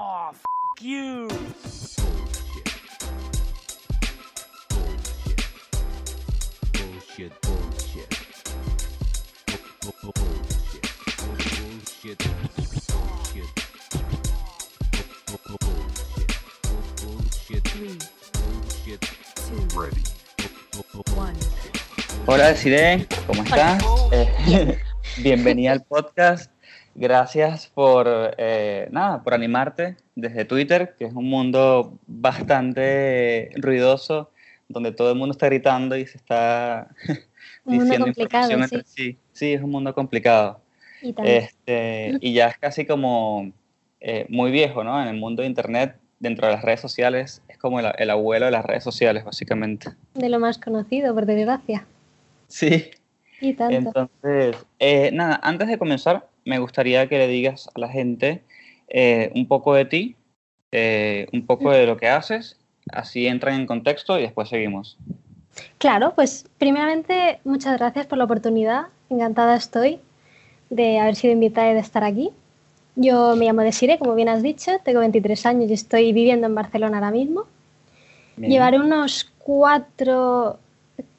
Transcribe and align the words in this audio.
Oh, 0.00 0.30
f 0.30 0.38
you. 0.80 1.26
Bullshit. 6.72 7.32
Ready. 19.74 20.04
Hola, 22.26 22.54
¿cómo 23.26 23.42
estás? 23.42 23.82
Eh, 24.12 24.78
bienvenida 25.16 25.72
al 25.72 25.82
podcast. 25.82 26.52
Gracias 27.00 27.68
por, 27.68 28.08
eh, 28.38 28.88
nada, 28.90 29.22
por 29.22 29.32
animarte 29.32 29.96
desde 30.16 30.44
Twitter, 30.44 30.96
que 30.98 31.04
es 31.04 31.12
un 31.12 31.30
mundo 31.30 31.96
bastante 32.08 33.52
ruidoso, 33.54 34.32
donde 34.68 34.90
todo 34.90 35.12
el 35.12 35.16
mundo 35.16 35.30
está 35.30 35.46
gritando 35.46 35.96
y 35.96 36.06
se 36.06 36.18
está 36.18 36.88
Un 37.64 37.76
mundo 37.76 37.84
diciendo 37.84 38.06
complicado, 38.06 38.50
información 38.50 38.68
sí. 38.68 38.74
entre 38.74 38.90
sí. 38.90 39.18
Sí, 39.32 39.52
es 39.52 39.62
un 39.62 39.70
mundo 39.70 39.94
complicado. 39.94 40.60
Y. 41.00 41.14
Este, 41.22 42.18
y 42.20 42.32
ya 42.32 42.48
es 42.48 42.58
casi 42.58 42.84
como 42.84 43.52
eh, 44.00 44.26
muy 44.28 44.50
viejo, 44.50 44.82
¿no? 44.82 45.00
En 45.00 45.06
el 45.06 45.16
mundo 45.16 45.42
de 45.42 45.48
Internet, 45.48 46.00
dentro 46.18 46.48
de 46.48 46.54
las 46.54 46.62
redes 46.62 46.80
sociales, 46.80 47.42
es 47.46 47.58
como 47.58 47.78
el, 47.78 47.92
el 47.96 48.10
abuelo 48.10 48.46
de 48.46 48.50
las 48.50 48.64
redes 48.64 48.82
sociales, 48.82 49.24
básicamente. 49.24 49.90
de 50.14 50.28
lo 50.28 50.40
más 50.40 50.58
conocido, 50.58 51.14
por 51.14 51.26
desgracia. 51.26 51.86
Sí. 52.48 52.90
Y 53.40 53.54
tanto. 53.54 53.76
Entonces, 53.76 54.66
eh, 54.80 55.10
nada, 55.12 55.38
antes 55.44 55.68
de 55.68 55.78
comenzar, 55.78 56.27
me 56.48 56.58
gustaría 56.58 57.06
que 57.08 57.18
le 57.18 57.28
digas 57.28 57.68
a 57.74 57.78
la 57.78 57.88
gente 57.88 58.42
eh, 58.88 59.30
un 59.34 59.46
poco 59.46 59.74
de 59.74 59.84
ti, 59.84 60.16
eh, 60.72 61.28
un 61.34 61.44
poco 61.44 61.70
de 61.70 61.86
lo 61.86 61.98
que 61.98 62.08
haces, 62.08 62.56
así 62.90 63.26
entran 63.26 63.60
en 63.60 63.66
contexto 63.66 64.18
y 64.18 64.22
después 64.22 64.48
seguimos. 64.48 64.96
Claro, 65.76 66.14
pues 66.14 66.46
primeramente 66.56 67.38
muchas 67.44 67.76
gracias 67.76 68.06
por 68.06 68.16
la 68.16 68.24
oportunidad. 68.24 68.86
Encantada 69.10 69.56
estoy 69.56 69.98
de 70.70 70.98
haber 70.98 71.16
sido 71.16 71.34
invitada 71.34 71.70
y 71.70 71.74
de 71.74 71.80
estar 71.80 72.02
aquí. 72.02 72.30
Yo 72.96 73.36
me 73.36 73.44
llamo 73.44 73.60
Desire, 73.60 73.98
como 73.98 74.14
bien 74.14 74.30
has 74.30 74.42
dicho, 74.42 74.72
tengo 74.84 75.00
23 75.00 75.44
años 75.44 75.70
y 75.70 75.74
estoy 75.74 76.14
viviendo 76.14 76.46
en 76.46 76.54
Barcelona 76.54 76.96
ahora 76.96 77.10
mismo. 77.10 77.44
Bien. 78.36 78.52
Llevaré 78.52 78.80
unos 78.80 79.30
cuatro, 79.38 80.58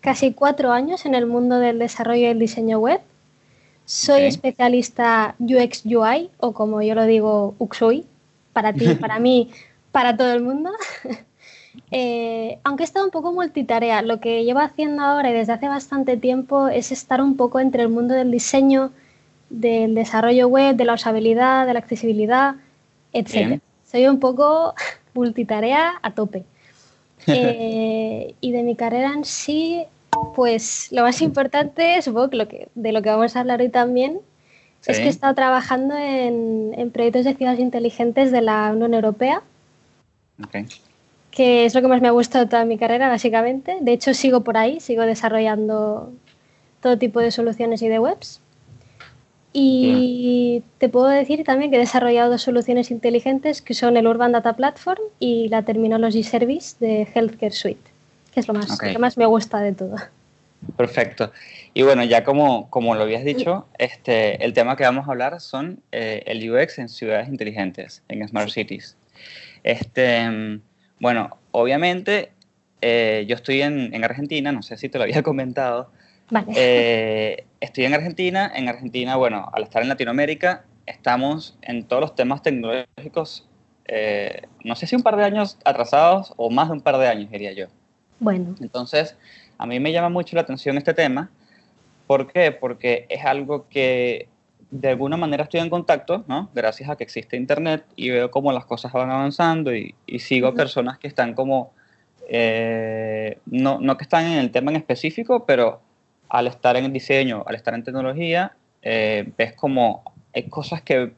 casi 0.01 0.33
cuatro 0.33 0.71
años 0.71 1.05
en 1.05 1.13
el 1.13 1.27
mundo 1.27 1.59
del 1.59 1.77
desarrollo 1.77 2.21
y 2.21 2.25
el 2.25 2.39
diseño 2.39 2.79
web. 2.79 3.01
Soy 3.89 4.25
especialista 4.25 5.33
UX 5.39 5.83
UI 5.83 6.29
o 6.37 6.53
como 6.53 6.79
yo 6.83 6.93
lo 6.93 7.05
digo, 7.05 7.55
UXUI, 7.57 8.05
para 8.53 8.71
ti, 8.71 8.85
para 9.01 9.17
mí, 9.17 9.49
para 9.91 10.15
todo 10.15 10.31
el 10.31 10.43
mundo. 10.43 10.71
Eh, 11.91 12.59
aunque 12.63 12.83
he 12.83 12.85
estado 12.85 13.05
un 13.05 13.11
poco 13.11 13.31
multitarea, 13.31 14.01
lo 14.01 14.19
que 14.19 14.43
llevo 14.43 14.59
haciendo 14.59 15.03
ahora 15.03 15.29
y 15.29 15.33
desde 15.33 15.53
hace 15.53 15.67
bastante 15.67 16.17
tiempo 16.17 16.67
es 16.67 16.91
estar 16.91 17.21
un 17.21 17.37
poco 17.37 17.59
entre 17.59 17.83
el 17.83 17.89
mundo 17.89 18.15
del 18.15 18.31
diseño, 18.31 18.91
del 19.49 19.95
desarrollo 19.95 20.47
web, 20.47 20.75
de 20.75 20.85
la 20.85 20.95
usabilidad, 20.95 21.67
de 21.67 21.73
la 21.73 21.79
accesibilidad, 21.79 22.55
etc. 23.13 23.61
Soy 23.89 24.07
un 24.07 24.19
poco 24.19 24.73
multitarea 25.13 25.93
a 26.01 26.11
tope. 26.11 26.43
Eh, 27.27 28.33
y 28.41 28.51
de 28.51 28.63
mi 28.63 28.75
carrera 28.75 29.13
en 29.13 29.23
sí, 29.23 29.85
pues 30.35 30.89
lo 30.91 31.03
más 31.03 31.21
importante, 31.21 32.01
supongo 32.01 32.29
que, 32.29 32.37
lo 32.37 32.47
que 32.47 32.67
de 32.75 32.91
lo 32.91 33.01
que 33.01 33.09
vamos 33.09 33.35
a 33.35 33.39
hablar 33.41 33.61
hoy 33.61 33.69
también, 33.69 34.19
es 34.85 34.95
Sí. 34.95 35.01
que 35.03 35.07
he 35.07 35.11
estado 35.11 35.35
trabajando 35.35 35.95
en, 35.97 36.73
en 36.77 36.91
proyectos 36.91 37.25
de 37.25 37.35
ciudades 37.35 37.59
inteligentes 37.59 38.31
de 38.31 38.41
la 38.41 38.71
Unión 38.73 38.93
Europea 38.93 39.41
Ok. 40.41 40.55
que 41.31 41.65
es 41.65 41.75
lo 41.75 41.81
que 41.81 41.87
más 41.87 42.01
me 42.01 42.07
ha 42.07 42.11
gustado 42.11 42.47
toda 42.47 42.63
mi 42.65 42.77
carrera, 42.77 43.09
básicamente. 43.09 43.77
De 43.81 43.91
hecho, 43.91 44.13
sigo 44.13 44.41
por 44.41 44.57
ahí, 44.57 44.79
sigo 44.79 45.03
desarrollando 45.03 46.11
todo 46.81 46.97
tipo 46.97 47.19
de 47.19 47.31
soluciones 47.31 47.81
y 47.81 47.87
de 47.89 47.99
webs. 47.99 48.39
Y 49.51 50.63
te 50.77 50.89
puedo 50.89 51.07
decir 51.07 51.43
también 51.43 51.71
que 51.71 51.77
he 51.77 51.79
desarrollado 51.79 52.29
dos 52.31 52.41
soluciones 52.43 52.91
inteligentes 52.91 53.61
que 53.61 53.73
son 53.73 53.97
el 53.97 54.07
Urban 54.07 54.31
Data 54.31 54.53
Platform 54.55 55.01
y 55.19 55.49
la 55.49 55.63
Terminology 55.63 56.23
Service 56.23 56.75
de 56.79 57.07
Healthcare 57.13 57.51
Suite, 57.53 57.81
que 58.33 58.39
es 58.41 58.47
lo, 58.47 58.53
más, 58.53 58.69
Ok. 58.71 58.83
lo 58.83 58.91
que 58.93 58.99
más 58.99 59.17
me 59.17 59.25
gusta 59.25 59.59
de 59.59 59.73
todo. 59.73 59.95
Perfecto. 60.75 61.31
Y 61.73 61.83
bueno, 61.83 62.03
ya 62.03 62.23
como, 62.23 62.69
como 62.69 62.95
lo 62.95 63.03
habías 63.03 63.23
dicho, 63.23 63.67
este, 63.77 64.43
el 64.43 64.53
tema 64.53 64.75
que 64.75 64.83
vamos 64.83 65.07
a 65.07 65.11
hablar 65.11 65.39
son 65.39 65.81
eh, 65.91 66.23
el 66.25 66.49
UX 66.51 66.79
en 66.79 66.89
ciudades 66.89 67.27
inteligentes, 67.29 68.03
en 68.07 68.27
Smart 68.27 68.49
Cities. 68.49 68.97
Este, 69.63 70.59
bueno, 70.99 71.37
obviamente 71.51 72.31
eh, 72.81 73.25
yo 73.27 73.35
estoy 73.35 73.61
en, 73.61 73.93
en 73.93 74.03
Argentina, 74.03 74.51
no 74.51 74.61
sé 74.61 74.77
si 74.77 74.89
te 74.89 74.97
lo 74.97 75.03
había 75.05 75.23
comentado. 75.23 75.91
Vale. 76.29 76.47
Eh, 76.55 77.45
estoy 77.59 77.85
en 77.85 77.93
Argentina. 77.93 78.51
En 78.53 78.67
Argentina, 78.67 79.15
bueno, 79.15 79.49
al 79.53 79.63
estar 79.63 79.81
en 79.81 79.89
Latinoamérica, 79.89 80.65
estamos 80.85 81.57
en 81.61 81.85
todos 81.85 82.01
los 82.01 82.15
temas 82.15 82.41
tecnológicos, 82.41 83.47
no 84.63 84.75
sé 84.75 84.85
si 84.85 84.95
un 84.95 85.01
par 85.01 85.15
de 85.15 85.23
años 85.23 85.57
atrasados 85.65 86.33
o 86.37 86.51
más 86.51 86.67
de 86.67 86.73
un 86.73 86.81
par 86.81 86.97
de 86.99 87.07
años, 87.07 87.31
diría 87.31 87.53
yo. 87.53 87.65
bueno, 88.19 88.53
Entonces, 88.61 89.15
a 89.59 89.65
mí 89.67 89.79
me 89.79 89.91
llama 89.91 90.09
mucho 90.09 90.35
la 90.35 90.41
atención 90.41 90.77
este 90.77 90.95
tema. 90.95 91.29
¿Por 92.07 92.31
qué? 92.31 92.51
Porque 92.51 93.05
es 93.09 93.23
algo 93.23 93.67
que 93.69 94.27
de 94.71 94.89
alguna 94.89 95.17
manera 95.17 95.43
estoy 95.43 95.59
en 95.59 95.69
contacto, 95.69 96.23
¿no? 96.27 96.49
Gracias 96.55 96.89
a 96.89 96.95
que 96.95 97.03
existe 97.03 97.37
Internet 97.37 97.85
y 97.95 98.09
veo 98.09 98.31
cómo 98.31 98.51
las 98.51 98.65
cosas 98.65 98.91
van 98.91 99.11
avanzando 99.11 99.75
y, 99.75 99.93
y 100.07 100.19
sigo 100.19 100.53
personas 100.55 100.97
que 100.97 101.07
están 101.07 101.33
como, 101.33 101.71
eh, 102.29 103.37
no, 103.45 103.79
no 103.79 103.97
que 103.97 104.03
están 104.03 104.25
en 104.25 104.39
el 104.39 104.51
tema 104.51 104.71
en 104.71 104.77
específico, 104.77 105.45
pero 105.45 105.81
al 106.29 106.47
estar 106.47 106.77
en 106.77 106.85
el 106.85 106.93
diseño, 106.93 107.43
al 107.47 107.55
estar 107.55 107.73
en 107.73 107.83
tecnología, 107.83 108.53
eh, 108.81 109.31
ves 109.37 109.53
como 109.53 110.03
hay 110.33 110.43
cosas 110.43 110.81
que, 110.83 111.13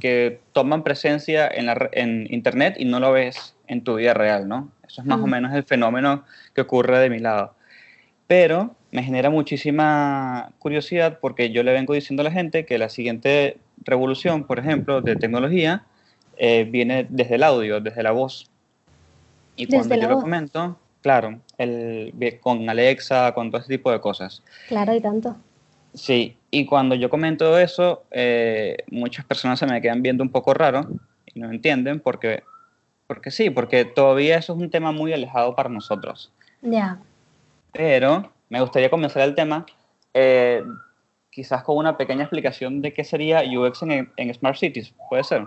que 0.00 0.40
toman 0.52 0.82
presencia 0.82 1.46
en, 1.46 1.66
la 1.66 1.74
re- 1.74 1.90
en 1.92 2.26
Internet 2.30 2.76
y 2.78 2.86
no 2.86 2.98
lo 3.00 3.12
ves 3.12 3.54
en 3.66 3.84
tu 3.84 3.96
vida 3.96 4.14
real, 4.14 4.48
¿no? 4.48 4.70
Eso 4.86 5.02
es 5.02 5.06
más 5.06 5.20
o 5.20 5.26
menos 5.26 5.52
el 5.54 5.64
fenómeno 5.64 6.24
que 6.54 6.62
ocurre 6.62 6.98
de 6.98 7.10
mi 7.10 7.18
lado. 7.18 7.54
Pero 8.26 8.74
me 8.90 9.02
genera 9.02 9.28
muchísima 9.28 10.52
curiosidad 10.58 11.18
porque 11.20 11.50
yo 11.50 11.62
le 11.62 11.72
vengo 11.72 11.94
diciendo 11.94 12.20
a 12.22 12.24
la 12.24 12.30
gente 12.30 12.64
que 12.64 12.78
la 12.78 12.88
siguiente 12.88 13.58
revolución, 13.78 14.44
por 14.44 14.58
ejemplo, 14.58 15.00
de 15.00 15.16
tecnología, 15.16 15.84
eh, 16.36 16.66
viene 16.68 17.06
desde 17.08 17.36
el 17.36 17.42
audio, 17.42 17.80
desde 17.80 18.02
la 18.02 18.12
voz. 18.12 18.50
Y 19.56 19.66
Desde 19.66 19.78
cuando 19.78 19.94
yo 19.96 20.08
lo 20.08 20.14
voz. 20.14 20.24
comento, 20.24 20.78
claro, 21.02 21.40
el, 21.58 22.12
con 22.40 22.68
Alexa, 22.68 23.32
con 23.34 23.50
todo 23.50 23.60
ese 23.60 23.76
tipo 23.76 23.90
de 23.90 24.00
cosas. 24.00 24.42
claro 24.68 24.94
y 24.94 25.00
tanto. 25.00 25.36
Sí, 25.92 26.36
y 26.50 26.66
cuando 26.66 26.96
yo 26.96 27.08
comento 27.08 27.56
eso, 27.58 28.04
eh, 28.10 28.78
muchas 28.90 29.24
personas 29.24 29.58
se 29.60 29.66
me 29.66 29.80
quedan 29.80 30.02
viendo 30.02 30.24
un 30.24 30.30
poco 30.30 30.52
raro 30.52 30.88
y 31.32 31.38
no 31.38 31.50
entienden 31.50 32.00
porque, 32.00 32.42
porque 33.06 33.30
sí, 33.30 33.50
porque 33.50 33.84
todavía 33.84 34.38
eso 34.38 34.54
es 34.54 34.58
un 34.58 34.70
tema 34.70 34.90
muy 34.90 35.12
alejado 35.12 35.54
para 35.54 35.68
nosotros. 35.68 36.32
Ya. 36.62 36.98
Pero 37.74 38.32
me 38.48 38.60
gustaría 38.60 38.88
comenzar 38.88 39.22
el 39.22 39.34
tema 39.34 39.66
eh, 40.14 40.62
quizás 41.30 41.64
con 41.64 41.76
una 41.76 41.96
pequeña 41.96 42.22
explicación 42.22 42.80
de 42.80 42.92
qué 42.92 43.04
sería 43.04 43.42
UX 43.42 43.82
en, 43.82 44.10
en 44.16 44.34
Smart 44.34 44.56
Cities. 44.56 44.94
¿Puede 45.08 45.24
ser? 45.24 45.46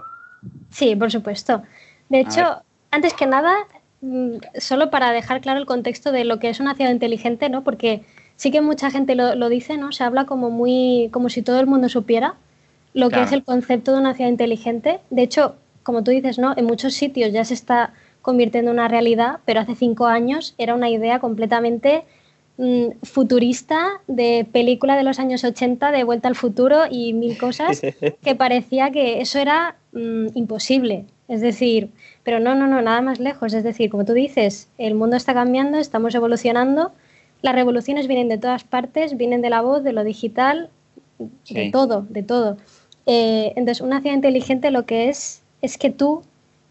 Sí, 0.69 0.95
por 0.95 1.09
supuesto. 1.09 1.63
De 2.09 2.19
hecho, 2.19 2.61
antes 2.91 3.13
que 3.13 3.25
nada, 3.25 3.55
mm, 4.01 4.37
solo 4.59 4.89
para 4.89 5.11
dejar 5.11 5.41
claro 5.41 5.59
el 5.59 5.65
contexto 5.65 6.11
de 6.11 6.25
lo 6.25 6.39
que 6.39 6.49
es 6.49 6.59
una 6.59 6.75
ciudad 6.75 6.91
inteligente, 6.91 7.49
¿no? 7.49 7.63
Porque 7.63 8.03
sí 8.35 8.51
que 8.51 8.61
mucha 8.61 8.91
gente 8.91 9.15
lo, 9.15 9.35
lo 9.35 9.49
dice, 9.49 9.77
¿no? 9.77 9.93
Se 9.93 10.03
habla 10.03 10.25
como 10.25 10.49
muy, 10.49 11.09
como 11.11 11.29
si 11.29 11.41
todo 11.41 11.59
el 11.59 11.67
mundo 11.67 11.89
supiera 11.89 12.35
lo 12.93 13.09
que 13.09 13.21
es 13.21 13.31
el 13.31 13.43
concepto 13.43 13.93
de 13.93 13.99
una 13.99 14.15
ciudad 14.15 14.29
inteligente. 14.29 14.99
De 15.11 15.21
hecho, 15.21 15.55
como 15.83 16.03
tú 16.03 16.11
dices, 16.11 16.39
¿no? 16.39 16.53
En 16.57 16.65
muchos 16.65 16.95
sitios 16.95 17.31
ya 17.31 17.45
se 17.45 17.53
está 17.53 17.93
convirtiendo 18.23 18.71
en 18.71 18.77
una 18.77 18.87
realidad, 18.87 19.39
pero 19.45 19.59
hace 19.59 19.75
cinco 19.75 20.07
años 20.07 20.55
era 20.57 20.73
una 20.73 20.89
idea 20.89 21.19
completamente 21.19 22.03
mm, 22.57 23.03
futurista 23.03 24.01
de 24.07 24.47
película 24.51 24.95
de 24.95 25.03
los 25.03 25.19
años 25.19 25.43
80 25.43 25.91
de 25.91 26.03
Vuelta 26.03 26.27
al 26.27 26.35
Futuro 26.35 26.83
y 26.89 27.13
mil 27.13 27.37
cosas 27.37 27.81
que 28.21 28.35
parecía 28.35 28.91
que 28.91 29.21
eso 29.21 29.39
era 29.39 29.75
mm, 29.93 30.27
imposible. 30.35 31.05
Es 31.27 31.41
decir, 31.41 31.89
pero 32.23 32.39
no, 32.39 32.55
no, 32.55 32.67
no, 32.67 32.81
nada 32.81 33.01
más 33.01 33.19
lejos. 33.19 33.53
Es 33.53 33.63
decir, 33.63 33.89
como 33.89 34.05
tú 34.05 34.13
dices, 34.13 34.69
el 34.77 34.95
mundo 34.95 35.15
está 35.17 35.33
cambiando, 35.33 35.77
estamos 35.77 36.15
evolucionando, 36.15 36.91
las 37.41 37.55
revoluciones 37.55 38.07
vienen 38.07 38.29
de 38.29 38.37
todas 38.37 38.63
partes, 38.63 39.17
vienen 39.17 39.41
de 39.41 39.49
la 39.49 39.61
voz, 39.61 39.83
de 39.83 39.93
lo 39.93 40.03
digital, 40.03 40.69
de 41.49 41.69
todo, 41.71 42.05
de 42.09 42.23
todo. 42.23 42.57
Eh, 43.05 43.53
entonces, 43.55 43.81
una 43.81 44.01
ciudad 44.01 44.15
inteligente 44.15 44.71
lo 44.71 44.85
que 44.85 45.09
es 45.09 45.41
es 45.61 45.77
que 45.77 45.89
tú 45.89 46.23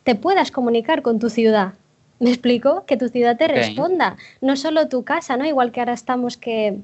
te 0.05 0.15
puedas 0.15 0.51
comunicar 0.51 1.03
con 1.03 1.19
tu 1.19 1.31
ciudad. 1.31 1.75
¿Me 2.19 2.31
explico? 2.31 2.85
Que 2.87 2.97
tu 2.97 3.09
ciudad 3.09 3.37
te 3.37 3.47
responda, 3.49 4.17
no 4.41 4.57
solo 4.57 4.89
tu 4.89 5.05
casa, 5.05 5.37
¿no? 5.37 5.45
Igual 5.45 5.71
que 5.73 5.81
ahora 5.81 5.93
estamos 5.93 6.37
que, 6.39 6.79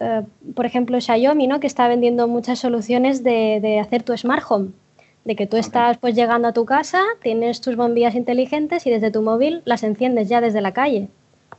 eh, 0.00 0.22
por 0.54 0.64
ejemplo, 0.64 0.98
Xiaomi, 1.00 1.46
¿no? 1.46 1.60
Que 1.60 1.66
está 1.66 1.86
vendiendo 1.88 2.28
muchas 2.28 2.58
soluciones 2.60 3.22
de, 3.22 3.58
de 3.60 3.78
hacer 3.80 4.02
tu 4.02 4.16
smart 4.16 4.44
home. 4.48 4.70
de 5.26 5.36
que 5.36 5.46
tú 5.46 5.56
estás 5.56 5.96
pues 5.96 6.14
llegando 6.14 6.48
a 6.48 6.52
tu 6.52 6.66
casa, 6.66 7.02
tienes 7.22 7.62
tus 7.62 7.76
bombillas 7.76 8.14
inteligentes 8.14 8.86
y 8.86 8.90
desde 8.90 9.10
tu 9.10 9.22
móvil 9.22 9.62
las 9.64 9.82
enciendes 9.82 10.28
ya 10.28 10.42
desde 10.42 10.60
la 10.60 10.72
calle, 10.72 11.08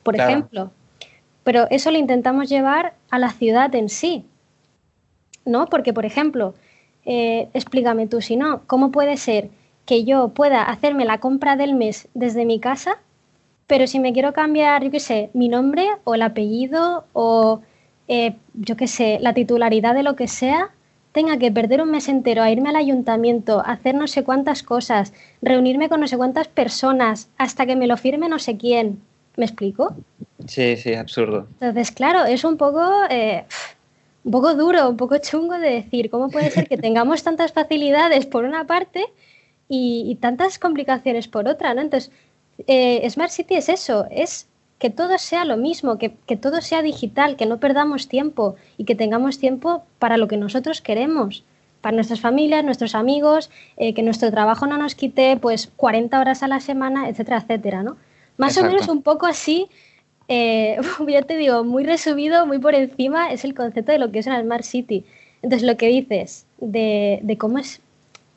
por 0.04 0.14
Claro. 0.14 0.30
ejemplo. 0.30 0.72
Pero 1.44 1.68
eso 1.72 1.90
lo 1.90 1.98
intentamos 1.98 2.48
llevar 2.48 2.94
a 3.10 3.18
la 3.18 3.32
ciudad 3.32 3.74
en 3.74 3.90
sí, 3.90 4.24
¿no? 5.46 5.66
Porque, 5.66 5.94
por 5.94 6.06
ejemplo, 6.06 6.54
eh, 7.06 7.50
explícame 7.56 8.06
tú 8.06 8.22
si 8.22 8.36
no, 8.36 8.62
¿cómo 8.68 8.92
puede 8.92 9.18
ser 9.18 9.50
que 9.86 10.04
yo 10.04 10.30
pueda 10.30 10.64
hacerme 10.64 11.06
la 11.06 11.20
compra 11.20 11.56
del 11.56 11.76
mes 11.76 12.08
desde 12.14 12.46
mi 12.46 12.60
casa, 12.60 12.98
pero 13.68 13.88
si 13.88 14.00
me 14.00 14.14
quiero 14.14 14.34
cambiar, 14.34 14.84
yo 14.84 14.92
qué 14.92 15.00
sé, 15.00 15.30
mi 15.34 15.48
nombre 15.48 15.88
o 16.04 16.16
el 16.16 16.22
apellido 16.22 17.06
o, 17.14 17.62
eh, 18.08 18.36
yo 18.54 18.76
qué 18.76 18.88
sé, 18.88 19.20
la 19.22 19.34
titularidad 19.34 19.96
de 19.96 20.04
lo 20.04 20.16
que 20.16 20.28
sea, 20.28 20.70
tenga 21.12 21.38
que 21.38 21.52
perder 21.52 21.82
un 21.82 21.92
mes 21.92 22.10
entero 22.10 22.44
a 22.44 22.52
irme 22.52 22.70
al 22.70 22.76
ayuntamiento, 22.76 23.60
a 23.60 23.72
hacer 23.72 23.96
no 23.96 24.06
sé 24.08 24.24
cuántas 24.24 24.64
cosas, 24.64 25.14
reunirme 25.42 25.88
con 25.88 26.02
no 26.02 26.08
sé 26.08 26.18
cuántas 26.18 26.48
personas, 26.48 27.30
hasta 27.38 27.66
que 27.66 27.76
me 27.76 27.88
lo 27.88 27.96
firme 27.96 28.28
no 28.28 28.38
sé 28.40 28.58
quién. 28.58 29.02
¿Me 29.38 29.46
explico? 29.46 29.96
Sí, 30.48 30.78
sí, 30.78 30.94
absurdo. 30.94 31.48
Entonces, 31.60 31.92
claro, 31.92 32.26
es 32.26 32.44
un 32.44 32.58
poco, 32.58 32.86
eh, 33.10 33.46
un 34.24 34.32
poco 34.32 34.56
duro, 34.56 34.90
un 34.90 34.98
poco 34.98 35.18
chungo 35.18 35.56
de 35.56 35.70
decir 35.72 36.10
cómo 36.10 36.30
puede 36.30 36.52
ser 36.52 36.68
que 36.68 36.78
tengamos 36.78 37.24
tantas 37.24 37.52
facilidades 37.52 38.26
por 38.26 38.46
una 38.46 38.66
parte 38.66 39.06
y, 39.70 40.06
y 40.08 40.16
tantas 40.16 40.60
complicaciones 40.60 41.28
por 41.28 41.48
otra, 41.48 41.74
¿no? 41.74 41.82
Entonces, 41.82 42.12
eh, 42.68 43.08
Smart 43.10 43.32
City 43.32 43.56
es 43.56 43.70
eso, 43.70 44.06
es 44.12 44.48
que 44.80 44.90
todo 44.90 45.18
sea 45.18 45.46
lo 45.46 45.58
mismo, 45.58 45.98
que, 45.98 46.14
que 46.26 46.36
todo 46.36 46.62
sea 46.62 46.82
digital, 46.82 47.36
que 47.38 47.46
no 47.46 47.60
perdamos 47.60 48.08
tiempo 48.08 48.56
y 48.78 48.86
que 48.86 48.96
tengamos 48.96 49.40
tiempo 49.40 49.84
para 50.00 50.18
lo 50.18 50.28
que 50.28 50.38
nosotros 50.38 50.82
queremos, 50.82 51.44
para 51.82 51.96
nuestras 51.96 52.20
familias, 52.20 52.64
nuestros 52.64 52.96
amigos, 52.96 53.50
eh, 53.78 53.94
que 53.94 54.04
nuestro 54.04 54.32
trabajo 54.32 54.68
no 54.68 54.78
nos 54.78 54.96
quite 54.96 55.38
pues 55.38 55.72
40 55.76 56.20
horas 56.20 56.44
a 56.44 56.48
la 56.48 56.60
semana, 56.60 57.08
etcétera, 57.10 57.38
etcétera, 57.38 57.84
¿no? 57.84 57.98
Más 58.38 58.58
o 58.58 58.64
menos 58.64 58.90
un 58.90 59.02
poco 59.02 59.28
así, 59.28 59.68
eh, 60.28 60.78
ya 61.08 61.22
te 61.22 61.38
digo, 61.38 61.64
muy 61.64 61.84
resumido, 61.84 62.46
muy 62.46 62.60
por 62.60 62.76
encima, 62.76 63.32
es 63.32 63.46
el 63.46 63.54
concepto 63.54 63.92
de 63.92 64.00
lo 64.00 64.12
que 64.12 64.20
es 64.20 64.28
una 64.28 64.42
Smart 64.42 64.64
City. 64.64 65.06
Entonces, 65.42 65.66
lo 65.68 65.78
que 65.78 65.88
dices 65.88 66.46
de, 66.60 67.20
de 67.22 67.38
cómo 67.38 67.60
es, 67.60 67.82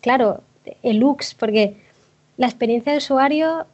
claro, 0.03 0.43
el 0.83 1.03
UX, 1.03 1.35
porque 1.35 1.77
la 2.37 2.47
experiencia 2.47 2.93
de 2.93 2.99
usuario, 2.99 3.67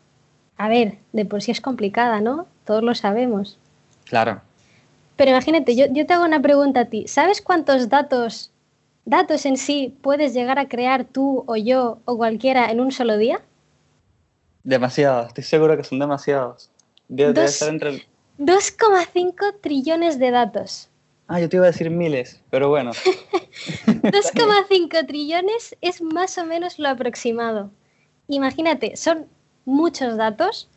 a 0.57 0.69
ver, 0.69 0.99
de 1.13 1.25
por 1.25 1.43
sí 1.43 1.51
es 1.51 1.61
complicada, 1.61 2.21
¿no? 2.21 2.47
Todos 2.65 2.83
lo 2.83 2.95
sabemos. 2.95 3.59
Claro. 4.05 4.41
Pero 5.17 5.31
imagínate, 5.31 5.77
yo, 5.77 5.87
yo 5.91 6.07
te 6.07 6.15
hago 6.15 6.25
una 6.25 6.41
pregunta 6.41 6.81
a 6.81 6.85
ti. 6.87 7.07
¿Sabes 7.07 7.41
cuántos 7.41 7.89
datos, 7.89 8.51
datos 9.05 9.47
en 9.47 9.57
sí, 9.57 9.97
puedes 10.03 10.35
llegar 10.35 10.59
a 10.59 10.69
crear 10.69 11.05
tú 11.05 11.45
o 11.47 11.57
yo 11.57 11.99
o 12.05 12.17
cualquiera 12.17 12.71
en 12.71 12.81
un 12.81 12.91
solo 12.91 13.17
día? 13.17 13.41
Demasiados, 14.65 15.29
estoy 15.29 15.45
seguro 15.45 15.77
que 15.77 15.85
son 15.85 15.99
demasiados. 15.99 16.71
Debe, 17.09 17.33
debe 17.33 17.47
estar 17.47 17.69
entre... 17.69 18.07
2,5 18.39 19.61
trillones 19.61 20.19
de 20.19 20.31
datos. 20.31 20.89
Ah, 21.27 21.41
yo 21.41 21.49
te 21.49 21.57
iba 21.57 21.65
a 21.65 21.71
decir 21.71 21.91
miles, 21.91 22.41
pero 22.51 22.69
bueno. 22.69 22.93
2,5 23.87 25.07
trillones 25.07 25.77
es 25.81 26.03
más 26.03 26.37
o 26.39 26.45
menos 26.45 26.79
lo 26.79 26.89
aproximado. 26.89 27.71
Imagínate, 28.29 28.97
son 28.97 29.27
muchos 29.65 30.17
datos 30.17 30.69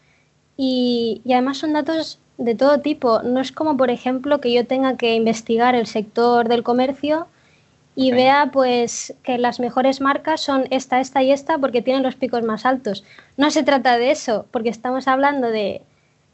y, 0.56 1.22
y 1.26 1.34
además 1.34 1.58
son 1.58 1.74
datos 1.74 2.20
de 2.38 2.56
todo 2.56 2.80
tipo. 2.80 3.22
No 3.24 3.42
es 3.42 3.52
como, 3.52 3.76
por 3.76 3.90
ejemplo, 3.90 4.40
que 4.40 4.54
yo 4.54 4.66
tenga 4.66 4.96
que 4.96 5.16
investigar 5.16 5.76
el 5.76 5.88
sector 5.88 6.48
del 6.48 6.64
comercio 6.64 7.28
y 8.00 8.12
vea 8.12 8.52
pues 8.54 9.16
que 9.24 9.40
las 9.40 9.60
mejores 9.60 10.02
marcas 10.02 10.40
son 10.40 10.68
esta, 10.70 11.00
esta 11.00 11.24
y 11.24 11.32
esta 11.32 11.58
porque 11.58 11.82
tienen 11.82 12.04
los 12.04 12.14
picos 12.14 12.44
más 12.44 12.64
altos. 12.64 13.04
No 13.38 13.50
se 13.50 13.64
trata 13.64 13.98
de 13.98 14.12
eso, 14.12 14.46
porque 14.52 14.70
estamos 14.70 15.08
hablando 15.08 15.50
de, 15.50 15.82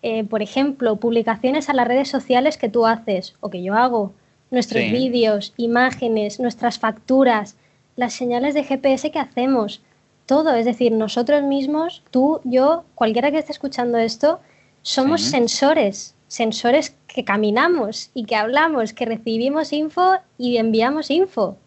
eh, 0.03 0.23
por 0.23 0.41
ejemplo, 0.41 0.97
publicaciones 0.97 1.69
a 1.69 1.73
las 1.73 1.87
redes 1.87 2.09
sociales 2.09 2.57
que 2.57 2.69
tú 2.69 2.85
haces 2.85 3.35
o 3.39 3.49
que 3.49 3.63
yo 3.63 3.73
hago, 3.73 4.13
nuestros 4.51 4.83
Sí. 4.83 4.91
vídeos, 4.91 5.53
imágenes, 5.57 6.39
nuestras 6.39 6.77
facturas, 6.77 7.55
las 7.95 8.13
señales 8.13 8.53
de 8.53 8.63
GPS 8.63 9.09
que 9.11 9.19
hacemos, 9.19 9.81
todo, 10.25 10.53
es 10.55 10.65
decir, 10.65 10.91
nosotros 10.91 11.43
mismos, 11.43 12.03
tú, 12.11 12.39
yo, 12.43 12.83
cualquiera 12.95 13.31
que 13.31 13.39
esté 13.39 13.51
escuchando 13.51 13.97
esto, 13.97 14.39
somos 14.81 15.21
Sí. 15.21 15.31
sensores, 15.31 16.15
sensores 16.27 16.95
que 17.07 17.23
caminamos 17.23 18.09
y 18.13 18.25
que 18.25 18.35
hablamos, 18.35 18.93
que 18.93 19.05
recibimos 19.05 19.71
info 19.73 20.15
y 20.37 20.57
enviamos 20.57 21.09
info. 21.11 21.57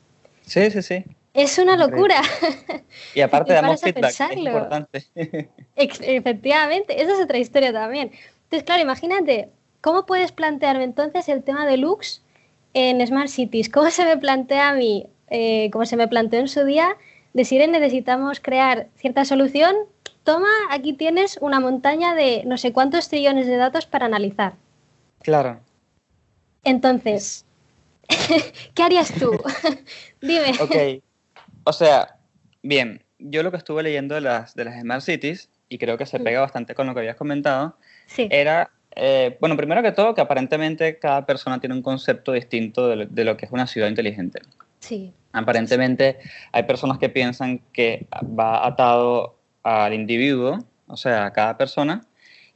Sí, 0.42 0.70
sí, 0.70 0.82
sí. 0.82 1.04
Es 1.36 1.58
una 1.58 1.76
locura. 1.76 2.22
Y 3.14 3.20
aparte 3.20 3.48
te 3.48 3.54
damos 3.54 3.80
feedback, 3.82 4.04
es 4.30 4.36
importante. 4.38 5.04
Efectivamente, 5.76 7.02
esa 7.02 7.12
es 7.12 7.20
otra 7.20 7.38
historia 7.38 7.72
también. 7.72 8.10
Entonces, 8.44 8.64
claro, 8.64 8.82
imagínate, 8.82 9.50
¿cómo 9.82 10.06
puedes 10.06 10.32
plantearme 10.32 10.84
entonces 10.84 11.28
el 11.28 11.42
tema 11.42 11.66
de 11.66 11.76
Lux 11.76 12.22
en 12.72 13.06
Smart 13.06 13.28
Cities? 13.28 13.68
¿Cómo 13.68 13.90
se 13.90 14.04
me 14.06 14.16
plantea 14.16 14.70
a 14.70 14.74
mí, 14.74 15.08
eh, 15.28 15.68
como 15.72 15.84
se 15.84 15.96
me 15.96 16.08
planteó 16.08 16.40
en 16.40 16.48
su 16.48 16.64
día, 16.64 16.96
decir 17.34 17.60
"Eh, 17.60 17.66
necesitamos 17.66 18.40
crear 18.40 18.88
cierta 18.96 19.24
solución? 19.26 19.76
Toma, 20.24 20.48
aquí 20.70 20.94
tienes 20.94 21.38
una 21.40 21.60
montaña 21.60 22.14
de 22.14 22.44
no 22.46 22.56
sé 22.56 22.72
cuántos 22.72 23.08
trillones 23.08 23.46
de 23.46 23.56
datos 23.56 23.86
para 23.86 24.06
analizar. 24.06 24.54
Claro. 25.22 25.60
Entonces, 26.64 27.44
¿qué 28.74 28.82
harías 28.82 29.12
tú? 29.12 29.32
Dime. 30.20 30.52
Ok. 30.60 31.02
O 31.68 31.72
sea, 31.72 32.16
bien, 32.62 33.02
yo 33.18 33.42
lo 33.42 33.50
que 33.50 33.56
estuve 33.56 33.82
leyendo 33.82 34.14
de 34.14 34.20
las, 34.20 34.54
de 34.54 34.64
las 34.64 34.80
Smart 34.80 35.02
Cities, 35.02 35.50
y 35.68 35.78
creo 35.78 35.98
que 35.98 36.06
se 36.06 36.20
pega 36.20 36.40
bastante 36.40 36.76
con 36.76 36.86
lo 36.86 36.94
que 36.94 37.00
habías 37.00 37.16
comentado, 37.16 37.76
Sí, 38.06 38.28
era, 38.30 38.70
eh, 38.94 39.36
bueno, 39.40 39.56
primero 39.56 39.82
que 39.82 39.90
todo, 39.90 40.14
que 40.14 40.20
aparentemente 40.20 41.00
cada 41.00 41.26
persona 41.26 41.58
tiene 41.58 41.74
un 41.74 41.82
concepto 41.82 42.30
distinto 42.30 42.86
de 42.86 42.94
lo, 42.94 43.06
de 43.06 43.24
lo 43.24 43.36
que 43.36 43.46
es 43.46 43.52
una 43.52 43.66
ciudad 43.66 43.88
inteligente. 43.88 44.42
sí, 44.78 45.12
Aparentemente 45.32 46.18
hay 46.52 46.62
personas 46.62 46.98
que 46.98 47.08
piensan 47.08 47.60
que 47.72 48.06
va 48.38 48.64
atado 48.64 49.36
al 49.64 49.92
individuo, 49.92 50.60
o 50.86 50.96
sea, 50.96 51.26
a 51.26 51.32
cada 51.32 51.58
persona, 51.58 52.06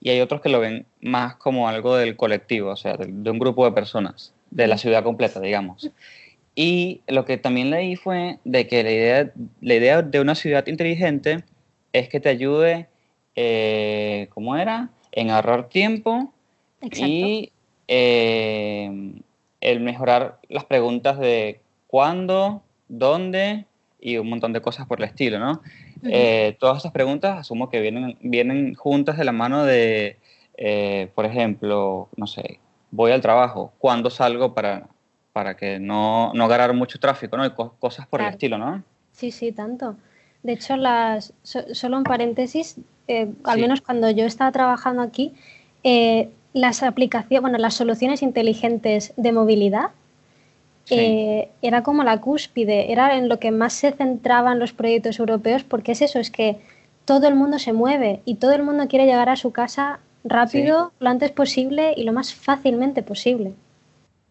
y 0.00 0.10
hay 0.10 0.20
otros 0.20 0.40
que 0.40 0.50
lo 0.50 0.60
ven 0.60 0.86
más 1.00 1.34
como 1.34 1.68
algo 1.68 1.96
del 1.96 2.16
colectivo, 2.16 2.70
o 2.70 2.76
sea, 2.76 2.96
de, 2.96 3.06
de 3.08 3.30
un 3.30 3.40
grupo 3.40 3.64
de 3.64 3.72
personas, 3.72 4.32
de 4.52 4.68
la 4.68 4.78
ciudad 4.78 5.02
completa, 5.02 5.40
digamos. 5.40 5.90
Y 6.54 7.02
lo 7.06 7.24
que 7.24 7.38
también 7.38 7.70
leí 7.70 7.96
fue 7.96 8.38
de 8.44 8.66
que 8.66 8.82
la 8.82 8.90
idea, 8.90 9.32
la 9.60 9.74
idea 9.74 10.02
de 10.02 10.20
una 10.20 10.34
ciudad 10.34 10.66
inteligente 10.66 11.44
es 11.92 12.08
que 12.08 12.20
te 12.20 12.28
ayude, 12.28 12.88
eh, 13.36 14.28
¿cómo 14.30 14.56
era? 14.56 14.90
En 15.12 15.30
ahorrar 15.30 15.68
tiempo 15.68 16.32
exacto. 16.80 17.06
y 17.06 17.52
eh, 17.88 19.12
el 19.60 19.80
mejorar 19.80 20.38
las 20.48 20.64
preguntas 20.64 21.18
de 21.18 21.60
cuándo, 21.86 22.62
dónde 22.88 23.64
y 24.00 24.16
un 24.16 24.28
montón 24.28 24.52
de 24.52 24.60
cosas 24.60 24.86
por 24.86 24.98
el 24.98 25.04
estilo, 25.04 25.38
¿no? 25.38 25.52
Ujú. 25.52 26.10
Eh, 26.10 26.56
todas 26.58 26.78
estas 26.78 26.92
preguntas 26.92 27.38
asumo 27.38 27.68
que 27.68 27.80
vienen, 27.80 28.16
vienen 28.20 28.74
juntas 28.74 29.18
de 29.18 29.24
la 29.24 29.32
mano 29.32 29.64
de, 29.64 30.16
eh, 30.56 31.10
por 31.14 31.26
ejemplo, 31.26 32.08
no 32.16 32.26
sé, 32.26 32.58
voy 32.90 33.12
al 33.12 33.20
trabajo, 33.20 33.72
¿cuándo 33.78 34.08
salgo 34.10 34.54
para, 34.54 34.88
para 35.32 35.56
que 35.56 35.78
no, 35.78 36.32
no 36.34 36.44
agarrar 36.44 36.74
mucho 36.74 36.98
tráfico, 36.98 37.36
¿no? 37.36 37.44
Y 37.46 37.50
co- 37.50 37.74
cosas 37.78 38.06
por 38.06 38.20
el 38.20 38.28
estilo, 38.28 38.58
¿no? 38.58 38.82
Sí, 39.12 39.30
sí, 39.30 39.52
tanto. 39.52 39.96
De 40.42 40.52
hecho, 40.52 40.76
las, 40.76 41.32
so- 41.42 41.74
solo 41.74 41.96
un 41.98 42.04
paréntesis, 42.04 42.76
eh, 43.08 43.30
al 43.44 43.56
Sí. 43.56 43.60
menos 43.60 43.80
cuando 43.80 44.10
yo 44.10 44.24
estaba 44.24 44.50
trabajando 44.52 45.02
aquí, 45.02 45.32
eh, 45.84 46.30
las 46.52 46.82
aplicaciones, 46.82 47.42
bueno, 47.42 47.58
las 47.58 47.74
soluciones 47.74 48.22
inteligentes 48.22 49.12
de 49.16 49.32
movilidad 49.32 49.90
Sí. 50.84 50.96
eh, 50.98 51.48
era 51.62 51.82
como 51.84 52.02
la 52.02 52.20
cúspide, 52.20 52.90
era 52.90 53.16
en 53.16 53.28
lo 53.28 53.38
que 53.38 53.52
más 53.52 53.72
se 53.74 53.92
centraban 53.92 54.58
los 54.58 54.72
proyectos 54.72 55.20
europeos, 55.20 55.62
porque 55.62 55.92
es 55.92 56.02
eso, 56.02 56.18
es 56.18 56.30
que 56.32 56.58
todo 57.04 57.28
el 57.28 57.36
mundo 57.36 57.58
se 57.60 57.72
mueve 57.72 58.20
y 58.24 58.36
todo 58.36 58.52
el 58.52 58.62
mundo 58.64 58.88
quiere 58.88 59.06
llegar 59.06 59.28
a 59.28 59.36
su 59.36 59.52
casa 59.52 60.00
rápido, 60.24 60.90
lo 60.98 61.08
antes 61.10 61.30
posible 61.30 61.94
y 61.96 62.02
lo 62.02 62.12
más 62.12 62.34
fácilmente 62.34 63.02
posible. 63.02 63.52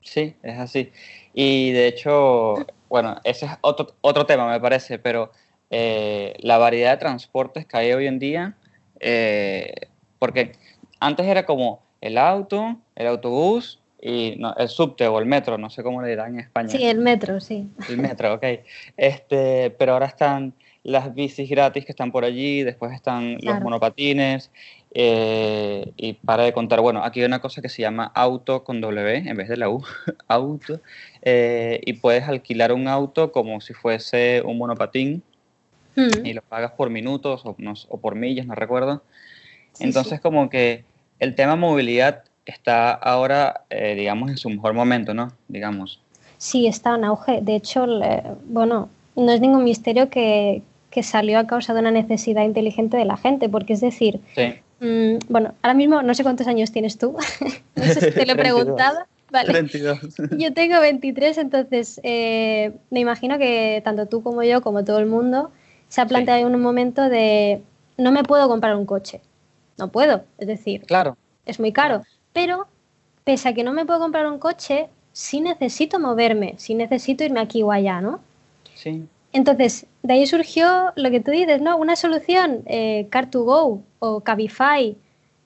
Sí, 0.10 0.36
es 0.42 0.58
así. 0.58 0.92
Y 1.36 1.72
de 1.72 1.88
hecho, 1.88 2.56
bueno, 2.90 3.18
ese 3.24 3.46
es 3.46 3.52
otro, 3.62 3.94
otro 4.02 4.26
tema, 4.26 4.50
me 4.50 4.60
parece, 4.60 4.98
pero 4.98 5.32
eh, 5.70 6.34
la 6.40 6.58
variedad 6.58 6.92
de 6.92 6.98
transportes 6.98 7.68
que 7.68 7.78
hay 7.78 7.94
hoy 7.94 8.08
en 8.08 8.18
día, 8.18 8.56
eh, 9.00 9.72
porque 10.18 10.54
antes 11.00 11.28
era 11.28 11.46
como 11.46 11.84
el 12.02 12.18
auto, 12.18 12.78
el 12.96 13.06
autobús 13.06 13.80
y 14.02 14.36
no, 14.40 14.56
el 14.56 14.68
subte 14.68 15.08
o 15.08 15.20
el 15.20 15.28
metro, 15.28 15.60
no 15.60 15.70
sé 15.70 15.84
cómo 15.84 16.02
le 16.02 16.10
dirán 16.10 16.34
en 16.34 16.40
España. 16.40 16.70
Sí, 16.70 16.84
el 16.86 16.98
metro, 16.98 17.40
sí. 17.40 17.70
El 17.88 17.98
metro, 17.98 18.34
ok. 18.34 18.46
Este, 18.98 19.70
pero 19.78 19.94
ahora 19.94 20.08
están 20.08 20.56
las 20.82 21.14
bicis 21.14 21.48
gratis 21.48 21.86
que 21.86 21.92
están 21.92 22.12
por 22.12 22.24
allí, 22.26 22.64
después 22.64 22.94
están 22.94 23.38
los 23.42 23.62
monopatines, 23.62 24.50
eh, 24.92 25.92
y 25.98 26.14
para 26.14 26.44
de 26.44 26.54
contar, 26.54 26.82
bueno, 26.82 27.04
aquí 27.04 27.20
hay 27.20 27.26
una 27.26 27.40
cosa 27.42 27.62
que 27.62 27.70
se 27.70 27.82
llama 27.82 28.12
auto 28.16 28.64
con 28.64 28.82
W 28.82 29.18
en 29.30 29.38
vez 29.38 29.48
de 29.50 29.58
la 29.58 29.70
U, 29.70 29.84
auto, 30.28 30.80
eh, 31.22 31.80
y 31.86 31.94
puedes 31.94 32.24
alquilar 32.28 32.74
un 32.74 32.88
auto 32.88 33.32
como 33.32 33.62
si 33.62 33.74
fuese 33.74 34.42
un 34.46 34.58
monopatín, 34.58 35.24
Mm. 35.96 36.26
y 36.26 36.34
lo 36.34 36.42
pagas 36.44 36.72
por 36.74 36.90
minutos 36.92 37.42
o, 37.46 37.56
no- 37.58 37.74
o 37.90 37.98
por 37.98 38.16
millas, 38.16 38.46
no 38.46 38.54
recuerdo. 38.56 39.02
Sí, 39.74 39.84
Entonces, 39.86 40.14
sí. 40.18 40.20
como 40.22 40.50
que 40.50 40.86
el 41.20 41.36
tema 41.36 41.56
movilidad 41.58 42.24
está 42.46 42.92
ahora, 42.94 43.64
eh, 43.70 43.96
digamos, 43.96 44.30
en 44.30 44.38
su 44.38 44.50
mejor 44.50 44.74
momento, 44.74 45.14
¿no? 45.14 45.34
Digamos. 45.50 46.00
Sí, 46.38 46.68
está 46.68 46.96
en 46.96 47.04
auge. 47.04 47.42
De 47.42 47.56
hecho, 47.56 47.86
le- 47.86 48.24
bueno, 48.46 48.88
no 49.16 49.32
es 49.32 49.42
ningún 49.42 49.64
misterio 49.66 50.10
que, 50.10 50.62
que 50.90 51.04
salió 51.04 51.38
a 51.40 51.48
causa 51.48 51.74
de 51.74 51.82
una 51.82 51.92
necesidad 51.92 52.44
inteligente 52.46 52.96
de 52.96 53.06
la 53.06 53.18
gente, 53.18 53.50
porque 53.50 53.74
es 53.74 53.82
decir, 53.82 54.22
Sí. 54.36 54.54
Mm, 54.80 55.18
bueno, 55.30 55.54
ahora 55.62 55.74
mismo 55.74 56.02
no 56.02 56.14
sé 56.14 56.24
cuántos 56.24 56.48
años 56.48 56.72
tienes 56.72 56.98
tú, 56.98 57.16
no 57.76 57.84
sé 57.84 57.94
si 57.94 58.12
te 58.12 58.26
lo 58.26 58.34
he 58.34 58.36
32. 58.36 58.38
preguntado. 58.38 59.00
Vale. 59.32 59.48
32. 59.50 60.00
Yo 60.40 60.54
tengo 60.54 60.80
23, 60.80 61.38
entonces 61.38 62.00
eh, 62.04 62.72
me 62.90 63.00
imagino 63.00 63.38
que 63.38 63.80
tanto 63.86 64.08
tú 64.08 64.24
como 64.24 64.42
yo, 64.42 64.62
como 64.62 64.84
todo 64.84 64.98
el 64.98 65.06
mundo, 65.06 65.52
se 65.88 66.02
ha 66.02 66.06
Sí. 66.06 66.10
planteado 66.10 66.48
en 66.48 66.56
un 66.56 66.62
momento 66.62 67.10
de 67.10 67.62
no 67.98 68.12
me 68.12 68.24
puedo 68.24 68.48
comprar 68.48 68.76
un 68.76 68.86
coche. 68.88 69.22
No 69.78 69.90
puedo, 69.92 70.24
es 70.40 70.48
decir, 70.48 70.82
Claro. 70.88 71.16
es 71.46 71.60
muy 71.60 71.72
caro. 71.72 72.02
Pero 72.34 72.66
pese 73.24 73.50
a 73.50 73.54
que 73.54 73.64
no 73.64 73.72
me 73.72 73.86
puedo 73.86 74.00
comprar 74.00 74.26
un 74.26 74.40
coche, 74.40 74.88
sí 75.14 75.42
necesito 75.42 76.00
moverme, 76.00 76.56
sí 76.58 76.74
necesito 76.74 77.24
irme 77.24 77.40
aquí 77.40 77.62
o 77.62 77.72
allá, 77.72 78.02
¿no? 78.02 78.22
Sí. 78.74 79.06
Entonces, 79.32 79.86
de 80.02 80.14
ahí 80.14 80.26
surgió 80.26 80.92
lo 80.96 81.12
que 81.12 81.20
tú 81.20 81.30
dices, 81.30 81.62
¿no? 81.62 81.78
Una 81.78 81.96
solución, 81.96 82.64
eh, 82.66 83.08
Car2Go 83.12 83.84
o 84.00 84.22
Cabify, 84.22 84.96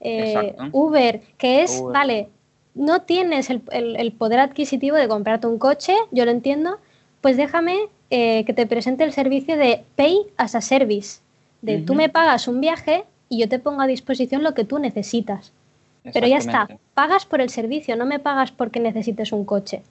eh. 0.01 0.55
Uber, 0.71 1.21
que 1.37 1.63
es, 1.63 1.79
Uber. 1.81 1.93
vale, 1.93 2.29
no 2.75 3.01
tienes 3.03 3.49
el, 3.49 3.61
el- 3.71 3.95
el 3.95 4.11
poder 4.11 4.39
adquisitivo 4.39 4.95
de 4.97 5.07
comprarte 5.07 5.47
un 5.47 5.57
coche, 5.59 5.95
yo 6.11 6.25
lo 6.25 6.31
entiendo, 6.31 6.77
pues 7.21 7.37
déjame 7.37 7.77
eh, 8.09 8.43
que 8.45 8.53
te 8.53 8.67
presente 8.67 9.03
el 9.03 9.13
servicio 9.13 9.57
de 9.57 9.83
Pay 9.95 10.17
as 10.37 10.55
a 10.55 10.61
Service, 10.61 11.19
de 11.61 11.79
tú 11.79 11.95
me 11.95 12.09
pagas 12.09 12.47
un 12.47 12.59
viaje 12.61 13.05
y 13.29 13.39
yo 13.39 13.47
te 13.49 13.57
pongo 13.59 13.81
a 13.81 13.87
disposición 13.87 14.43
lo 14.43 14.53
que 14.53 14.65
tú 14.65 14.77
necesitas. 14.79 15.51
Pero 16.11 16.27
ya 16.27 16.37
está, 16.37 16.67
pagas 16.93 17.25
por 17.25 17.39
el 17.39 17.49
servicio, 17.49 17.95
no 17.95 18.05
me 18.05 18.19
pagas 18.19 18.51
porque 18.51 18.79
necesites 18.81 19.31
un 19.31 19.45
coche. 19.45 19.81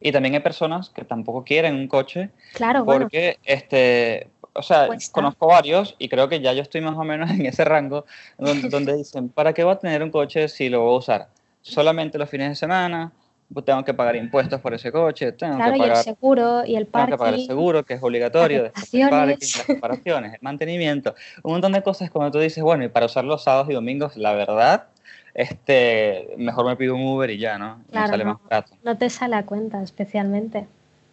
Y 0.00 0.10
también 0.10 0.34
hay 0.34 0.40
personas 0.40 0.88
que 0.90 1.04
tampoco 1.04 1.44
quieren 1.44 1.74
un 1.74 1.86
coche 1.88 2.30
Claro, 2.54 2.84
bueno, 2.84 3.02
porque, 3.02 3.38
este, 3.44 4.28
o 4.54 4.62
sea, 4.62 4.86
Cuesta. 4.86 5.12
conozco 5.12 5.46
varios 5.46 5.94
y 5.98 6.08
creo 6.08 6.28
que 6.28 6.40
ya 6.40 6.52
yo 6.52 6.62
estoy 6.62 6.80
más 6.80 6.96
o 6.96 7.04
menos 7.04 7.30
en 7.32 7.46
ese 7.46 7.64
rango 7.64 8.04
donde, 8.38 8.68
donde 8.70 8.96
dicen, 8.96 9.28
¿para 9.28 9.52
qué 9.52 9.64
voy 9.64 9.74
a 9.74 9.78
tener 9.78 10.02
un 10.02 10.10
coche 10.10 10.48
si 10.48 10.68
lo 10.68 10.80
voy 10.82 10.94
a 10.94 10.98
usar 10.98 11.28
solamente 11.62 12.18
los 12.18 12.28
fines 12.28 12.48
de 12.50 12.54
semana? 12.56 13.12
Pues 13.52 13.66
tengo 13.66 13.84
que 13.84 13.92
pagar 13.92 14.16
impuestos 14.16 14.60
por 14.62 14.72
ese 14.72 14.90
coche, 14.90 15.32
tengo 15.32 15.56
claro, 15.56 15.72
que 15.72 15.78
y 15.78 15.82
el 15.82 15.88
pagar, 15.90 16.04
seguro 16.04 16.64
y 16.64 16.76
el 16.76 16.86
tengo 16.86 17.06
que 17.06 17.18
pagar 17.18 17.34
el 17.34 17.40
parking. 17.40 17.46
seguro, 17.46 17.84
que 17.84 17.94
es 17.94 18.02
obligatorio, 18.02 18.62
las 18.62 18.72
después 18.74 18.94
el 18.94 19.10
parking, 19.10 19.36
reparaciones. 19.36 19.56
las 19.58 19.66
reparaciones, 19.68 20.32
el 20.34 20.38
mantenimiento, 20.40 21.14
un 21.42 21.52
montón 21.52 21.72
de 21.72 21.82
cosas 21.82 22.10
como 22.10 22.30
tú 22.30 22.38
dices, 22.38 22.62
bueno, 22.64 22.84
y 22.84 22.88
para 22.88 23.04
usar 23.06 23.24
los 23.24 23.44
sábados 23.44 23.68
y 23.68 23.74
domingos, 23.74 24.16
la 24.16 24.32
verdad, 24.32 24.86
este, 25.34 26.34
mejor 26.38 26.64
me 26.66 26.76
pido 26.76 26.94
un 26.94 27.02
Uber 27.06 27.28
y 27.30 27.38
ya, 27.38 27.58
¿no? 27.58 27.80
Y 27.92 27.98
me 27.98 28.04
Claro, 28.04 28.08
sale 28.08 28.24
no. 28.24 28.32
más 28.34 28.42
barato. 28.48 28.72
No 28.84 28.96
te 28.96 29.10
sale 29.10 29.36
a 29.36 29.44
cuenta 29.44 29.82
especialmente. 29.82 30.66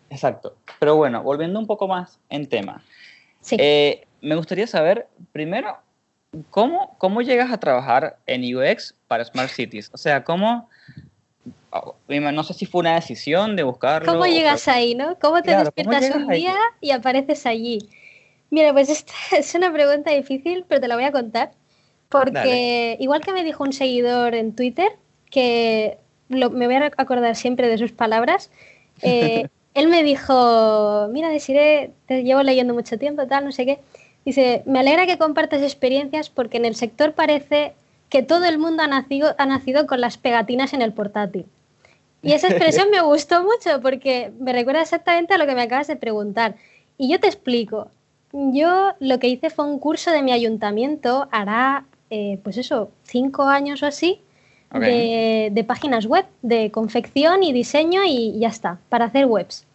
Exacto. 0.10 0.56
Pero 0.80 0.96
bueno, 0.96 1.22
volviendo 1.24 1.60
un 1.60 1.68
poco 1.68 1.88
más 1.88 2.20
en 2.30 2.48
tema. 2.48 2.84
Sí. 3.42 3.58
Eh, 3.60 4.06
me 4.22 4.36
gustaría 4.36 4.68
saber, 4.68 5.08
primero, 5.32 5.78
¿cómo, 6.50 6.96
¿cómo 6.98 7.22
llegas 7.22 7.52
a 7.52 7.60
trabajar 7.60 8.18
en 8.26 8.44
UX 8.56 8.96
para 9.08 9.24
Smart 9.24 9.50
Cities? 9.50 9.90
O 9.94 9.98
sea, 9.98 10.24
¿cómo, 10.24 10.70
oh, 11.72 11.96
no 12.08 12.44
sé 12.44 12.54
si 12.54 12.66
fue 12.66 12.82
una 12.82 12.96
decisión 12.96 13.56
de 13.56 13.64
buscarlo? 13.64 14.12
¿Cómo 14.12 14.26
llegas 14.26 14.68
ahí, 14.68 14.96
no? 14.96 15.18
¿Cómo 15.20 15.42
te 15.42 15.52
Claro, 15.52 15.72
¿cómo 15.76 15.90
despiertas 15.92 16.24
un 16.24 16.32
ahí? 16.32 16.40
día 16.42 16.56
y 16.82 16.92
apareces 16.92 17.46
allí? 17.46 17.80
Mira, 18.50 18.74
pues 18.74 18.90
esta 18.90 19.14
es 19.38 19.54
una 19.56 19.72
pregunta 19.72 20.12
difícil, 20.12 20.66
pero 20.68 20.82
te 20.82 20.88
la 20.88 20.96
voy 20.96 21.06
a 21.06 21.12
contar. 21.12 21.52
Porque 22.10 22.32
Dale. 22.34 22.98
igual 23.00 23.22
que 23.22 23.34
me 23.34 23.44
dijo 23.44 23.64
un 23.64 23.72
seguidor 23.72 24.34
en 24.34 24.56
Twitter, 24.56 24.92
que 25.30 26.00
lo- 26.28 26.50
me 26.50 26.66
voy 26.66 26.76
a 26.76 26.92
acordar 26.98 27.36
siempre 27.36 27.68
de 27.68 27.78
sus 27.78 27.92
palabras, 27.92 28.52
eh, 29.04 29.48
él 29.74 29.88
me 29.88 30.04
dijo, 30.04 31.08
mira, 31.12 31.30
Desiree, 31.30 31.92
te 32.08 32.24
llevo 32.24 32.44
leyendo 32.44 32.74
mucho 32.74 32.98
tiempo, 32.98 33.28
tal, 33.28 33.46
no 33.46 33.52
sé 33.52 33.66
qué. 33.66 33.80
Dice, 34.26 34.64
me 34.66 34.80
alegra 34.80 35.06
que 35.06 35.18
compartas 35.18 35.62
experiencias 35.62 36.30
porque 36.30 36.58
en 36.58 36.66
el 36.66 36.76
sector 36.76 37.14
parece 37.14 37.74
que 38.10 38.24
todo 38.24 38.46
el 38.46 38.58
mundo 38.58 38.84
ha 38.84 38.88
nacido, 38.88 39.36
ha 39.38 39.46
nacido 39.46 39.88
con 39.88 40.02
las 40.02 40.18
pegatinas 40.18 40.74
en 40.74 40.82
el 40.82 40.94
portátil. 40.94 41.46
Y 42.22 42.34
esa 42.34 42.48
expresión 42.48 42.90
me 42.90 43.02
gustó 43.02 43.44
mucho 43.44 43.82
porque 43.82 44.32
me 44.40 44.52
recuerda 44.52 44.82
exactamente 44.82 45.34
a 45.34 45.38
lo 45.38 45.46
que 45.46 45.56
me 45.56 45.62
acabas 45.62 45.88
de 45.88 45.96
preguntar. 45.96 46.56
Y 46.98 47.10
yo 47.10 47.20
te 47.20 47.28
explico. 47.28 47.90
Yo 48.34 48.94
lo 49.00 49.20
que 49.20 49.28
hice 49.28 49.50
fue 49.50 49.66
un 49.66 49.80
curso 49.80 50.12
de 50.12 50.22
mi 50.22 50.34
ayuntamiento, 50.34 51.30
hará, 51.32 51.86
eh, 52.10 52.40
pues 52.44 52.58
eso, 52.58 52.92
cinco 53.04 53.44
años 53.44 53.82
o 53.84 53.86
así, 53.86 54.22
Ok. 54.74 54.82
de, 54.82 55.50
de 55.52 55.64
páginas 55.64 56.06
web, 56.06 56.26
de 56.42 56.70
confección 56.72 57.44
y 57.44 57.54
diseño 57.54 58.02
y 58.06 58.38
ya 58.40 58.50
está, 58.50 58.78
para 58.90 59.06
hacer 59.06 59.26
webs. 59.26 59.66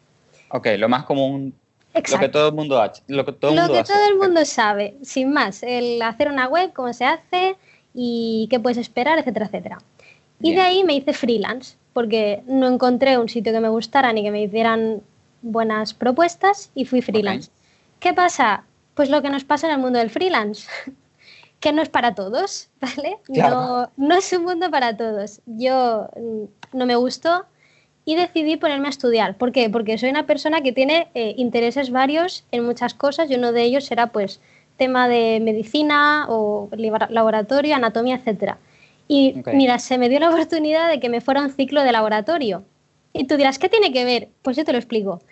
Ok, 0.51 0.69
lo 0.79 0.89
más 0.89 1.05
común, 1.05 1.53
lo 1.89 1.93
que 1.93 1.99
Exacto. 1.99 2.31
todo 2.31 2.49
el 2.49 2.55
mundo 2.55 2.81
hace. 2.81 3.03
Lo 3.09 3.25
que 3.25 3.33
todo 3.33 3.51
el 3.51 3.57
Lo 3.57 3.63
mundo 3.63 3.75
que 3.75 3.81
hace. 3.81 3.93
todo 3.93 4.09
el 4.09 4.17
mundo 4.19 4.45
sabe, 4.45 4.95
sin 5.03 5.33
más, 5.33 5.63
el 5.63 6.01
hacer 6.03 6.29
una 6.29 6.47
web, 6.49 6.73
cómo 6.73 6.93
se 6.93 7.05
hace 7.05 7.57
y 7.93 8.47
qué 8.51 8.61
puedes 8.61 8.79
esperar, 8.79 9.19
etcétera, 9.19 9.47
etcétera. 9.47 9.79
Y 10.41 10.51
Bien. 10.51 10.57
de 10.57 10.63
ahí 10.63 10.85
me 10.85 10.95
hice 10.95 11.13
freelance, 11.13 11.77
porque 11.93 12.43
no 12.47 12.69
encontré 12.69 13.19
un 13.19 13.29
sitio 13.29 13.53
que 13.53 13.61
me 13.61 13.69
gustara 13.69 14.13
ni 14.13 14.23
que 14.23 14.31
me 14.31 14.43
hicieran 14.43 15.01
buenas 15.43 15.95
propuestas 15.95 16.71
y 16.75 16.85
fui 16.85 17.03
freelance. 17.03 17.51
¿Qué 18.01 18.13
pasa? 18.13 18.65
Pues 18.95 19.11
lo 19.11 19.23
que 19.23 19.31
nos 19.31 19.45
pasa 19.45 19.67
en 19.69 19.75
el 19.75 19.79
mundo 19.81 19.99
del 19.99 20.11
freelance, 20.11 20.69
que 21.65 21.73
no 21.73 21.81
es 21.81 21.89
para 21.89 22.15
todos, 22.15 22.69
¿vale? 22.81 23.17
Claro. 23.25 23.57
No, 23.57 23.91
no 23.97 24.15
es 24.15 24.31
un 24.35 24.45
mundo 24.45 24.71
para 24.71 24.95
todos. 24.99 25.41
Yo 25.47 26.09
mm, 26.15 26.77
no 26.77 26.85
me 26.85 26.95
gustó 26.95 27.47
y 28.05 28.17
decidí 28.17 28.59
ponerme 28.59 28.89
a 28.89 28.91
estudiar. 28.91 29.39
¿Por 29.39 29.51
qué? 29.51 29.71
Porque 29.71 29.97
soy 29.97 30.11
una 30.11 30.27
persona 30.27 30.61
que 30.61 30.73
tiene 30.73 31.09
eh, 31.15 31.33
intereses 31.39 31.91
varios 31.91 32.45
en 32.53 32.67
muchas 32.67 32.93
cosas 32.93 33.31
y 33.31 33.37
uno 33.37 33.53
de 33.53 33.63
ellos 33.63 33.87
será 33.87 34.09
pues 34.09 34.43
tema 34.77 35.09
de 35.09 35.41
medicina 35.43 36.27
o 36.29 36.69
laboratorio, 37.09 37.75
anatomía, 37.75 38.17
etcétera. 38.17 38.59
Y 39.09 39.41
Ok. 39.41 39.49
mira, 39.55 39.79
se 39.79 39.97
me 39.97 40.11
dio 40.11 40.21
la 40.21 40.29
oportunidad 40.29 40.91
de 40.91 41.01
que 41.01 41.09
me 41.09 41.23
fuera 41.23 41.41
a 41.41 41.45
un 41.45 41.51
ciclo 41.51 41.83
de 41.83 41.93
laboratorio. 41.93 42.65
Y 43.15 43.25
tú 43.25 43.39
dirás, 43.39 43.59
¿qué 43.59 43.71
tiene 43.71 43.91
que 43.91 44.05
ver? 44.05 44.29
Pues 44.43 44.59
yo 44.59 44.65
te 44.65 44.73
lo 44.73 44.79
explico. 44.79 45.23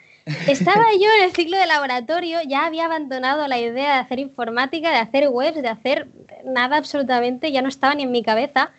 Estaba 0.47 0.85
yo 1.01 1.09
en 1.19 1.25
el 1.25 1.33
ciclo 1.33 1.57
de 1.57 1.67
laboratorio, 1.67 2.39
ya 2.47 2.67
había 2.67 2.85
abandonado 2.85 3.49
la 3.49 3.59
idea 3.59 3.95
de 3.95 4.01
hacer 4.01 4.19
informática, 4.19 4.91
de 4.91 4.99
hacer 4.99 5.29
webs, 5.29 5.61
de 5.61 5.69
hacer 5.69 6.09
nada 6.45 6.77
absolutamente, 6.77 7.51
ya 7.51 7.63
no 7.63 7.69
estaba 7.69 7.95
ni 7.95 8.05
en 8.05 8.13
mi 8.13 8.23
cabeza. 8.23 8.71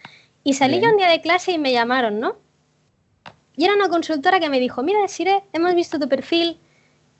Y 0.44 0.54
salí 0.54 0.80
Bien. 0.80 0.84
yo 0.84 0.92
un 0.92 0.98
día 0.98 1.10
de 1.10 1.22
clase 1.22 1.54
y 1.54 1.58
me 1.58 1.72
llamaron, 1.72 2.20
¿no? 2.20 2.36
Y 3.56 3.66
era 3.66 3.76
una 3.76 3.90
consultora 3.90 4.40
que 4.40 4.50
me 4.50 4.60
dijo, 4.60 4.84
mira, 4.84 5.08
Sire, 5.08 5.44
hemos 5.54 5.76
visto 5.76 6.00
tu 6.00 6.10
perfil, 6.10 6.58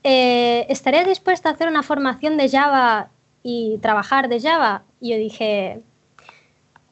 eh, 0.02 0.66
¿estarías 0.68 1.06
dispuesta 1.06 1.48
a 1.48 1.52
hacer 1.52 1.68
una 1.68 1.82
formación 1.82 2.36
de 2.36 2.48
Java 2.48 3.10
y 3.42 3.78
trabajar 3.78 4.28
de 4.28 4.40
Java? 4.40 4.82
Y 5.00 5.10
yo 5.10 5.16
dije, 5.16 5.80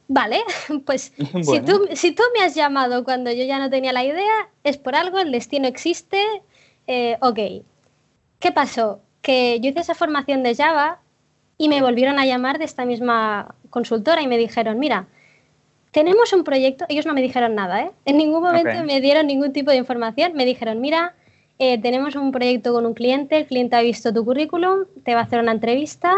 vale, 0.08 0.42
pues 0.86 1.12
si, 1.16 1.42
Bueno. 1.42 1.64
tú, 1.64 1.88
si 1.94 2.12
tú 2.12 2.22
me 2.38 2.44
has 2.44 2.54
llamado 2.54 3.04
cuando 3.04 3.32
yo 3.32 3.44
ya 3.44 3.58
no 3.58 3.68
tenía 3.70 3.92
la 3.92 4.04
idea, 4.04 4.48
es 4.64 4.76
por 4.78 4.94
algo, 4.94 5.18
el 5.18 5.32
destino 5.32 5.66
existe, 5.66 6.22
eh, 6.86 7.16
ok. 7.20 7.38
¿Qué 8.38 8.52
pasó? 8.52 9.00
Que 9.20 9.60
yo 9.60 9.70
hice 9.70 9.80
esa 9.80 9.94
formación 9.94 10.42
de 10.42 10.54
Java 10.54 11.00
y 11.58 11.68
me 11.68 11.80
volvieron 11.80 12.18
a 12.18 12.26
llamar 12.26 12.58
de 12.58 12.64
esta 12.64 12.84
misma 12.84 13.54
consultora 13.70 14.20
y 14.22 14.26
me 14.26 14.36
dijeron, 14.38 14.78
mira, 14.78 15.06
tenemos 15.92 16.32
un 16.32 16.42
proyecto, 16.44 16.84
ellos 16.88 17.06
no 17.06 17.14
me 17.14 17.22
dijeron 17.22 17.54
nada, 17.54 17.82
¿eh? 17.82 17.90
En 18.04 18.16
ningún 18.16 18.42
momento 18.42 18.82
me 18.84 19.00
dieron 19.00 19.26
ningún 19.26 19.52
tipo 19.52 19.70
de 19.70 19.76
información, 19.76 20.32
me 20.34 20.44
dijeron, 20.44 20.80
mira, 20.80 21.14
eh, 21.58 21.78
tenemos 21.80 22.16
un 22.16 22.32
proyecto 22.32 22.72
con 22.72 22.86
un 22.86 22.94
cliente, 22.94 23.36
el 23.36 23.46
cliente 23.46 23.76
ha 23.76 23.82
visto 23.82 24.12
tu 24.12 24.24
currículum, 24.24 24.86
te 25.04 25.14
va 25.14 25.20
a 25.20 25.24
hacer 25.24 25.38
una 25.40 25.52
entrevista, 25.52 26.14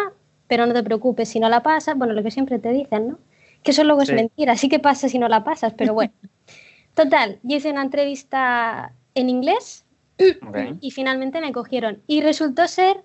pero 0.47 0.66
no 0.66 0.73
te 0.73 0.83
preocupes 0.83 1.28
si 1.28 1.40
no 1.40 1.49
la 1.49 1.62
pasas, 1.62 1.97
bueno, 1.99 2.14
lo 2.14 2.23
que 2.23 2.30
siempre 2.30 2.59
te 2.59 2.71
dicen, 2.71 3.09
¿no? 3.09 3.18
Que 3.62 3.73
eso 3.73 3.83
luego 3.85 4.02
Sí. 4.04 4.12
es 4.12 4.16
mentira, 4.16 4.56
sí 4.56 4.68
que 4.68 4.78
pasa 4.78 5.09
si 5.09 5.18
no 5.18 5.28
la 5.28 5.42
pasas, 5.44 5.75
pero 5.76 5.92
bueno. 5.92 6.12
Total, 6.94 7.38
yo 7.42 7.56
hice 7.56 7.71
una 7.71 7.83
entrevista 7.83 8.92
en 9.16 9.28
inglés 9.28 9.83
Y 10.80 10.90
finalmente 10.90 11.40
me 11.40 11.52
cogieron. 11.52 12.02
Y 12.06 12.21
resultó 12.21 12.68
ser, 12.68 13.02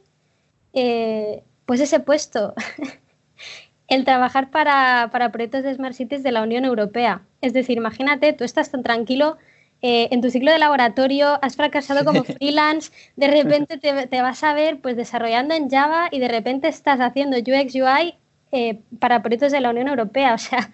eh, 0.74 1.44
pues 1.66 1.80
ese 1.80 2.00
puesto, 2.00 2.54
el 3.88 4.06
trabajar 4.06 4.51
para, 4.51 5.10
para 5.12 5.32
proyectos 5.32 5.63
de 5.63 5.74
Smart 5.74 5.96
Cities 5.96 6.24
de 6.24 6.32
la 6.32 6.44
Unión 6.44 6.66
Europea. 6.66 7.24
Es 7.42 7.54
decir, 7.54 7.78
imagínate, 7.78 8.34
tú 8.34 8.44
estás 8.44 8.72
tan 8.72 8.84
tranquilo 8.84 9.38
eh, 9.82 10.10
en 10.12 10.22
tu 10.22 10.30
ciclo 10.30 10.51
de 10.51 10.60
laboratorio, 10.60 11.39
has 11.42 11.56
fracasado 11.56 12.04
como 12.04 12.24
freelance, 12.25 12.92
de 13.16 13.28
repente 13.28 13.78
te, 13.78 14.08
te 14.08 14.22
vas 14.22 14.44
a 14.44 14.54
ver 14.54 14.80
pues 14.82 14.98
desarrollando 14.98 15.56
en 15.56 15.70
Java 15.70 16.10
y 16.12 16.20
de 16.20 16.28
repente 16.28 16.68
estás 16.68 17.00
haciendo 17.00 17.38
UX 17.38 17.75
UI 17.75 18.16
eh, 18.51 18.82
para 19.00 19.22
proyectos 19.22 19.51
de 19.51 19.62
la 19.62 19.70
Unión 19.70 19.88
Europea. 19.88 20.34
O 20.34 20.38
sea, 20.38 20.72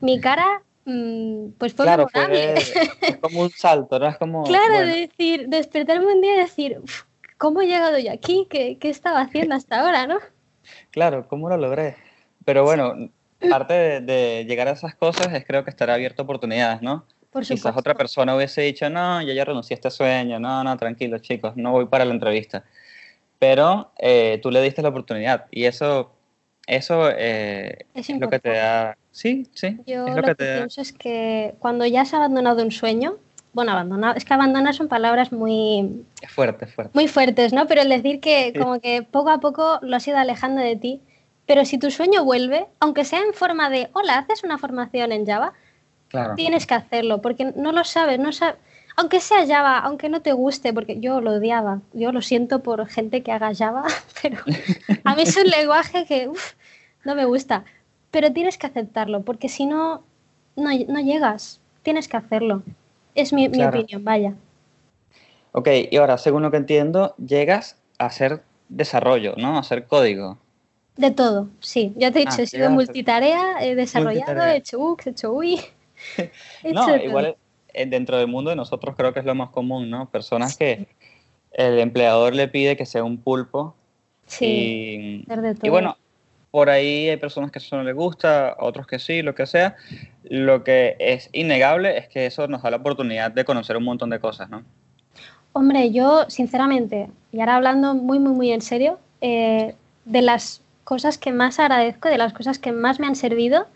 mi 0.00 0.20
cara 0.20 0.62
pues 1.58 1.74
fue 1.74 1.84
Claro, 1.84 2.06
memorable. 2.14 2.60
fue, 2.62 3.08
es 3.08 3.16
como 3.18 3.40
un 3.42 3.50
salto, 3.50 3.98
¿no? 3.98 4.06
Es 4.08 4.16
como. 4.16 4.44
Claro, 4.44 4.74
bueno, 4.74 4.92
de 4.92 5.00
decir, 5.06 5.48
despertarme 5.48 6.12
un 6.12 6.20
día 6.20 6.34
y 6.34 6.38
decir, 6.38 6.78
"Uf, 6.82 7.02
¿cómo 7.36 7.60
he 7.62 7.66
llegado 7.66 7.98
yo 7.98 8.12
aquí? 8.12 8.46
¿Qué, 8.50 8.78
qué 8.78 8.88
estaba 8.88 9.20
haciendo 9.20 9.54
hasta 9.54 9.80
ahora, 9.80 10.06
no? 10.06 10.18
Claro, 10.90 11.26
¿cómo 11.28 11.48
lo 11.48 11.56
logré? 11.56 11.96
Pero 12.44 12.64
bueno, 12.64 12.94
parte 13.50 13.74
de, 13.74 14.00
de 14.00 14.44
llegar 14.46 14.68
a 14.68 14.72
esas 14.72 14.94
cosas 14.94 15.32
es 15.32 15.44
creo 15.44 15.64
que 15.64 15.70
estar 15.70 15.90
abierto 15.90 16.22
a 16.22 16.24
oportunidades, 16.24 16.82
¿no? 16.82 17.04
Por 17.30 17.44
Quizás 17.44 17.76
otra 17.76 17.94
persona 17.94 18.34
hubiese 18.34 18.62
dicho, 18.62 18.88
no, 18.88 19.20
yo 19.20 19.32
ya 19.34 19.44
renuncié 19.44 19.74
a 19.74 19.76
este 19.76 19.90
sueño, 19.90 20.40
no, 20.40 20.64
no, 20.64 20.76
tranquilos 20.78 21.20
chicos, 21.20 21.52
no 21.56 21.72
voy 21.72 21.84
para 21.86 22.06
la 22.06 22.12
entrevista. 22.14 22.64
Pero 23.38 23.92
eh, 23.98 24.40
tú 24.42 24.50
le 24.50 24.62
diste 24.62 24.82
la 24.82 24.88
oportunidad 24.88 25.46
y 25.50 25.64
eso, 25.66 26.10
eso 26.68 27.10
eh, 27.10 27.86
Es 27.94 28.08
es 28.10 28.20
lo 28.20 28.28
que 28.28 28.38
te 28.38 28.50
da, 28.50 28.96
sí, 29.10 29.46
sí, 29.54 29.78
Yo 29.86 30.06
es 30.06 30.14
lo, 30.14 30.16
lo 30.16 30.22
que 30.22 30.28
que 30.28 30.34
te 30.36 30.46
da, 30.50 30.56
pienso 30.58 30.80
es 30.80 30.92
que 30.92 31.54
cuando 31.58 31.84
ya 31.86 32.02
has 32.02 32.14
abandonado 32.14 32.62
un 32.62 32.70
sueño, 32.70 33.16
bueno, 33.52 33.72
abandonar, 33.72 34.16
es 34.16 34.24
que 34.24 34.34
abandonar 34.34 34.74
son 34.74 34.88
palabras 34.88 35.32
muy, 35.32 36.04
es 36.20 36.30
fuerte, 36.30 36.66
es 36.66 36.74
fuerte. 36.74 36.92
muy 36.94 37.08
fuertes, 37.08 37.52
¿no? 37.52 37.66
Pero 37.66 37.80
el 37.82 37.88
decir 37.88 38.20
que 38.20 38.52
Sí. 38.52 38.58
como 38.58 38.78
que 38.80 39.02
poco 39.02 39.30
a 39.30 39.40
poco 39.40 39.78
lo 39.82 39.96
has 39.96 40.06
ido 40.06 40.18
alejando 40.18 40.60
de 40.60 40.76
ti, 40.76 41.00
pero 41.46 41.64
si 41.64 41.78
tu 41.78 41.90
sueño 41.90 42.24
vuelve, 42.24 42.66
aunque 42.78 43.04
sea 43.04 43.20
en 43.20 43.32
forma 43.32 43.70
de, 43.70 43.88
hola, 43.94 44.18
haces 44.18 44.44
una 44.44 44.58
formación 44.58 45.10
en 45.12 45.26
Java, 45.26 45.54
Claro, 46.08 46.34
tienes 46.36 46.66
que 46.66 46.74
hacerlo, 46.74 47.20
porque 47.20 47.52
no 47.56 47.72
lo 47.72 47.84
sabes, 47.84 48.18
no 48.18 48.32
sabes, 48.32 48.56
aunque 48.98 49.20
sea 49.20 49.46
Java, 49.46 49.78
aunque 49.78 50.08
no 50.08 50.22
te 50.22 50.32
guste, 50.32 50.72
porque 50.74 51.00
yo 51.00 51.20
lo 51.20 51.32
odiaba, 51.32 51.80
yo 51.92 52.12
lo 52.12 52.22
siento 52.22 52.62
por 52.62 52.86
gente 52.88 53.22
que 53.22 53.32
haga 53.32 53.54
Java, 53.54 53.84
pero 54.22 54.38
a 55.04 55.14
mí 55.16 55.22
es 55.22 55.36
un 55.36 55.48
lenguaje 55.58 56.04
que 56.06 56.28
uf, 56.28 56.54
no 57.04 57.14
me 57.14 57.24
gusta, 57.24 57.64
pero 58.10 58.32
tienes 58.32 58.58
que 58.58 58.66
aceptarlo, 58.66 59.22
porque 59.22 59.48
si 59.48 59.66
no, 59.66 60.02
no, 60.56 60.70
no 60.88 61.00
llegas, 61.00 61.60
tienes 61.82 62.08
que 62.08 62.16
hacerlo. 62.18 62.62
Es 63.14 63.32
mi, 63.32 63.48
mi 63.48 63.64
opinión, 63.64 64.04
vaya. 64.04 64.34
Ok, 65.52 65.68
y 65.90 65.96
ahora, 65.96 66.18
según 66.18 66.42
lo 66.42 66.50
que 66.50 66.56
entiendo, 66.58 67.14
llegas 67.16 67.76
a 67.98 68.06
hacer 68.06 68.42
desarrollo, 68.68 69.34
¿no? 69.36 69.56
A 69.56 69.60
hacer 69.60 69.86
código. 69.86 70.38
De 70.96 71.10
todo, 71.12 71.48
sí. 71.60 71.92
Ya 71.96 72.10
te 72.12 72.18
he 72.18 72.22
Ah, 72.26 72.30
dicho, 72.30 72.42
he 72.42 72.46
sido 72.46 72.70
multitarea, 72.70 73.56
he 73.64 73.74
desarrollado, 73.74 74.32
Multitarea. 74.32 74.54
he 74.54 74.56
hecho 74.58 74.78
bugs, 74.78 75.06
he 75.06 75.10
hecho 75.10 75.32
UI. 75.32 75.60
he 76.62 76.72
No, 76.72 76.82
hecho 76.82 76.92
de 76.92 77.04
igual 77.04 77.36
dentro 77.86 78.18
del 78.18 78.28
mundo 78.28 78.50
de 78.50 78.56
nosotros 78.56 78.94
creo 78.96 79.12
que 79.12 79.20
es 79.20 79.26
lo 79.26 79.34
más 79.34 79.50
común, 79.50 79.90
¿no? 79.90 80.08
Personas 80.10 80.56
que 80.56 80.86
el 81.52 81.78
empleador 81.78 82.34
le 82.34 82.48
pide 82.48 82.76
que 82.76 82.86
sea 82.86 83.04
un 83.04 83.18
pulpo 83.18 83.74
Sí, 84.28 85.24
y, 85.26 85.26
y 85.62 85.68
bueno, 85.70 85.96
por 86.50 86.68
ahí 86.70 87.08
hay 87.08 87.16
personas 87.16 87.50
que 87.50 87.58
eso 87.58 87.76
no 87.76 87.82
les 87.82 87.94
gusta, 87.94 88.56
otros 88.58 88.86
que 88.86 88.98
sí, 88.98 89.22
lo 89.22 89.34
que 89.34 89.46
sea. 89.46 89.76
Lo 90.24 90.62
que 90.64 90.96
es 90.98 91.30
innegable 91.32 91.96
es 91.96 92.08
que 92.08 92.26
eso 92.26 92.46
nos 92.46 92.62
da 92.62 92.70
la 92.70 92.76
oportunidad 92.76 93.30
de 93.30 93.44
conocer 93.44 93.76
un 93.76 93.84
montón 93.84 94.10
de 94.10 94.20
cosas, 94.20 94.50
¿no? 94.50 94.62
Hombre, 95.52 95.90
yo 95.90 96.26
sinceramente, 96.28 97.08
y 97.32 97.40
ahora 97.40 97.56
hablando 97.56 97.94
muy, 97.94 98.18
muy, 98.18 98.32
muy 98.32 98.52
en 98.52 98.60
serio, 98.60 98.98
eh, 99.22 99.74
de 100.04 100.22
las 100.22 100.62
cosas 100.84 101.18
que 101.18 101.32
más 101.32 101.58
agradezco, 101.58 102.08
de 102.08 102.18
las 102.18 102.32
cosas 102.32 102.58
que 102.58 102.72
más 102.72 103.00
me 103.00 103.06
han 103.06 103.16
servido, 103.16 103.66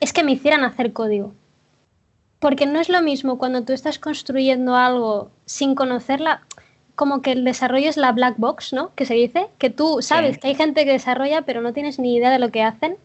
es 0.00 0.12
que 0.12 0.22
me 0.22 0.32
hicieran 0.32 0.64
hacer 0.64 0.92
código. 0.92 1.34
Porque 2.44 2.66
no 2.66 2.78
es 2.78 2.90
lo 2.90 3.00
mismo 3.00 3.38
cuando 3.38 3.62
tú 3.62 3.72
estás 3.72 3.98
construyendo 3.98 4.76
algo 4.76 5.30
sin 5.46 5.74
conocerla, 5.74 6.42
como 6.94 7.22
que 7.22 7.32
el 7.32 7.42
desarrollo 7.42 7.88
es 7.88 7.96
la 7.96 8.12
black 8.12 8.34
box, 8.36 8.74
¿no? 8.74 8.90
Que 8.94 9.06
se 9.06 9.14
dice, 9.14 9.46
que 9.56 9.70
tú 9.70 10.02
sabes 10.02 10.34
Sí. 10.34 10.40
que 10.40 10.48
hay 10.48 10.54
gente 10.54 10.84
que 10.84 10.92
desarrolla, 10.92 11.40
pero 11.42 11.62
no 11.62 11.72
tienes 11.72 11.98
ni 11.98 12.14
idea 12.14 12.30
de 12.30 12.38
lo 12.38 12.50
que 12.50 12.62
hacen. 12.62 12.96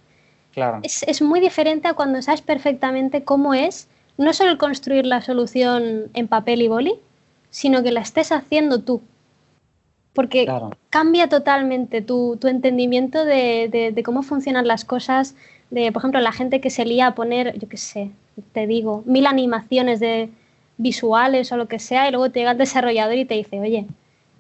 Claro, 0.54 0.80
Es, 0.84 1.04
es 1.04 1.22
muy 1.22 1.40
diferente 1.40 1.88
a 1.88 1.94
cuando 1.94 2.22
sabes 2.22 2.42
perfectamente 2.42 3.24
cómo 3.24 3.54
es, 3.54 3.88
no 4.18 4.34
solo 4.34 4.52
el 4.52 4.58
construir 4.58 5.06
la 5.06 5.22
solución 5.22 6.10
en 6.14 6.28
papel 6.28 6.62
y 6.62 6.68
boli, 6.68 6.96
sino 7.50 7.82
que 7.82 7.92
la 7.94 8.02
estés 8.02 8.34
haciendo 8.34 8.82
tú. 8.82 9.02
Porque 10.14 10.44
claro, 10.46 10.72
cambia 10.90 11.30
totalmente 11.30 12.02
tu, 12.02 12.36
tu 12.42 12.48
entendimiento 12.50 13.24
de, 13.24 13.70
de- 13.72 13.92
de 13.94 14.04
cómo 14.04 14.22
funcionan 14.22 14.68
las 14.68 14.84
cosas. 14.84 15.36
De, 15.72 15.92
por 15.94 16.02
ejemplo, 16.02 16.20
la 16.20 16.32
gente 16.34 16.60
que 16.62 16.70
se 16.72 16.84
lía 16.84 17.08
a 17.08 17.16
poner, 17.16 17.58
yo 17.58 17.70
qué 17.70 17.78
sé, 17.78 18.12
te 18.54 18.68
digo, 18.68 19.04
mil 19.06 19.26
animaciones 19.28 20.00
de 20.00 20.30
visuales 20.78 21.52
o 21.52 21.58
lo 21.58 21.68
que 21.68 21.80
sea, 21.80 22.08
y 22.08 22.12
luego 22.12 22.30
te 22.32 22.40
llega 22.40 22.52
el 22.52 22.58
desarrollador 22.58 23.16
y 23.16 23.26
te 23.26 23.36
dice, 23.36 23.60
oye, 23.60 23.86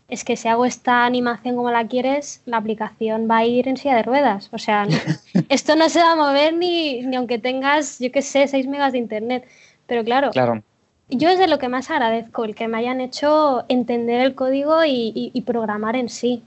es 0.08 0.24
que 0.24 0.36
si 0.38 0.48
hago 0.48 0.66
esta 0.66 1.06
animación 1.06 1.56
como 1.56 1.70
la 1.70 1.88
quieres, 1.88 2.42
la 2.46 2.58
aplicación 2.58 3.28
va 3.30 3.38
a 3.38 3.46
ir 3.46 3.68
en 3.68 3.78
silla 3.78 3.96
de 3.98 4.04
ruedas. 4.04 4.50
O 4.52 4.58
sea, 4.58 4.86
no- 4.86 4.98
esto 5.50 5.76
no 5.76 5.88
se 5.90 6.00
va 6.02 6.14
a 6.14 6.16
mover 6.16 6.54
ni, 6.56 7.02
ni 7.02 7.16
aunque 7.16 7.38
tengas, 7.38 8.00
yo 8.00 8.12
qué 8.12 8.22
sé, 8.22 8.48
6 8.48 8.68
megas 8.68 8.94
de 8.94 8.98
internet. 8.98 9.48
Pero 9.86 10.04
claro, 10.04 10.32
claro. 10.32 10.64
yo 11.10 11.30
es 11.30 11.38
de 11.40 11.48
lo 11.48 11.60
que 11.60 11.68
más 11.68 11.90
agradezco, 11.92 12.46
el 12.46 12.56
que 12.56 12.68
me 12.68 12.78
hayan 12.80 13.02
hecho 13.02 13.66
entender 13.70 14.22
el 14.22 14.34
código 14.34 14.84
y, 14.86 15.12
y- 15.14 15.32
y 15.34 15.42
programar 15.42 15.96
en 15.96 16.10
sí. 16.10 16.42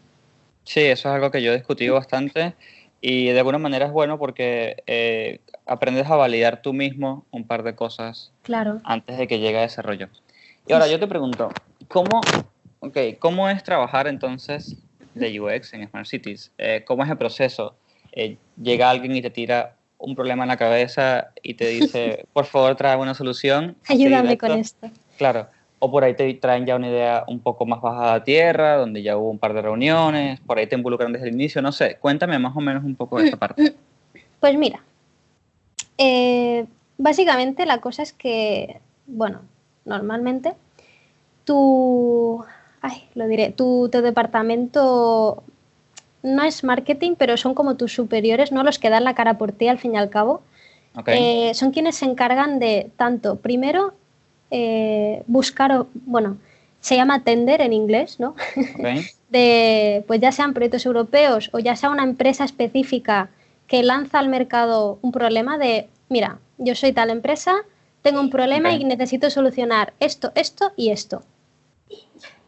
Sí, 0.64 0.80
eso 0.80 1.08
es 1.08 1.14
algo 1.14 1.30
que 1.30 1.42
yo 1.42 1.52
he 1.52 1.56
discutido 1.56 1.94
bastante 1.94 2.54
y 3.04 3.26
de 3.26 3.38
alguna 3.38 3.58
manera 3.58 3.86
es 3.86 3.92
bueno 3.92 4.16
porque 4.16 4.82
eh, 4.86 5.40
aprendes 5.66 6.06
a 6.06 6.14
validar 6.14 6.62
tú 6.62 6.72
mismo 6.72 7.26
un 7.32 7.44
par 7.44 7.64
de 7.64 7.74
cosas 7.74 8.32
Claro. 8.42 8.80
antes 8.84 9.18
de 9.18 9.26
que 9.26 9.40
llegue 9.40 9.58
a 9.58 9.62
desarrollo. 9.62 10.08
Y 10.68 10.72
ahora 10.72 10.86
yo 10.86 11.00
te 11.00 11.08
pregunto, 11.08 11.50
¿cómo, 11.88 12.20
okay, 12.78 13.16
¿cómo 13.16 13.48
es 13.50 13.64
trabajar 13.64 14.06
entonces 14.06 14.76
de 15.14 15.40
UX 15.40 15.74
en 15.74 15.88
Smart 15.88 16.06
Cities? 16.06 16.52
Eh, 16.58 16.84
¿Cómo 16.86 17.02
es 17.02 17.10
el 17.10 17.18
proceso? 17.18 17.74
Eh, 18.12 18.36
llega 18.62 18.88
alguien 18.88 19.16
y 19.16 19.20
te 19.20 19.30
tira 19.30 19.74
un 19.98 20.14
problema 20.14 20.44
en 20.44 20.48
la 20.48 20.56
cabeza 20.56 21.32
y 21.42 21.54
te 21.54 21.66
dice, 21.66 22.24
por 22.32 22.44
favor, 22.44 22.76
trae 22.76 22.96
una 22.96 23.14
solución. 23.14 23.76
Ayúdame 23.88 24.38
con 24.38 24.52
esto. 24.52 24.88
Claro. 25.18 25.48
O 25.84 25.90
por 25.90 26.04
ahí 26.04 26.14
te 26.14 26.32
traen 26.34 26.64
ya 26.64 26.76
una 26.76 26.88
idea 26.88 27.24
un 27.26 27.40
poco 27.40 27.66
más 27.66 27.80
bajada 27.80 28.14
a 28.14 28.22
tierra, 28.22 28.76
donde 28.76 29.02
ya 29.02 29.16
hubo 29.16 29.30
un 29.30 29.40
par 29.40 29.52
de 29.52 29.62
reuniones, 29.62 30.38
por 30.38 30.56
ahí 30.56 30.68
te 30.68 30.76
involucran 30.76 31.12
desde 31.12 31.26
el 31.26 31.34
inicio, 31.34 31.60
no 31.60 31.72
sé. 31.72 31.96
Cuéntame 32.00 32.38
más 32.38 32.56
o 32.56 32.60
menos 32.60 32.84
un 32.84 32.94
poco 32.94 33.18
de 33.18 33.26
esa 33.26 33.36
parte. 33.36 33.74
Pues 34.38 34.56
mira, 34.56 34.80
eh, 35.98 36.66
básicamente 36.98 37.66
la 37.66 37.78
cosa 37.78 38.04
es 38.04 38.12
que, 38.12 38.80
bueno, 39.08 39.40
normalmente 39.84 40.54
tu, 41.44 42.44
ay, 42.80 43.08
lo 43.16 43.26
diré, 43.26 43.50
tu, 43.50 43.88
tu 43.90 44.02
departamento 44.02 45.42
no 46.22 46.44
es 46.44 46.62
marketing, 46.62 47.16
pero 47.18 47.36
son 47.36 47.54
como 47.54 47.76
tus 47.76 47.92
superiores, 47.92 48.52
¿no? 48.52 48.62
Los 48.62 48.78
que 48.78 48.88
dan 48.88 49.02
la 49.02 49.16
cara 49.16 49.36
por 49.36 49.50
ti 49.50 49.66
al 49.66 49.78
fin 49.78 49.94
y 49.94 49.98
al 49.98 50.10
cabo. 50.10 50.42
¿Ok? 50.94 51.08
Eh, 51.08 51.54
son 51.54 51.72
quienes 51.72 51.96
se 51.96 52.04
encargan 52.04 52.60
de 52.60 52.92
tanto, 52.96 53.36
primero, 53.36 53.94
eh, 54.54 55.22
buscar, 55.26 55.86
bueno, 55.94 56.36
se 56.80 56.94
llama 56.94 57.24
tender 57.24 57.62
en 57.62 57.72
inglés, 57.72 58.20
¿no? 58.20 58.36
De, 59.30 60.04
pues 60.06 60.20
ya 60.20 60.30
sean 60.30 60.52
proyectos 60.52 60.84
europeos 60.84 61.48
o 61.54 61.58
ya 61.58 61.74
sea 61.74 61.88
una 61.88 62.02
empresa 62.02 62.44
específica 62.44 63.30
que 63.66 63.82
lanza 63.82 64.18
al 64.18 64.28
mercado 64.28 64.98
un 65.00 65.10
problema 65.10 65.56
de, 65.56 65.88
mira, 66.10 66.38
yo 66.58 66.74
soy 66.74 66.92
tal 66.92 67.08
empresa, 67.08 67.54
tengo 68.02 68.20
un 68.20 68.28
problema 68.28 68.74
y 68.74 68.84
necesito 68.84 69.30
solucionar 69.30 69.94
esto, 70.00 70.32
esto 70.34 70.72
y 70.76 70.90
esto. 70.90 71.22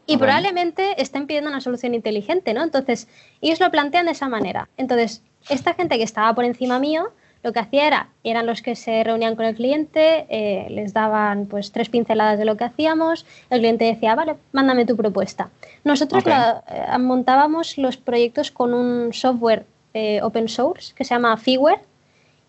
Y 0.06 0.18
probablemente 0.18 1.00
estén 1.00 1.26
pidiendo 1.26 1.48
una 1.48 1.62
solución 1.62 1.94
inteligente, 1.94 2.52
¿no? 2.52 2.62
Entonces, 2.62 3.08
ellos 3.40 3.60
lo 3.60 3.70
plantean 3.70 4.04
de 4.04 4.12
esa 4.12 4.28
manera. 4.28 4.68
Entonces, 4.76 5.22
esta 5.48 5.72
gente 5.72 5.96
que 5.96 6.04
estaba 6.04 6.34
por 6.34 6.44
encima 6.44 6.78
mío, 6.78 7.14
lo 7.44 7.52
que 7.52 7.60
hacía 7.60 7.86
era, 7.86 8.08
eran 8.24 8.46
los 8.46 8.62
que 8.62 8.74
se 8.74 9.04
reunían 9.04 9.36
con 9.36 9.44
el 9.44 9.54
cliente, 9.54 10.24
eh, 10.30 10.66
les 10.70 10.94
daban 10.94 11.44
pues 11.46 11.70
tres 11.72 11.90
pinceladas 11.90 12.38
de 12.38 12.46
lo 12.46 12.56
que 12.56 12.64
hacíamos, 12.64 13.26
el 13.50 13.58
cliente 13.60 13.84
decía, 13.84 14.14
vale, 14.14 14.36
mándame 14.52 14.86
tu 14.86 14.96
propuesta. 14.96 15.50
Nosotros 15.84 16.24
la- 16.30 16.64
eh, 16.94 16.98
montábamos 16.98 17.76
los 17.76 17.98
proyectos 17.98 18.50
con 18.50 18.72
un 18.72 19.12
software 19.12 19.66
eh, 19.92 20.20
open 20.22 20.48
source 20.48 20.94
que 20.94 21.04
se 21.04 21.14
llama 21.14 21.36
Figware 21.36 21.80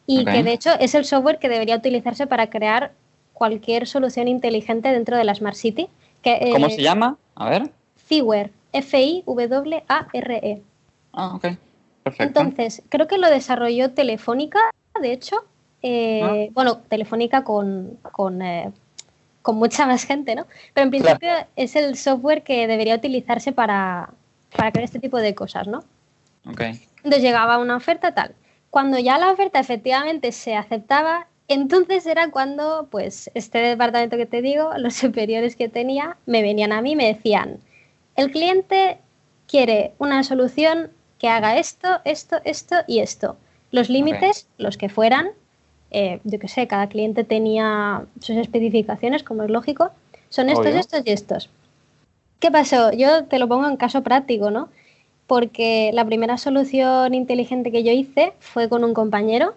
y 0.07 0.23
que 0.23 0.43
de 0.43 0.53
hecho 0.53 0.71
es 0.79 0.95
el 0.95 1.03
software 1.03 1.39
que 1.39 1.49
debería 1.49 1.75
utilizarse 1.75 2.25
para 2.25 2.49
crear 2.49 2.93
cualquier 3.33 3.87
solución 3.87 4.29
inteligente 4.29 4.93
dentro 4.93 5.17
de 5.17 5.25
la 5.25 5.35
Smart 5.35 5.55
City. 5.57 5.89
Que, 6.21 6.49
¿Cómo 6.53 6.69
se 6.69 6.81
llama? 6.81 7.17
A 7.35 7.49
ver. 7.49 7.69
Figware, 8.07 8.51
F-I-W-A-R-E. 8.71 10.61
Ah, 11.13 11.35
ok. 11.35 11.47
Perfecto. 12.03 12.39
Entonces, 12.39 12.83
creo 12.89 13.07
que 13.07 13.17
lo 13.17 13.29
desarrolló 13.29 13.91
Telefónica, 13.91 14.59
de 15.01 15.11
hecho. 15.11 15.37
Eh, 15.81 16.49
Bueno, 16.53 16.77
Telefónica 16.89 17.43
con, 17.43 17.97
con, 18.11 18.41
eh, 18.41 18.71
con 19.41 19.57
mucha 19.57 19.85
más 19.85 20.03
gente, 20.03 20.35
¿no? 20.35 20.45
Pero 20.73 20.85
en 20.85 20.91
Claro. 20.91 21.19
principio 21.19 21.47
es 21.55 21.75
el 21.75 21.95
software 21.97 22.43
que 22.43 22.65
debería 22.67 22.95
utilizarse 22.95 23.51
para, 23.51 24.09
para 24.55 24.71
crear 24.71 24.85
este 24.85 24.99
tipo 24.99 25.17
de 25.17 25.35
cosas, 25.35 25.67
¿no? 25.67 25.83
ok. 26.49 26.61
Entonces 26.97 27.21
llegaba 27.21 27.59
una 27.59 27.75
oferta 27.75 28.13
tal. 28.15 28.33
Cuando 28.71 28.97
ya 28.97 29.17
la 29.19 29.31
oferta 29.31 29.59
efectivamente 29.59 30.31
se 30.31 30.55
aceptaba, 30.55 31.27
entonces 31.47 32.05
era 32.07 32.31
cuando, 32.31 32.87
pues, 32.89 33.29
este 33.35 33.59
departamento 33.59 34.17
que 34.17 34.25
te 34.25 34.41
digo, 34.41 34.71
los 34.77 34.95
superiores 34.95 35.55
que 35.55 35.69
tenía, 35.69 36.17
me 36.25 36.41
venían 36.41 36.71
a 36.71 36.81
mí 36.81 36.93
y 36.93 36.95
me 36.95 37.13
decían, 37.13 37.59
el 38.15 38.31
cliente 38.31 38.97
quiere 39.47 39.93
una 39.99 40.23
solución 40.23 40.89
que 41.19 41.29
haga 41.29 41.57
esto, 41.57 41.99
esto, 42.05 42.37
esto 42.43 42.77
y 42.87 42.99
esto. 42.99 43.37
Los 43.71 43.89
límites, 43.89 44.47
los 44.57 44.77
que 44.77 44.89
fueran, 44.89 45.29
eh, 45.91 46.19
yo 46.23 46.39
qué 46.39 46.47
sé, 46.47 46.67
cada 46.67 46.87
cliente 46.87 47.23
tenía 47.23 48.05
sus 48.19 48.37
especificaciones, 48.37 49.23
como 49.23 49.43
es 49.43 49.49
lógico, 49.49 49.91
son 50.29 50.49
estos, 50.49 50.65
Obvio. 50.65 50.79
estos 50.79 51.01
y 51.05 51.11
estos. 51.11 51.49
¿Qué 52.39 52.51
pasó? 52.51 52.91
Yo 52.91 53.25
te 53.25 53.39
lo 53.39 53.47
pongo 53.47 53.67
en 53.67 53.77
caso 53.77 54.03
práctico, 54.03 54.51
¿no? 54.51 54.69
porque 55.27 55.91
la 55.93 56.05
primera 56.05 56.37
solución 56.37 57.13
inteligente 57.13 57.71
que 57.71 57.83
yo 57.83 57.91
hice 57.91 58.33
fue 58.39 58.69
con 58.69 58.83
un 58.83 58.93
compañero 58.93 59.55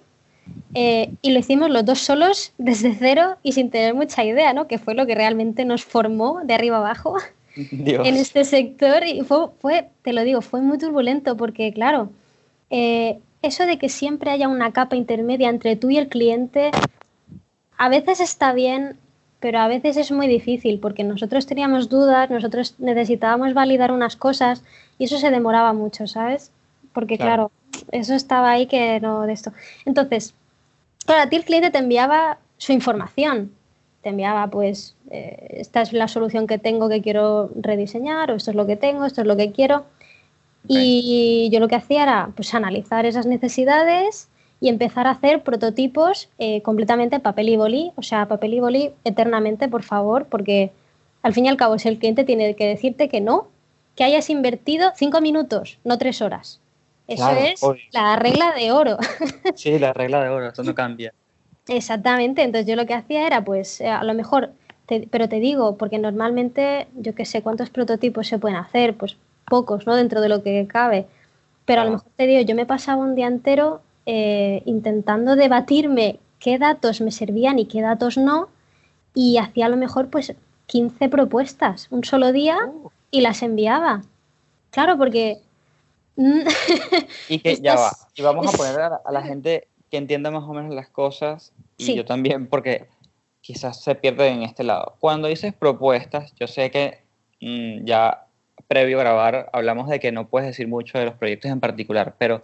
eh, 0.74 1.10
y 1.20 1.32
lo 1.32 1.40
hicimos 1.40 1.70
los 1.70 1.84
dos 1.84 1.98
solos 1.98 2.52
desde 2.56 2.94
cero 2.94 3.36
y 3.42 3.52
sin 3.52 3.70
tener 3.70 3.94
mucha 3.94 4.24
idea, 4.24 4.54
¿no? 4.54 4.66
Que 4.66 4.78
fue 4.78 4.94
lo 4.94 5.06
que 5.06 5.14
realmente 5.14 5.66
nos 5.66 5.84
formó 5.84 6.40
de 6.44 6.54
arriba 6.54 6.78
abajo 6.78 7.16
Dios. 7.70 8.06
en 8.06 8.16
este 8.16 8.44
sector 8.44 9.04
y 9.04 9.20
fue, 9.22 9.48
fue, 9.60 9.88
te 10.02 10.14
lo 10.14 10.24
digo, 10.24 10.40
fue 10.40 10.62
muy 10.62 10.78
turbulento 10.78 11.36
porque, 11.36 11.72
claro, 11.72 12.10
eh, 12.70 13.18
eso 13.42 13.66
de 13.66 13.78
que 13.78 13.88
siempre 13.88 14.30
haya 14.30 14.48
una 14.48 14.72
capa 14.72 14.96
intermedia 14.96 15.48
entre 15.48 15.76
tú 15.76 15.90
y 15.90 15.98
el 15.98 16.08
cliente, 16.08 16.70
a 17.76 17.88
veces 17.88 18.20
está 18.20 18.52
bien, 18.52 18.96
pero 19.40 19.60
a 19.60 19.68
veces 19.68 19.96
es 19.96 20.10
muy 20.10 20.26
difícil 20.26 20.80
porque 20.80 21.04
nosotros 21.04 21.46
teníamos 21.46 21.88
dudas, 21.88 22.30
nosotros 22.30 22.74
necesitábamos 22.78 23.54
validar 23.54 23.92
unas 23.92 24.16
cosas 24.16 24.62
y 24.98 25.04
eso 25.04 25.18
se 25.18 25.30
demoraba 25.30 25.72
mucho, 25.72 26.06
¿sabes? 26.06 26.50
Porque, 26.92 27.16
Claro. 27.16 27.50
claro, 27.72 27.88
eso 27.92 28.14
estaba 28.14 28.50
ahí 28.50 28.66
que 28.66 28.98
no 29.00 29.22
de 29.22 29.32
esto. 29.32 29.52
Entonces, 29.84 30.34
claro, 31.06 31.22
a 31.22 31.28
ti 31.28 31.36
el 31.36 31.44
cliente 31.44 31.70
te 31.70 31.78
enviaba 31.78 32.38
su 32.56 32.72
información, 32.72 33.52
te 34.02 34.08
enviaba, 34.08 34.48
pues, 34.48 34.96
eh, 35.10 35.58
esta 35.58 35.82
es 35.82 35.92
la 35.92 36.08
solución 36.08 36.48
que 36.48 36.58
tengo 36.58 36.88
que 36.88 37.00
quiero 37.00 37.50
rediseñar, 37.54 38.32
o 38.32 38.34
esto 38.34 38.50
es 38.50 38.56
lo 38.56 38.66
que 38.66 38.76
tengo, 38.76 39.04
esto 39.04 39.20
es 39.20 39.26
lo 39.26 39.36
que 39.36 39.52
quiero. 39.52 39.84
Y 40.68 41.48
yo 41.52 41.60
lo 41.60 41.68
que 41.68 41.76
hacía 41.76 42.02
era, 42.02 42.30
pues, 42.36 42.54
analizar 42.54 43.06
esas 43.06 43.26
necesidades 43.26 44.28
y 44.60 44.68
empezar 44.68 45.06
a 45.06 45.12
hacer 45.12 45.42
prototipos 45.42 46.28
eh, 46.38 46.62
completamente 46.62 47.20
papel 47.20 47.48
y 47.48 47.56
boli, 47.56 47.92
o 47.96 48.02
sea, 48.02 48.26
papel 48.26 48.54
y 48.54 48.60
boli 48.60 48.90
eternamente, 49.04 49.68
por 49.68 49.82
favor, 49.82 50.26
porque 50.26 50.70
al 51.22 51.32
fin 51.32 51.46
y 51.46 51.48
al 51.48 51.56
cabo, 51.56 51.78
si 51.78 51.88
el 51.88 51.98
cliente 51.98 52.24
tiene 52.24 52.54
que 52.54 52.66
decirte 52.66 53.08
que 53.08 53.20
no, 53.20 53.48
que 53.96 54.04
hayas 54.04 54.30
invertido 54.30 54.92
cinco 54.96 55.20
minutos, 55.20 55.78
no 55.84 55.96
tres 55.98 56.20
horas. 56.22 56.60
Eso 57.06 57.24
Claro, 57.24 57.40
es 57.40 57.62
obvio. 57.62 57.82
la 57.92 58.16
regla 58.16 58.52
de 58.52 58.70
oro. 58.72 58.98
Sí, 59.56 59.78
la 59.78 59.92
regla 59.92 60.22
de 60.22 60.28
oro, 60.28 60.48
esto 60.48 60.62
no 60.62 60.74
cambia. 60.74 61.12
Exactamente, 61.68 62.42
entonces 62.42 62.66
yo 62.66 62.76
lo 62.76 62.86
que 62.86 62.94
hacía 62.94 63.26
era, 63.26 63.44
pues, 63.44 63.80
eh, 63.80 63.88
a 63.88 64.02
lo 64.04 64.14
mejor, 64.14 64.52
te- 64.86 65.06
pero 65.10 65.28
te 65.28 65.38
digo, 65.40 65.76
porque 65.76 65.98
normalmente, 65.98 66.86
yo 66.96 67.14
qué 67.14 67.24
sé, 67.24 67.42
¿cuántos 67.42 67.70
prototipos 67.70 68.26
se 68.26 68.38
pueden 68.38 68.56
hacer? 68.56 68.94
Pues 68.96 69.16
pocos, 69.48 69.86
¿no? 69.86 69.96
Dentro 69.96 70.20
de 70.20 70.28
lo 70.28 70.42
que 70.42 70.66
cabe. 70.66 71.06
Pero 71.64 71.82
a 71.82 71.84
lo 71.84 71.90
mejor 71.92 72.10
te 72.16 72.26
digo, 72.26 72.40
yo 72.42 72.54
me 72.54 72.66
pasaba 72.66 73.02
un 73.02 73.14
día 73.14 73.26
entero 73.26 73.80
eh, 74.06 74.62
intentando 74.64 75.36
debatirme 75.36 76.18
qué 76.38 76.58
datos 76.58 77.00
me 77.00 77.10
servían 77.10 77.58
y 77.58 77.66
qué 77.66 77.82
datos 77.82 78.16
no, 78.16 78.48
y 79.14 79.36
hacía 79.38 79.66
a 79.66 79.68
lo 79.68 79.76
mejor, 79.76 80.08
pues, 80.08 80.32
15 80.66 81.08
propuestas 81.08 81.88
un 81.90 82.04
solo 82.04 82.32
día 82.32 82.56
y 83.10 83.20
las 83.20 83.42
enviaba. 83.42 84.02
Claro, 84.70 84.96
porque... 84.96 85.38
Y 87.28 87.38
que 87.40 87.56
ya 87.56 87.74
va. 87.76 87.90
Y 88.14 88.22
vamos 88.22 88.52
a 88.52 88.56
poner 88.56 88.80
a 88.80 88.88
la, 88.90 89.00
a 89.04 89.12
la 89.12 89.22
gente 89.30 89.68
que 89.90 89.96
entienda 89.96 90.30
más 90.30 90.44
o 90.44 90.52
menos 90.52 90.74
las 90.74 90.88
cosas, 90.88 91.52
y 91.76 91.84
Sí. 91.84 91.94
yo 91.94 92.04
también, 92.04 92.46
porque 92.46 92.88
quizás 93.40 93.82
se 93.82 93.94
pierde 93.94 94.28
en 94.28 94.42
este 94.42 94.62
lado. 94.64 94.94
Cuando 95.00 95.28
dices 95.28 95.54
propuestas, 95.54 96.34
yo 96.38 96.46
sé 96.46 96.70
que 96.70 96.98
mm, 97.40 97.84
ya 97.86 98.26
previo 98.68 98.98
a 98.98 99.02
grabar 99.02 99.50
hablamos 99.52 99.88
de 99.88 99.98
que 99.98 100.12
no 100.12 100.28
puedes 100.28 100.46
decir 100.46 100.68
mucho 100.68 100.98
de 100.98 101.06
los 101.06 101.14
proyectos 101.14 101.50
en 101.50 101.58
particular, 101.58 102.14
pero 102.18 102.42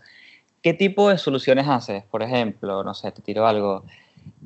¿qué 0.62 0.72
tipo 0.72 1.10
de 1.10 1.18
soluciones 1.18 1.68
haces? 1.68 2.02
Por 2.04 2.22
ejemplo, 2.22 2.82
no 2.82 2.94
sé, 2.94 3.12
te 3.12 3.22
tiro 3.22 3.46
algo. 3.46 3.84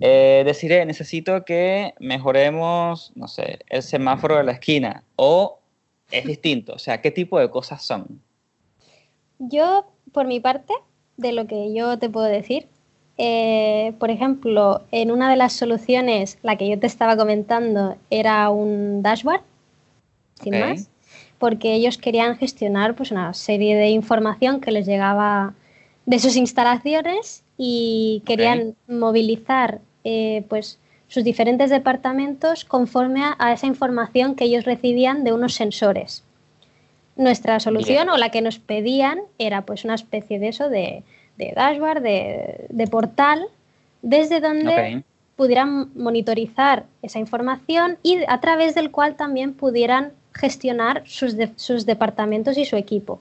Eh, 0.01 0.43
deciré, 0.45 0.85
necesito 0.85 1.45
que 1.45 1.95
mejoremos, 2.01 3.13
no 3.15 3.29
sé, 3.29 3.61
el 3.69 3.83
semáforo 3.83 4.37
de 4.37 4.45
la 4.45 4.53
esquina, 4.53 5.05
o 5.15 5.61
es 6.11 6.25
distinto, 6.25 6.75
o 6.75 6.79
sea, 6.79 7.01
¿qué 7.01 7.13
tipo 7.13 7.39
de 7.39 7.49
cosas 7.49 7.83
son? 7.85 8.21
Yo, 9.39 9.87
por 10.13 10.27
mi 10.27 10.41
parte, 10.41 10.75
de 11.17 11.33
lo 11.33 11.47
que 11.47 11.73
yo 11.73 11.99
te 11.99 12.11
puedo 12.11 12.27
decir, 12.27 12.67
eh, 13.19 13.93
por 13.99 14.11
ejemplo, 14.11 14.83
en 14.91 15.11
una 15.11 15.31
de 15.31 15.37
las 15.37 15.53
soluciones, 15.53 16.39
la 16.43 16.57
que 16.57 16.69
yo 16.69 16.79
te 16.79 16.87
estaba 16.87 17.17
comentando, 17.17 17.97
era 18.11 18.51
un 18.51 19.03
dashboard, 19.03 19.43
sin 20.43 20.55
Ok. 20.55 20.61
más, 20.61 20.91
porque 21.39 21.75
ellos 21.75 21.99
querían 21.99 22.37
gestionar 22.37 22.95
pues, 22.95 23.11
una 23.11 23.33
serie 23.35 23.77
de 23.77 23.91
información 23.91 24.61
que 24.61 24.73
les 24.73 24.87
llegaba 24.87 25.55
de 26.07 26.19
sus 26.19 26.37
instalaciones 26.37 27.43
y 27.57 28.23
querían 28.27 28.75
movilizar 28.89 29.81
eh, 30.05 30.45
pues, 30.49 30.79
sus 31.09 31.25
diferentes 31.25 31.71
departamentos 31.71 32.65
conforme 32.65 33.23
a, 33.25 33.37
a 33.39 33.53
esa 33.53 33.67
información 33.67 34.35
que 34.35 34.45
ellos 34.45 34.65
recibían 34.65 35.25
de 35.25 35.33
unos 35.33 35.55
sensores. 35.55 36.23
Nuestra 37.17 37.59
solución 37.59 38.09
o 38.11 38.17
la 38.17 38.31
que 38.31 38.43
nos 38.43 38.59
pedían 38.59 39.19
era 39.39 39.63
pues 39.63 39.85
una 39.85 39.97
especie 39.97 40.39
de 40.39 40.49
eso, 40.49 40.69
de, 40.69 41.03
de 41.37 41.53
dashboard, 41.55 42.01
de, 42.01 42.67
de 42.69 42.87
portal, 42.87 43.47
desde 44.03 44.41
donde 44.41 44.99
Ok. 44.99 45.05
pudieran 45.35 45.91
monitorizar 45.97 46.85
esa 47.03 47.19
información 47.19 47.99
y 48.05 48.19
a 48.29 48.41
través 48.41 48.77
del 48.77 48.93
cual 48.93 49.17
también 49.17 49.53
pudieran 49.55 50.13
gestionar 50.39 51.03
sus, 51.05 51.37
de- 51.37 51.51
sus 51.57 51.85
departamentos 51.85 52.57
y 52.57 52.65
su 52.65 52.77
equipo. 52.77 53.21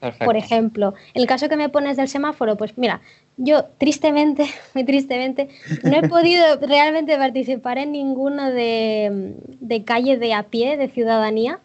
Perfecto. 0.00 0.24
Por 0.24 0.36
ejemplo, 0.36 0.94
el 1.14 1.26
caso 1.26 1.48
que 1.48 1.56
me 1.56 1.68
pones 1.68 1.96
del 1.96 2.08
semáforo, 2.08 2.56
pues 2.56 2.76
mira, 2.76 3.00
yo 3.36 3.66
tristemente, 3.78 4.46
muy 4.74 4.84
tristemente, 4.84 5.48
no 5.84 5.96
he 5.96 6.08
podido 6.08 6.44
realmente 6.60 7.16
participar 7.16 7.78
en 7.78 7.92
ninguno 7.92 8.50
de, 8.50 9.34
de 9.60 9.84
calle 9.84 10.18
de 10.18 10.34
a 10.34 10.42
pie, 10.42 10.76
de 10.76 10.88
ciudadanía, 10.88 11.60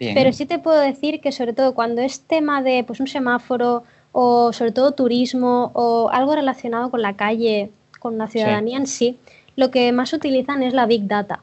Bien. 0.00 0.14
pero 0.14 0.32
sí 0.32 0.46
te 0.46 0.58
puedo 0.58 0.80
decir 0.80 1.20
que 1.20 1.30
sobre 1.30 1.52
todo 1.52 1.74
cuando 1.74 2.00
es 2.00 2.22
tema 2.22 2.62
de 2.62 2.84
pues, 2.84 3.00
un 3.00 3.06
semáforo 3.06 3.84
o 4.12 4.52
sobre 4.52 4.72
todo 4.72 4.92
turismo 4.92 5.70
o 5.74 6.08
algo 6.10 6.34
relacionado 6.34 6.90
con 6.90 7.02
la 7.02 7.16
calle, 7.16 7.70
con 8.00 8.16
la 8.16 8.28
ciudadanía 8.28 8.78
en 8.78 8.86
sí, 8.86 9.18
lo 9.56 9.70
que 9.70 9.92
más 9.92 10.12
utilizan 10.14 10.62
es 10.62 10.72
la 10.72 10.86
Big 10.86 11.06
Data. 11.06 11.40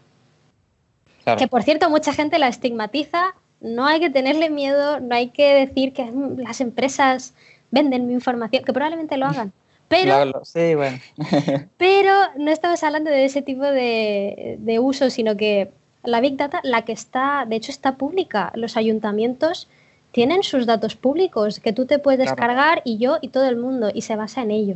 Claro. 1.24 1.40
Que 1.40 1.48
por 1.48 1.64
cierto, 1.64 1.90
mucha 1.90 2.14
gente 2.14 2.40
la 2.40 2.48
estigmatiza. 2.48 3.36
No 3.60 3.86
hay 3.86 4.00
que 4.00 4.10
tenerle 4.10 4.50
miedo, 4.50 5.00
no 5.00 5.14
hay 5.16 5.30
que 5.30 5.54
decir 5.54 5.94
que 5.94 6.06
mm, 6.06 6.40
las 6.40 6.62
empresas 6.62 7.34
venden 7.70 8.08
mi 8.08 8.14
información, 8.14 8.64
que 8.64 8.74
probablemente 8.74 9.18
lo 9.18 9.28
hagan. 9.28 9.54
Pero, 9.88 10.46
sí, 10.46 10.74
bueno. 10.74 10.98
pero 11.78 12.14
no 12.38 12.50
estamos 12.50 12.82
hablando 12.82 13.10
de 13.12 13.26
ese 13.26 13.42
tipo 13.42 13.64
de, 13.64 14.56
de 14.60 14.80
uso, 14.80 15.10
sino 15.10 15.36
que 15.36 15.70
la 16.04 16.22
Big 16.22 16.38
Data, 16.38 16.62
la 16.64 16.84
que 16.84 16.94
está, 16.94 17.46
de 17.46 17.58
hecho 17.58 17.72
está 17.72 17.98
pública, 17.98 18.54
los 18.56 18.78
ayuntamientos 18.78 19.68
tienen 20.14 20.44
sus 20.44 20.66
datos 20.66 20.96
públicos 20.96 21.60
que 21.60 21.74
tú 21.74 21.86
te 21.88 22.00
puedes 22.00 22.20
Claro. 22.22 22.36
descargar 22.36 22.82
y 22.86 23.00
yo 23.00 23.18
y 23.22 23.28
todo 23.30 23.50
el 23.50 23.58
mundo, 23.58 23.92
y 23.94 24.04
se 24.04 24.16
basa 24.16 24.42
en 24.44 24.52
ello. 24.52 24.76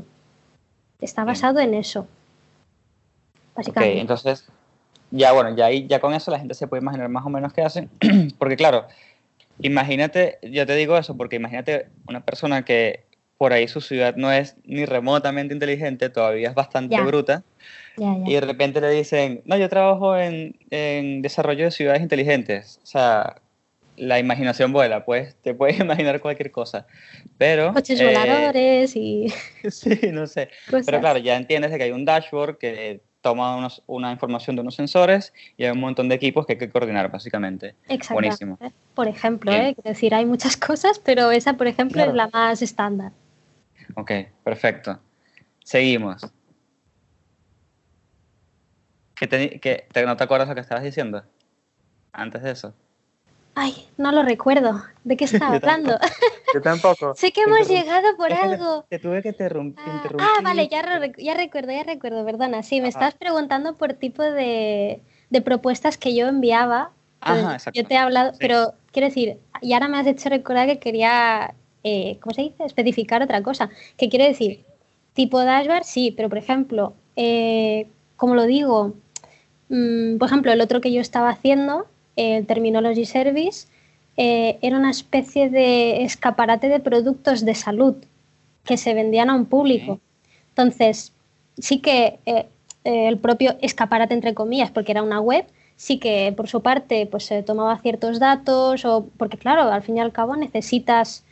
Está 0.99 1.23
basado 1.23 1.59
en 1.59 1.73
eso. 1.75 2.07
Básicamente. 3.55 4.01
entonces, 4.01 4.45
ya 5.15 5.31
bueno, 5.31 5.55
ya, 5.55 5.65
ahí, 5.67 5.87
ya 5.87 5.99
con 5.99 6.13
eso 6.13 6.31
la 6.31 6.39
gente 6.39 6.53
se 6.53 6.67
puede 6.67 6.81
imaginar 6.81 7.09
más 7.09 7.25
o 7.25 7.29
menos 7.29 7.53
qué 7.53 7.61
hacen. 7.61 7.89
porque 8.37 8.55
claro, 8.55 8.85
imagínate, 9.59 10.37
yo 10.43 10.65
te 10.65 10.75
digo 10.75 10.97
eso, 10.97 11.15
porque 11.15 11.35
imagínate 11.37 11.87
una 12.07 12.21
persona 12.23 12.63
que 12.65 13.03
por 13.37 13.51
ahí 13.53 13.67
su 13.67 13.81
ciudad 13.81 14.15
no 14.15 14.31
es 14.31 14.55
ni 14.63 14.85
remotamente 14.85 15.53
inteligente, 15.53 16.09
todavía 16.09 16.49
es 16.49 16.55
bastante 16.55 16.95
Ya. 16.95 17.03
bruta, 17.03 17.43
Ya, 17.97 18.15
ya. 18.17 18.23
y 18.29 18.33
de 18.33 18.41
repente 18.41 18.79
le 18.81 18.89
dicen, 18.89 19.41
no, 19.45 19.57
yo 19.57 19.67
trabajo 19.69 20.17
en, 20.17 20.55
en 20.69 21.21
desarrollo 21.21 21.65
de 21.65 21.71
ciudades 21.71 22.01
inteligentes. 22.01 22.79
O 22.83 22.85
sea, 22.85 23.41
la 23.97 24.19
imaginación 24.19 24.71
vuela, 24.73 25.03
pues 25.05 25.35
te 25.41 25.53
puedes 25.53 25.79
imaginar 25.81 26.21
cualquier 26.21 26.51
cosa. 26.51 26.87
Pero... 27.37 27.73
Coches 27.73 27.99
eh, 27.99 28.05
voladores 28.05 28.95
y 28.95 29.27
sí, 29.69 29.99
no 30.11 30.27
sé. 30.27 30.49
cosas. 30.69 30.85
Pero 30.85 30.99
claro, 31.01 31.19
ya 31.19 31.35
entiendes 31.35 31.71
de 31.71 31.77
que 31.77 31.83
hay 31.85 31.91
un 31.91 32.05
dashboard 32.05 32.57
que 32.57 33.01
toma 33.25 33.55
unos- 33.57 33.81
una 33.87 34.11
información 34.11 34.55
de 34.55 34.61
unos 34.61 34.75
sensores 34.75 35.33
y 35.57 35.63
hay 35.63 35.71
un 35.71 35.79
montón 35.79 36.07
de 36.09 36.13
equipos 36.13 36.45
que 36.45 36.53
hay 36.53 36.59
que 36.59 36.69
coordinar, 36.69 37.09
básicamente. 37.11 37.75
Exactamente. 37.89 38.13
Buenísimo. 38.13 38.59
Por 38.93 39.07
ejemplo. 39.07 39.51
¿eh? 39.51 39.75
Decir, 39.83 40.13
hay 40.13 40.25
muchas 40.27 40.55
cosas, 40.69 40.99
pero 40.99 41.31
esa, 41.31 41.53
por 41.53 41.65
ejemplo, 41.65 41.95
Claro. 41.95 42.11
es 42.11 42.15
la 42.17 42.27
más 42.27 42.61
estándar. 42.61 43.13
Ok, 43.95 44.11
perfecto. 44.43 44.99
Seguimos. 45.63 46.21
¿Qué 49.15 49.25
te, 49.27 49.59
qué- 49.59 49.87
te- 49.91 50.05
¿No 50.05 50.15
te 50.15 50.23
acuerdas 50.23 50.47
lo 50.47 50.53
que 50.53 50.61
estabas 50.61 50.83
diciendo? 50.83 51.23
Antes 52.11 52.43
de 52.43 52.51
eso. 52.51 52.75
Ay, 53.55 53.73
no 53.97 54.11
lo 54.11 54.21
recuerdo. 54.23 54.83
¿De 55.05 55.15
qué 55.15 55.25
estaba 55.25 55.55
hablando? 55.55 55.97
Yo 56.53 56.61
tampoco. 56.61 57.13
sé 57.15 57.31
que 57.31 57.41
hemos 57.43 57.67
llegado 57.67 58.15
por 58.17 58.31
algo. 58.33 58.85
Te 58.89 58.99
tuve 58.99 59.21
que 59.21 59.29
Ah, 59.29 59.31
interrumpir. 59.31 59.83
ah, 60.19 60.41
vale, 60.43 60.67
ya, 60.67 60.81
re- 60.81 61.13
ya 61.17 61.33
recuerdo, 61.35 61.71
ya 61.71 61.83
recuerdo, 61.83 62.25
perdona. 62.25 62.63
Sí, 62.63 62.81
me 62.81 62.89
estás 62.89 63.13
preguntando 63.15 63.75
por 63.77 63.93
tipo 63.93 64.23
de, 64.23 64.99
de 65.29 65.41
propuestas 65.41 65.97
que 65.97 66.13
yo 66.13 66.27
enviaba. 66.27 66.91
Ajá. 67.21 67.57
Yo 67.73 67.85
te 67.85 67.93
he 67.93 67.97
hablado, 67.97 68.33
Sí. 68.33 68.39
pero 68.41 68.73
quiero 68.91 69.07
decir, 69.07 69.37
y 69.61 69.73
ahora 69.73 69.87
me 69.87 69.97
has 69.99 70.07
hecho 70.07 70.29
recordar 70.29 70.67
que 70.67 70.79
quería, 70.79 71.55
eh, 71.83 72.17
¿cómo 72.21 72.33
se 72.35 72.41
dice? 72.43 72.65
Especificar 72.65 73.23
otra 73.23 73.41
cosa. 73.41 73.69
Que 73.97 74.09
quiero 74.09 74.25
decir, 74.25 74.63
tipo 75.13 75.39
dashboard, 75.43 75.85
sí, 75.85 76.11
pero 76.15 76.27
por 76.29 76.37
ejemplo, 76.37 76.93
eh, 77.15 77.87
como 78.17 78.35
lo 78.35 78.43
digo, 78.43 78.93
mm, 79.69 80.17
por 80.17 80.27
ejemplo, 80.27 80.51
el 80.51 80.61
otro 80.61 80.81
que 80.81 80.91
yo 80.91 80.99
estaba 81.01 81.29
haciendo, 81.29 81.87
el 82.15 82.45
Terminology 82.45 83.05
Service, 83.05 83.67
eh, 84.17 84.57
era 84.61 84.77
una 84.77 84.91
especie 84.91 85.49
de 85.49 86.03
escaparate 86.03 86.69
de 86.69 86.79
productos 86.79 87.43
de 87.43 87.53
salud 87.55 87.95
que 88.63 88.77
se 88.77 88.93
vendían 88.93 89.29
a 89.29 89.35
un 89.35 89.45
público. 89.45 89.99
Entonces, 90.49 91.11
sí 91.57 91.79
que 91.79 92.19
eh, 92.25 92.45
eh, 92.85 93.07
el 93.07 93.17
propio 93.17 93.57
escaparate, 93.61 94.13
entre 94.13 94.33
comillas, 94.33 94.71
porque 94.71 94.93
era 94.93 95.03
una 95.03 95.19
web, 95.19 95.45
sí 95.75 95.99
que 95.99 96.33
por 96.35 96.47
su 96.47 96.61
parte 96.61 97.05
pues 97.07 97.25
se 97.25 97.43
tomaba 97.43 97.77
ciertos 97.79 98.19
datos, 98.19 98.85
o 98.85 99.05
porque 99.17 99.37
claro, 99.37 99.63
al 99.63 99.81
fin 99.83 99.97
y 99.97 99.99
al 99.99 100.11
cabo 100.11 100.35
necesitas 100.35 101.23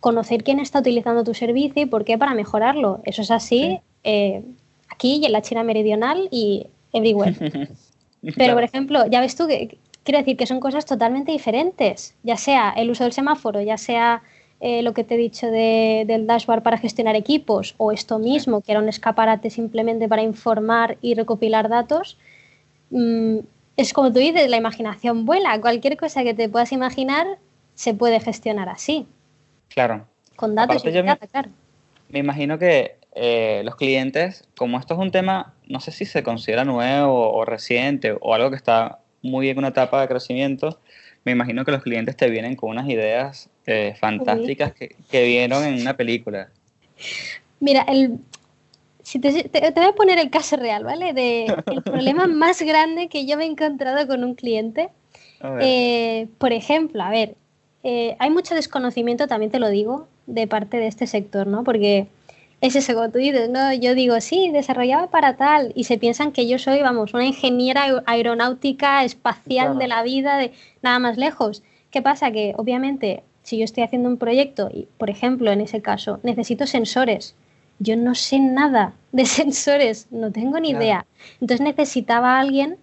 conocer 0.00 0.44
quién 0.44 0.60
está 0.60 0.78
utilizando 0.78 1.24
tu 1.24 1.34
servicio 1.34 1.82
y 1.82 1.84
por 1.84 2.06
qué 2.06 2.16
para 2.16 2.32
mejorarlo. 2.32 3.02
Eso 3.04 3.20
es 3.20 3.30
así 3.30 3.80
aquí 4.02 5.16
y 5.16 5.26
en 5.26 5.32
la 5.32 5.42
China 5.42 5.62
meridional 5.62 6.26
y 6.30 6.68
everywhere. 6.94 7.34
Pero, 8.36 8.54
por 8.54 8.62
ejemplo, 8.62 9.04
ya 9.10 9.20
ves 9.20 9.36
tú 9.36 9.46
que 9.46 9.78
quiero 10.04 10.18
decir 10.18 10.36
que 10.36 10.46
son 10.46 10.60
cosas 10.60 10.86
totalmente 10.86 11.32
diferentes, 11.32 12.14
ya 12.22 12.36
sea 12.36 12.70
el 12.70 12.90
uso 12.90 13.04
del 13.04 13.12
semáforo, 13.12 13.60
ya 13.60 13.78
sea 13.78 14.22
eh, 14.60 14.82
lo 14.82 14.94
que 14.94 15.04
te 15.04 15.14
he 15.14 15.18
dicho 15.18 15.48
del 15.50 16.26
dashboard 16.26 16.62
para 16.62 16.78
gestionar 16.78 17.16
equipos 17.16 17.74
o 17.78 17.92
esto 17.92 18.18
mismo, 18.18 18.60
que 18.60 18.72
era 18.72 18.80
un 18.80 18.88
escaparate 18.88 19.50
simplemente 19.50 20.08
para 20.08 20.22
informar 20.22 20.98
y 21.00 21.14
recopilar 21.14 21.68
datos. 21.68 22.16
Mm, 22.90 23.38
es 23.76 23.92
como 23.92 24.12
tú 24.12 24.18
dices, 24.20 24.48
la 24.48 24.56
imaginación 24.56 25.24
vuela. 25.24 25.60
Cualquier 25.60 25.96
cosa 25.96 26.22
que 26.22 26.34
te 26.34 26.48
puedas 26.48 26.72
imaginar 26.72 27.26
se 27.74 27.94
puede 27.94 28.20
gestionar 28.20 28.68
así. 28.68 29.06
Claro. 29.68 30.06
Con 30.36 30.54
datos 30.54 30.84
y 30.84 30.90
me, 31.02 31.16
claro. 31.16 31.50
Me 32.08 32.18
imagino 32.18 32.58
que 32.58 32.96
eh, 33.14 33.62
los 33.64 33.76
clientes, 33.76 34.44
como 34.56 34.78
esto 34.78 34.94
es 34.94 35.00
un 35.00 35.10
tema, 35.10 35.54
no 35.66 35.80
sé 35.80 35.90
si 35.90 36.04
se 36.04 36.22
considera 36.22 36.64
nuevo 36.64 37.32
o 37.32 37.44
reciente 37.44 38.16
o 38.20 38.34
algo 38.34 38.50
que 38.50 38.56
está 38.56 39.01
muy 39.22 39.48
en 39.48 39.58
una 39.58 39.68
etapa 39.68 40.00
de 40.00 40.08
crecimiento, 40.08 40.78
me 41.24 41.32
imagino 41.32 41.64
que 41.64 41.72
los 41.72 41.82
clientes 41.82 42.16
te 42.16 42.28
vienen 42.28 42.56
con 42.56 42.70
unas 42.70 42.88
ideas 42.88 43.48
eh, 43.66 43.94
fantásticas 43.98 44.72
que, 44.72 44.96
que, 45.10 45.24
vieron 45.24 45.64
en 45.64 45.80
una 45.80 45.96
película. 45.96 46.48
Mira, 47.60 47.82
el, 47.82 48.18
si 49.02 49.18
te, 49.18 49.44
te, 49.44 49.70
voy 49.70 49.84
a 49.84 49.92
poner 49.92 50.18
el 50.18 50.30
caso 50.30 50.56
real, 50.56 50.84
¿vale? 50.84 51.12
De 51.12 51.46
el 51.66 51.82
problema 51.84 52.26
más 52.26 52.62
grande 52.62 53.08
que 53.08 53.26
yo 53.26 53.36
me 53.36 53.44
he 53.44 53.46
encontrado 53.46 54.06
con 54.06 54.24
un 54.24 54.34
cliente. 54.34 54.90
Eh, 55.60 56.28
por 56.38 56.52
ejemplo, 56.52 57.02
a 57.02 57.10
ver, 57.10 57.34
eh, 57.82 58.16
hay 58.20 58.30
mucho 58.30 58.54
desconocimiento, 58.54 59.26
también 59.26 59.50
te 59.50 59.58
lo 59.58 59.70
digo, 59.70 60.06
de 60.26 60.46
parte 60.46 60.76
de 60.76 60.86
este 60.86 61.06
sector, 61.06 61.48
¿no? 61.48 61.64
Porque 61.64 62.06
es 62.62 62.76
eso, 62.76 62.94
como 62.94 63.10
tú 63.10 63.18
dices, 63.18 63.50
¿no? 63.50 63.72
Yo 63.72 63.96
digo, 63.96 64.20
sí, 64.20 64.50
desarrollaba 64.52 65.08
para 65.08 65.36
tal, 65.36 65.72
y 65.74 65.82
se 65.84 65.98
piensan 65.98 66.30
que 66.30 66.46
yo 66.46 66.60
soy, 66.60 66.80
vamos, 66.80 67.12
una 67.12 67.26
ingeniera 67.26 68.02
aeronáutica 68.06 69.02
espacial 69.02 69.78
de 69.78 69.88
la 69.88 70.04
vida, 70.04 70.36
de 70.36 70.52
nada 70.80 71.00
más 71.00 71.18
lejos. 71.18 71.64
¿Qué 71.90 72.02
pasa? 72.02 72.30
Que 72.30 72.54
obviamente, 72.56 73.24
si 73.42 73.58
yo 73.58 73.64
estoy 73.64 73.82
haciendo 73.82 74.08
un 74.08 74.16
proyecto, 74.16 74.70
y 74.72 74.86
por 74.96 75.10
ejemplo, 75.10 75.50
en 75.50 75.60
ese 75.60 75.82
caso, 75.82 76.20
necesito 76.22 76.68
sensores, 76.68 77.34
yo 77.80 77.96
no 77.96 78.14
sé 78.14 78.38
nada 78.38 78.94
de 79.10 79.26
sensores, 79.26 80.06
no 80.12 80.30
tengo 80.30 80.60
ni 80.60 80.70
idea. 80.70 81.04
Entonces 81.40 81.60
necesitaba 81.60 82.36
a 82.36 82.40
alguien, 82.40 82.76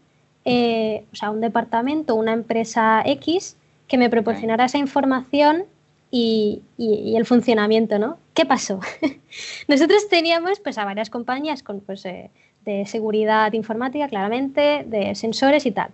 eh, 0.44 1.06
o 1.14 1.16
sea, 1.16 1.32
un 1.32 1.40
departamento, 1.40 2.16
una 2.16 2.34
empresa 2.34 3.02
X, 3.06 3.56
que 3.88 3.98
me 3.98 4.10
proporcionara 4.10 4.66
esa 4.66 4.78
información 4.78 5.64
y, 6.12 6.64
el 6.78 7.26
funcionamiento, 7.26 8.00
¿no? 8.00 8.18
¿Qué 8.34 8.46
pasó? 8.46 8.80
Nosotros 9.68 10.08
teníamos 10.10 10.60
pues 10.60 10.78
a 10.78 10.86
varias 10.86 11.10
compañías 11.10 11.64
con 11.64 11.82
pues 11.82 12.06
eh, 12.06 12.32
de 12.66 12.86
seguridad 12.86 13.54
informática, 13.54 14.08
claramente, 14.08 14.84
de 14.86 15.14
sensores 15.16 15.66
y 15.66 15.72
tal. 15.72 15.90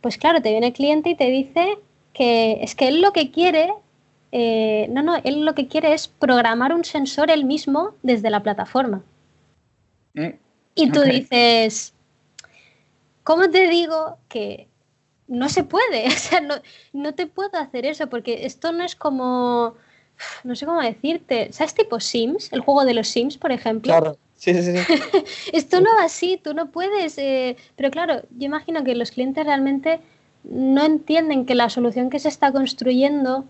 Pues 0.00 0.16
claro, 0.16 0.40
te 0.40 0.50
viene 0.50 0.68
el 0.68 0.72
cliente 0.72 1.10
y 1.10 1.16
te 1.16 1.30
dice 1.30 1.78
que 2.12 2.58
es 2.62 2.74
que 2.74 2.88
él 2.88 3.00
lo 3.00 3.12
que 3.12 3.30
quiere, 3.30 3.72
eh, 4.32 4.86
no, 4.90 5.02
no, 5.02 5.16
él 5.16 5.44
lo 5.44 5.54
que 5.54 5.66
quiere 5.66 5.92
es 5.92 6.08
programar 6.08 6.72
un 6.72 6.84
sensor 6.84 7.30
él 7.30 7.44
mismo 7.44 7.94
desde 8.02 8.30
la 8.30 8.42
plataforma. 8.42 9.02
Mm, 10.14 10.34
y 10.74 10.90
tú 10.90 11.00
dices, 11.02 11.94
¿cómo 13.24 13.50
te 13.50 13.68
digo 13.68 14.18
que 14.28 14.68
no 15.28 15.48
se 15.48 15.62
puede, 15.62 16.06
o 16.08 16.10
sea, 16.10 16.40
no, 16.40 16.54
no, 16.92 17.14
te 17.14 17.26
puedo 17.26 17.56
hacer 17.58 17.86
eso 17.86 18.08
porque 18.08 18.46
esto 18.46 18.72
no 18.72 18.84
es 18.84 18.96
como, 18.96 19.74
no 20.44 20.56
sé 20.56 20.66
cómo 20.66 20.80
decirte, 20.80 21.52
¿sabes 21.52 21.74
tipo 21.74 22.00
Sims? 22.00 22.52
El 22.52 22.60
juego 22.60 22.84
de 22.84 22.94
los 22.94 23.08
Sims, 23.08 23.38
por 23.38 23.52
ejemplo. 23.52 23.92
Claro, 23.92 24.16
sí, 24.36 24.54
sí, 24.54 24.62
sí. 24.62 24.94
esto 25.52 25.80
no 25.80 25.94
va 25.96 26.04
así, 26.04 26.40
tú 26.42 26.54
no 26.54 26.70
puedes, 26.70 27.18
eh, 27.18 27.56
pero 27.76 27.90
claro, 27.90 28.22
yo 28.36 28.46
imagino 28.46 28.82
que 28.82 28.94
los 28.94 29.12
clientes 29.12 29.44
realmente 29.44 30.00
no 30.44 30.84
entienden 30.84 31.44
que 31.44 31.54
la 31.54 31.68
solución 31.68 32.10
que 32.10 32.18
se 32.18 32.28
está 32.28 32.52
construyendo 32.52 33.44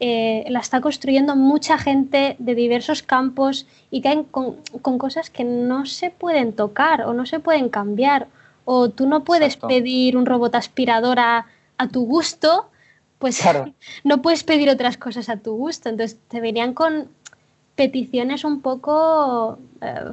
eh, 0.00 0.44
la 0.48 0.58
está 0.58 0.80
construyendo 0.80 1.36
mucha 1.36 1.78
gente 1.78 2.34
de 2.38 2.54
diversos 2.54 3.02
campos 3.02 3.66
y 3.90 4.02
caen 4.02 4.24
con, 4.24 4.56
con 4.82 4.98
cosas 4.98 5.30
que 5.30 5.44
no 5.44 5.86
se 5.86 6.10
pueden 6.10 6.52
tocar 6.52 7.02
o 7.02 7.14
no 7.14 7.26
se 7.26 7.38
pueden 7.38 7.68
cambiar 7.68 8.26
o 8.64 8.90
tú 8.90 9.06
no 9.06 9.24
puedes 9.24 9.56
pedir 9.56 10.16
un 10.16 10.26
robot 10.26 10.54
aspiradora 10.54 11.46
a 11.78 11.88
tu 11.88 12.06
gusto, 12.06 12.68
pues 13.18 13.42
no 14.04 14.22
puedes 14.22 14.44
pedir 14.44 14.70
otras 14.70 14.96
cosas 14.96 15.28
a 15.28 15.36
tu 15.36 15.56
gusto. 15.56 15.88
Entonces 15.88 16.18
te 16.28 16.40
venían 16.40 16.74
con 16.74 17.08
peticiones 17.74 18.44
un 18.44 18.60
poco 18.60 19.58
eh, 19.80 20.10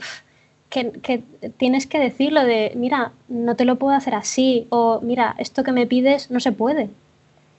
que, 0.69 1.21
tienes 1.57 1.85
que 1.85 1.99
decirlo 1.99 2.43
de, 2.43 2.71
mira, 2.75 3.11
no 3.27 3.55
te 3.55 3.65
lo 3.65 3.75
puedo 3.75 3.95
hacer 3.95 4.15
así, 4.15 4.67
o 4.69 5.01
mira, 5.01 5.35
esto 5.37 5.63
que 5.63 5.71
me 5.71 5.85
pides 5.85 6.31
no 6.31 6.39
se 6.39 6.51
puede. 6.51 6.89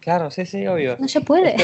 Claro, 0.00 0.30
sí, 0.30 0.46
sí, 0.46 0.66
obvio. 0.66 0.96
No 0.98 1.08
se 1.08 1.20
puede. 1.20 1.54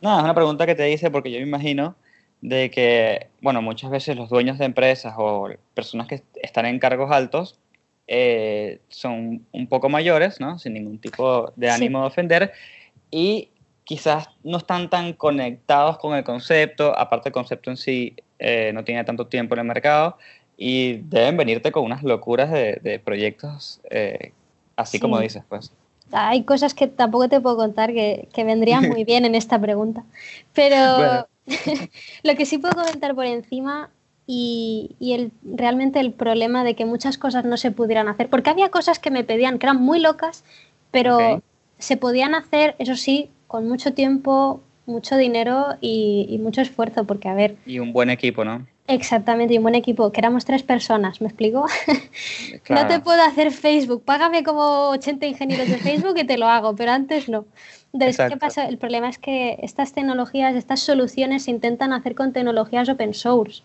no, 0.00 0.16
es 0.16 0.24
una 0.24 0.34
pregunta 0.34 0.66
que 0.66 0.74
te 0.74 0.90
hice 0.90 1.10
porque 1.10 1.30
yo 1.30 1.38
me 1.38 1.46
imagino 1.46 1.94
de 2.40 2.70
que, 2.70 3.28
bueno, 3.40 3.62
muchas 3.62 3.90
veces 3.90 4.16
los 4.16 4.28
dueños 4.28 4.58
de 4.58 4.64
empresas 4.64 5.14
o 5.16 5.48
personas 5.74 6.06
que 6.08 6.22
están 6.42 6.66
en 6.66 6.78
cargos 6.78 7.10
altos 7.10 7.56
eh, 8.08 8.80
son 8.88 9.46
un 9.52 9.66
poco 9.66 9.90
mayores, 9.90 10.40
¿no? 10.40 10.58
Sin 10.58 10.72
ningún 10.72 10.98
tipo 10.98 11.52
de 11.56 11.70
ánimo 11.70 12.00
de 12.00 12.06
ofender, 12.06 12.52
y 13.10 13.50
quizás 13.84 14.28
no 14.42 14.58
están 14.58 14.90
tan 14.90 15.12
conectados 15.12 15.98
con 15.98 16.16
el 16.16 16.24
concepto, 16.24 16.98
aparte 16.98 17.28
el 17.28 17.32
concepto 17.32 17.70
en 17.70 17.76
sí 17.76 18.16
eh, 18.38 18.72
no 18.74 18.82
tiene 18.82 19.04
tanto 19.04 19.26
tiempo 19.26 19.54
en 19.54 19.60
el 19.60 19.66
mercado, 19.66 20.16
y 20.56 20.94
deben 21.04 21.36
venirte 21.36 21.70
con 21.70 21.84
unas 21.84 22.02
locuras 22.02 22.50
de, 22.50 23.00
proyectos, 23.04 23.80
eh, 23.90 24.32
así 24.74 24.98
como 24.98 25.20
dices, 25.20 25.42
pues. 25.48 25.72
Hay 26.10 26.44
cosas 26.44 26.72
que 26.72 26.86
tampoco 26.86 27.28
te 27.28 27.40
puedo 27.40 27.56
contar 27.56 27.92
que, 27.92 28.28
que 28.32 28.44
vendrían 28.44 28.88
muy 28.88 29.04
bien 29.04 29.24
en 29.26 29.34
esta 29.34 29.60
pregunta, 29.60 30.04
pero 30.54 31.28
lo 32.22 32.34
que 32.34 32.46
sí 32.46 32.58
puedo 32.58 32.74
comentar 32.74 33.14
por 33.14 33.26
encima 33.26 33.90
y, 34.30 34.90
el, 35.00 35.32
realmente 35.42 35.98
el 36.00 36.12
problema 36.12 36.62
de 36.62 36.74
que 36.74 36.84
muchas 36.84 37.16
cosas 37.16 37.46
no 37.46 37.56
se 37.56 37.70
pudieran 37.70 38.08
hacer, 38.08 38.28
porque 38.28 38.50
había 38.50 38.68
cosas 38.68 38.98
que 38.98 39.10
me 39.10 39.24
pedían 39.24 39.58
que 39.58 39.64
eran 39.64 39.80
muy 39.80 40.00
locas, 40.00 40.44
pero 40.90 41.42
se 41.78 41.96
podían 41.96 42.34
hacer, 42.34 42.76
eso 42.78 42.94
sí, 42.94 43.30
con 43.46 43.66
mucho 43.66 43.94
tiempo, 43.94 44.60
mucho 44.84 45.16
dinero 45.16 45.76
y, 45.80 46.38
mucho 46.42 46.60
esfuerzo, 46.60 47.04
porque 47.04 47.28
a 47.28 47.34
ver... 47.34 47.56
Y 47.64 47.78
un 47.78 47.94
buen 47.94 48.10
equipo, 48.10 48.44
¿no? 48.44 48.66
Exactamente, 48.86 49.54
y 49.54 49.56
un 49.56 49.62
buen 49.62 49.74
equipo, 49.74 50.12
que 50.12 50.20
éramos 50.20 50.44
tres 50.44 50.62
personas, 50.62 51.22
¿me 51.22 51.28
explico? 51.28 51.66
no 52.68 52.86
te 52.86 53.00
puedo 53.00 53.22
hacer 53.22 53.50
Facebook, 53.50 54.02
págame 54.04 54.42
como 54.44 54.90
80 54.90 55.24
ingenieros 55.24 55.68
de 55.68 55.78
Facebook 55.78 56.18
y 56.18 56.24
te 56.24 56.36
lo 56.36 56.48
hago, 56.48 56.76
pero 56.76 56.92
antes 56.92 57.30
no. 57.30 57.46
Entonces, 57.94 58.28
¿qué 58.28 58.36
pasa? 58.36 58.66
El 58.66 58.76
problema 58.76 59.08
es 59.08 59.16
que 59.16 59.58
estas 59.62 59.92
tecnologías, 59.94 60.54
estas 60.54 60.80
soluciones 60.80 61.44
se 61.44 61.50
intentan 61.50 61.94
hacer 61.94 62.14
con 62.14 62.34
tecnologías 62.34 62.90
open 62.90 63.14
source. 63.14 63.62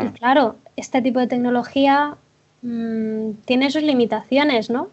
Y 0.00 0.08
claro, 0.10 0.56
este 0.76 1.02
tipo 1.02 1.20
de 1.20 1.26
tecnología 1.26 2.16
mm, 2.62 3.30
tiene 3.44 3.70
sus 3.70 3.82
limitaciones, 3.82 4.70
¿no? 4.70 4.88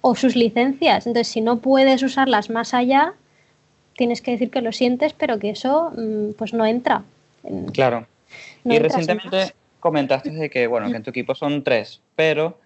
O 0.00 0.14
sus 0.14 0.36
licencias. 0.36 1.06
Entonces, 1.06 1.32
si 1.32 1.40
no 1.40 1.58
puedes 1.58 2.02
usarlas 2.02 2.50
más 2.50 2.74
allá, 2.74 3.14
tienes 3.96 4.20
que 4.22 4.32
decir 4.32 4.50
que 4.50 4.60
lo 4.60 4.72
sientes, 4.72 5.12
pero 5.12 5.38
que 5.38 5.50
eso 5.50 5.92
mm, 5.96 6.32
pues 6.36 6.52
no 6.52 6.66
entra. 6.66 7.04
Claro. 7.72 8.06
y 8.64 8.78
recientemente 8.78 9.54
comentaste 9.78 10.30
de 10.30 10.50
que, 10.50 10.66
bueno, 10.66 10.90
que 10.90 10.96
en 10.96 11.02
tu 11.04 11.10
equipo 11.10 11.34
son 11.36 11.62
tres, 11.62 12.00
pero 12.16 12.58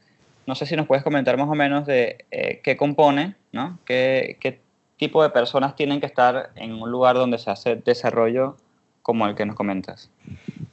no 0.47 0.55
sé 0.55 0.65
si 0.65 0.75
nos 0.75 0.87
puedes 0.87 1.05
comentar 1.05 1.37
más 1.37 1.49
o 1.49 1.55
menos 1.55 1.87
de 1.87 2.25
eh, 2.31 2.61
qué 2.63 2.79
compone, 2.79 3.35
¿no? 3.53 3.79
¿Qué, 3.85 4.39
¿Qué 4.41 4.61
tipo 4.97 5.23
de 5.23 5.31
personas 5.31 5.77
tienen 5.77 6.01
que 6.01 6.07
estar 6.07 6.51
en 6.57 6.73
un 6.73 6.91
lugar 6.91 7.17
donde 7.17 7.39
se 7.39 7.51
hace 7.51 7.77
desarrollo 7.77 8.57
como 9.03 9.27
el 9.27 9.35
que 9.35 9.45
nos 9.45 9.55
comentas? 9.55 10.11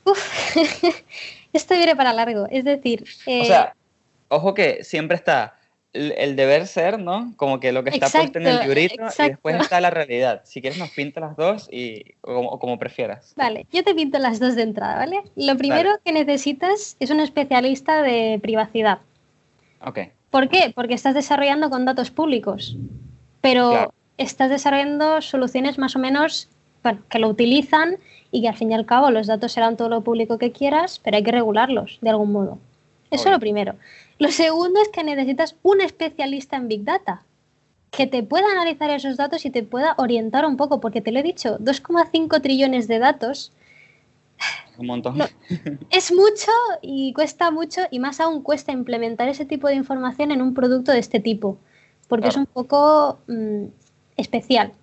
Uf, 0.08 0.58
esto 1.54 1.76
viene 1.76 1.96
para 1.96 2.14
largo. 2.14 2.48
Es 2.50 2.64
decir. 2.64 3.04
o 3.26 3.30
eh, 3.30 3.46
sea, 3.46 3.76
ojo 4.30 4.54
que 4.54 4.84
siempre 4.84 5.16
está 5.16 5.58
el, 5.94 6.36
deber 6.36 6.68
ser, 6.68 7.00
¿no? 7.00 7.34
Como 7.38 7.60
que 7.60 7.72
lo 7.72 7.84
que 7.84 7.90
está 7.90 8.10
puesto 8.10 8.40
en 8.40 8.48
el 8.48 8.60
librito 8.60 9.04
y 9.20 9.30
después 9.30 9.56
está 9.60 9.82
la 9.82 9.90
realidad. 9.90 10.42
Si 10.44 10.62
quieres, 10.62 10.78
nos 10.80 10.92
pinta 10.92 11.20
las 11.20 11.36
dos 11.36 11.68
y, 11.72 12.16
o, 12.22 12.60
como, 12.60 12.78
prefieras. 12.78 13.34
Vale, 13.36 13.66
yo 13.72 13.84
te 13.84 13.96
pinto 13.96 14.20
las 14.20 14.40
dos 14.40 14.56
de 14.56 14.64
entrada, 14.64 14.96
¿vale? 14.98 15.22
Lo 15.36 15.58
primero 15.58 15.92
que 16.04 16.12
necesitas 16.12 16.98
es 17.00 17.10
un 17.10 17.20
especialista 17.20 18.02
de 18.02 18.40
privacidad. 18.42 19.00
Ok. 19.86 20.00
¿Por 20.30 20.50
qué? 20.50 20.72
Porque 20.76 20.94
estás 20.94 21.16
desarrollando 21.16 21.70
con 21.70 21.86
datos 21.86 22.12
públicos. 22.12 22.76
Pero 23.42 23.94
estás 24.18 24.50
desarrollando 24.50 25.22
soluciones 25.22 25.78
más 25.78 25.96
o 25.96 26.00
menos, 26.00 26.50
bueno, 26.84 27.02
que 27.10 27.20
lo 27.20 27.30
utilizan 27.30 27.98
y 28.38 28.42
que 28.42 28.50
al 28.50 28.56
fin 28.56 28.70
y 28.70 28.76
al 28.76 28.86
cabo 28.86 29.10
los 29.10 29.26
datos 29.26 29.52
serán 29.52 29.78
todo 29.78 29.90
lo 29.90 30.02
público 30.02 30.38
que 30.38 30.52
quieras, 30.52 31.02
pero 31.04 31.18
hay 31.18 31.24
que 31.24 31.32
regularlos 31.32 31.98
de 32.02 32.12
algún 32.12 32.32
modo. 32.32 32.60
Eso 33.10 33.26
es 33.26 33.32
lo 33.32 33.40
primero. 33.40 33.74
Lo 34.20 34.30
segundo 34.32 34.80
es 34.80 34.90
que 34.90 35.04
necesitas 35.04 35.56
un 35.64 35.82
especialista 35.82 36.56
en 36.56 36.68
Big 36.68 36.84
Data 36.84 37.24
que 37.90 38.06
te 38.06 38.22
pueda 38.22 38.46
analizar 38.52 38.92
esos 38.92 39.18
datos 39.18 39.44
y 39.46 39.50
te 39.50 39.64
pueda 39.64 39.96
orientar 39.98 40.46
un 40.46 40.56
poco, 40.56 40.80
porque 40.80 41.02
te 41.02 41.12
lo 41.12 41.20
he 41.20 41.24
dicho, 41.24 41.58
2,5 41.58 42.40
trillones 42.42 42.88
de 42.88 43.00
datos 43.00 43.52
Un 44.78 44.86
montón. 44.86 45.18
No. 45.18 45.26
es 45.90 46.12
mucho 46.12 46.52
y 46.84 47.14
cuesta 47.14 47.50
mucho 47.50 47.82
y 47.90 47.98
más 47.98 48.20
aún 48.20 48.44
cuesta 48.44 48.72
implementar 48.72 49.30
ese 49.30 49.46
tipo 49.46 49.68
de 49.68 49.74
información 49.74 50.32
en 50.32 50.44
un 50.44 50.54
producto 50.54 50.92
de 50.92 51.00
este 51.00 51.20
tipo, 51.20 51.58
porque 52.08 52.28
es 52.28 52.36
un 52.36 52.46
poco 52.46 53.18
mm, 53.28 53.66
especial. 54.16 54.74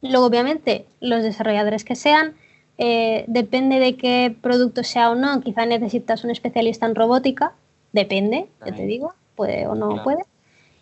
Luego, 0.00 0.24
obviamente, 0.24 0.86
los 1.00 1.22
desarrolladores 1.22 1.84
que 1.84 1.96
sean, 1.96 2.34
eh, 2.78 3.24
depende 3.26 3.78
de 3.78 3.96
qué 3.96 4.34
producto 4.40 4.84
sea 4.84 5.10
o 5.10 5.14
no, 5.14 5.40
quizá 5.40 5.66
necesitas 5.66 6.24
un 6.24 6.30
especialista 6.30 6.86
en 6.86 6.94
robótica, 6.94 7.52
depende, 7.92 8.46
ya 8.64 8.74
te 8.74 8.84
digo, 8.84 9.14
puede 9.34 9.66
o 9.66 9.74
no 9.74 9.88
Claro. 9.88 10.04
puede. 10.04 10.24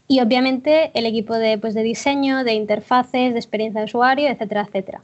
Y 0.07 0.21
obviamente 0.21 0.91
el 0.95 1.07
equipo 1.07 1.35
de, 1.35 1.57
pues, 1.57 1.75
de 1.75 1.83
diseño, 1.83 2.45
de 2.45 2.55
interfaces, 2.55 3.33
de 3.33 3.39
experiencia 3.39 3.81
de 3.81 3.87
usuario, 3.87 4.29
etcétera, 4.29 4.67
etcétera. 4.69 5.03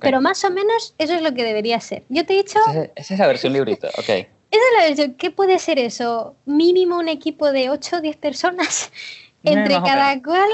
Pero 0.00 0.20
más 0.20 0.44
o 0.44 0.50
menos 0.50 0.94
eso 0.98 1.14
es 1.14 1.22
lo 1.22 1.34
que 1.34 1.42
debería 1.42 1.80
ser. 1.80 2.04
Yo 2.08 2.24
te 2.24 2.34
he 2.34 2.36
dicho 2.36 2.58
Esa 2.94 3.14
es, 3.14 3.18
la 3.18 3.26
versión 3.26 3.52
librito, 3.52 3.88
ok. 3.88 3.98
esa 4.08 4.24
es 4.50 4.78
la 4.78 4.86
versión. 4.86 5.14
¿Qué 5.14 5.30
puede 5.30 5.58
ser 5.58 5.78
eso? 5.78 6.36
Mínimo 6.46 6.96
un 6.96 7.08
equipo 7.08 7.50
de 7.50 7.70
8 7.70 7.96
o 7.96 8.00
10 8.00 8.16
personas 8.16 8.92
entre 9.42 9.74
cada 9.74 10.22
cual. 10.22 10.48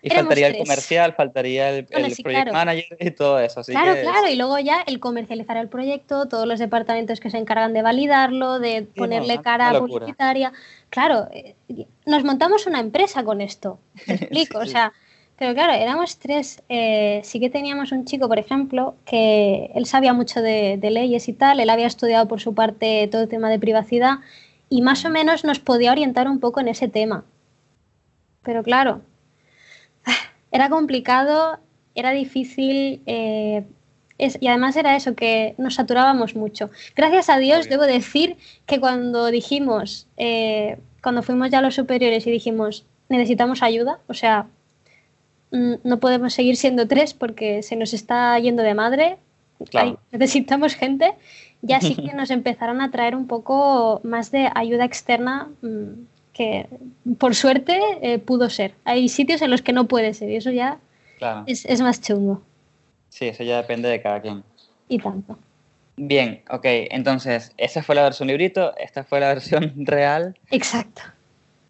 Y 0.00 0.06
Éramos 0.12 0.26
faltaría 0.26 0.46
el 0.46 0.52
tres. 0.54 0.64
comercial, 0.68 1.12
faltaría 1.14 1.70
el, 1.70 1.82
Bueno, 1.90 2.06
el 2.06 2.14
sí, 2.14 2.22
project 2.22 2.42
claro. 2.44 2.56
manager 2.56 2.96
y 3.00 3.10
todo 3.10 3.40
eso. 3.40 3.60
Así 3.60 3.72
claro, 3.72 3.94
que 3.94 4.02
claro. 4.02 4.28
Y 4.28 4.36
luego 4.36 4.58
ya 4.60 4.82
el 4.86 5.00
comercializar 5.00 5.56
el 5.56 5.68
proyecto, 5.68 6.26
todos 6.28 6.46
los 6.46 6.60
departamentos 6.60 7.18
que 7.18 7.30
se 7.30 7.38
encargan 7.38 7.72
de 7.72 7.82
validarlo, 7.82 8.60
de 8.60 8.82
ponerle 8.82 9.36
no, 9.36 9.42
cara 9.42 9.76
publicitaria. 9.78 10.52
Claro, 10.90 11.26
eh, 11.32 11.56
nos 12.06 12.22
montamos 12.24 12.66
una 12.66 12.78
empresa 12.80 13.24
con 13.24 13.40
esto. 13.40 13.80
Te 14.06 14.14
explico, 14.14 14.58
Sí, 14.58 14.62
o 14.62 14.66
sí. 14.66 14.70
sea. 14.72 14.92
Pero 15.36 15.54
claro, 15.54 15.72
éramos 15.72 16.18
tres. 16.18 16.62
eh, 16.68 17.20
sí 17.24 17.38
que 17.40 17.48
teníamos 17.50 17.92
un 17.92 18.04
chico, 18.04 18.26
por 18.28 18.38
ejemplo, 18.40 18.94
que 19.04 19.70
él 19.74 19.86
sabía 19.86 20.12
mucho 20.12 20.42
de, 20.42 20.78
de 20.78 20.90
leyes 20.90 21.28
y 21.28 21.32
tal, 21.32 21.60
él 21.60 21.70
había 21.70 21.86
estudiado 21.86 22.26
por 22.26 22.40
su 22.40 22.54
parte 22.54 23.08
todo 23.10 23.22
el 23.22 23.28
tema 23.28 23.48
de 23.48 23.58
privacidad 23.60 24.18
y 24.68 24.82
más 24.82 25.04
o 25.04 25.10
menos 25.10 25.44
nos 25.44 25.60
podía 25.60 25.92
orientar 25.92 26.28
un 26.28 26.40
poco 26.40 26.60
en 26.60 26.66
ese 26.68 26.88
tema. 26.88 27.24
Pero 28.42 28.62
claro, 28.64 29.00
era 30.52 30.68
complicado, 30.68 31.58
era 31.94 32.10
difícil 32.12 33.02
eh, 33.06 33.64
es- 34.18 34.38
y 34.40 34.48
además 34.48 34.76
era 34.76 34.96
eso, 34.96 35.14
que 35.14 35.54
nos 35.58 35.74
saturábamos 35.76 36.34
mucho. 36.34 36.70
Gracias 36.96 37.28
a 37.28 37.38
Dios, 37.38 37.68
debo 37.68 37.84
decir 37.84 38.36
que 38.66 38.80
cuando 38.80 39.26
dijimos, 39.26 40.06
eh, 40.16 40.78
cuando 41.02 41.22
fuimos 41.22 41.50
ya 41.50 41.58
a 41.58 41.62
los 41.62 41.74
superiores 41.76 42.26
y 42.26 42.30
dijimos, 42.30 42.84
necesitamos 43.08 43.62
ayuda, 43.62 44.00
o 44.08 44.14
sea, 44.14 44.46
mm, 45.52 45.74
no 45.84 45.98
podemos 46.00 46.34
seguir 46.34 46.56
siendo 46.56 46.86
tres 46.88 47.14
porque 47.14 47.62
se 47.62 47.76
nos 47.76 47.94
está 47.94 48.38
yendo 48.38 48.62
de 48.62 48.74
madre, 48.74 49.18
Claro. 49.70 49.98
necesitamos 50.12 50.74
gente, 50.74 51.12
ya 51.62 51.80
sí 51.80 51.94
que 52.12 52.14
nos 52.14 52.30
empezaron 52.30 52.80
a 52.80 52.90
traer 52.90 53.14
un 53.16 53.26
poco 53.26 54.00
más 54.04 54.30
de 54.30 54.50
ayuda 54.54 54.84
externa 54.84 55.48
mm, 55.62 55.92
que 56.38 56.66
por 57.18 57.34
suerte 57.34 57.78
eh, 58.00 58.18
pudo 58.20 58.48
ser. 58.48 58.72
Hay 58.84 59.08
sitios 59.08 59.42
en 59.42 59.50
los 59.50 59.60
que 59.60 59.72
no 59.72 59.88
puede 59.88 60.14
ser 60.14 60.30
y 60.30 60.36
eso 60.36 60.52
ya 60.52 60.78
claro. 61.18 61.42
es, 61.46 61.64
es 61.66 61.80
más 61.80 62.00
chungo 62.00 62.42
Sí, 63.10 63.26
eso 63.26 63.42
ya 63.42 63.56
depende 63.56 63.88
de 63.88 64.00
cada 64.00 64.22
quien. 64.22 64.44
y 64.88 64.98
tanto. 64.98 65.36
Bien, 65.96 66.42
ok. 66.48 66.64
Entonces, 66.64 67.52
esa 67.56 67.82
fue 67.82 67.96
la 67.96 68.02
versión 68.04 68.28
librito, 68.28 68.76
esta 68.76 69.02
fue 69.02 69.18
la 69.18 69.28
versión 69.34 69.72
real. 69.78 70.38
Exacto. 70.50 71.02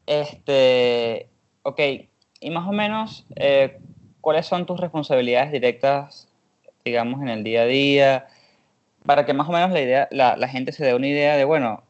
Este, 0.06 1.28
ok, 1.62 1.80
y 2.40 2.50
más 2.50 2.68
o 2.68 2.72
menos, 2.72 3.24
eh, 3.36 3.78
¿cuáles 4.20 4.46
son 4.46 4.66
tus 4.66 4.78
responsabilidades 4.80 5.52
directas, 5.52 6.28
digamos, 6.84 7.22
en 7.22 7.28
el 7.28 7.42
día 7.44 7.62
a 7.62 7.66
día? 7.66 8.26
Para 9.06 9.24
que 9.24 9.32
más 9.32 9.48
o 9.48 9.52
menos 9.52 9.70
la, 9.70 9.80
idea, 9.80 10.08
la, 10.10 10.36
la 10.36 10.48
gente 10.48 10.72
se 10.72 10.84
dé 10.84 10.94
una 10.94 11.06
idea 11.08 11.36
de, 11.36 11.44
bueno, 11.44 11.82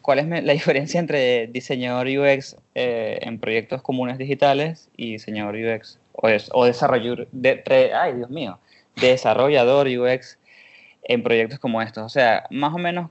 ¿cuál 0.00 0.18
es 0.20 0.44
la 0.44 0.52
diferencia 0.52 1.00
entre 1.00 1.46
diseñador 1.48 2.06
UX 2.06 2.56
eh, 2.74 3.18
en 3.22 3.38
proyectos 3.38 3.82
comunes 3.82 4.18
digitales 4.18 4.88
y 4.96 5.12
diseñador 5.12 5.56
UX 5.56 5.98
o, 6.12 6.28
o 6.52 6.64
desarrollador, 6.64 7.28
de, 7.32 7.62
ay, 7.94 8.14
Dios 8.14 8.30
mío, 8.30 8.58
desarrollador 8.96 9.88
UX 9.88 10.38
en 11.04 11.22
proyectos 11.22 11.58
como 11.58 11.82
estos? 11.82 12.04
O 12.04 12.08
sea, 12.08 12.46
más 12.50 12.74
o 12.74 12.78
menos 12.78 13.10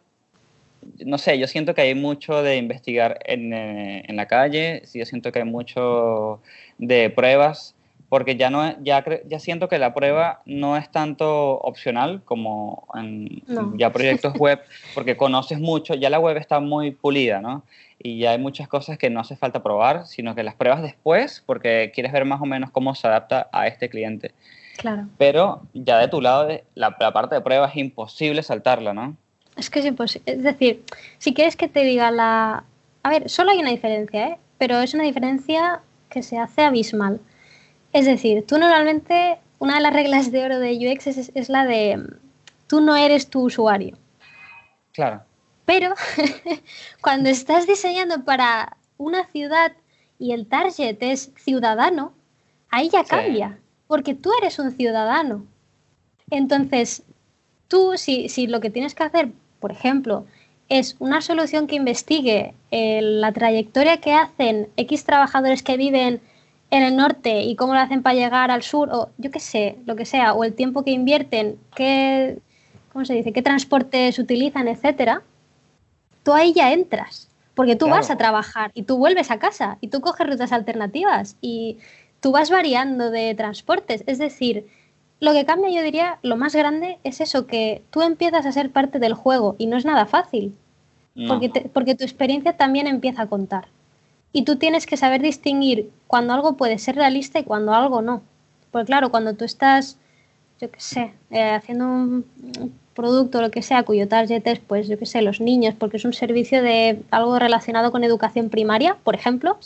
no 1.06 1.18
sé, 1.18 1.38
yo 1.38 1.48
siento 1.48 1.74
que 1.74 1.82
hay 1.82 1.96
mucho 1.96 2.42
de 2.44 2.58
investigar 2.58 3.20
en, 3.26 3.54
eh, 3.54 4.04
en 4.08 4.16
la 4.16 4.28
calle, 4.28 4.82
sí, 4.86 5.00
yo 5.00 5.06
siento 5.06 5.32
que 5.32 5.40
hay 5.40 5.46
mucho 5.46 6.42
de 6.78 7.10
pruebas, 7.10 7.76
porque 8.12 8.36
ya, 8.36 8.50
no, 8.50 8.76
ya, 8.84 9.06
ya 9.26 9.40
siento 9.40 9.70
que 9.70 9.80
la 9.80 9.94
prueba 9.94 10.42
no 10.46 10.76
es 10.76 10.92
tanto 10.92 11.54
opcional 11.60 12.22
como 12.26 12.86
en 12.94 13.42
No. 13.48 13.72
ya 13.78 13.94
proyectos 13.94 14.34
web, 14.38 14.60
porque 14.94 15.16
conoces 15.16 15.62
mucho, 15.62 15.94
ya 15.94 16.10
la 16.10 16.20
web 16.20 16.36
está 16.36 16.60
muy 16.60 16.92
pulida, 16.92 17.40
¿no? 17.40 17.64
Y 18.04 18.20
ya 18.20 18.32
hay 18.32 18.38
muchas 18.38 18.68
cosas 18.68 18.98
que 18.98 19.10
no 19.10 19.22
hace 19.22 19.38
falta 19.38 19.64
probar, 19.64 20.08
sino 20.08 20.36
que 20.36 20.44
las 20.44 20.56
pruebas 20.56 20.82
después, 20.82 21.42
porque 21.46 21.94
quieres 21.96 22.12
ver 22.12 22.26
más 22.26 22.42
o 22.42 22.46
menos 22.46 22.70
cómo 22.70 22.96
se 22.96 23.08
adapta 23.08 23.48
a 23.54 23.68
este 23.68 23.88
cliente. 23.88 24.34
Claro. 24.76 25.08
Pero 25.18 25.62
ya 25.74 25.98
de 25.98 26.10
tu 26.10 26.20
lado, 26.20 26.50
la, 26.76 26.98
la 27.00 27.14
parte 27.14 27.36
de 27.36 27.40
prueba 27.40 27.70
es 27.70 27.78
imposible 27.78 28.44
saltarla, 28.44 28.94
¿no? 28.94 29.16
Es 29.56 29.70
que 29.70 29.80
es 29.80 29.86
imposible. 29.86 30.34
Es 30.34 30.44
decir, 30.44 30.84
si 31.18 31.34
quieres 31.34 31.56
que 31.56 31.70
te 31.70 31.86
diga 31.86 32.12
la... 32.12 32.66
A 33.04 33.10
ver, 33.10 33.30
solo 33.30 33.52
hay 33.52 33.60
una 33.60 33.70
diferencia, 33.70 34.28
¿eh? 34.28 34.38
Pero 34.58 34.82
es 34.82 34.94
una 34.94 35.06
diferencia 35.06 35.80
que 36.10 36.22
se 36.24 36.38
hace 36.38 36.64
abismal. 36.64 37.22
Es 37.94 38.06
decir, 38.06 38.46
tú 38.46 38.58
normalmente, 38.58 39.38
una 39.60 39.76
de 39.76 39.82
las 39.82 39.94
reglas 39.94 40.32
de 40.32 40.46
oro 40.46 40.60
de 40.60 40.74
UX 40.94 41.08
es, 41.08 41.32
es 41.36 41.50
la 41.50 41.66
de 41.66 42.02
tú 42.68 42.82
no 42.82 42.96
eres 42.96 43.30
tu 43.30 43.42
usuario. 43.44 43.98
Claro. 44.94 45.22
Pero 45.66 45.94
cuando 47.02 47.30
estás 47.30 47.68
diseñando 47.68 48.24
para 48.24 48.78
una 48.98 49.26
ciudad 49.28 49.74
y 50.20 50.32
el 50.34 50.48
target 50.48 50.98
es 51.02 51.32
ciudadano, 51.38 52.14
ahí 52.70 52.90
ya 52.90 53.04
Sí. 53.04 53.10
cambia, 53.10 53.60
porque 53.88 54.14
tú 54.16 54.32
eres 54.42 54.60
un 54.60 54.72
ciudadano. 54.72 55.46
Entonces, 56.30 57.04
tú, 57.68 57.94
si, 57.98 58.30
si 58.30 58.48
lo 58.48 58.62
que 58.62 58.70
tienes 58.70 58.96
que 58.96 59.04
hacer, 59.04 59.30
por 59.60 59.72
ejemplo, 59.72 60.26
es 60.70 60.96
una 61.00 61.22
solución 61.22 61.68
que 61.68 61.76
investigue 61.76 62.54
eh, 62.72 63.02
la 63.02 63.34
trayectoria 63.34 63.98
que 63.98 64.14
hacen 64.14 64.70
X 64.78 65.04
trabajadores 65.04 65.64
que 65.64 65.76
viven 65.76 66.22
en 66.72 66.84
el 66.84 66.96
norte 66.96 67.42
y 67.44 67.56
cómo 67.56 67.74
lo 67.74 67.80
hacen 67.80 68.02
para 68.02 68.16
llegar 68.16 68.50
al 68.50 68.64
sur, 68.64 68.90
o 68.92 69.10
yo 69.18 69.30
qué 69.30 69.40
sé, 69.40 69.78
lo 69.86 69.96
que 69.96 70.06
sea, 70.06 70.34
o 70.34 70.44
el 70.44 70.54
tiempo 70.54 70.84
que 70.84 70.92
invierten, 70.92 71.58
qué, 71.76 72.40
¿cómo 72.92 73.06
se 73.06 73.14
dice?, 73.14 73.34
qué 73.34 73.42
transportes 73.42 74.18
utilizan, 74.18 74.68
etcétera, 74.68 75.22
tú 76.24 76.34
ahí 76.34 76.54
ya 76.54 76.72
entras. 76.74 77.28
Porque 77.54 77.76
tú 77.76 77.86
Claro. 77.86 78.00
vas 78.00 78.10
a 78.10 78.18
trabajar 78.18 78.72
y 78.74 78.84
tú 78.84 78.98
vuelves 78.98 79.30
a 79.30 79.38
casa 79.38 79.78
y 79.82 79.90
tú 79.90 80.00
coges 80.00 80.26
rutas 80.26 80.54
alternativas 80.54 81.36
y 81.42 81.78
tú 82.22 82.32
vas 82.32 82.50
variando 82.50 83.12
de 83.12 83.36
transportes. 83.36 84.04
Es 84.08 84.18
decir, 84.20 84.66
lo 85.20 85.34
que 85.34 85.46
cambia, 85.46 85.70
yo 85.70 85.84
diría, 85.84 86.18
lo 86.24 86.38
más 86.38 86.56
grande 86.56 86.98
es 87.04 87.20
eso, 87.20 87.46
que 87.48 87.84
tú 87.92 88.02
empiezas 88.02 88.46
a 88.46 88.52
ser 88.54 88.72
parte 88.72 89.00
del 89.00 89.14
juego 89.14 89.56
y 89.60 89.66
no 89.68 89.76
es 89.76 89.84
nada 89.84 90.06
fácil, 90.06 90.56
No. 91.14 91.28
porque, 91.28 91.50
te- 91.50 91.70
porque 91.70 91.94
tu 91.96 92.06
experiencia 92.06 92.56
también 92.56 92.88
empieza 92.88 93.24
a 93.24 93.28
contar. 93.28 93.66
Y 94.34 94.44
tú 94.44 94.56
tienes 94.56 94.86
que 94.86 94.98
saber 94.98 95.22
distinguir 95.22 95.90
cuando 96.08 96.34
algo 96.34 96.54
puede 96.54 96.78
ser 96.78 96.96
realista 96.96 97.40
y 97.40 97.44
cuando 97.44 97.74
algo 97.74 98.02
no. 98.02 98.22
Porque 98.72 98.86
claro, 98.86 99.12
cuando 99.12 99.34
tú 99.36 99.44
estás, 99.44 99.98
yo 100.60 100.72
qué 100.72 100.80
sé, 100.80 101.14
eh, 101.32 101.52
haciendo 101.52 101.86
un, 101.86 102.26
un 102.60 102.74
producto 102.94 103.40
o 103.40 103.42
lo 103.42 103.52
que 103.52 103.62
sea, 103.62 103.84
cuyo 103.84 104.08
target 104.08 104.46
es, 104.48 104.60
pues, 104.60 104.88
yo 104.88 104.98
qué 104.98 105.06
sé, 105.06 105.22
los 105.22 105.42
niños, 105.42 105.76
porque 105.78 105.98
es 105.98 106.06
un 106.06 106.14
servicio 106.14 106.62
de 106.62 107.02
algo 107.12 107.38
relacionado 107.40 107.92
con 107.92 108.04
educación 108.04 108.50
primaria, 108.50 108.98
por 109.04 109.16
ejemplo, 109.16 109.58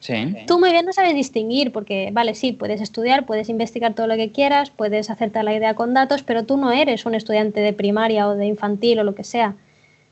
Sí. 0.00 0.36
Tú 0.46 0.58
muy 0.60 0.70
bien 0.70 0.86
no 0.86 0.92
sabes 0.92 1.14
distinguir, 1.14 1.72
porque, 1.72 2.10
vale, 2.12 2.34
sí, 2.34 2.52
puedes 2.52 2.80
estudiar, 2.80 3.26
puedes 3.26 3.48
investigar 3.48 3.94
todo 3.94 4.06
lo 4.06 4.14
que 4.14 4.30
quieras, 4.30 4.70
puedes 4.70 5.10
hacerte 5.10 5.42
la 5.42 5.54
idea 5.54 5.74
con 5.74 5.94
datos, 5.94 6.22
pero 6.22 6.44
tú 6.44 6.56
no 6.56 6.70
eres 6.70 7.06
un 7.06 7.14
estudiante 7.16 7.60
de 7.60 7.72
primaria 7.72 8.28
o 8.28 8.36
de 8.36 8.46
infantil 8.46 9.00
o 9.00 9.04
lo 9.04 9.14
que 9.14 9.24
sea. 9.24 9.54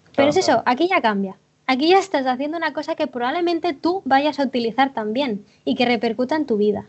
Pero 0.05 0.13
Claro, 0.13 0.31
es 0.31 0.37
eso, 0.37 0.47
claro. 0.53 0.63
aquí 0.67 0.89
ya 0.89 1.01
cambia. 1.01 1.37
Aquí 1.67 1.89
ya 1.89 1.99
estás 1.99 2.27
haciendo 2.27 2.57
una 2.59 2.73
cosa 2.73 2.95
que 2.95 3.07
probablemente 3.07 3.73
tú 3.73 4.03
vayas 4.05 4.39
a 4.39 4.45
utilizar 4.45 4.93
también 4.93 5.45
y 5.65 5.75
que 5.75 5.87
repercuta 5.87 6.37
en 6.37 6.47
tu 6.47 6.57
vida. 6.57 6.87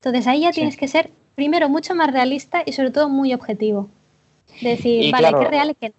Entonces 0.00 0.26
ahí 0.26 0.40
ya 0.40 0.52
Sí. 0.52 0.56
tienes 0.56 0.76
que 0.76 0.88
ser, 0.88 1.10
primero, 1.34 1.68
mucho 1.68 1.94
más 1.94 2.12
realista 2.12 2.62
y 2.66 2.72
sobre 2.72 2.90
todo 2.90 3.08
muy 3.08 3.32
objetivo. 3.32 3.88
Decir, 4.60 5.04
Y 5.04 5.12
vale, 5.12 5.28
claro, 5.28 5.38
qué 5.40 5.48
real 5.48 5.70
y 5.70 5.74
qué 5.74 5.88
no. 5.90 5.94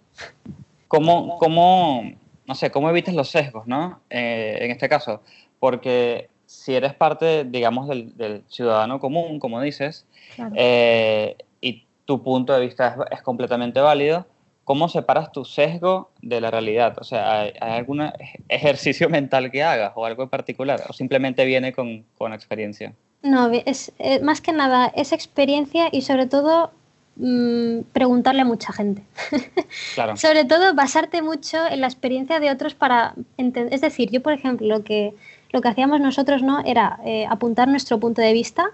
¿Cómo, 0.88 1.38
cómo, 1.38 2.02
no 2.46 2.54
sé, 2.54 2.70
cómo 2.70 2.88
evitas 2.90 3.14
los 3.14 3.28
sesgos, 3.30 3.66
¿no? 3.66 4.00
Eh, 4.10 4.58
en 4.62 4.70
este 4.70 4.88
caso, 4.88 5.22
porque 5.60 6.28
si 6.46 6.74
eres 6.74 6.94
parte, 6.94 7.44
digamos, 7.44 7.88
del, 7.88 8.16
del 8.16 8.42
ciudadano 8.48 8.98
común, 9.00 9.38
como 9.38 9.60
dices, 9.60 10.06
Claro. 10.34 10.52
eh, 10.56 11.36
y 11.60 11.84
tu 12.06 12.22
punto 12.22 12.54
de 12.54 12.60
vista 12.60 12.88
es, 13.10 13.18
es 13.18 13.22
completamente 13.22 13.80
válido, 13.80 14.26
¿cómo 14.68 14.86
separas 14.90 15.32
tu 15.32 15.46
sesgo 15.46 16.10
de 16.20 16.42
la 16.42 16.50
realidad? 16.50 16.92
O 17.00 17.04
sea, 17.04 17.40
¿hay, 17.40 17.52
hay 17.58 17.72
algún 17.78 18.02
ej- 18.02 18.12
ejercicio 18.50 19.08
mental 19.18 19.50
que 19.50 19.62
hagas 19.62 19.92
o 19.94 20.04
algo 20.04 20.22
en 20.24 20.28
particular? 20.28 20.82
¿O 20.88 20.92
simplemente 20.92 21.46
viene 21.46 21.72
con, 21.72 22.04
con 22.18 22.34
experiencia? 22.34 22.92
No, 23.22 23.50
es 23.50 23.92
eh, 23.98 24.20
más 24.20 24.42
que 24.42 24.52
nada 24.52 24.92
es 24.94 25.12
experiencia 25.12 25.88
y 25.90 26.02
sobre 26.02 26.26
todo 26.26 26.70
mm, 27.16 27.80
preguntarle 27.94 28.42
a 28.42 28.44
mucha 28.44 28.72
gente. 28.74 29.02
Claro. 29.94 30.16
Sobre 30.16 30.44
todo 30.44 30.74
basarte 30.74 31.22
mucho 31.22 31.56
en 31.66 31.80
la 31.80 31.86
experiencia 31.86 32.38
de 32.38 32.50
otros 32.50 32.74
para 32.74 33.14
entender. 33.38 33.72
Es 33.72 33.80
decir, 33.80 34.10
yo, 34.10 34.22
por 34.22 34.32
ejemplo, 34.34 34.66
lo 34.66 34.84
que, 34.84 35.14
lo 35.50 35.60
que 35.62 35.68
hacíamos 35.68 36.00
nosotros 36.00 36.42
no 36.42 36.60
era 36.64 37.00
eh, 37.06 37.26
apuntar 37.28 37.68
nuestro 37.68 37.98
punto 37.98 38.20
de 38.22 38.32
vista, 38.34 38.66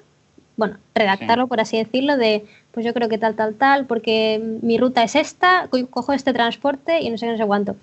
bueno, 0.57 0.78
redactarlo, 0.94 1.46
por 1.48 1.61
así 1.61 1.76
decirlo, 1.78 2.16
de 2.16 2.44
pues 2.72 2.84
yo 2.86 2.92
creo 2.94 3.09
que 3.09 3.18
tal, 3.18 3.34
tal, 3.34 3.55
tal, 3.55 3.86
porque 3.86 4.40
mi 4.62 4.78
ruta 4.78 5.02
es 5.05 5.14
esta, 5.16 5.68
co- 5.70 5.86
cojo 5.88 6.12
este 6.12 6.32
transporte 6.32 7.00
y 7.00 7.11
no 7.11 7.18
sé 7.18 7.26
qué, 7.26 7.32
no 7.32 7.38
sé 7.38 7.46
cuánto. 7.46 7.76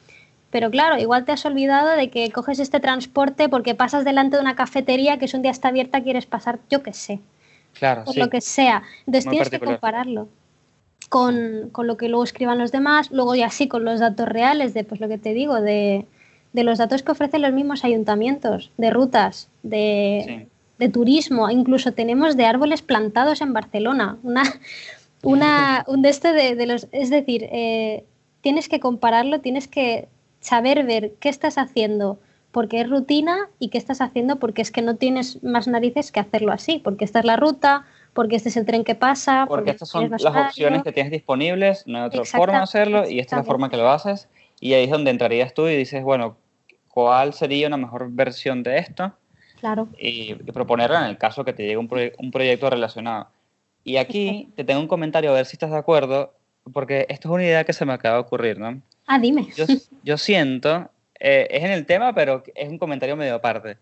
Pero 0.52 0.70
claro, 0.70 0.98
igual 0.98 1.24
te 1.26 1.32
has 1.32 1.46
olvidado 1.46 1.90
de 1.90 2.10
que 2.10 2.30
coges 2.32 2.60
este 2.60 2.80
transporte 2.82 3.48
porque 3.50 3.74
pasas 3.76 4.04
delante 4.06 4.36
de 4.36 4.42
una 4.42 4.56
cafetería 4.56 5.18
que 5.18 5.26
es 5.26 5.34
un 5.34 5.42
día 5.42 5.52
está 5.52 5.70
abierta, 5.70 6.02
quieres 6.04 6.26
pasar, 6.26 6.60
yo 6.70 6.84
qué 6.84 6.94
sé 6.94 7.20
Claro, 7.74 8.04
por 8.04 8.14
sí. 8.14 8.20
lo 8.20 8.30
que 8.30 8.42
sea. 8.42 8.84
Entonces 9.06 9.26
Muy 9.26 9.32
tienes 9.32 9.50
que 9.50 9.60
compararlo 9.60 10.28
con, 11.10 11.70
con 11.72 11.88
lo 11.88 11.98
que 11.98 12.08
luego 12.10 12.24
escriban 12.24 12.58
los 12.58 12.72
demás, 12.72 13.12
luego 13.12 13.36
ya 13.36 13.50
sí 13.50 13.68
con 13.68 13.84
los 13.84 14.00
datos 14.00 14.28
reales 14.28 14.74
de, 14.74 14.84
pues 14.84 15.02
lo 15.02 15.08
que 15.10 15.18
te 15.18 15.34
digo, 15.34 15.60
de, 15.62 16.06
de 16.54 16.64
los 16.64 16.78
datos 16.78 17.04
que 17.04 17.12
ofrecen 17.12 17.42
los 17.42 17.54
mismos 17.54 17.84
ayuntamientos, 17.84 18.72
de 18.78 18.90
rutas, 18.92 19.50
de, 19.64 20.24
Sí. 20.26 20.48
De 20.82 20.90
turismo, 20.90 21.48
incluso 21.52 21.92
tenemos 21.92 22.36
de 22.36 22.48
árboles 22.48 22.82
plantados 22.82 23.42
en 23.42 23.54
Barcelona, 23.54 24.18
una, 24.24 24.42
una, 25.22 25.86
un 25.88 26.02
de 26.02 26.10
este 26.10 26.34
de, 26.34 26.56
de 26.56 26.66
los, 26.66 26.88
es 26.92 27.12
decir, 27.12 27.48
eh, 27.52 28.04
tienes 28.42 28.68
que 28.68 28.80
compararlo, 28.80 29.42
tienes 29.42 29.68
que 29.68 30.08
saber 30.40 30.84
ver 30.84 31.14
qué 31.20 31.30
estás 31.30 31.60
haciendo 31.60 32.18
porque 32.50 32.82
es 32.82 32.90
rutina 32.90 33.48
y 33.60 33.70
qué 33.70 33.78
estás 33.78 34.02
haciendo 34.02 34.38
porque 34.38 34.64
es 34.64 34.72
que 34.72 34.82
no 34.82 34.96
tienes 34.96 35.44
más 35.44 35.68
narices 35.68 36.12
que 36.12 36.20
hacerlo 36.20 36.52
así, 36.52 36.80
porque 36.80 37.06
esta 37.06 37.20
es 37.20 37.26
la 37.26 37.36
ruta, 37.36 37.86
porque 38.14 38.36
este 38.36 38.50
es 38.50 38.58
el 38.58 38.66
tren 38.66 38.84
que 38.84 38.96
pasa, 38.96 39.46
Porque 39.48 39.70
estas 39.70 39.88
son 39.88 40.10
las 40.10 40.26
opciones 40.26 40.82
que 40.82 40.92
tienes 40.92 41.12
disponibles, 41.12 41.86
no 41.86 42.00
hay 42.00 42.04
otra 42.06 42.26
forma 42.26 42.58
de 42.58 42.64
hacerlo 42.64 43.08
y 43.08 43.20
esta 43.20 43.36
es 43.36 43.42
la 43.42 43.44
forma 43.44 43.70
que 43.70 43.78
lo 43.78 43.88
haces. 43.88 44.30
Y 44.60 44.74
ahí 44.74 44.86
es 44.86 44.90
donde 44.90 45.12
entrarías 45.12 45.54
tú 45.54 45.68
y 45.68 45.76
dices, 45.76 46.04
bueno, 46.04 46.38
¿cuál 46.88 47.36
sería 47.36 47.68
una 47.68 47.78
mejor 47.78 48.10
versión 48.10 48.64
de 48.64 48.80
esto? 48.80 49.14
Claro, 49.62 49.88
y, 49.98 50.32
y 50.34 50.52
proponerlo 50.52 50.98
en 50.98 51.04
el 51.06 51.18
caso 51.18 51.46
que 51.46 51.54
te 51.54 51.64
llegue 51.64 51.78
un, 51.78 51.88
proye- 51.88 52.14
un 52.18 52.32
proyecto 52.32 52.70
relacionado. 52.70 53.30
Y 53.84 53.98
aquí 53.98 54.50
te 54.56 54.64
tengo 54.64 54.82
un 54.82 54.88
comentario 54.88 55.32
a 55.32 55.36
ver 55.36 55.46
si 55.46 55.56
estás 55.56 55.72
de 55.72 55.78
acuerdo, 55.78 56.34
porque 56.74 57.06
esto 57.10 57.30
es 57.30 57.34
una 57.34 57.44
idea 57.44 57.64
que 57.64 57.74
se 57.74 57.86
me 57.86 57.94
acaba 57.94 58.16
de 58.18 58.22
ocurrir, 58.22 58.60
¿no? 58.60 58.82
ah, 59.08 59.18
dime. 59.20 59.48
Yo, 59.56 59.66
yo 60.04 60.18
siento, 60.18 60.90
eh, 61.20 61.48
es 61.50 61.64
en 61.64 61.72
el 61.72 61.86
tema, 61.86 62.14
pero 62.14 62.44
es 62.54 62.68
un 62.70 62.78
comentario 62.78 63.16
medio 63.16 63.36
aparte. 63.36 63.78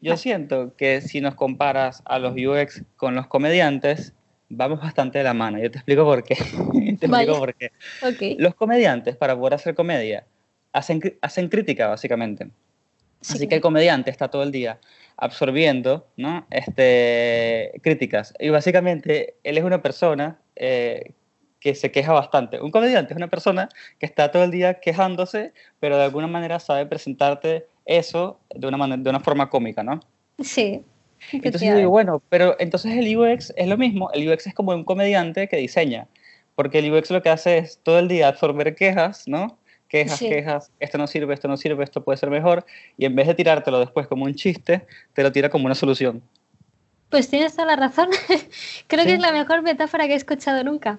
Yo 0.00 0.16
siento 0.16 0.74
que 0.76 1.00
si 1.00 1.20
nos 1.20 1.34
comparas 1.34 2.02
a 2.04 2.18
los 2.20 2.34
UX 2.36 2.84
con 2.96 3.14
los 3.16 3.26
comediantes, 3.26 4.14
vamos 4.48 4.80
bastante 4.80 5.18
de 5.18 5.24
la 5.24 5.34
mano. 5.34 5.58
Yo 5.58 5.70
te 5.70 5.78
explico 5.78 6.04
por 6.04 6.22
qué. 6.22 6.36
te 7.00 7.06
explico 7.06 7.38
por 7.38 7.54
qué. 7.54 7.72
Ok. 8.02 8.38
Los 8.38 8.54
comediantes, 8.54 9.16
para 9.16 9.36
poder 9.36 9.54
hacer 9.54 9.74
comedia, 9.74 10.24
hacen, 10.72 11.00
hacen 11.20 11.48
crítica, 11.48 11.88
básicamente. 11.88 12.44
Sí, 13.20 13.34
Así 13.34 13.48
que 13.48 13.56
el 13.56 13.60
comediante 13.60 14.10
está 14.12 14.28
todo 14.28 14.44
el 14.44 14.52
día 14.52 14.78
absorbiendo 15.18 16.06
¿no? 16.16 16.46
este, 16.50 17.72
críticas. 17.82 18.32
Y 18.38 18.48
básicamente 18.48 19.34
él 19.42 19.58
es 19.58 19.64
una 19.64 19.82
persona 19.82 20.38
eh, 20.56 21.12
que 21.60 21.74
se 21.74 21.90
queja 21.90 22.12
bastante. 22.12 22.60
Un 22.60 22.70
comediante 22.70 23.12
es 23.12 23.16
una 23.16 23.28
persona 23.28 23.68
que 23.98 24.06
está 24.06 24.30
todo 24.30 24.44
el 24.44 24.52
día 24.52 24.80
quejándose, 24.80 25.52
pero 25.80 25.98
de 25.98 26.04
alguna 26.04 26.28
manera 26.28 26.60
sabe 26.60 26.86
presentarte 26.86 27.66
eso 27.84 28.38
de 28.54 28.66
una, 28.68 28.76
manera, 28.76 29.02
de 29.02 29.10
una 29.10 29.20
forma 29.20 29.50
cómica, 29.50 29.82
¿no? 29.82 30.00
Sí. 30.38 30.84
Entonces 31.32 31.68
yo 31.68 31.76
digo, 31.76 31.90
bueno, 31.90 32.22
pero 32.28 32.54
entonces 32.60 32.96
el 32.96 33.16
UX 33.16 33.52
es 33.56 33.66
lo 33.66 33.76
mismo. 33.76 34.10
El 34.12 34.30
UX 34.30 34.46
es 34.46 34.54
como 34.54 34.72
un 34.72 34.84
comediante 34.84 35.48
que 35.48 35.56
diseña, 35.56 36.06
porque 36.54 36.78
el 36.78 36.92
UX 36.92 37.10
lo 37.10 37.22
que 37.22 37.30
hace 37.30 37.58
es 37.58 37.80
todo 37.82 37.98
el 37.98 38.06
día 38.06 38.28
absorber 38.28 38.76
quejas, 38.76 39.26
¿no? 39.26 39.58
Quejas, 39.88 40.18
Sí. 40.18 40.28
quejas, 40.28 40.70
esto 40.80 40.98
no 40.98 41.06
sirve, 41.06 41.32
esto 41.34 41.48
no 41.48 41.56
sirve, 41.56 41.82
esto 41.82 42.04
puede 42.04 42.18
ser 42.18 42.28
mejor, 42.30 42.66
y 42.98 43.06
en 43.06 43.16
vez 43.16 43.26
de 43.26 43.34
tirártelo 43.34 43.80
después 43.80 44.06
como 44.06 44.24
un 44.26 44.34
chiste, 44.34 44.86
te 45.14 45.22
lo 45.22 45.32
tira 45.32 45.48
como 45.48 45.64
una 45.66 45.74
solución. 45.74 46.22
Pues 47.08 47.28
tienes 47.30 47.52
toda 47.56 47.66
la 47.68 47.76
razón. 47.76 48.08
Creo 48.86 49.02
Sí. 49.04 49.08
que 49.08 49.14
es 49.14 49.20
la 49.20 49.32
mejor 49.32 49.62
metáfora 49.62 50.06
que 50.06 50.12
he 50.12 50.16
escuchado 50.16 50.62
nunca. 50.62 50.98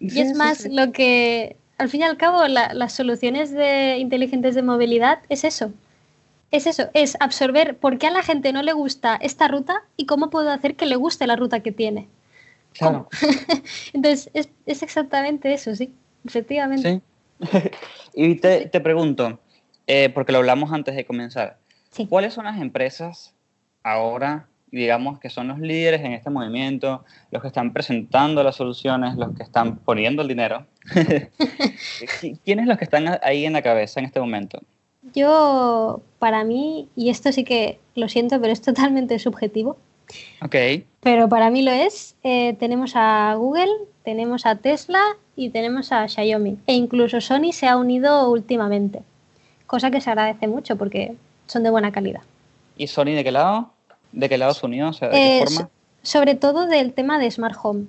Y 0.00 0.20
es 0.20 0.36
más, 0.36 0.66
lo 0.70 0.92
que, 0.92 1.56
al 1.78 1.88
fin 1.88 2.02
y 2.02 2.04
al 2.04 2.18
cabo, 2.18 2.46
la- 2.46 2.74
las 2.74 2.92
soluciones 2.92 3.52
de 3.52 3.96
inteligentes 3.98 4.54
de 4.54 4.62
movilidad 4.62 5.20
es 5.30 5.44
eso. 5.44 5.72
Es 6.50 6.66
eso, 6.66 6.90
es 6.94 7.16
absorber 7.20 7.76
por 7.76 7.98
qué 7.98 8.06
a 8.06 8.10
la 8.10 8.22
gente 8.22 8.52
no 8.52 8.62
le 8.62 8.72
gusta 8.74 9.16
esta 9.16 9.48
ruta 9.48 9.82
y 9.96 10.06
cómo 10.06 10.28
puedo 10.30 10.50
hacer 10.50 10.76
que 10.76 10.86
le 10.86 10.96
guste 10.96 11.26
la 11.26 11.36
ruta 11.36 11.60
que 11.60 11.72
tiene. 11.72 12.06
Claro, 12.74 13.08
Entonces, 13.94 14.30
es, 14.34 14.50
es 14.66 14.82
exactamente 14.82 15.52
eso, 15.54 15.74
sí, 15.74 15.90
efectivamente. 16.26 17.00
y 18.14 18.34
te, 18.36 18.66
te 18.66 18.80
pregunto, 18.80 19.38
eh, 19.86 20.10
porque 20.10 20.32
lo 20.32 20.38
hablamos 20.38 20.72
antes 20.72 20.94
de 20.96 21.04
comenzar, 21.04 21.58
Sí. 21.90 22.06
¿cuáles 22.06 22.34
son 22.34 22.44
las 22.44 22.60
empresas 22.60 23.34
ahora, 23.82 24.48
digamos, 24.70 25.18
que 25.18 25.30
son 25.30 25.48
los 25.48 25.58
líderes 25.58 26.02
en 26.02 26.12
este 26.12 26.28
movimiento, 26.30 27.04
los 27.30 27.40
que 27.40 27.48
están 27.48 27.72
presentando 27.72 28.42
las 28.42 28.56
soluciones, 28.56 29.16
los 29.16 29.34
que 29.34 29.42
están 29.42 29.76
poniendo 29.78 30.22
el 30.22 30.28
dinero? 30.28 30.66
¿Qui- 32.20 32.38
¿Quiénes 32.44 32.64
son 32.64 32.68
los 32.68 32.78
que 32.78 32.84
están 32.84 33.18
ahí 33.22 33.46
en 33.46 33.52
la 33.54 33.62
cabeza 33.62 34.00
en 34.00 34.06
este 34.06 34.20
momento? 34.20 34.60
Yo, 35.14 36.02
para 36.18 36.42
mí, 36.44 36.88
y 36.96 37.10
esto 37.10 37.30
sí 37.32 37.44
que 37.44 37.78
lo 37.94 38.08
siento, 38.08 38.40
pero 38.40 38.52
es 38.52 38.60
totalmente 38.60 39.18
subjetivo, 39.18 39.78
Ok, 40.40 40.54
pero 41.00 41.28
para 41.28 41.50
mí 41.50 41.62
lo 41.62 41.72
es, 41.72 42.14
eh, 42.22 42.54
tenemos 42.60 42.92
a 42.94 43.34
Google, 43.36 43.70
tenemos 44.04 44.46
a 44.46 44.54
Tesla 44.56 45.00
y 45.36 45.50
tenemos 45.50 45.92
a 45.92 46.08
Xiaomi. 46.08 46.56
E 46.66 46.74
incluso 46.74 47.20
Sony 47.20 47.52
se 47.52 47.66
ha 47.68 47.76
unido 47.76 48.30
últimamente, 48.30 49.02
cosa 49.66 49.90
que 49.90 50.00
se 50.00 50.10
agradece 50.10 50.48
mucho 50.48 50.76
porque 50.76 51.14
son 51.46 51.62
de 51.62 51.70
buena 51.70 51.92
calidad. 51.92 52.22
¿y 52.78 52.86
Sony 52.88 53.14
de 53.14 53.22
qué 53.24 53.30
lado? 53.32 53.70
¿De 54.12 54.28
qué 54.28 54.36
lado 54.38 54.52
se 54.54 54.66
unió? 54.66 54.88
O 54.88 54.92
sea, 54.92 55.08
¿de 55.08 55.16
Eh, 55.16 55.38
qué 55.40 55.44
forma? 55.46 55.60
so- 55.62 55.70
sobre 56.02 56.34
todo 56.34 56.66
del 56.66 56.92
tema 56.92 57.18
de 57.18 57.30
Smart 57.30 57.56
Home. 57.62 57.84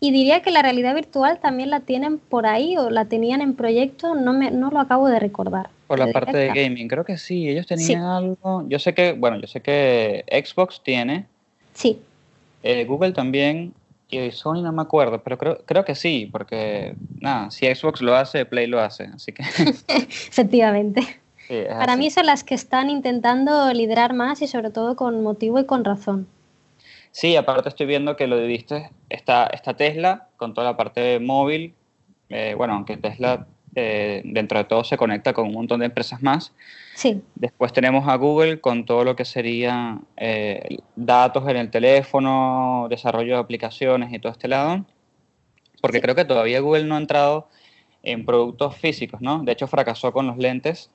Y 0.00 0.12
diría 0.12 0.42
que 0.42 0.50
la 0.50 0.60
realidad 0.60 0.94
virtual 0.94 1.38
también 1.40 1.70
la 1.70 1.80
tienen 1.80 2.18
por 2.18 2.46
ahí 2.46 2.76
o 2.76 2.90
la 2.90 3.06
tenían 3.06 3.40
en 3.40 3.54
proyecto, 3.54 4.14
no, 4.14 4.32
me, 4.34 4.50
no 4.50 4.70
lo 4.70 4.78
acabo 4.80 5.08
de 5.08 5.18
recordar. 5.18 5.70
Por 5.86 5.98
la 5.98 6.12
parte 6.12 6.36
de 6.36 6.48
gaming, 6.48 6.86
creo 6.88 7.04
que 7.04 7.16
sí, 7.16 7.48
ellos 7.48 7.66
tenían 7.66 7.86
Sí. 7.86 7.94
algo. 7.94 8.64
Yo 8.68 8.78
sé 8.78 8.92
que, 8.92 9.12
bueno, 9.12 9.38
yo 9.40 9.46
sé 9.46 9.60
que 9.62 10.24
Xbox 10.30 10.82
tiene, 10.82 11.26
Sí, 11.72 11.98
eh, 12.62 12.84
Google 12.84 13.12
también, 13.12 13.72
y 14.08 14.30
Sony 14.30 14.62
no 14.62 14.72
me 14.72 14.82
acuerdo, 14.82 15.22
pero 15.22 15.36
creo, 15.38 15.58
creo 15.64 15.84
que 15.84 15.94
sí, 15.94 16.28
porque, 16.30 16.94
nada, 17.20 17.50
si 17.50 17.66
Xbox 17.66 18.00
lo 18.02 18.14
hace, 18.14 18.44
Play 18.44 18.66
lo 18.66 18.80
hace, 18.80 19.04
así 19.14 19.32
que. 19.32 19.42
efectivamente. 19.88 21.02
sí, 21.48 21.62
Para 21.68 21.94
así. 21.94 22.02
mí 22.02 22.10
son 22.10 22.26
las 22.26 22.44
que 22.44 22.54
están 22.54 22.88
intentando 22.90 23.72
liderar 23.72 24.14
más 24.14 24.42
y 24.42 24.46
sobre 24.46 24.70
todo 24.70 24.96
con 24.96 25.22
motivo 25.22 25.58
y 25.58 25.66
con 25.66 25.84
razón. 25.84 26.28
Sí, 27.10 27.34
aparte 27.34 27.70
estoy 27.70 27.86
viendo 27.86 28.14
que 28.14 28.26
lo 28.26 28.38
dividiste, 28.38 28.90
está, 29.08 29.46
está 29.46 29.74
Tesla 29.74 30.28
con 30.36 30.52
toda 30.52 30.66
la 30.66 30.76
parte 30.76 31.18
móvil, 31.18 31.74
eh, 32.28 32.54
bueno, 32.56 32.74
aunque 32.74 32.96
Tesla 32.98 33.46
eh, 33.76 34.22
dentro 34.24 34.58
de 34.58 34.64
todo 34.64 34.82
se 34.84 34.96
conecta 34.96 35.32
con 35.32 35.46
un 35.46 35.52
montón 35.52 35.80
de 35.80 35.86
empresas 35.86 36.22
más. 36.22 36.52
Sí, 36.94 37.22
Después 37.34 37.72
tenemos 37.74 38.08
a 38.08 38.16
Google 38.16 38.60
con 38.60 38.86
todo 38.86 39.04
lo 39.04 39.14
que 39.14 39.24
sería 39.26 39.98
eh, 40.16 40.78
datos 40.96 41.46
en 41.48 41.56
el 41.58 41.70
teléfono, 41.70 42.86
desarrollo 42.88 43.34
de 43.34 43.40
aplicaciones 43.40 44.12
y 44.12 44.18
todo 44.18 44.32
este 44.32 44.48
lado. 44.48 44.84
Porque 45.82 45.98
Sí. 45.98 46.02
creo 46.02 46.14
que 46.14 46.24
todavía 46.24 46.60
Google 46.60 46.84
no 46.84 46.94
ha 46.94 46.98
entrado 46.98 47.48
en 48.02 48.24
productos 48.24 48.76
físicos, 48.76 49.20
¿no? 49.20 49.42
De 49.42 49.52
hecho, 49.52 49.66
fracasó 49.66 50.10
con 50.12 50.26
los 50.26 50.38
lentes. 50.38 50.90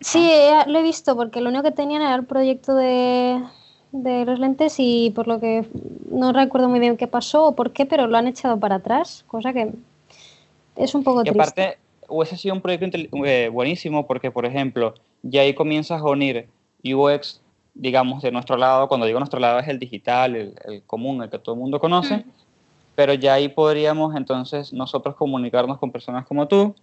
sí, 0.00 0.26
eh, 0.32 0.64
lo 0.66 0.78
he 0.78 0.82
visto 0.82 1.14
porque 1.14 1.40
lo 1.42 1.50
único 1.50 1.64
que 1.64 1.70
tenían 1.72 2.02
era 2.02 2.14
el 2.14 2.24
proyecto 2.24 2.74
de, 2.74 3.40
de 3.92 4.24
los 4.24 4.38
lentes 4.38 4.76
y 4.78 5.10
por 5.14 5.28
lo 5.28 5.38
que 5.38 5.66
no 6.10 6.32
recuerdo 6.32 6.68
muy 6.70 6.80
bien 6.80 6.96
qué 6.96 7.06
pasó 7.06 7.48
o 7.48 7.54
por 7.54 7.72
qué, 7.72 7.84
pero 7.84 8.06
lo 8.06 8.16
han 8.16 8.26
echado 8.26 8.58
para 8.58 8.76
atrás, 8.76 9.24
cosa 9.28 9.52
que 9.52 9.70
es 10.76 10.94
un 10.94 11.04
poco 11.04 11.20
Y 11.20 11.30
triste. 11.30 11.78
Hubiese 12.12 12.36
sido 12.36 12.54
un 12.54 12.60
proyecto 12.60 12.98
eh, 13.24 13.48
buenísimo 13.52 14.06
porque, 14.06 14.30
por 14.30 14.46
ejemplo, 14.46 14.94
ya 15.22 15.42
ahí 15.42 15.54
comienzas 15.54 16.00
a 16.00 16.04
unir 16.04 16.48
UX, 16.84 17.40
digamos, 17.74 18.22
de 18.22 18.30
nuestro 18.30 18.56
lado. 18.56 18.88
Cuando 18.88 19.06
digo 19.06 19.18
nuestro 19.18 19.40
lado 19.40 19.58
es 19.58 19.68
el 19.68 19.78
digital, 19.78 20.36
el, 20.36 20.54
el 20.64 20.82
común, 20.82 21.22
el 21.22 21.30
que 21.30 21.38
todo 21.38 21.54
el 21.54 21.60
mundo 21.60 21.80
conoce. 21.80 22.18
Mm. 22.18 22.24
Pero 22.94 23.14
ya 23.14 23.34
ahí 23.34 23.48
podríamos 23.48 24.14
entonces 24.16 24.72
nosotros 24.72 25.16
comunicarnos 25.16 25.78
con 25.78 25.90
personas 25.90 26.26
como 26.26 26.46
tú 26.46 26.74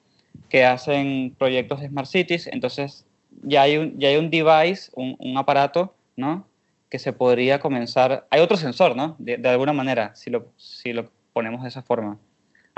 que 0.49 0.65
hacen 0.65 1.35
proyectos 1.37 1.81
de 1.81 1.87
Smart 1.87 2.07
Cities. 2.07 2.47
Entonces 2.47 3.05
ya 3.43 3.63
hay 3.63 3.77
un, 3.77 3.99
ya 3.99 4.09
hay 4.09 4.17
un 4.17 4.29
device, 4.29 4.91
un, 4.95 5.15
un 5.19 5.37
aparato, 5.37 5.93
¿no? 6.15 6.45
que 6.89 6.99
se 6.99 7.13
podría 7.13 7.59
comenzar. 7.59 8.25
Hay 8.29 8.41
otro 8.41 8.57
sensor, 8.57 8.95
¿no? 8.95 9.15
De, 9.19 9.37
de 9.37 9.49
alguna 9.49 9.73
manera, 9.73 10.15
si 10.15 10.29
lo, 10.29 10.47
si 10.57 10.91
lo 10.91 11.09
ponemos 11.33 11.61
de 11.61 11.69
esa 11.69 11.81
forma. 11.81 12.17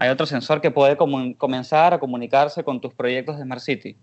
Hay 0.02 0.10
otro 0.10 0.26
sensor 0.26 0.62
que 0.62 0.72
puede 0.72 0.98
comenzar 0.98 1.94
a 1.94 2.00
comunicarse 2.00 2.64
con 2.64 2.82
tus 2.82 2.92
proyectos 2.92 3.38
de 3.38 3.44
Smart 3.44 3.62
City. 3.62 3.96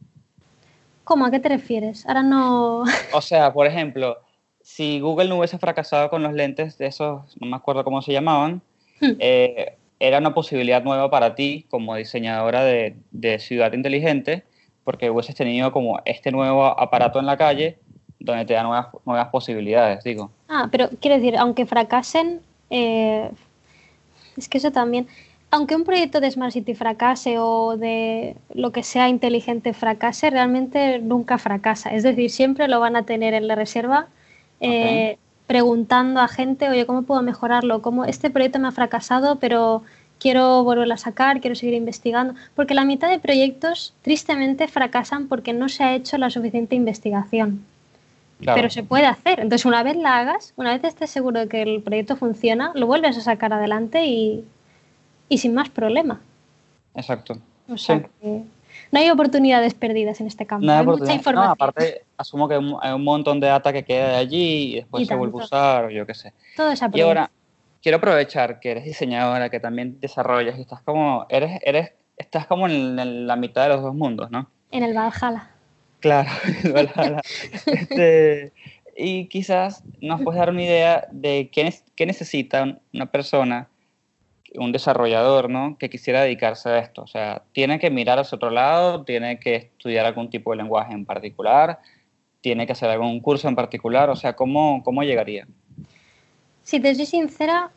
¿Cómo? 1.03 1.27
¿A 1.27 1.31
qué 1.33 1.41
te 1.41 1.49
refieres? 1.49 2.07
Ahora 2.07 2.23
no... 2.23 2.85
O 3.13 3.21
sea, 3.21 3.53
por 3.53 3.67
ejemplo, 3.67 4.17
si 4.63 5.01
Google 5.01 5.29
no 5.29 5.39
hubiese 5.39 5.59
fracasado 5.59 6.09
con 6.09 6.23
los 6.23 6.33
lentes 6.35 6.79
de 6.79 6.87
esos, 6.87 7.37
no 7.41 7.49
me 7.49 7.57
acuerdo 7.57 7.83
cómo 7.83 8.01
se 8.01 8.13
llamaban, 8.13 8.63
Hmm. 9.01 9.13
eh, 9.19 9.77
era 9.99 10.19
una 10.19 10.35
posibilidad 10.35 10.83
nueva 10.85 11.11
para 11.11 11.35
ti 11.35 11.67
como 11.69 11.97
diseñadora 11.97 12.63
de, 12.63 12.97
de 13.11 13.39
ciudad 13.41 13.73
inteligente, 13.73 14.45
porque 14.85 15.11
hubieses 15.11 15.35
tenido 15.35 15.73
como 15.73 16.01
este 16.05 16.31
nuevo 16.31 16.65
aparato 16.65 17.19
en 17.19 17.27
la 17.27 17.37
calle 17.37 17.79
donde 18.21 18.45
te 18.45 18.55
da 18.55 18.63
nuevas, 18.63 18.89
nuevas 19.05 19.29
posibilidades, 19.29 20.05
digo. 20.05 20.31
Ah, 20.49 20.69
pero 20.71 20.91
quiero 21.01 21.17
decir, 21.17 21.37
aunque 21.37 21.67
fracasen, 21.67 22.41
eh, 22.71 23.31
es 24.37 24.49
que 24.49 24.59
eso 24.59 24.71
también, 24.71 25.09
aunque 25.51 25.77
un 25.77 25.85
proyecto 25.85 26.21
de 26.21 26.31
Smart 26.31 26.53
City 26.53 26.75
fracase 26.75 27.39
o 27.39 27.77
de 27.77 28.37
lo 28.55 28.71
que 28.71 28.83
sea 28.83 29.09
inteligente 29.09 29.73
fracase, 29.73 30.31
realmente 30.31 30.99
nunca 30.99 31.39
fracasa. 31.39 31.91
Es 31.91 32.03
decir, 32.03 32.31
siempre 32.31 32.69
lo 32.69 32.81
van 32.81 32.97
a 32.97 33.05
tener 33.05 33.33
en 33.35 33.49
la 33.49 33.55
reserva 33.55 34.09
eh, 34.61 35.17
preguntando 35.47 36.21
a 36.21 36.29
gente, 36.29 36.69
oye, 36.69 36.85
¿cómo 36.85 37.03
puedo 37.03 37.23
mejorarlo? 37.23 37.81
¿Cómo 37.81 38.05
este 38.05 38.29
proyecto 38.29 38.59
me 38.59 38.69
ha 38.69 38.73
fracasado, 38.73 39.37
pero 39.37 39.83
quiero 40.19 40.65
volverlo 40.65 40.93
a 40.93 40.99
sacar, 40.99 41.41
quiero 41.41 41.57
seguir 41.57 41.75
investigando? 41.75 42.35
Porque 42.55 42.75
la 42.75 42.85
mitad 42.85 43.09
de 43.09 43.19
proyectos 43.19 43.95
tristemente 44.03 44.69
fracasan 44.69 45.29
porque 45.29 45.55
no 45.55 45.71
se 45.71 45.83
ha 45.83 45.95
hecho 45.95 46.19
la 46.19 46.29
suficiente 46.29 46.77
investigación 46.77 47.65
Claro, 48.41 48.57
pero 48.57 48.71
se 48.71 48.85
puede 48.85 49.07
hacer. 49.07 49.41
Entonces, 49.41 49.65
una 49.65 49.83
vez 49.83 49.97
la 49.97 50.19
hagas, 50.19 50.53
una 50.57 50.73
vez 50.73 50.85
estés 50.85 51.11
seguro 51.11 51.41
de 51.41 51.49
que 51.49 51.63
el 51.63 51.83
proyecto 51.83 52.17
funciona, 52.17 52.71
lo 52.75 52.87
vuelves 52.87 53.17
a 53.17 53.21
sacar 53.21 53.53
adelante 53.53 54.07
y, 54.07 54.45
y 55.29 55.39
sin 55.39 55.55
más 55.55 55.69
problema. 55.71 56.21
exacto. 56.95 57.39
O 57.71 57.77
sea 57.77 57.97
Sí. 57.99 58.05
que 58.21 58.43
no 58.93 58.99
hay 59.01 59.11
oportunidades 59.11 59.75
perdidas 59.75 60.21
en 60.21 60.27
este 60.27 60.47
campo. 60.47 60.65
Nada 60.65 60.79
hay 60.81 60.85
mucha 60.87 60.95
oportunidad. 60.95 61.15
No, 61.15 61.19
información. 61.21 61.53
aparte, 61.53 62.05
asumo 62.17 62.49
que 62.49 62.55
hay 62.55 62.61
un, 62.61 62.77
hay 62.81 62.93
un 62.93 63.05
montón 63.05 63.41
de 63.41 63.47
data 63.49 63.73
que 63.73 63.85
queda 63.85 64.09
de 64.11 64.17
allí 64.17 64.73
y 64.73 64.75
después 64.77 65.03
Y 65.03 65.07
se 65.07 65.15
vuelve 65.15 65.33
a 65.37 65.41
tanto. 65.41 65.45
usar 65.57 65.85
o 65.87 65.91
yo 65.91 66.07
qué 66.07 66.15
sé. 66.15 66.33
Todo 66.57 66.71
es 66.71 66.81
Y 66.95 67.01
ahora, 67.03 67.31
quiero 67.83 67.99
aprovechar 67.99 68.61
que 68.61 68.71
eres 68.71 68.85
diseñadora, 68.85 69.51
que 69.51 69.61
también 69.61 70.01
desarrollas 70.01 70.57
y 70.59 70.63
estás 70.63 70.81
como, 70.83 71.27
eres, 71.29 71.61
eres, 71.65 71.93
estás 72.17 72.47
como 72.47 72.67
en, 72.67 72.99
en 72.99 73.27
la 73.27 73.37
mitad 73.37 73.65
de 73.65 73.69
los 73.71 73.83
dos 73.83 73.95
mundos, 73.95 74.31
¿no? 74.31 74.49
en 74.71 74.83
el 74.83 74.95
Valhalla. 74.95 75.51
Claro, 76.01 76.31
Valhalla. 76.75 77.21
Este, 77.67 78.53
y 78.97 79.27
quizás 79.27 79.83
nos 80.01 80.21
puedes 80.23 80.39
dar 80.39 80.51
una 80.51 80.63
idea 80.63 81.07
de 81.11 81.51
qué, 81.53 81.73
qué 81.95 82.07
necesita 82.07 82.63
un- 82.63 82.79
una 82.95 83.07
persona, 83.07 83.69
un 84.55 84.73
desarrollador, 84.73 85.51
¿no? 85.51 85.77
Que 85.79 85.91
quisiera 85.91 86.23
dedicarse 86.23 86.69
a 86.69 86.79
esto. 86.79 87.03
O 87.03 87.07
sea, 87.07 87.43
tiene 87.53 87.79
que 87.79 87.91
mirar 87.91 88.19
hacia 88.19 88.37
otro 88.37 88.51
lado, 88.51 89.05
tiene 89.05 89.39
que 89.39 89.57
estudiar 89.57 90.07
algún 90.07 90.31
tipo 90.31 90.51
de 90.51 90.59
lenguaje 90.59 90.93
en 90.93 91.05
particular, 91.05 91.81
tiene 92.41 92.67
que 92.67 92.73
hacer 92.73 92.91
algún 92.91 93.21
curso 93.21 93.49
en 93.49 93.57
particular. 93.57 94.11
O 94.11 94.17
sea, 94.17 94.35
¿cómo, 94.35 94.83
cómo 94.85 95.03
llegaría? 95.03 95.47
Si 96.63 96.81
te 96.81 96.95
soy 96.95 97.07
sincera, 97.07 97.71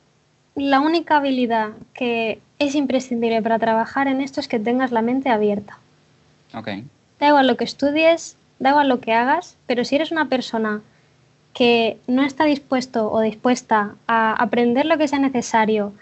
la 0.56 0.80
única 0.80 1.18
habilidad 1.18 1.72
que 1.94 2.40
es 2.60 2.76
imprescindible 2.76 3.42
para 3.42 3.60
trabajar 3.60 4.08
en 4.08 4.22
esto 4.22 4.40
es 4.40 4.48
que 4.48 4.60
tengas 4.60 4.92
la 4.92 5.02
mente 5.02 5.30
abierta. 5.30 5.78
Ok, 6.54 6.70
Da 7.20 7.28
igual 7.28 7.46
lo 7.46 7.56
que 7.56 7.64
estudies, 7.64 8.36
da 8.58 8.72
igual 8.72 8.90
lo 8.90 9.00
que 9.00 9.14
hagas, 9.14 9.56
pero 9.68 9.86
si 9.86 9.96
eres 9.96 10.12
una 10.12 10.28
persona 10.28 10.82
que 11.54 12.00
no 12.08 12.24
está 12.24 12.46
dispuesto 12.46 13.12
o 13.12 13.22
dispuesta 13.22 13.94
a 14.08 14.34
aprender 14.34 14.88
lo 14.88 14.98
que 14.98 15.08
sea 15.08 15.20
necesario, 15.20 15.94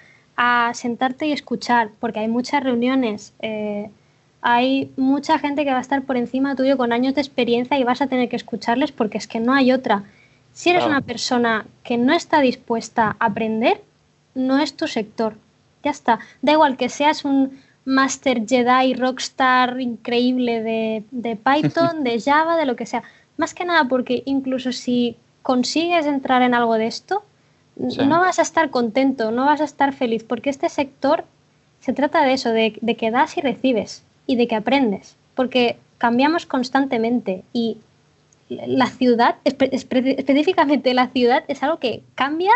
a 0.41 0.71
sentarte 0.73 1.27
y 1.27 1.33
escuchar, 1.33 1.89
porque 1.99 2.19
hay 2.21 2.29
muchas 2.29 2.63
reuniones, 2.63 3.33
eh, 3.41 3.89
hay 4.41 4.89
mucha 4.95 5.37
gente 5.37 5.65
que 5.65 5.71
va 5.71 5.79
a 5.79 5.81
estar 5.81 6.03
por 6.03 6.15
encima 6.15 6.55
tuyo 6.55 6.77
con 6.77 6.93
años 6.93 7.13
de 7.13 7.19
experiencia 7.19 7.77
y 7.77 7.83
vas 7.83 8.01
a 8.01 8.07
tener 8.07 8.29
que 8.29 8.37
escucharles 8.37 8.93
porque 8.93 9.17
es 9.17 9.27
que 9.27 9.41
no 9.41 9.53
hay 9.53 9.73
otra. 9.73 10.03
Si 10.53 10.69
eres 10.69 10.83
Claro. 10.83 10.95
una 10.95 11.01
persona 11.05 11.65
que 11.83 11.97
no 11.97 12.13
está 12.13 12.39
dispuesta 12.39 13.17
a 13.19 13.25
aprender, 13.25 13.81
no 14.33 14.57
es 14.59 14.77
tu 14.77 14.87
sector. 14.87 15.35
Ya 15.83 15.91
está. 15.91 16.19
Da 16.41 16.53
igual 16.53 16.77
que 16.77 16.87
seas 16.87 17.25
un 17.25 17.59
Master 17.83 18.47
Jedi 18.47 18.93
Rockstar 18.93 19.81
increíble 19.81 20.63
de, 20.63 21.03
de 21.11 21.35
Python, 21.35 22.03
de 22.05 22.21
Java, 22.21 22.55
de 22.55 22.65
lo 22.65 22.77
que 22.77 22.85
sea. 22.85 23.03
Más 23.35 23.53
que 23.53 23.65
nada 23.65 23.89
porque 23.89 24.23
incluso 24.25 24.71
si 24.71 25.17
consigues 25.41 26.05
entrar 26.05 26.41
en 26.43 26.53
algo 26.53 26.75
de 26.75 26.87
esto, 26.87 27.23
Sí. 27.89 28.05
no 28.05 28.19
vas 28.19 28.39
a 28.39 28.41
estar 28.41 28.69
contento, 28.69 29.31
no 29.31 29.45
vas 29.45 29.61
a 29.61 29.63
estar 29.65 29.93
feliz, 29.93 30.23
porque 30.23 30.49
este 30.49 30.67
sector 30.69 31.23
se 31.79 31.93
trata 31.93 32.23
de 32.23 32.33
eso, 32.33 32.49
de, 32.51 32.77
de 32.81 32.95
que 32.95 33.09
das 33.11 33.37
y 33.37 33.41
recibes 33.41 34.03
y 34.27 34.35
de 34.35 34.47
que 34.47 34.55
aprendes, 34.55 35.15
porque 35.33 35.77
cambiamos 35.97 36.45
constantemente 36.45 37.43
y 37.53 37.77
la 38.49 38.87
ciudad, 38.87 39.35
espe- 39.45 39.69
espe- 39.71 40.15
específicamente 40.17 40.93
la 40.93 41.07
ciudad, 41.07 41.43
es 41.47 41.61
algo 41.63 41.77
que 41.77 42.01
cambia 42.15 42.51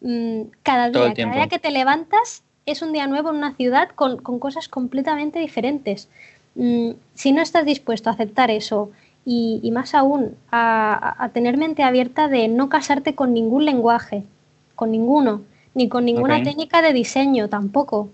mm, 0.00 0.42
cada 0.62 0.88
día. 0.90 1.00
Cada 1.24 1.34
día 1.36 1.48
que 1.48 1.58
te 1.58 1.70
levantas 1.70 2.42
es 2.66 2.80
un 2.82 2.92
día 2.92 3.06
nuevo 3.06 3.30
en 3.30 3.36
una 3.36 3.54
ciudad 3.54 3.88
con, 3.94 4.16
con 4.18 4.38
cosas 4.38 4.68
completamente 4.68 5.40
diferentes. 5.40 6.08
Mm, 6.54 6.92
si 7.14 7.32
no 7.32 7.42
estás 7.42 7.66
dispuesto 7.66 8.08
a 8.08 8.12
aceptar 8.14 8.50
eso 8.50 8.90
y, 9.26 9.60
y 9.62 9.70
más 9.72 9.94
aún 9.94 10.36
a 10.52 11.28
tener 11.34 11.56
mente 11.58 11.82
abierta 11.82 12.28
de 12.28 12.48
no 12.48 12.68
casarte 12.68 13.14
con 13.14 13.34
ningún 13.34 13.64
lenguaje, 13.64 14.22
con 14.74 14.90
ninguno, 14.90 15.42
ni 15.74 15.88
con 15.88 16.04
ninguna 16.04 16.42
técnica 16.42 16.82
de 16.82 16.92
diseño 16.92 17.48
tampoco, 17.48 18.08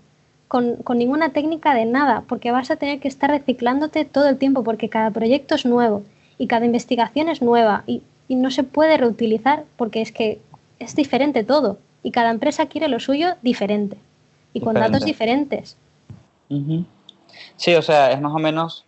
con, 0.47 0.77
con 0.77 0.97
ninguna 0.97 1.29
técnica 1.29 1.73
de 1.73 1.85
nada, 1.85 2.23
porque 2.27 2.51
vas 2.51 2.71
a 2.71 2.75
tener 2.75 2.99
que 2.99 3.07
estar 3.07 3.29
reciclándote 3.29 4.05
todo 4.05 4.27
el 4.27 4.37
tiempo, 4.37 4.63
porque 4.63 4.89
cada 4.89 5.11
proyecto 5.11 5.55
es 5.55 5.65
nuevo 5.65 6.03
y 6.37 6.47
cada 6.47 6.65
investigación 6.65 7.29
es 7.29 7.41
nueva 7.41 7.83
y, 7.87 8.01
y 8.27 8.35
no 8.35 8.51
se 8.51 8.63
puede 8.63 8.97
reutilizar 8.97 9.65
porque 9.77 10.01
es 10.01 10.11
que 10.11 10.39
es 10.79 10.95
diferente 10.95 11.43
todo 11.43 11.77
y 12.03 12.11
cada 12.11 12.31
empresa 12.31 12.65
quiere 12.65 12.87
lo 12.87 12.99
suyo 12.99 13.35
diferente 13.41 13.97
y 14.53 14.59
con 14.59 14.73
datos 14.73 15.05
Diferente. 15.05 15.63
diferentes. 15.63 15.77
Sí, 17.55 17.73
o 17.75 17.81
sea, 17.81 18.11
es 18.11 18.19
más 18.19 18.33
o 18.33 18.39
menos, 18.39 18.85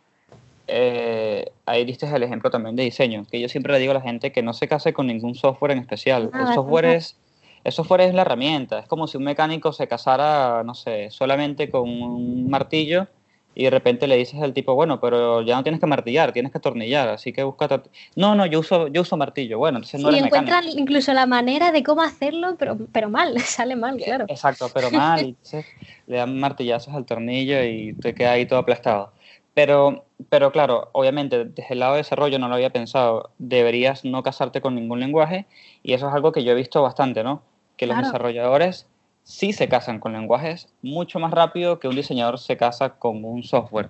eh, 0.67 1.51
ahí 1.65 1.85
diste 1.85 2.05
el 2.05 2.23
ejemplo 2.23 2.49
también 2.49 2.75
de 2.75 2.83
diseño, 2.83 3.25
que 3.29 3.39
yo 3.39 3.47
siempre 3.47 3.73
le 3.73 3.79
digo 3.79 3.91
a 3.91 3.95
la 3.95 4.01
gente 4.01 4.31
que 4.31 4.41
no 4.43 4.53
se 4.53 4.67
case 4.67 4.93
con 4.93 5.07
ningún 5.07 5.35
software 5.35 5.71
en 5.71 5.79
especial. 5.79 6.29
Nada, 6.31 6.49
el 6.49 6.53
software 6.53 6.85
nada. 6.85 6.97
es, 6.97 7.15
el 7.63 7.71
software 7.71 8.01
es 8.01 8.13
la 8.13 8.21
herramienta, 8.23 8.79
es 8.79 8.87
como 8.87 9.07
si 9.07 9.17
un 9.17 9.23
mecánico 9.23 9.71
se 9.71 9.87
casara, 9.87 10.63
no 10.63 10.75
sé, 10.75 11.09
solamente 11.11 11.69
con 11.69 11.89
un 11.89 12.49
martillo 12.49 13.07
y 13.55 13.65
de 13.65 13.69
repente 13.69 14.07
le 14.07 14.17
dices 14.17 14.41
al 14.41 14.53
tipo, 14.53 14.73
bueno, 14.73 14.99
pero 14.99 15.41
ya 15.43 15.55
no 15.55 15.63
tienes 15.63 15.79
que 15.79 15.85
martillar, 15.85 16.33
tienes 16.33 16.51
que 16.51 16.57
atornillar, 16.57 17.09
así 17.09 17.31
que 17.31 17.43
busca... 17.43 17.83
No, 18.15 18.35
no, 18.35 18.45
yo 18.45 18.59
uso, 18.59 18.87
yo 18.87 19.01
uso 19.01 19.15
martillo, 19.15 19.59
bueno, 19.59 19.77
entonces 19.77 20.01
no 20.01 20.09
y 20.09 20.13
eres 20.15 20.23
mecánico. 20.23 20.51
encuentran 20.51 20.79
incluso 20.79 21.13
la 21.13 21.25
manera 21.25 21.71
de 21.71 21.83
cómo 21.83 22.01
hacerlo, 22.01 22.55
pero, 22.57 22.77
pero 22.91 23.09
mal, 23.09 23.39
sale 23.41 23.75
mal, 23.75 23.97
claro. 23.97 24.25
Exacto, 24.27 24.69
pero 24.73 24.89
mal, 24.89 25.23
y 25.23 25.29
entonces 25.29 25.65
le 26.07 26.17
dan 26.17 26.39
martillazos 26.39 26.93
al 26.93 27.05
tornillo 27.05 27.63
y 27.63 27.93
te 27.93 28.15
queda 28.15 28.31
ahí 28.31 28.45
todo 28.47 28.59
aplastado. 28.59 29.13
Pero, 29.53 30.05
pero 30.29 30.51
claro, 30.51 30.89
obviamente 30.93 31.45
desde 31.45 31.73
el 31.73 31.79
lado 31.79 31.93
de 31.93 31.99
desarrollo 31.99 32.39
no 32.39 32.47
lo 32.47 32.55
había 32.55 32.71
pensado, 32.71 33.29
deberías 33.37 34.03
no 34.03 34.23
casarte 34.23 34.61
con 34.61 34.73
ningún 34.73 34.99
lenguaje 34.99 35.45
y 35.83 35.93
eso 35.93 36.07
es 36.07 36.13
algo 36.15 36.31
que 36.31 36.43
yo 36.43 36.53
he 36.53 36.55
visto 36.55 36.81
bastante, 36.81 37.23
¿no? 37.23 37.43
Que 37.77 37.87
los 37.87 37.97
desarrolladores 37.97 38.87
sí 39.23 39.53
se 39.53 39.67
casan 39.69 39.99
con 39.99 40.13
lenguajes 40.13 40.67
mucho 40.81 41.19
más 41.19 41.31
rápido 41.31 41.79
que 41.79 41.87
un 41.87 41.95
diseñador 41.95 42.39
se 42.39 42.57
casa 42.57 42.89
con 42.89 43.23
un 43.23 43.43
software. 43.43 43.89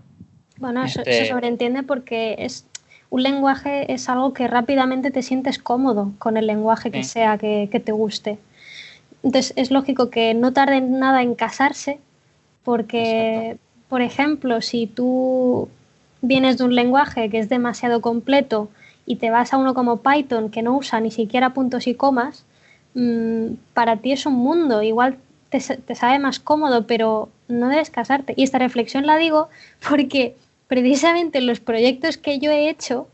Bueno, 0.57 0.83
eso 0.83 1.01
Este- 1.01 1.13
se 1.13 1.25
sobreentiende 1.25 1.83
porque 1.83 2.35
es 2.39 2.65
un 3.09 3.23
lenguaje 3.23 3.91
es 3.93 4.09
algo 4.09 4.33
que 4.33 4.47
rápidamente 4.47 5.11
te 5.11 5.21
sientes 5.21 5.59
cómodo 5.59 6.11
con 6.19 6.37
el 6.37 6.47
lenguaje 6.47 6.91
que 6.91 7.03
Sí. 7.03 7.09
sea 7.09 7.37
que, 7.37 7.69
que 7.71 7.79
te 7.79 7.91
guste. 7.91 8.39
Entonces 9.23 9.53
es 9.55 9.71
lógico 9.71 10.09
que 10.09 10.33
no 10.33 10.51
tarden 10.53 10.99
nada 10.99 11.21
en 11.21 11.35
casarse 11.35 11.99
porque, 12.63 13.57
por 13.89 14.01
ejemplo, 14.01 14.61
si 14.61 14.87
tú 14.87 15.69
vienes 16.21 16.57
de 16.57 16.63
un 16.63 16.75
lenguaje 16.75 17.29
que 17.29 17.39
es 17.39 17.49
demasiado 17.49 18.01
completo 18.01 18.69
y 19.05 19.17
te 19.17 19.29
vas 19.29 19.53
a 19.53 19.57
uno 19.57 19.73
como 19.73 19.97
Python 19.97 20.49
que 20.49 20.61
no 20.61 20.75
usa 20.77 20.99
ni 21.01 21.11
siquiera 21.11 21.53
puntos 21.53 21.87
y 21.87 21.95
comas, 21.95 22.45
mm, 22.95 23.47
para 23.73 23.97
ti 23.97 24.11
es 24.11 24.25
un 24.25 24.35
mundo. 24.35 24.81
Igual 24.81 25.17
te, 25.49 25.59
sa- 25.59 25.77
te 25.77 25.95
sabe 25.95 26.19
más 26.19 26.39
cómodo, 26.39 26.87
pero 26.87 27.29
no 27.47 27.69
debes 27.69 27.89
casarte. 27.89 28.33
Y 28.37 28.43
esta 28.43 28.57
reflexión 28.59 29.05
la 29.05 29.17
digo 29.17 29.49
porque 29.87 30.35
precisamente 30.67 31.37
en 31.39 31.47
los 31.47 31.59
proyectos 31.59 32.17
que 32.17 32.39
yo 32.39 32.51
he 32.51 32.69
hecho 32.69 33.07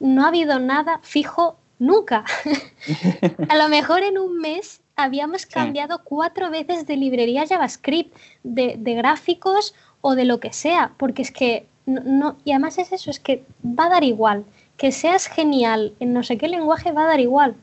no 0.00 0.24
ha 0.24 0.28
habido 0.28 0.58
nada 0.58 1.00
fijo 1.02 1.56
nunca. 1.78 2.24
a 3.48 3.56
lo 3.56 3.68
mejor 3.68 4.02
en 4.02 4.18
un 4.18 4.38
mes 4.38 4.80
habíamos 4.96 5.46
cambiado 5.46 6.00
cuatro 6.04 6.50
veces 6.50 6.86
de 6.86 6.96
librería 6.96 7.46
JavaScript, 7.46 8.14
de, 8.42 8.74
de 8.78 8.94
gráficos 8.94 9.74
o 10.00 10.14
de 10.14 10.24
lo 10.24 10.40
que 10.40 10.52
sea, 10.52 10.92
porque 10.96 11.22
es 11.22 11.30
que 11.30 11.66
no, 11.86 12.00
no- 12.04 12.36
y 12.44 12.50
además 12.52 12.78
es 12.78 12.92
eso, 12.92 13.10
es 13.10 13.20
que 13.20 13.44
va 13.64 13.86
a 13.86 13.90
dar 13.90 14.04
igual, 14.04 14.44
que 14.76 14.92
seas 14.92 15.26
genial 15.26 15.94
en 16.00 16.12
no 16.12 16.22
sé 16.22 16.36
qué 16.36 16.48
lenguaje 16.48 16.92
va 16.92 17.04
a 17.04 17.06
dar 17.08 17.20
igual, 17.20 17.54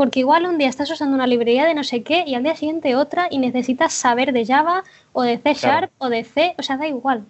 porque 0.00 0.20
igual 0.20 0.46
un 0.46 0.56
día 0.56 0.70
estás 0.70 0.90
usando 0.90 1.14
una 1.14 1.26
librería 1.26 1.66
de 1.66 1.74
no 1.74 1.84
sé 1.84 2.02
qué 2.02 2.24
y 2.26 2.34
al 2.34 2.42
día 2.42 2.56
siguiente 2.56 2.96
otra 2.96 3.28
y 3.30 3.36
necesitas 3.36 3.92
saber 3.92 4.32
de 4.32 4.46
Java 4.46 4.82
o 5.12 5.20
de 5.24 5.36
C 5.36 5.52
Sharp 5.52 5.90
o 5.98 6.08
de 6.08 6.24
C, 6.24 6.54
o 6.58 6.62
sea, 6.62 6.78
da 6.78 6.88
igual, 6.88 7.26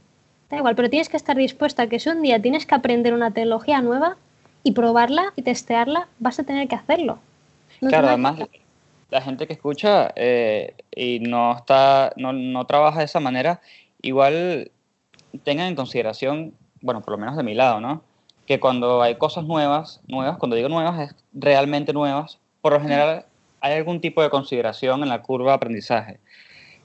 da 0.49 0.59
igual, 0.59 0.77
pero 0.77 0.89
tienes 0.89 1.09
que 1.09 1.17
estar 1.17 1.37
dispuesta 1.37 1.83
a 1.83 1.87
que 1.89 1.99
si 1.99 2.11
un 2.11 2.23
día 2.23 2.41
tienes 2.41 2.67
que 2.67 2.77
aprender 2.77 3.13
una 3.13 3.33
tecnología 3.33 3.81
nueva 3.81 4.19
y 4.63 4.71
probarla 4.71 5.33
y 5.35 5.43
testearla, 5.43 6.07
vas 6.21 6.39
a 6.39 6.45
tener 6.45 6.69
que 6.69 6.77
hacerlo. 6.77 7.19
No 7.81 7.89
Claro, 7.89 8.07
además, 8.07 8.39
la 9.11 9.21
gente 9.21 9.49
que 9.49 9.55
escucha 9.55 10.13
eh, 10.15 10.77
y 10.95 11.19
no 11.19 11.57
está, 11.57 12.13
no, 12.15 12.33
no 12.33 12.67
trabaja 12.67 13.01
de 13.01 13.07
esa 13.07 13.19
manera, 13.19 13.61
igual 14.01 14.71
tengan 15.43 15.67
en 15.67 15.75
consideración, 15.75 16.55
bueno, 16.83 17.01
por 17.01 17.15
lo 17.15 17.19
menos 17.19 17.37
de 17.37 17.43
mi 17.43 17.55
lado, 17.55 17.81
¿no? 17.81 18.05
Que 18.47 18.61
cuando 18.61 19.03
hay 19.03 19.17
cosas 19.17 19.43
nuevas, 19.43 20.01
nuevas, 20.07 20.39
cuando 20.39 20.55
digo 20.55 20.69
nuevas, 20.69 21.01
es 21.01 21.17
realmente 21.33 21.93
nuevas, 21.93 22.39
por 22.61 22.73
lo 22.73 22.81
general 22.81 23.25
hay 23.61 23.75
algún 23.75 24.01
tipo 24.01 24.23
de 24.23 24.31
consideración 24.31 25.03
en 25.03 25.09
la 25.09 25.23
curva 25.23 25.51
de 25.53 25.57
aprendizaje. 25.57 26.19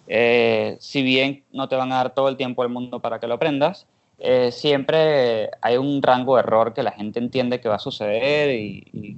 Eh, 0.08 0.78
si 0.80 1.02
bien 1.02 1.44
no 1.52 1.68
te 1.68 1.76
van 1.76 1.92
a 1.92 1.96
dar 1.96 2.14
todo 2.14 2.30
el 2.30 2.38
tiempo 2.38 2.62
del 2.64 2.72
mundo 2.72 3.00
para 3.00 3.20
que 3.20 3.28
lo 3.28 3.34
aprendas, 3.36 3.88
eh, 4.20 4.52
siempre 4.52 5.50
hay 5.62 5.78
un 5.78 6.02
rango 6.02 6.36
de 6.36 6.42
error 6.42 6.74
que 6.74 6.84
la 6.84 6.92
gente 6.92 7.20
entiende 7.20 7.60
que 7.60 7.68
va 7.70 7.76
a 7.76 7.80
suceder 7.80 8.52
y, 8.60 8.88
y 8.94 9.18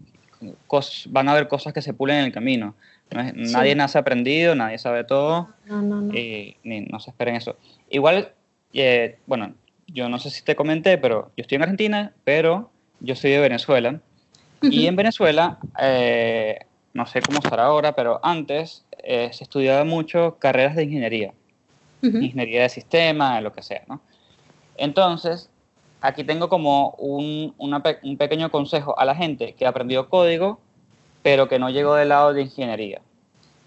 cos- 0.68 1.08
van 1.12 1.28
a 1.28 1.34
haber 1.34 1.48
cosas 1.48 1.74
que 1.74 1.82
se 1.82 1.94
pulen 1.94 2.18
en 2.20 2.26
el 2.26 2.32
camino. 2.32 2.76
No 3.12 3.22
es- 3.22 3.34
Sí. 3.34 3.54
Nadie 3.54 3.76
nace 3.76 3.98
aprendido, 3.98 4.56
nadie 4.56 4.78
sabe 4.78 5.04
todo 5.04 5.50
No, 5.66 5.82
no, 5.82 6.02
no. 6.02 6.14
y 6.14 6.58
ni- 6.64 6.82
no 6.82 7.00
se 7.00 7.10
esperen 7.12 7.36
eso. 7.36 7.56
Igual, 7.90 8.32
eh, 8.74 9.18
bueno, 9.28 9.54
yo 9.88 10.10
no 10.10 10.20
sé 10.20 10.30
si 10.30 10.44
te 10.44 10.56
comenté, 10.56 10.98
pero 10.98 11.32
yo 11.38 11.42
estoy 11.42 11.58
en 11.58 11.62
Argentina, 11.64 12.14
pero 12.24 12.72
yo 13.00 13.16
soy 13.16 13.32
de 13.32 13.40
Venezuela. 13.40 14.00
Y 14.62 14.86
en 14.88 14.96
Venezuela, 14.98 15.58
eh, 15.80 16.60
no 16.94 17.06
sé 17.06 17.22
cómo 17.22 17.40
estará 17.40 17.66
ahora, 17.66 17.94
pero 17.96 18.20
antes 18.24 18.86
eh, 19.04 19.30
se 19.34 19.44
estudiaba 19.44 19.84
mucho 19.84 20.38
carreras 20.40 20.76
de 20.76 20.84
ingeniería, 20.84 21.34
Ujú. 22.04 22.18
ingeniería 22.18 22.64
de 22.64 22.70
sistema, 22.70 23.40
lo 23.42 23.52
que 23.54 23.62
sea, 23.64 23.84
¿no? 23.88 24.02
Entonces, 24.76 25.50
aquí 26.02 26.24
tengo 26.24 26.50
como 26.50 26.92
un, 26.98 27.54
una 27.58 27.82
un 28.04 28.18
pequeño 28.18 28.52
consejo 28.52 28.98
a 29.00 29.06
la 29.06 29.16
gente 29.16 29.54
que 29.54 29.66
aprendió 29.66 30.10
código, 30.10 30.60
pero 31.24 31.48
que 31.48 31.60
no 31.60 31.70
llegó 31.70 31.96
del 31.96 32.10
lado 32.10 32.34
de 32.34 32.44
ingeniería. 32.44 33.02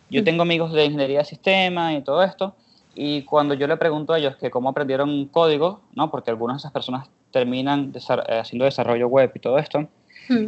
Yo 0.08 0.22
Mm. 0.22 0.24
tengo 0.24 0.42
amigos 0.42 0.72
de 0.72 0.84
ingeniería 0.84 1.18
de 1.20 1.24
sistema 1.24 1.92
y 1.94 2.02
todo 2.02 2.22
esto, 2.22 2.54
y 2.94 3.22
cuando 3.22 3.54
yo 3.54 3.66
le 3.66 3.76
pregunto 3.76 4.12
a 4.12 4.18
ellos 4.18 4.36
que 4.36 4.50
cómo 4.50 4.68
aprendieron 4.70 5.26
código, 5.26 5.82
¿no? 5.94 6.10
porque 6.10 6.30
algunas 6.30 6.56
de 6.56 6.58
esas 6.58 6.72
personas 6.72 7.08
terminan 7.30 7.92
desa- 7.92 8.24
eh, 8.28 8.38
haciendo 8.40 8.64
desarrollo 8.64 9.06
web 9.08 9.30
y 9.34 9.38
todo 9.38 9.58
esto, 9.58 9.86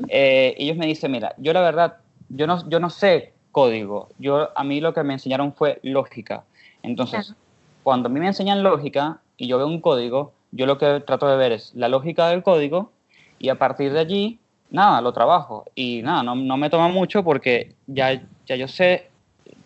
Eh, 0.09 0.55
ellos 0.59 0.77
me 0.77 0.87
dicen, 0.87 1.11
mira, 1.11 1.35
yo 1.39 1.53
la 1.53 1.61
verdad, 1.61 1.97
yo 2.29 2.47
no, 2.47 2.69
yo 2.69 2.81
no 2.81 2.91
sé 2.91 3.33
código, 3.51 4.09
yo, 4.19 4.51
a 4.57 4.65
mí 4.65 4.81
lo 4.81 4.95
que 4.95 5.03
me 5.03 5.15
enseñaron 5.15 5.53
fue 5.53 5.79
lógica. 5.83 6.45
Entonces, 6.83 7.27
Claro. 7.27 7.41
cuando 7.83 8.09
a 8.09 8.13
mí 8.13 8.21
me 8.21 8.27
enseñan 8.27 8.63
lógica 8.63 9.21
y 9.37 9.47
yo 9.47 9.59
veo 9.59 9.67
un 9.67 9.81
código, 9.81 10.33
yo 10.51 10.67
lo 10.67 10.79
que 10.79 11.01
trato 11.01 11.27
de 11.29 11.37
ver 11.37 11.53
es 11.53 11.75
la 11.75 11.89
lógica 11.89 12.29
del 12.29 12.43
código 12.43 12.93
y 13.39 13.49
a 13.49 13.57
partir 13.57 13.93
de 13.93 14.01
allí, 14.01 14.39
nada, 14.71 15.01
lo 15.01 15.13
trabajo. 15.13 15.65
Y 15.75 16.03
nada, 16.03 16.23
no, 16.23 16.35
no 16.35 16.57
me 16.57 16.71
toma 16.71 16.89
mucho 16.89 17.23
porque 17.25 17.75
ya, 17.87 18.23
ya 18.47 18.57
yo 18.57 18.69
sé 18.69 19.11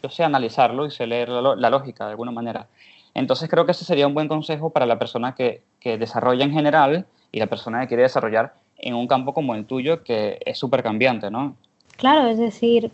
yo 0.03 0.11
sé 0.11 0.25
analizarlo 0.25 0.87
y 0.87 0.91
sé 0.91 1.07
leer 1.07 1.29
la, 1.29 1.57
la 1.57 1.71
lógica 1.71 2.05
de 2.05 2.11
alguna 2.13 2.31
manera. 2.31 2.69
Entonces 3.15 3.49
creo 3.49 3.65
que 3.65 3.73
ese 3.73 3.85
sería 3.85 4.07
un 4.07 4.15
buen 4.15 4.29
consejo 4.29 4.71
para 4.71 4.87
la 4.87 4.99
persona 4.99 5.35
que, 5.35 5.63
que 5.81 5.99
desarrolla 5.99 6.45
en 6.45 6.53
general 6.53 7.07
y 7.33 7.39
la 7.39 7.47
persona 7.47 7.81
que 7.81 7.89
quiere 7.89 8.03
desarrollar 8.05 8.55
en 8.79 8.95
un 8.95 9.07
campo 9.07 9.33
como 9.35 9.55
el 9.55 9.65
tuyo 9.65 10.03
que 10.05 10.39
es 10.45 10.59
súper 10.59 10.83
cambiante, 10.83 11.31
¿no? 11.31 11.57
Claro, 11.97 12.29
es 12.29 12.39
decir, 12.39 12.91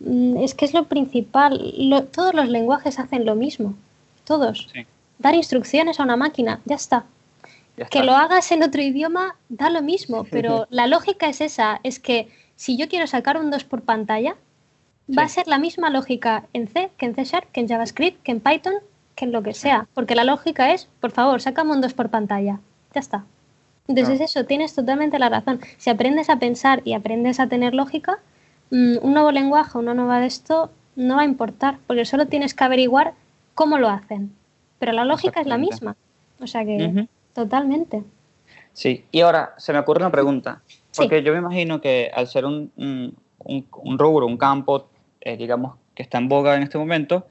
mm, 0.00 0.38
es 0.38 0.54
que 0.54 0.64
es 0.64 0.74
lo 0.74 0.84
principal. 0.84 1.72
Lo- 1.78 2.04
todos 2.04 2.34
los 2.34 2.48
lenguajes 2.48 2.98
hacen 2.98 3.24
lo 3.24 3.34
mismo. 3.34 3.74
Todos. 4.24 4.68
Sí. 4.72 4.84
Dar 5.18 5.34
instrucciones 5.34 6.00
a 6.00 6.02
una 6.02 6.16
máquina, 6.16 6.60
ya 6.64 6.74
está. 6.76 7.04
Ya 7.76 7.86
Que 7.86 8.02
lo 8.02 8.12
hagas 8.16 8.50
en 8.52 8.62
otro 8.62 8.82
idioma 8.82 9.36
da 9.48 9.70
lo 9.70 9.82
mismo, 9.82 10.24
pero 10.30 10.66
la 10.70 10.86
lógica 10.86 11.28
es 11.28 11.40
esa, 11.40 11.80
es 11.82 12.00
que 12.00 12.28
si 12.56 12.76
yo 12.76 12.88
quiero 12.88 13.06
sacar 13.06 13.38
un 13.38 13.50
2 13.50 13.64
por 13.64 13.82
pantalla, 13.82 14.34
va 15.16 15.22
a 15.22 15.28
ser 15.28 15.46
la 15.46 15.58
misma 15.58 15.88
lógica 15.90 16.44
en 16.52 16.66
C, 16.68 16.90
que 16.96 17.06
en 17.06 17.14
C 17.14 17.24
Sharp, 17.24 17.50
que 17.52 17.60
en 17.60 17.68
JavaScript, 17.68 18.22
que 18.22 18.32
en 18.32 18.40
Python, 18.40 18.74
que 19.14 19.24
en 19.26 19.32
lo 19.32 19.42
que 19.42 19.54
sea, 19.54 19.86
porque 19.94 20.14
la 20.16 20.24
lógica 20.24 20.72
es, 20.72 20.88
por 21.00 21.12
favor, 21.12 21.40
sácame 21.40 21.72
un 21.72 21.80
2 21.80 21.94
por 21.94 22.08
pantalla, 22.10 22.58
ya 22.94 23.00
está. 23.00 23.24
Entonces 23.88 24.16
Claro. 24.18 24.24
eso, 24.24 24.44
tienes 24.46 24.74
totalmente 24.74 25.18
la 25.18 25.28
razón. 25.28 25.60
Si 25.78 25.90
aprendes 25.90 26.28
a 26.30 26.38
pensar 26.38 26.82
y 26.84 26.94
aprendes 26.94 27.38
a 27.40 27.46
tener 27.48 27.74
lógica, 27.74 28.18
mm, 28.70 28.96
un 29.02 29.12
nuevo 29.12 29.30
lenguaje, 29.32 29.78
una 29.78 29.94
nueva 29.94 30.20
de 30.20 30.26
esto, 30.26 30.70
no 30.96 31.16
va 31.16 31.22
a 31.22 31.26
importar, 31.26 31.78
porque 31.86 32.04
solo 32.04 32.26
tienes 32.26 32.54
que 32.54 32.64
averiguar 32.64 33.14
cómo 33.54 33.78
lo 33.78 33.88
hacen. 33.88 34.32
Pero 34.78 34.92
la 34.92 35.04
lógica 35.04 35.40
es 35.40 35.46
la 35.46 35.58
misma. 35.58 35.96
O 36.40 36.46
sea 36.46 36.64
que, 36.64 37.06
totalmente. 37.32 38.02
Sí, 38.72 39.04
y 39.12 39.20
ahora 39.20 39.54
se 39.56 39.72
me 39.72 39.78
ocurre 39.78 40.00
una 40.00 40.10
pregunta, 40.10 40.62
Sí. 40.90 41.02
porque 41.02 41.22
yo 41.22 41.32
me 41.32 41.38
imagino 41.38 41.80
que 41.80 42.10
al 42.14 42.26
ser 42.26 42.44
un, 42.44 42.70
un, 42.76 43.14
un- 43.44 43.66
un 43.84 43.98
rubro, 43.98 44.26
un 44.26 44.36
campo, 44.36 44.88
eh, 45.20 45.36
digamos, 45.36 45.76
que 45.94 46.02
está 46.02 46.18
en 46.18 46.28
boga 46.28 46.56
en 46.56 46.62
este 46.62 46.76
momento, 46.78 47.26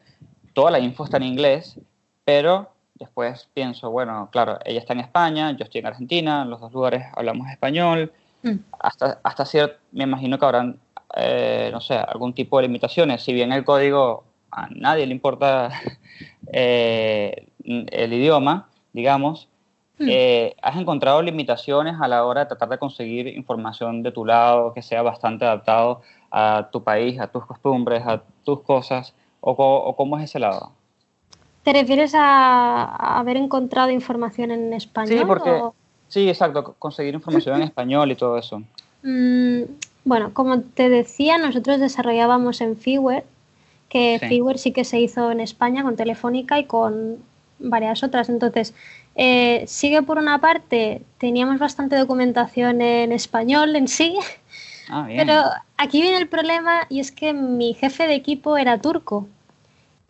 toda 0.53 0.71
la 0.71 0.79
info 0.79 1.03
está 1.03 1.17
en 1.17 1.23
inglés, 1.23 1.77
pero 2.23 2.71
después 2.95 3.49
pienso, 3.53 3.91
bueno, 3.91 4.29
claro, 4.31 4.57
ella 4.65 4.79
está 4.79 4.93
en 4.93 5.01
España, 5.01 5.51
yo 5.51 5.63
estoy 5.65 5.79
en 5.79 5.87
Argentina, 5.87 6.41
en 6.41 6.49
los 6.49 6.59
dos 6.61 6.73
lugares 6.73 7.05
hablamos 7.15 7.47
español, 7.49 8.11
Mm. 8.43 8.57
hasta, 8.79 9.19
hasta 9.23 9.43
cierto, 9.45 9.77
me 9.91 10.03
imagino 10.03 10.37
que 10.37 10.45
habrán, 10.45 10.79
eh, 11.15 11.69
no 11.73 11.81
sé, 11.81 11.95
algún 11.95 12.33
tipo 12.33 12.57
de 12.57 12.67
limitaciones, 12.67 13.23
si 13.23 13.33
bien 13.33 13.51
el 13.51 13.63
código 13.65 14.23
a 14.51 14.67
nadie 14.69 15.07
le 15.07 15.13
importa 15.13 15.69
eh, 16.53 17.47
el 17.63 18.13
idioma, 18.13 18.69
digamos, 18.93 19.47
Mm. 19.97 20.07
eh, 20.09 20.55
¿has 20.61 20.75
encontrado 20.75 21.21
limitaciones 21.21 21.95
a 22.01 22.07
la 22.09 22.25
hora 22.25 22.41
de 22.41 22.47
tratar 22.47 22.67
de 22.67 22.77
conseguir 22.77 23.27
información 23.27 24.03
de 24.03 24.11
tu 24.11 24.25
lado 24.25 24.73
que 24.73 24.81
sea 24.81 25.01
bastante 25.01 25.45
adaptado 25.45 26.01
a 26.31 26.67
tu 26.69 26.83
país, 26.83 27.17
a 27.17 27.27
tus 27.27 27.45
costumbres, 27.45 28.03
a 28.05 28.21
tus 28.43 28.59
cosas? 28.63 29.15
¿O, 29.39 29.51
o 29.53 29.95
cómo 29.95 30.17
es 30.17 30.25
ese 30.25 30.37
lado? 30.39 30.73
¿Te 31.65 31.73
refieres 31.73 32.13
a, 32.13 32.83
a 32.85 33.19
haber 33.19 33.37
encontrado 33.37 33.89
información 33.89 34.51
en 34.51 34.71
español? 34.73 35.19
Sí, 35.19 35.25
porque- 35.25 35.49
o- 35.49 35.75
Sí, 36.07 36.29
exacto, 36.29 36.63
co- 36.63 36.75
conseguir 36.77 37.15
información 37.15 37.57
en 37.57 37.63
español 37.73 38.11
y 38.11 38.15
todo 38.15 38.37
eso. 38.37 38.61
Mm, 39.01 39.63
bueno, 40.05 40.31
como 40.33 40.61
te 40.61 40.89
decía, 40.89 41.39
nosotros 41.39 41.79
desarrollábamos 41.79 42.61
en 42.61 42.77
Figware, 42.77 43.25
que 43.89 44.19
Sí. 44.19 44.39
Sí 44.57 44.71
que 44.71 44.83
se 44.83 44.99
hizo 44.99 45.31
en 45.31 45.39
España 45.39 45.81
con 45.81 45.95
Telefónica 45.95 46.59
y 46.59 46.65
con 46.65 47.17
varias 47.57 48.03
otras. 48.03 48.29
Entonces, 48.29 48.75
eh, 49.15 49.63
sigue 49.67 50.03
por 50.03 50.19
una 50.19 50.39
parte, 50.39 51.01
teníamos 51.17 51.57
bastante 51.57 51.95
documentación 51.95 52.81
en 52.81 53.11
español 53.11 53.75
en 53.75 53.87
sí, 53.87 54.15
Ah, 54.89 55.03
bien. 55.07 55.17
pero 55.25 55.41
aquí 55.77 56.01
viene 56.03 56.17
el 56.17 56.27
problema 56.27 56.81
y 56.89 56.99
es 56.99 57.11
que 57.11 57.33
mi 57.33 57.73
jefe 57.73 58.05
de 58.07 58.13
equipo 58.13 58.55
era 58.57 58.79
turco. 58.79 59.27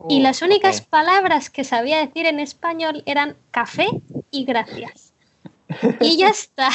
Y 0.09 0.19
Uh, 0.19 0.21
las 0.21 0.41
únicas 0.41 0.81
palabras 0.81 1.49
que 1.49 1.63
sabía 1.63 1.99
decir 1.99 2.25
en 2.25 2.39
español 2.39 3.01
eran 3.05 3.35
café 3.51 3.87
y 4.29 4.45
gracias. 4.45 5.13
Y 6.01 6.17
ya 6.17 6.29
está. 6.29 6.69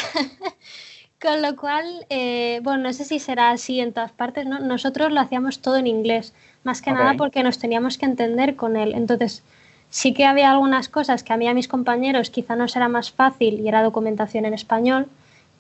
Con 1.21 1.43
lo 1.43 1.55
cual, 1.55 2.07
eh, 2.09 2.61
bueno, 2.63 2.85
no 2.85 2.93
sé 2.95 3.05
si 3.05 3.19
será 3.19 3.51
así 3.51 3.79
en 3.79 3.93
todas 3.93 4.11
partes, 4.11 4.47
¿no? 4.47 4.59
Nosotros 4.59 5.13
lo 5.13 5.21
hacíamos 5.21 5.61
todo 5.61 5.77
en 5.77 5.87
inglés, 5.87 6.33
más 6.65 6.81
que 6.81 6.93
nada 6.93 7.15
porque 7.19 7.43
nos 7.43 7.59
teníamos 7.59 7.99
que 7.99 8.07
entender 8.07 8.57
con 8.57 8.75
él. 8.75 8.95
Entonces, 8.95 9.43
sí 9.91 10.15
que 10.15 10.25
había 10.25 10.51
algunas 10.51 10.89
cosas 10.89 11.23
que 11.23 11.35
a 11.35 11.37
mí 11.37 11.45
y 11.45 11.49
a 11.49 11.55
mis 11.55 11.69
compañeros 11.69 12.31
quizá 12.31 12.57
nos 12.57 12.75
era 12.75 12.89
más 12.89 13.11
fácil 13.11 13.61
y 13.61 13.69
era 13.69 13.83
documentación 13.83 14.47
en 14.47 14.55
español, 14.55 15.09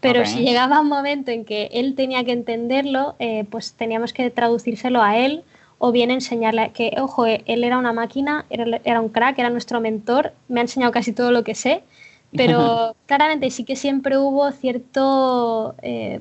pero 0.00 0.24
si 0.24 0.40
llegaba 0.40 0.80
un 0.80 0.88
momento 0.88 1.30
en 1.30 1.44
que 1.44 1.68
él 1.72 1.94
tenía 1.94 2.24
que 2.24 2.32
entenderlo, 2.32 3.16
eh, 3.18 3.44
pues 3.50 3.74
teníamos 3.74 4.14
que 4.14 4.30
traducírselo 4.30 5.02
a 5.02 5.18
él 5.18 5.44
o 5.82 5.92
bien 5.92 6.10
enseñarle 6.10 6.72
que, 6.72 6.94
ojo, 6.98 7.26
eh, 7.26 7.42
él 7.46 7.64
era 7.64 7.78
una 7.78 7.94
máquina, 7.94 8.44
era, 8.50 8.80
era 8.84 9.00
un 9.00 9.08
crack, 9.08 9.38
era 9.38 9.48
nuestro 9.48 9.80
mentor, 9.80 10.34
me 10.46 10.60
ha 10.60 10.62
enseñado 10.62 10.92
casi 10.92 11.12
todo 11.12 11.32
lo 11.32 11.42
que 11.42 11.54
sé, 11.54 11.82
pero 12.36 12.94
claramente 13.06 13.50
sí 13.50 13.64
que 13.64 13.76
siempre 13.76 14.18
hubo 14.18 14.52
cierto, 14.52 15.74
eh, 15.80 16.20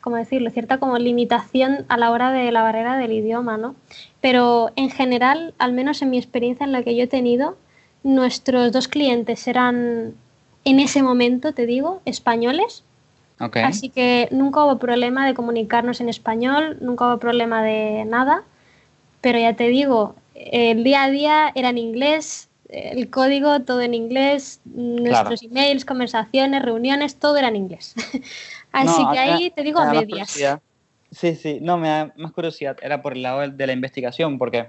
¿cómo 0.00 0.16
decirlo? 0.16 0.50
Cierta 0.50 0.78
como 0.78 0.98
limitación 0.98 1.86
a 1.88 1.96
la 1.96 2.10
hora 2.10 2.32
de 2.32 2.50
la 2.50 2.62
barrera 2.62 2.98
del 2.98 3.12
idioma, 3.12 3.58
¿no? 3.58 3.76
Pero 4.20 4.72
en 4.74 4.90
general, 4.90 5.54
al 5.58 5.72
menos 5.72 6.02
en 6.02 6.10
mi 6.10 6.18
experiencia 6.18 6.66
en 6.66 6.72
la 6.72 6.82
que 6.82 6.96
yo 6.96 7.04
he 7.04 7.08
tenido, 7.08 7.56
nuestros 8.02 8.72
dos 8.72 8.88
clientes 8.88 9.46
eran, 9.46 10.14
en 10.64 10.80
ese 10.80 11.00
momento, 11.00 11.54
te 11.54 11.64
digo, 11.64 12.02
españoles, 12.04 12.82
Ok. 13.40 13.56
Así 13.58 13.90
que 13.90 14.28
nunca 14.30 14.64
hubo 14.64 14.78
problema 14.78 15.26
de 15.26 15.34
comunicarnos 15.34 16.00
en 16.00 16.08
español, 16.08 16.78
nunca 16.80 17.06
hubo 17.06 17.18
problema 17.18 17.62
de 17.62 18.04
nada, 18.06 18.44
pero 19.20 19.38
ya 19.38 19.54
te 19.54 19.68
digo, 19.68 20.14
el 20.34 20.84
día 20.84 21.04
a 21.04 21.10
día 21.10 21.52
era 21.54 21.68
en 21.70 21.78
inglés, 21.78 22.48
el 22.68 23.10
código 23.10 23.60
todo 23.60 23.80
en 23.82 23.94
inglés, 23.94 24.60
nuestros 24.64 25.42
emails, 25.42 25.84
conversaciones, 25.84 26.62
reuniones, 26.62 27.16
todo 27.16 27.36
era 27.36 27.48
en 27.48 27.56
inglés. 27.56 27.94
Así 28.72 29.04
No, 29.04 29.12
que 29.12 29.18
ahí 29.18 29.50
te 29.50 29.62
digo 29.62 29.80
a 29.80 29.92
medias. 29.92 30.38
Sí, 31.12 31.36
sí, 31.36 31.58
no, 31.62 31.78
me 31.78 31.88
da 31.88 32.12
más 32.16 32.32
curiosidad, 32.32 32.76
era 32.82 33.00
por 33.00 33.12
el 33.12 33.22
lado 33.22 33.40
de, 33.40 33.48
de 33.50 33.66
la 33.66 33.72
investigación, 33.72 34.38
porque 34.38 34.66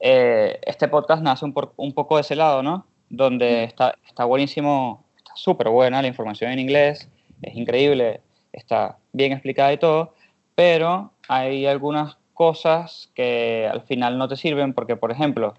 eh, 0.00 0.58
este 0.66 0.88
podcast 0.88 1.22
nace 1.22 1.44
un, 1.44 1.52
por- 1.52 1.72
un 1.76 1.92
poco 1.92 2.16
de 2.16 2.22
ese 2.22 2.34
lado, 2.34 2.62
¿no? 2.62 2.86
Donde 3.08 3.64
está, 3.64 3.94
está 4.06 4.24
buenísimo, 4.24 5.04
está 5.16 5.32
súper 5.36 5.68
buena 5.68 6.02
la 6.02 6.08
información 6.08 6.50
en 6.50 6.58
inglés, 6.58 7.08
es 7.42 7.54
increíble, 7.56 8.20
está 8.52 8.96
bien 9.12 9.32
explicada 9.32 9.72
y 9.72 9.78
todo, 9.78 10.14
pero 10.54 11.10
hay 11.28 11.66
algunas 11.66 12.16
cosas 12.34 13.10
que 13.14 13.68
al 13.70 13.82
final 13.82 14.18
no 14.18 14.28
te 14.28 14.36
sirven 14.36 14.72
porque, 14.72 14.96
por 14.96 15.10
ejemplo, 15.12 15.54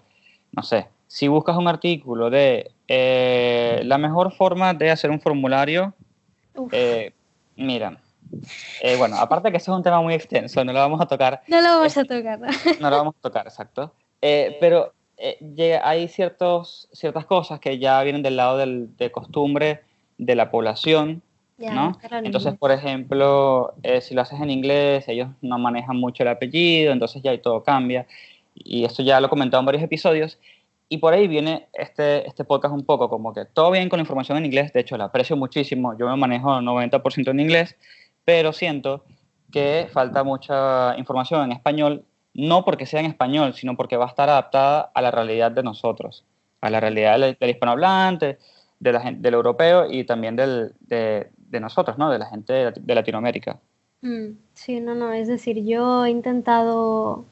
no 0.52 0.62
sé, 0.62 0.86
si 1.06 1.28
buscas 1.28 1.56
un 1.56 1.68
artículo 1.68 2.30
de 2.30 2.72
eh, 2.88 3.82
la 3.84 3.98
mejor 3.98 4.32
forma 4.32 4.74
de 4.74 4.90
hacer 4.90 5.10
un 5.10 5.20
formulario, 5.20 5.94
eh, 6.72 7.12
mira, 7.56 7.98
eh, 8.80 8.96
bueno, 8.96 9.16
aparte 9.18 9.50
que 9.50 9.58
eso 9.58 9.72
es 9.72 9.76
un 9.76 9.82
tema 9.82 10.00
muy 10.00 10.14
extenso, 10.14 10.64
no 10.64 10.72
lo 10.72 10.78
vamos 10.78 11.00
a 11.00 11.06
tocar, 11.06 11.42
no 11.48 11.60
lo 11.60 11.68
vamos 11.78 11.96
a 11.96 12.04
tocar. 12.04 12.40
¿no? 12.40 12.46
no 12.80 12.90
lo 12.90 12.96
vamos 12.96 13.14
a 13.18 13.20
tocar, 13.20 13.46
exacto. 13.46 13.92
Eh, 14.20 14.56
pero 14.60 14.92
eh, 15.16 15.38
llega- 15.54 15.88
hay 15.88 16.08
ciertos, 16.08 16.88
ciertas 16.92 17.24
cosas 17.26 17.60
que 17.60 17.78
ya 17.78 18.02
vienen 18.02 18.22
del 18.22 18.36
lado 18.36 18.56
del- 18.58 18.96
de 18.96 19.10
costumbre 19.12 19.82
de 20.18 20.34
la 20.34 20.50
población, 20.50 21.22
Lo 21.56 21.96
Entonces, 22.10 22.54
por 22.54 22.72
ejemplo, 22.72 23.74
eh, 23.82 24.00
si 24.00 24.14
lo 24.14 24.22
haces 24.22 24.40
en 24.40 24.50
inglés, 24.50 25.06
ellos 25.08 25.28
no 25.40 25.58
manejan 25.58 25.96
mucho 25.96 26.24
el 26.24 26.28
apellido, 26.28 26.92
entonces 26.92 27.22
ya 27.22 27.30
ahí 27.30 27.38
todo 27.38 27.62
cambia. 27.62 28.06
Y 28.54 28.84
esto 28.84 29.02
ya 29.02 29.20
lo 29.20 29.26
he 29.26 29.30
comentado 29.30 29.60
en 29.60 29.66
varios 29.66 29.84
episodios. 29.84 30.38
Y 30.88 30.98
por 30.98 31.14
ahí 31.14 31.28
viene 31.28 31.68
este, 31.72 32.26
este 32.26 32.44
podcast 32.44 32.74
un 32.74 32.84
poco 32.84 33.08
como 33.08 33.32
que 33.32 33.44
todo 33.44 33.70
bien 33.70 33.88
con 33.88 33.98
la 33.98 34.02
información 34.02 34.38
en 34.38 34.44
inglés, 34.44 34.72
de 34.72 34.80
hecho 34.80 34.96
la 34.96 35.04
aprecio 35.04 35.36
muchísimo, 35.36 35.96
yo 35.96 36.06
me 36.06 36.16
manejo 36.16 36.60
90% 36.60 37.30
en 37.30 37.40
inglés, 37.40 37.76
pero 38.24 38.52
siento 38.52 39.04
que 39.50 39.88
falta 39.92 40.24
mucha 40.24 40.96
información 40.98 41.44
en 41.44 41.52
español, 41.52 42.04
no 42.34 42.64
porque 42.64 42.86
sea 42.86 43.00
en 43.00 43.06
español, 43.06 43.54
sino 43.54 43.76
porque 43.76 43.96
va 43.96 44.04
a 44.04 44.08
estar 44.08 44.28
adaptada 44.28 44.90
a 44.94 45.00
la 45.00 45.10
realidad 45.10 45.52
de 45.52 45.62
nosotros, 45.62 46.24
a 46.60 46.68
la 46.68 46.80
realidad 46.80 47.18
del, 47.18 47.36
del 47.40 47.50
hispanohablante, 47.50 48.38
de 48.78 48.92
la 48.92 49.00
del 49.00 49.34
europeo 49.34 49.90
y 49.90 50.04
también 50.04 50.36
del, 50.36 50.74
de, 50.80 51.30
de 51.54 51.60
nosotros, 51.60 51.96
¿no? 51.96 52.10
de 52.10 52.18
la 52.18 52.26
gente 52.26 52.52
de, 52.52 52.72
de 52.76 52.94
Latinoamérica. 52.94 53.58
Mm, 54.02 54.32
sí, 54.52 54.80
no, 54.80 54.94
no, 54.94 55.12
es 55.14 55.28
decir, 55.28 55.64
yo 55.64 56.04
he 56.04 56.10
intentado, 56.10 57.24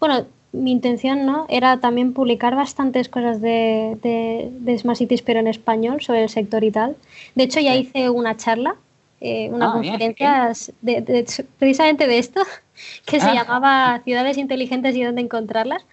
bueno, 0.00 0.24
mi 0.52 0.70
intención, 0.72 1.26
¿no? 1.26 1.44
Era 1.50 1.78
también 1.80 2.14
publicar 2.14 2.54
bastantes 2.56 3.10
cosas 3.10 3.42
de, 3.42 3.98
de, 4.02 4.48
de 4.50 4.78
Smart 4.78 4.96
Cities, 4.98 5.20
pero 5.20 5.40
en 5.40 5.48
español, 5.48 6.00
sobre 6.00 6.22
el 6.22 6.30
sector 6.30 6.64
y 6.64 6.70
tal. 6.70 6.96
De 7.34 7.44
hecho, 7.44 7.60
ya 7.60 7.74
Sí. 7.74 7.80
hice 7.80 8.08
una 8.08 8.36
charla, 8.38 8.76
eh, 9.20 9.50
una 9.52 9.66
Ah, 9.74 9.78
bien, 9.78 9.92
conferencia 9.92 10.52
de, 10.80 11.26
precisamente 11.58 12.06
de 12.06 12.18
esto, 12.18 12.40
que 13.06 13.20
se 13.20 13.26
Ah. 13.28 13.34
llamaba 13.34 14.00
Ciudades 14.04 14.38
inteligentes 14.38 14.96
y 14.96 15.02
dónde 15.02 15.20
encontrarlas. 15.20 15.84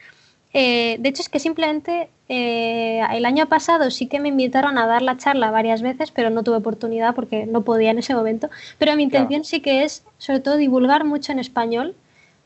Eh, 0.53 0.95
de 0.99 1.09
hecho, 1.09 1.23
es 1.23 1.29
que 1.29 1.39
simplemente 1.39 2.09
eh, 2.29 3.01
el 3.11 3.25
año 3.25 3.47
pasado 3.49 3.91
sí 3.91 4.07
que 4.07 4.19
me 4.19 4.29
invitaron 4.29 4.77
a 4.77 4.87
dar 4.87 5.01
la 5.01 5.17
charla 5.17 5.51
varias 5.51 5.81
veces, 5.81 6.11
pero 6.11 6.29
no 6.29 6.43
tuve 6.43 6.57
oportunidad 6.57 7.13
porque 7.15 7.45
no 7.45 7.63
podía 7.63 7.91
en 7.91 7.99
ese 7.99 8.15
momento. 8.15 8.49
Pero 8.77 8.95
mi 8.95 9.07
Claro. 9.09 9.25
intención 9.25 9.43
sí 9.43 9.59
que 9.61 9.83
es, 9.83 10.03
sobre 10.17 10.39
todo, 10.39 10.57
divulgar 10.57 11.03
mucho 11.05 11.31
en 11.31 11.39
español. 11.39 11.95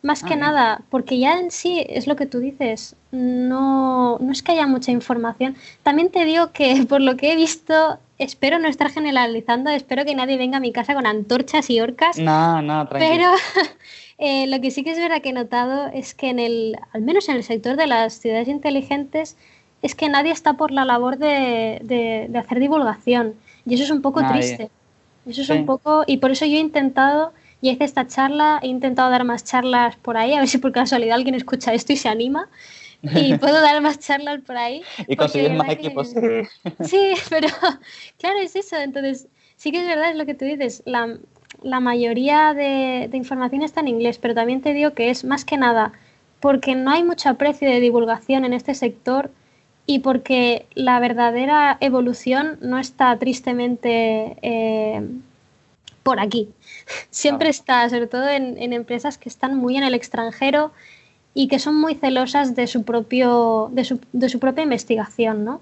Más 0.03 0.23
Ah, 0.23 0.25
que 0.27 0.35
bien. 0.35 0.41
nada, 0.41 0.81
porque 0.89 1.17
ya 1.17 1.39
en 1.39 1.49
sí 1.51 1.83
es 1.89 2.05
lo 2.07 2.15
que 2.15 2.27
tú 2.27 2.39
dices, 2.39 2.95
no, 3.11 4.17
no 4.19 4.31
es 4.31 4.43
que 4.43 4.51
haya 4.53 4.67
mucha 4.67 4.91
información. 4.91 5.55
También 5.83 6.09
te 6.11 6.23
digo 6.25 6.51
que 6.51 6.85
por 6.89 7.01
lo 7.01 7.17
que 7.17 7.31
he 7.31 7.35
visto, 7.35 7.99
espero 8.17 8.59
no 8.59 8.67
estar 8.67 8.91
generalizando, 8.91 9.69
espero 9.71 10.05
que 10.05 10.15
nadie 10.15 10.37
venga 10.37 10.57
a 10.57 10.61
mi 10.61 10.71
casa 10.71 10.93
con 10.93 11.05
antorchas 11.07 11.69
y 11.69 11.79
orcas. 11.81 12.17
No, 12.19 12.61
no, 12.61 12.87
tranquilo. 12.87 13.31
Pero 13.55 13.69
eh, 14.19 14.47
lo 14.47 14.61
que 14.61 14.71
sí 14.71 14.83
que 14.83 14.91
es 14.91 14.99
verdad 14.99 15.21
que 15.21 15.29
he 15.29 15.33
notado 15.33 15.87
es 15.87 16.13
que 16.13 16.29
en 16.29 16.39
el, 16.39 16.77
al 16.93 17.01
menos 17.01 17.27
en 17.29 17.35
el 17.37 17.43
sector 17.43 17.75
de 17.75 17.87
las 17.87 18.13
ciudades 18.13 18.47
inteligentes, 18.47 19.35
es 19.81 19.95
que 19.95 20.09
nadie 20.09 20.31
está 20.31 20.53
por 20.53 20.71
la 20.71 20.85
labor 20.85 21.17
de, 21.17 21.79
de- 21.83 22.27
de 22.29 22.37
hacer 22.39 22.59
divulgación. 22.59 23.35
Y 23.65 23.75
eso 23.75 23.83
es 23.83 23.91
un 23.91 24.01
poco 24.01 24.21
Nadie. 24.21 24.39
triste. 24.41 24.69
Eso 25.27 25.41
es 25.41 25.47
Sí. 25.47 25.53
un 25.53 25.65
poco, 25.65 26.03
y 26.07 26.17
por 26.17 26.31
eso 26.31 26.45
yo 26.45 26.55
he 26.55 26.59
intentado, 26.59 27.33
ya 27.61 27.71
hice 27.73 27.83
esta 27.83 28.07
charla, 28.07 28.59
he 28.63 28.67
intentado 28.67 29.09
dar 29.09 29.23
más 29.25 29.43
charlas 29.43 29.95
por 29.97 30.15
ahí, 30.17 30.33
a 30.33 30.39
ver 30.39 30.47
si 30.47 30.57
por 30.57 30.71
casualidad 30.71 31.15
alguien 31.15 31.35
escucha 31.35 31.73
esto 31.73 31.91
y 31.93 31.97
se 31.97 32.07
anima. 32.09 32.47
Y 33.03 33.35
puedo 33.37 33.61
dar 33.61 33.81
más 33.81 33.99
charlas 33.99 34.39
por 34.45 34.57
ahí. 34.57 34.81
y 35.07 35.15
de 35.15 35.49
más 35.49 35.67
que- 35.67 35.73
equipos. 35.73 36.13
Sí, 36.81 37.13
pero 37.29 37.47
claro, 38.19 38.39
es 38.39 38.55
eso. 38.55 38.77
Entonces, 38.77 39.27
sí 39.57 39.71
que 39.71 39.81
es 39.81 39.87
verdad, 39.87 40.11
es 40.11 40.15
lo 40.15 40.25
que 40.25 40.33
tú 40.33 40.45
dices. 40.45 40.81
La, 40.85 41.17
la 41.61 41.79
mayoría 41.79 42.53
de, 42.53 43.07
de 43.11 43.17
información 43.17 43.61
está 43.63 43.81
en 43.81 43.89
inglés, 43.89 44.17
pero 44.19 44.33
también 44.33 44.61
te 44.61 44.73
digo 44.73 44.93
que 44.93 45.09
es 45.09 45.23
más 45.25 45.43
que 45.45 45.57
nada 45.57 45.91
porque 46.39 46.75
no 46.75 46.91
hay 46.91 47.03
mucho 47.03 47.29
aprecio 47.29 47.67
de 47.69 47.79
divulgación 47.79 48.45
en 48.45 48.53
este 48.53 48.73
sector 48.75 49.31
y 49.87 49.99
porque 49.99 50.67
la 50.75 50.99
verdadera 50.99 51.77
evolución 51.81 52.59
no 52.61 52.77
está 52.79 53.17
tristemente 53.19 54.37
eh, 54.43 55.01
por 56.03 56.19
aquí. 56.19 56.49
Siempre 57.09 57.49
está, 57.49 57.89
sobre 57.89 58.07
todo 58.07 58.27
en, 58.29 58.57
en 58.61 58.73
empresas 58.73 59.17
que 59.17 59.29
están 59.29 59.55
muy 59.57 59.77
en 59.77 59.83
el 59.83 59.93
extranjero 59.93 60.71
y 61.33 61.47
que 61.47 61.59
son 61.59 61.75
muy 61.79 61.95
celosas 61.95 62.55
de 62.55 62.67
su, 62.67 62.83
propio, 62.83 63.69
de 63.73 63.85
su, 63.85 63.99
de 64.13 64.29
su 64.29 64.39
propia 64.39 64.63
investigación, 64.63 65.45
¿no? 65.45 65.61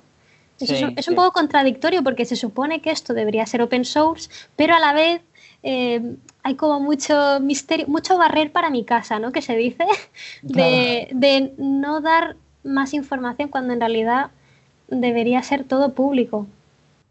Es, 0.59 0.69
Sí, 0.69 0.83
un- 1.09 1.15
poco 1.15 1.31
contradictorio 1.33 2.03
porque 2.03 2.25
se 2.25 2.35
supone 2.37 2.81
que 2.81 2.91
esto 2.91 3.13
debería 3.13 3.45
ser 3.45 3.61
open 3.61 3.85
source, 3.85 4.29
pero 4.55 4.75
a 4.75 4.79
la 4.79 4.93
vez 4.93 5.21
eh, 5.63 6.15
hay 6.43 6.55
como 6.55 6.79
mucho 6.79 7.39
misterio, 7.41 7.87
mucho 7.87 8.17
barrer 8.17 8.51
para 8.51 8.69
mi 8.69 8.85
casa, 8.85 9.19
¿no? 9.19 9.31
Que 9.31 9.41
se 9.41 9.55
dice, 9.57 9.85
de, 10.43 11.09
de 11.11 11.53
no 11.57 12.01
dar 12.01 12.37
más 12.65 12.93
información 12.93 13.49
cuando 13.49 13.73
en 13.73 13.79
realidad 13.79 14.31
debería 14.89 15.41
ser 15.43 15.63
todo 15.63 15.93
público. 15.93 16.47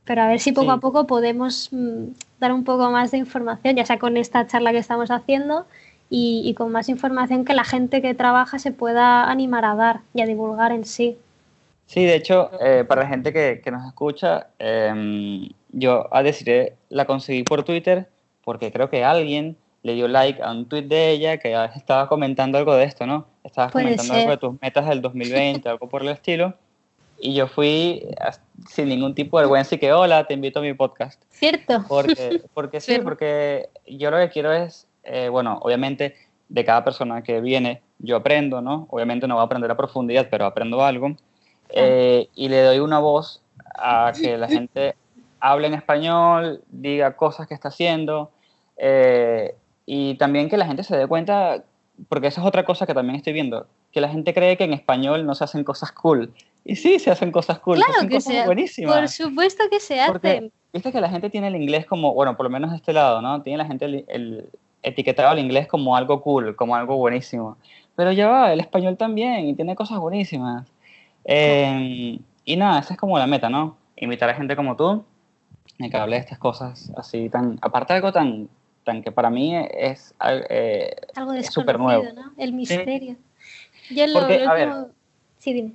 Pero 0.04 0.22
a 0.22 0.28
ver 0.28 0.40
si 0.40 0.52
poco 0.52 0.72
Sí. 0.72 0.76
a 0.76 0.80
poco 0.80 1.06
podemos 1.06 1.70
mm, 1.72 2.08
dar 2.38 2.52
un 2.52 2.64
poco 2.64 2.90
más 2.90 3.10
de 3.10 3.18
información, 3.18 3.76
ya 3.76 3.86
sea 3.86 3.98
con 3.98 4.16
esta 4.18 4.46
charla 4.46 4.72
que 4.72 4.78
estamos 4.78 5.10
haciendo 5.10 5.66
y, 6.10 6.42
y 6.44 6.52
con 6.54 6.70
más 6.70 6.88
información 6.90 7.44
que 7.46 7.54
la 7.54 7.64
gente 7.64 8.02
que 8.02 8.12
trabaja 8.14 8.58
se 8.58 8.70
pueda 8.72 9.30
animar 9.30 9.64
a 9.64 9.74
dar 9.74 10.00
y 10.12 10.20
a 10.20 10.26
divulgar 10.26 10.72
en 10.72 10.84
sí. 10.84 11.16
Sí, 11.86 12.04
de 12.04 12.16
hecho, 12.16 12.50
eh, 12.60 12.84
para 12.86 13.02
la 13.02 13.08
gente 13.08 13.32
que, 13.32 13.60
que 13.62 13.70
nos 13.70 13.86
escucha, 13.86 14.48
em, 14.58 15.48
yo 15.70 16.08
a 16.14 16.22
decir 16.22 16.74
la 16.90 17.04
conseguí 17.06 17.42
por 17.42 17.62
Twitter 17.64 18.08
porque 18.44 18.70
creo 18.72 18.90
que 18.90 19.04
alguien 19.04 19.56
le 19.84 19.92
dio 19.92 20.08
like 20.08 20.42
a 20.42 20.50
un 20.50 20.66
tweet 20.66 20.84
de 20.84 21.10
ella 21.10 21.36
que 21.36 21.54
estaba 21.76 22.08
comentando 22.08 22.56
algo 22.56 22.74
de 22.74 22.84
esto, 22.84 23.06
¿no? 23.06 23.26
Estabas 23.44 23.70
Puede 23.70 23.84
comentando 23.84 24.14
algo 24.14 24.24
ser. 24.24 24.30
de 24.30 24.36
tus 24.38 24.62
metas 24.62 24.88
del 24.88 25.02
2020, 25.02 25.68
algo 25.68 25.88
por 25.90 26.00
el 26.00 26.08
estilo. 26.08 26.54
Y 27.20 27.34
yo 27.34 27.46
fui 27.46 28.08
sin 28.66 28.88
ningún 28.88 29.14
tipo 29.14 29.38
de 29.38 29.42
vergüenza 29.42 29.74
y 29.74 29.78
que, 29.78 29.92
hola, 29.92 30.26
te 30.26 30.32
invito 30.32 30.60
a 30.60 30.62
mi 30.62 30.72
podcast. 30.72 31.22
¿Cierto? 31.28 31.84
Porque, 31.86 32.40
porque 32.54 32.80
sí, 32.80 32.98
porque 33.04 33.68
yo 33.86 34.10
lo 34.10 34.16
que 34.16 34.30
quiero 34.30 34.54
es, 34.54 34.88
eh, 35.02 35.28
bueno, 35.28 35.58
obviamente 35.60 36.16
de 36.48 36.64
cada 36.64 36.82
persona 36.82 37.22
que 37.22 37.42
viene 37.42 37.82
yo 37.98 38.16
aprendo, 38.16 38.62
¿no? 38.62 38.86
Obviamente 38.88 39.28
no 39.28 39.34
voy 39.34 39.42
a 39.42 39.44
aprender 39.44 39.70
a 39.70 39.76
profundidad, 39.76 40.28
pero 40.30 40.46
aprendo 40.46 40.82
algo. 40.82 41.14
Eh, 41.68 42.28
y 42.34 42.48
le 42.48 42.62
doy 42.62 42.78
una 42.78 43.00
voz 43.00 43.42
a 43.74 44.12
que 44.18 44.38
la 44.38 44.48
gente 44.48 44.96
hable 45.40 45.66
en 45.66 45.74
español, 45.74 46.62
diga 46.70 47.16
cosas 47.16 47.46
que 47.46 47.52
está 47.52 47.68
haciendo, 47.68 48.30
eh, 48.78 49.54
y 49.86 50.14
también 50.16 50.48
que 50.48 50.56
la 50.56 50.66
gente 50.66 50.82
se 50.82 50.96
dé 50.96 51.06
cuenta, 51.06 51.64
porque 52.08 52.28
esa 52.28 52.40
es 52.40 52.46
otra 52.46 52.64
cosa 52.64 52.86
que 52.86 52.94
también 52.94 53.16
estoy 53.16 53.32
viendo, 53.32 53.66
que 53.92 54.00
la 54.00 54.08
gente 54.08 54.34
cree 54.34 54.56
que 54.56 54.64
en 54.64 54.72
español 54.72 55.26
no 55.26 55.34
se 55.34 55.44
hacen 55.44 55.64
cosas 55.64 55.92
cool. 55.92 56.32
Y 56.64 56.76
sí, 56.76 56.98
se 56.98 57.10
hacen 57.10 57.30
cosas 57.30 57.58
cool, 57.58 57.76
se 57.76 57.84
Claro 57.84 57.98
hacen 57.98 58.08
que 58.08 58.14
cosas 58.16 58.34
se 58.34 58.46
buenísimas. 58.46 58.96
Por 58.96 59.08
supuesto 59.08 59.64
que 59.70 59.80
se 59.80 60.00
Porque 60.06 60.28
hacen. 60.28 60.52
viste 60.72 60.92
que 60.92 61.00
la 61.00 61.10
gente 61.10 61.28
tiene 61.28 61.48
el 61.48 61.56
inglés 61.56 61.86
como, 61.86 62.14
bueno, 62.14 62.36
por 62.36 62.44
lo 62.44 62.50
menos 62.50 62.70
de 62.70 62.76
este 62.76 62.92
lado, 62.92 63.20
¿no? 63.20 63.42
Tiene 63.42 63.58
la 63.58 63.66
gente 63.66 63.84
el, 63.84 64.04
el 64.08 64.48
etiquetado 64.82 65.28
al 65.28 65.38
inglés 65.38 65.66
como 65.66 65.96
algo 65.96 66.22
cool, 66.22 66.56
como 66.56 66.74
algo 66.74 66.96
buenísimo. 66.96 67.58
Pero 67.96 68.12
ya 68.12 68.28
va, 68.28 68.52
el 68.52 68.60
español 68.60 68.96
también 68.96 69.46
y 69.46 69.54
tiene 69.54 69.76
cosas 69.76 69.98
buenísimas. 69.98 70.66
Eh, 71.24 72.18
y 72.44 72.56
nada, 72.56 72.80
esa 72.80 72.94
es 72.94 73.00
como 73.00 73.18
la 73.18 73.26
meta, 73.26 73.48
¿no? 73.48 73.76
Invitar 73.96 74.28
a 74.30 74.34
gente 74.34 74.56
como 74.56 74.76
tú 74.76 75.04
que 75.78 75.96
hable 75.96 76.16
de 76.16 76.20
estas 76.20 76.38
cosas 76.38 76.92
así 76.96 77.28
tan, 77.28 77.58
aparte 77.60 77.92
de 77.92 77.96
algo 77.98 78.12
tan, 78.12 78.48
que 79.02 79.12
para 79.12 79.30
mí 79.30 79.56
es 79.56 80.14
eh, 80.50 80.94
Algo 81.14 81.42
súper 81.42 81.78
nuevo. 81.78 82.04
¿no? 82.14 82.32
El 82.36 82.52
misterio. 82.52 83.16
Yo 83.90 84.06
lo, 84.06 84.20
Porque, 84.20 84.38
lo 84.40 84.50
a 84.50 84.54
ver, 84.54 84.68
Sí, 85.38 85.52
dime. 85.52 85.72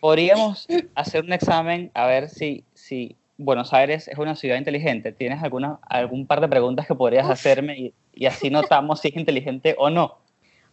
Podríamos 0.00 0.68
hacer 0.94 1.24
un 1.24 1.32
examen 1.32 1.90
a 1.94 2.06
ver 2.06 2.28
si, 2.28 2.64
si 2.74 3.16
Buenos 3.36 3.72
Aires 3.72 4.06
es 4.06 4.16
una 4.16 4.36
ciudad 4.36 4.56
inteligente. 4.56 5.12
¿Tienes 5.12 5.42
alguna, 5.42 5.78
algún 5.82 6.26
par 6.26 6.40
de 6.40 6.48
preguntas 6.48 6.86
que 6.86 6.94
podrías 6.94 7.26
Uf. 7.26 7.32
hacerme 7.32 7.78
y, 7.78 7.94
y 8.14 8.26
así 8.26 8.48
notamos 8.50 9.00
si 9.00 9.08
es 9.08 9.16
inteligente 9.16 9.74
o 9.78 9.90
no? 9.90 10.18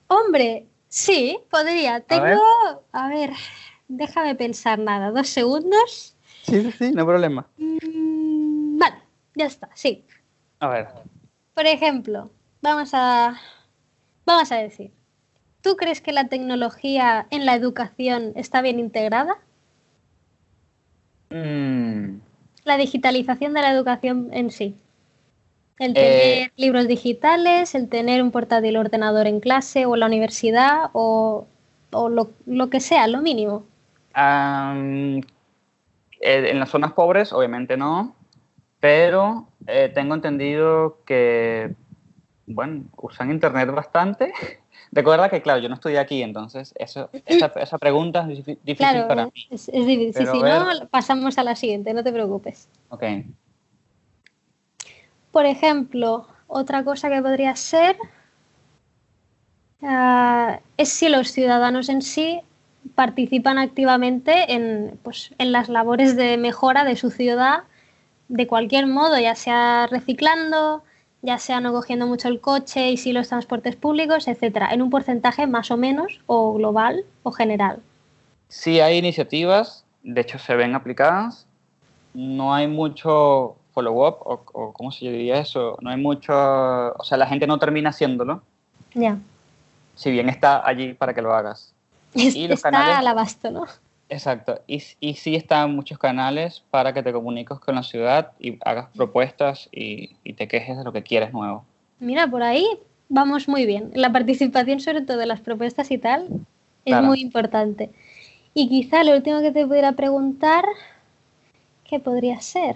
Hombre, 0.07 0.65
sí, 0.88 1.39
podría. 1.49 2.01
Tengo, 2.01 2.23
ver. 2.23 2.39
a 2.91 3.09
ver, 3.09 3.31
déjame 3.88 4.36
pensar 4.36 4.77
nada, 4.77 5.09
dos 5.09 5.27
segundos. 5.27 6.15
Sí, 6.43 6.61
sí, 6.61 6.71
sí, 6.71 6.91
no 6.91 7.01
hay 7.01 7.07
problema. 7.07 7.47
Mm, 7.57 8.77
vale, 8.77 8.97
ya 9.33 9.45
está, 9.45 9.69
sí. 9.73 10.05
A 10.59 10.67
ver. 10.67 10.88
Por 11.55 11.65
ejemplo, 11.65 12.29
vamos 12.61 12.91
a... 12.93 13.39
vamos 14.25 14.51
a 14.51 14.57
decir, 14.57 14.91
¿tú 15.61 15.75
crees 15.77 16.01
que 16.01 16.13
la 16.13 16.27
tecnología 16.29 17.27
en 17.31 17.45
la 17.45 17.55
educación 17.55 18.33
está 18.35 18.61
bien 18.61 18.79
integrada? 18.79 19.37
Mm, 21.29 22.19
La 22.65 22.75
digitalización 22.77 23.53
de 23.53 23.61
la 23.61 23.71
educación 23.71 24.29
en 24.33 24.51
sí. 24.51 24.75
El 25.79 25.95
Eh, 25.95 26.49
tener 26.49 26.51
libros 26.57 26.87
digitales, 26.87 27.75
el 27.75 27.87
tener 27.89 28.21
un 28.21 28.31
portátil 28.31 28.75
ordenador 28.77 29.25
en 29.27 29.39
clase 29.39 29.85
o 29.85 29.93
en 29.95 30.01
la 30.01 30.05
universidad 30.07 30.89
o, 30.93 31.47
o 31.91 32.09
lo, 32.09 32.31
lo 32.45 32.69
que 32.69 32.81
sea, 32.81 33.07
lo 33.07 33.21
mínimo. 33.21 33.65
eh, 36.21 36.49
en 36.51 36.59
las 36.59 36.69
zonas 36.69 36.93
pobres, 36.93 37.33
obviamente 37.33 37.77
no, 37.77 38.14
pero 38.86 39.47
eh, 39.65 39.91
tengo 39.95 40.13
entendido 40.13 40.99
que, 41.07 41.73
bueno, 42.45 42.83
usan 42.97 43.31
internet 43.31 43.71
bastante. 43.71 44.31
Recuerda 44.91 45.27
que, 45.27 45.41
claro, 45.41 45.59
yo 45.59 45.69
no 45.69 45.73
estudié 45.73 45.97
aquí, 45.97 46.21
entonces 46.21 46.71
eso, 46.77 47.09
esa, 47.25 47.47
esa 47.55 47.79
pregunta 47.79 48.27
es 48.29 48.38
difí- 48.38 48.59
difícil 48.63 48.75
Claro, 48.75 49.07
para 49.07 49.25
mí. 49.25 49.47
es, 49.49 49.69
es 49.69 49.88
difícil. 49.88 50.27
Si 50.27 50.39
no, 50.39 50.88
pasamos 50.91 51.39
a 51.39 51.43
la 51.43 51.55
siguiente, 51.55 51.95
no 51.95 52.03
te 52.03 52.13
preocupes. 52.13 52.69
Ok. 52.89 53.03
Por 55.31 55.47
ejemplo, 55.47 56.27
otra 56.45 56.83
cosa 56.83 57.09
que 57.09 57.19
podría 57.23 57.55
ser 57.55 57.97
ah, 59.81 60.59
es 60.77 60.89
si 60.89 61.09
los 61.09 61.31
ciudadanos 61.31 61.89
en 61.89 62.03
sí 62.03 62.39
participan 62.93 63.57
activamente 63.57 64.53
en, 64.53 64.99
pues, 65.01 65.33
en 65.39 65.51
las 65.51 65.69
labores 65.69 66.15
de 66.15 66.38
mejora 66.38 66.83
de 66.83 66.95
su 66.95 67.09
ciudad 67.09 67.63
de 68.28 68.47
cualquier 68.47 68.88
modo, 68.88 69.17
ya 69.19 69.36
sea 69.36 69.88
reciclando, 69.88 70.84
ya 71.21 71.38
sea 71.38 71.59
no 71.59 71.71
cogiendo 71.73 72.07
mucho 72.07 72.28
el 72.28 72.39
coche 72.41 72.89
y 72.91 72.97
sí 72.97 73.11
los 73.13 73.30
transportes 73.30 73.76
públicos, 73.76 74.28
etcétera, 74.28 74.69
en 74.71 74.82
un 74.82 74.89
porcentaje 74.89 75.47
más 75.47 75.71
o 75.71 75.78
menos 75.78 76.19
o 76.28 76.53
global 76.53 77.03
o 77.23 77.32
general. 77.32 77.80
Sí 78.47 78.80
hay 78.80 78.97
iniciativas, 78.97 79.86
de 80.03 80.21
hecho 80.21 80.38
se 80.39 80.55
ven 80.55 80.76
aplicadas, 80.76 81.45
no 82.13 82.53
hay 82.53 82.67
mucho 82.67 83.55
follow-up, 83.73 84.17
o, 84.21 84.41
o 84.53 84.71
cómo 84.73 84.91
se 84.91 85.09
diría 85.09 85.39
eso, 85.39 85.78
no 85.82 85.89
hay 85.89 85.97
mucho, 85.97 86.32
o 86.34 87.03
sea, 87.03 87.17
la 87.17 87.28
gente 87.28 87.45
no 87.47 87.57
termina 87.59 87.89
haciéndolo, 87.89 88.41
Ya. 88.93 89.17
si 89.95 90.11
bien 90.11 90.30
está 90.30 90.65
allí 90.65 90.93
para 90.93 91.13
que 91.13 91.21
lo 91.21 91.34
hagas. 91.34 91.73
Es- 92.13 92.36
Y 92.36 92.47
los 92.47 92.57
está 92.59 92.71
canales- 92.71 92.97
al 92.97 93.07
abasto, 93.07 93.51
¿no? 93.51 93.65
Exacto, 94.07 94.61
y, 94.67 94.83
y 94.99 95.15
sí 95.15 95.35
están 95.35 95.75
muchos 95.75 95.97
canales 95.97 96.63
para 96.69 96.93
que 96.93 97.01
te 97.01 97.11
comuniques 97.11 97.57
con 97.59 97.73
la 97.75 97.81
ciudad 97.83 98.33
y 98.39 98.57
hagas 98.63 98.87
propuestas 98.95 99.67
y, 99.71 100.11
y 100.23 100.33
te 100.33 100.47
quejes 100.47 100.77
de 100.77 100.83
lo 100.83 100.93
que 100.93 101.01
quieres 101.01 101.33
nuevo. 101.33 101.65
Mira, 101.99 102.27
por 102.27 102.43
ahí 102.43 102.67
vamos 103.09 103.47
muy 103.47 103.65
bien. 103.65 103.89
La 103.95 104.11
participación, 104.11 104.79
sobre 104.79 105.01
todo 105.01 105.17
de 105.17 105.25
las 105.25 105.41
propuestas 105.41 105.89
y 105.89 105.97
tal, 105.97 106.27
es 106.85 106.91
Claro. 106.91 107.07
muy 107.07 107.19
importante. 107.19 107.89
Y 108.53 108.69
quizá 108.69 109.03
lo 109.03 109.15
último 109.15 109.41
que 109.41 109.51
te 109.51 109.65
pudiera 109.65 109.93
preguntar, 109.93 110.65
¿qué 111.83 111.99
podría 111.99 112.39
ser? 112.41 112.75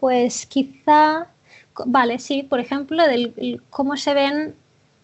Pues 0.00 0.46
quizá, 0.46 1.26
vale, 1.86 2.18
sí, 2.20 2.42
por 2.44 2.60
ejemplo, 2.60 3.02
del 3.06 3.32
el- 3.36 3.60
cómo 3.70 3.96
se 3.96 4.14
ven 4.14 4.54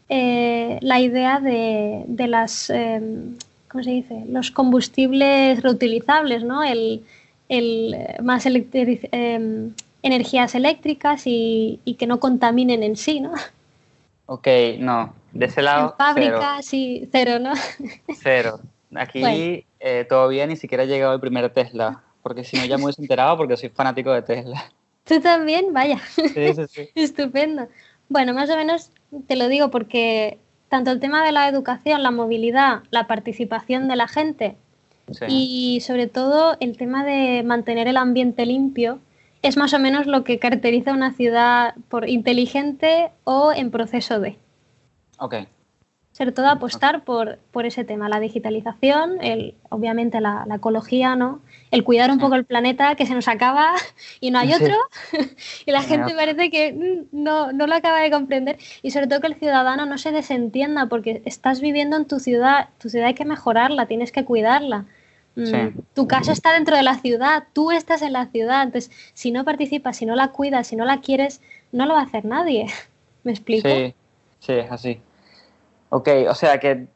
eh, 0.09 0.78
la 0.80 1.01
idea 1.01 1.40
de, 1.40 2.05
de 2.07 2.26
las, 2.28 2.70
em, 2.70 3.36
¿cómo 3.71 3.85
se 3.85 3.91
dice? 3.91 4.25
Los 4.29 4.51
combustibles 4.51 5.62
reutilizables, 5.62 6.45
¿no? 6.45 6.62
El, 6.62 7.05
el, 7.49 7.95
eh, 7.95 8.18
más 8.23 8.47
em, 8.47 9.75
energías 10.03 10.55
eléctricas 10.55 11.27
y, 11.27 11.81
y 11.85 11.95
que 11.95 12.07
no 12.07 12.21
contaminen 12.21 12.83
en 12.83 12.97
sí, 12.97 13.21
¿no? 13.21 13.33
Ok, 14.27 14.47
no, 14.79 15.14
de 15.33 15.47
ese 15.47 15.61
En 15.61 15.64
lado, 15.64 15.95
cero, 15.97 15.97
fábricas 15.99 16.66
sí, 16.66 17.09
cero, 17.12 17.39
¿no? 17.39 17.53
cero. 18.09 18.61
Aquí 18.95 19.21
Bueno. 19.21 19.47
eh, 19.81 20.05
todavía 20.09 20.47
ni 20.47 20.57
siquiera 20.57 20.85
ha 20.85 20.87
llegado 20.87 21.14
el 21.14 21.21
primer 21.21 21.53
Tesla, 21.53 22.03
porque 22.23 22.45
si 22.45 22.57
no 22.57 22.64
ya 22.64 22.79
me 22.79 22.85
hubiese 22.85 23.03
enterado 23.03 23.37
porque 23.37 23.57
soy 23.57 23.68
fanático 23.71 24.12
de 24.12 24.23
Tesla. 24.23 24.73
Tú 25.05 25.21
también, 25.21 25.73
vaya, 25.73 26.01
Sí, 26.35 26.55
sí, 26.55 26.66
sí. 26.68 26.91
estupendo. 26.95 27.68
Bueno, 28.09 28.35
más 28.35 28.51
o 28.51 28.57
menos 28.57 28.91
te 29.27 29.37
lo 29.37 29.49
digo 29.49 29.71
porque 29.71 30.39
tanto 30.71 30.91
el 30.93 31.01
tema 31.01 31.23
de 31.23 31.33
la 31.33 31.49
educación, 31.49 32.03
la 32.03 32.11
movilidad, 32.12 32.85
la 32.91 33.07
participación 33.07 33.89
de 33.89 33.97
la 33.97 34.09
gente 34.09 34.57
Sí. 35.11 35.25
y 35.29 35.81
sobre 35.81 36.07
todo 36.07 36.57
el 36.61 36.77
tema 36.77 37.05
de 37.05 37.43
mantener 37.43 37.89
el 37.89 37.97
ambiente 37.97 38.47
limpio 38.47 39.01
es 39.43 39.57
más 39.57 39.75
o 39.75 39.81
menos 39.81 40.07
lo 40.07 40.23
que 40.23 40.39
caracteriza 40.39 40.93
una 40.93 41.12
ciudad 41.12 41.75
por 41.89 42.09
inteligente 42.09 43.11
o 43.25 43.53
en 43.53 43.73
proceso 43.73 44.21
de. 44.21 44.37
Ok, 45.18 45.35
Sobre 46.12 46.33
todo 46.33 46.49
apostar 46.49 47.03
por, 47.05 47.39
por 47.51 47.66
ese 47.66 47.83
tema, 47.85 48.09
la 48.09 48.21
digitalización, 48.21 49.18
el, 49.23 49.55
obviamente 49.71 50.21
la, 50.21 50.45
la 50.47 50.57
ecología, 50.57 51.16
¿no? 51.16 51.41
El 51.71 51.85
cuidar 51.85 52.11
un 52.11 52.16
Sí. 52.16 52.23
poco 52.23 52.35
el 52.35 52.45
planeta 52.45 52.95
que 52.97 53.07
se 53.07 53.14
nos 53.14 53.29
acaba 53.29 53.75
y 54.21 54.31
no 54.31 54.39
hay 54.41 54.53
Sí. 54.53 54.62
otro. 54.64 54.75
y 55.66 55.71
la 55.71 55.83
gente 55.83 56.14
parece 56.14 56.51
que 56.51 56.73
mm, 56.73 57.09
no, 57.23 57.53
no 57.53 57.66
lo 57.66 57.75
acaba 57.75 58.01
de 58.01 58.11
comprender. 58.11 58.59
Y 58.83 58.91
sobre 58.91 59.07
todo 59.07 59.21
que 59.21 59.29
el 59.29 59.37
ciudadano 59.37 59.87
no 59.87 59.97
se 59.99 60.11
desentienda 60.12 60.87
porque 60.87 61.23
estás 61.25 61.61
viviendo 61.61 61.97
en 61.97 62.07
tu 62.07 62.18
ciudad, 62.18 62.71
tu 62.79 62.89
ciudad 62.89 63.07
hay 63.09 63.14
que 63.14 63.25
mejorarla, 63.25 63.87
tienes 63.87 64.11
que 64.12 64.25
cuidarla. 64.25 64.87
Mm, 65.37 65.45
Sí. 65.47 65.57
Tu 65.95 66.09
casa 66.09 66.33
está 66.33 66.53
dentro 66.55 66.77
de 66.77 66.83
la 66.83 66.97
ciudad, 66.97 67.45
tú 67.53 67.71
estás 67.71 68.03
en 68.03 68.14
la 68.14 68.27
ciudad. 68.27 68.64
Entonces, 68.64 68.91
si 69.14 69.31
no 69.31 69.45
participas, 69.45 69.97
si 69.97 70.07
no 70.07 70.16
la 70.16 70.29
cuidas, 70.33 70.66
si 70.66 70.75
no 70.77 70.85
la 70.85 71.01
quieres, 71.01 71.41
no 71.71 71.87
lo 71.87 71.95
va 71.95 72.01
a 72.01 72.05
hacer 72.05 72.25
nadie. 72.25 72.66
¿Me 73.23 73.31
explico? 73.31 73.68
sí, 73.68 73.95
sí, 74.41 74.53
es 74.55 74.73
así. 74.73 75.01
Ok, 75.91 76.09
o 76.29 76.35
sea 76.35 76.59
que 76.59 76.87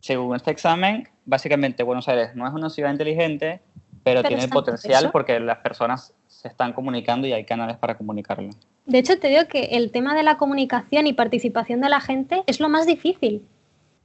según 0.00 0.36
este 0.36 0.52
examen, 0.52 1.08
básicamente 1.24 1.82
Buenos 1.82 2.06
Aires 2.08 2.36
no 2.36 2.46
es 2.46 2.52
una 2.54 2.70
ciudad 2.70 2.92
inteligente, 2.92 3.60
pero, 4.06 4.22
Pero 4.22 4.36
tiene 4.36 4.46
potencial 4.46 5.10
porque 5.10 5.40
las 5.40 5.58
personas 5.58 6.14
se 6.28 6.46
están 6.46 6.72
comunicando 6.72 7.26
y 7.26 7.32
hay 7.32 7.44
canales 7.44 7.76
para 7.76 7.96
comunicarlo. 7.96 8.50
De 8.84 8.98
hecho, 8.98 9.18
te 9.18 9.26
digo 9.26 9.48
que 9.48 9.64
el 9.72 9.90
tema 9.90 10.14
de 10.14 10.22
la 10.22 10.36
comunicación 10.36 11.08
y 11.08 11.12
participación 11.12 11.80
de 11.80 11.88
la 11.88 12.00
gente 12.00 12.44
es 12.46 12.60
lo 12.60 12.68
más 12.68 12.86
difícil. 12.86 13.44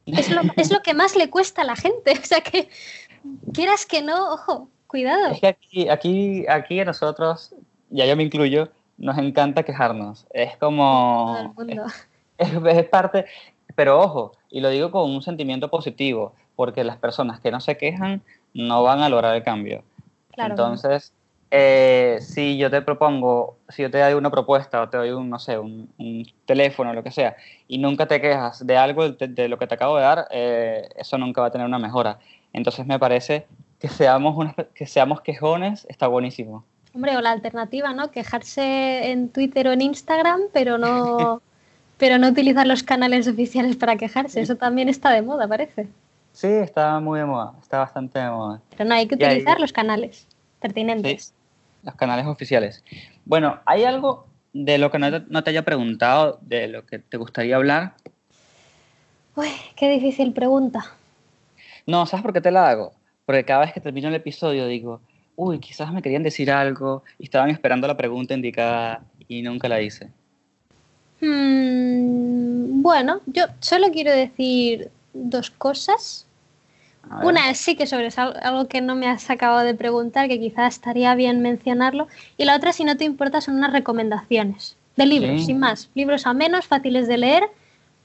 Es 0.08 0.32
lo, 0.32 0.42
es 0.58 0.72
lo 0.72 0.80
que 0.82 0.96
más 0.96 1.16
le 1.16 1.30
cuesta 1.30 1.62
a 1.62 1.66
la 1.66 1.76
gente. 1.76 2.14
O 2.20 2.26
sea 2.26 2.42
que, 2.42 2.68
quieras 3.54 3.86
que 3.86 4.02
no, 4.02 4.34
ojo, 4.34 4.70
cuidado. 4.88 5.34
Es 5.34 5.40
que 5.40 5.48
aquí, 5.48 5.88
aquí, 5.88 6.46
aquí 6.48 6.80
a 6.80 6.86
nosotros, 6.86 7.54
ya 7.92 8.08
yo 8.08 8.18
me 8.18 8.24
incluyo, 8.24 8.70
nos 8.98 9.20
encanta 9.20 9.62
quejarnos. 9.62 10.26
Es 10.34 10.58
como... 10.58 11.54
Todo 11.54 11.62
el 11.62 11.76
mundo. 11.76 11.86
es, 12.40 12.50
es 12.76 12.90
parte, 12.90 13.26
pero 13.76 14.00
ojo, 14.00 14.32
y 14.50 14.62
lo 14.62 14.70
digo 14.70 14.90
con 14.90 15.12
un 15.12 15.22
sentimiento 15.22 15.70
positivo, 15.70 16.34
porque 16.56 16.84
las 16.84 16.98
personas 16.98 17.40
que 17.40 17.52
no 17.52 17.60
se 17.60 17.78
quejan 17.78 18.24
no 18.56 18.84
van 18.84 19.02
a 19.02 19.10
lograr 19.10 19.36
el 19.36 19.44
cambio. 19.44 19.84
Claro. 20.32 20.52
Entonces, 20.52 21.14
eh, 21.52 22.18
si 22.22 22.58
yo 22.58 22.70
te 22.72 22.82
propongo, 22.82 23.58
si 23.70 23.82
yo 23.82 23.92
te 23.92 24.00
doy 24.00 24.14
una 24.14 24.32
propuesta 24.32 24.82
o 24.82 24.90
te 24.90 24.98
doy 24.98 25.10
un, 25.12 25.30
no 25.30 25.38
sé, 25.40 25.58
un, 25.60 25.90
un 25.98 26.26
teléfono, 26.46 26.94
lo 26.94 27.04
que 27.04 27.12
sea, 27.12 27.36
y 27.68 27.78
nunca 27.78 28.08
te 28.08 28.22
quejas 28.22 28.66
de 28.66 28.78
algo 28.78 29.10
de, 29.10 29.28
de 29.28 29.48
lo 29.50 29.58
que 29.58 29.68
te 29.68 29.76
acabo 29.76 29.98
de 29.98 30.04
dar, 30.04 30.28
eh, 30.32 30.88
eso 30.96 31.18
nunca 31.18 31.42
va 31.42 31.48
a 31.48 31.52
tener 31.52 31.68
una 31.68 31.80
mejora. 31.80 32.20
Entonces 32.54 32.86
me 32.86 33.00
parece 33.00 33.46
que 33.80 33.90
seamos, 33.90 34.36
una- 34.38 34.56
que 34.74 34.88
seamos 34.88 35.22
quejones 35.22 35.86
está 35.90 36.08
buenísimo. 36.08 36.64
Hombre, 36.94 37.16
o 37.18 37.22
la 37.22 37.32
alternativa, 37.32 37.94
¿no? 37.94 38.12
Quejarse 38.12 39.12
en 39.12 39.30
Twitter 39.30 39.68
o 39.68 39.72
en 39.72 39.82
Instagram, 39.82 40.42
pero 40.54 40.78
no, 40.78 41.42
pero 41.98 42.18
no 42.18 42.28
utilizar 42.30 42.68
los 42.68 42.84
canales 42.84 43.28
oficiales 43.28 43.76
para 43.76 43.96
quejarse. 43.96 44.42
Eso 44.42 44.56
también 44.56 44.90
está 44.90 45.12
de 45.12 45.22
moda, 45.22 45.48
parece. 45.48 45.88
Sí, 46.34 46.48
está 46.48 47.00
muy 47.00 47.20
de 47.20 47.26
moda, 47.26 47.54
está 47.62 47.80
bastante 47.80 48.20
de 48.20 48.30
moda. 48.30 48.62
Pero 48.72 48.86
no, 48.86 48.96
hay 48.96 49.08
que 49.08 49.16
utilizar 49.16 49.60
los 49.60 49.74
canales 49.74 50.28
pertinentes. 50.60 51.34
los 51.84 51.96
canales 51.96 52.26
oficiales. 52.26 52.84
Bueno, 53.26 53.60
¿hay 53.66 53.84
algo 53.84 54.28
de 54.54 54.78
lo 54.78 54.92
que 54.92 55.00
no 55.00 55.12
te, 55.12 55.26
no 55.30 55.44
te 55.44 55.50
haya 55.50 55.64
preguntado, 55.64 56.40
de 56.42 56.68
lo 56.68 56.86
que 56.86 57.00
te 57.00 57.18
gustaría 57.18 57.56
hablar? 57.56 57.94
Uy, 59.36 59.50
qué 59.76 59.90
difícil 59.90 60.34
pregunta. 60.34 60.86
No, 61.86 62.06
¿sabes 62.06 62.24
por 62.24 62.34
qué 62.34 62.42
te 62.42 62.52
la 62.52 62.70
hago? 62.70 62.94
Porque 63.26 63.46
cada 63.46 63.62
vez 63.62 63.74
que 63.74 63.82
termino 63.82 64.08
el 64.08 64.16
episodio 64.16 64.68
digo, 64.68 65.02
uy, 65.36 65.60
quizás 65.60 65.92
me 65.92 66.02
querían 66.02 66.24
decir 66.24 66.52
algo 66.52 67.04
y 67.18 67.26
estaban 67.26 67.50
esperando 67.50 67.88
la 67.88 67.98
pregunta 67.98 68.34
indicada 68.34 69.04
y 69.28 69.42
nunca 69.42 69.68
la 69.68 69.82
hice. 69.82 70.10
Mm, 71.22 72.82
bueno, 72.82 73.22
yo 73.26 73.46
solo 73.60 73.88
quiero 73.92 74.12
decir 74.12 74.92
dos 75.14 75.52
cosas. 75.52 76.26
Una 77.24 77.50
es 77.50 77.58
sí 77.58 77.76
que 77.76 77.88
sobre 77.88 78.10
algo 78.16 78.68
que 78.68 78.80
no 78.80 78.94
me 78.96 79.08
has 79.08 79.30
acabado 79.32 79.66
de 79.66 79.74
preguntar, 79.74 80.28
que 80.28 80.40
quizás 80.40 80.76
estaría 80.76 81.16
bien 81.16 81.42
mencionarlo. 81.42 82.08
Y 82.38 82.46
la 82.46 82.56
otra, 82.56 82.74
si 82.74 82.84
no 82.84 82.96
te 82.96 83.06
importa, 83.06 83.42
son 83.42 83.56
unas 83.56 83.72
recomendaciones 83.74 84.78
de 84.98 85.06
libros, 85.08 85.40
Sí. 85.40 85.46
sin 85.48 85.60
más. 85.60 85.90
Libros 85.96 86.28
a 86.28 86.34
menos, 86.34 86.68
fáciles 86.68 87.08
de 87.08 87.18
leer, 87.18 87.44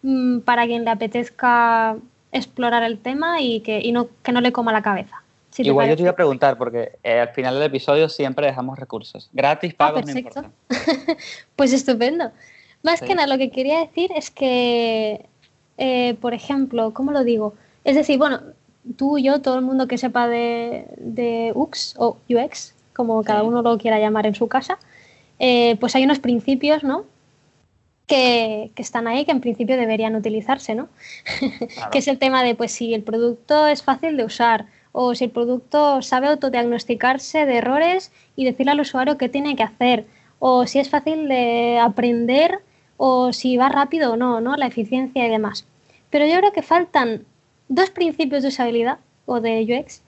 mm, 0.02 0.38
para 0.40 0.64
quien 0.66 0.84
le 0.84 0.90
apetezca 0.90 1.96
explorar 2.32 2.82
el 2.84 2.98
tema 2.98 3.40
y 3.42 3.60
que, 3.60 3.80
y 3.80 3.92
no, 3.92 4.08
que 4.22 4.32
no 4.32 4.40
le 4.40 4.50
coma 4.52 4.72
la 4.72 4.82
cabeza. 4.82 5.22
si 5.50 5.62
Igual 5.62 5.88
yo 5.88 5.96
te 5.96 6.02
iba 6.02 6.10
a 6.10 6.16
preguntar, 6.16 6.58
porque 6.58 6.92
eh, 7.02 7.20
al 7.20 7.30
final 7.30 7.54
del 7.54 7.62
episodio 7.64 8.08
siempre 8.10 8.46
dejamos 8.46 8.78
recursos. 8.78 9.28
Gratis, 9.32 9.72
Ah, 9.74 9.76
pagos, 9.78 10.00
no 10.06 10.12
perfecto. 10.12 10.38
importa. 10.40 10.52
Pues 11.56 11.72
estupendo. 11.72 12.30
Más 12.82 13.00
Sí. 13.00 13.06
que 13.06 13.14
nada, 13.14 13.26
lo 13.26 13.38
que 13.38 13.50
quería 13.50 13.80
decir 13.80 14.10
es 14.14 14.30
que 14.30 15.24
eh, 15.78 16.14
por 16.20 16.34
ejemplo, 16.34 16.92
¿cómo 16.92 17.12
lo 17.12 17.24
digo? 17.24 17.54
Es 17.84 17.96
decir, 17.96 18.18
bueno, 18.18 18.40
tú, 18.96 19.18
yo, 19.18 19.40
todo 19.40 19.56
el 19.56 19.64
mundo 19.64 19.88
que 19.88 19.98
sepa 19.98 20.28
de, 20.28 20.86
de 20.98 21.52
UX 21.54 21.94
o 21.98 22.18
UX, 22.28 22.74
como 22.92 23.22
cada 23.24 23.42
uno 23.42 23.62
lo 23.62 23.78
quiera 23.78 23.98
llamar 23.98 24.26
en 24.26 24.34
su 24.34 24.48
casa, 24.48 24.78
eh, 25.38 25.76
pues 25.80 25.94
hay 25.94 26.04
unos 26.04 26.18
principios, 26.18 26.82
¿no? 26.82 27.04
Que, 28.06 28.70
que 28.74 28.82
están 28.82 29.08
ahí, 29.08 29.24
que 29.24 29.32
en 29.32 29.40
principio 29.40 29.76
deberían 29.76 30.14
utilizarse, 30.14 30.74
¿no? 30.74 30.88
Claro. 31.74 31.90
que 31.90 31.98
es 31.98 32.08
el 32.08 32.18
tema 32.18 32.42
de 32.42 32.54
pues 32.54 32.72
si 32.72 32.94
el 32.94 33.02
producto 33.02 33.66
es 33.66 33.82
fácil 33.82 34.16
de 34.16 34.24
usar 34.24 34.66
o 34.92 35.14
si 35.14 35.24
el 35.24 35.30
producto 35.30 36.00
sabe 36.00 36.28
autodiagnosticarse 36.28 37.44
de 37.44 37.56
errores 37.56 38.12
y 38.34 38.44
decirle 38.44 38.72
al 38.72 38.80
usuario 38.80 39.18
qué 39.18 39.28
tiene 39.28 39.56
que 39.56 39.62
hacer 39.62 40.06
o 40.38 40.66
si 40.66 40.78
es 40.78 40.88
fácil 40.88 41.28
de 41.28 41.78
aprender 41.78 42.60
o 42.96 43.32
si 43.32 43.56
va 43.56 43.68
rápido 43.68 44.12
o 44.12 44.16
no, 44.16 44.40
¿no? 44.40 44.56
La 44.56 44.66
eficiencia 44.66 45.26
y 45.26 45.30
demás. 45.30 45.66
Pero 46.10 46.26
yo 46.26 46.36
creo 46.38 46.52
que 46.52 46.62
faltan 46.62 47.24
dos 47.68 47.90
principios 47.90 48.42
de 48.42 48.48
usabilidad 48.48 48.98
o 49.26 49.40
de 49.40 49.62
UX 49.62 50.02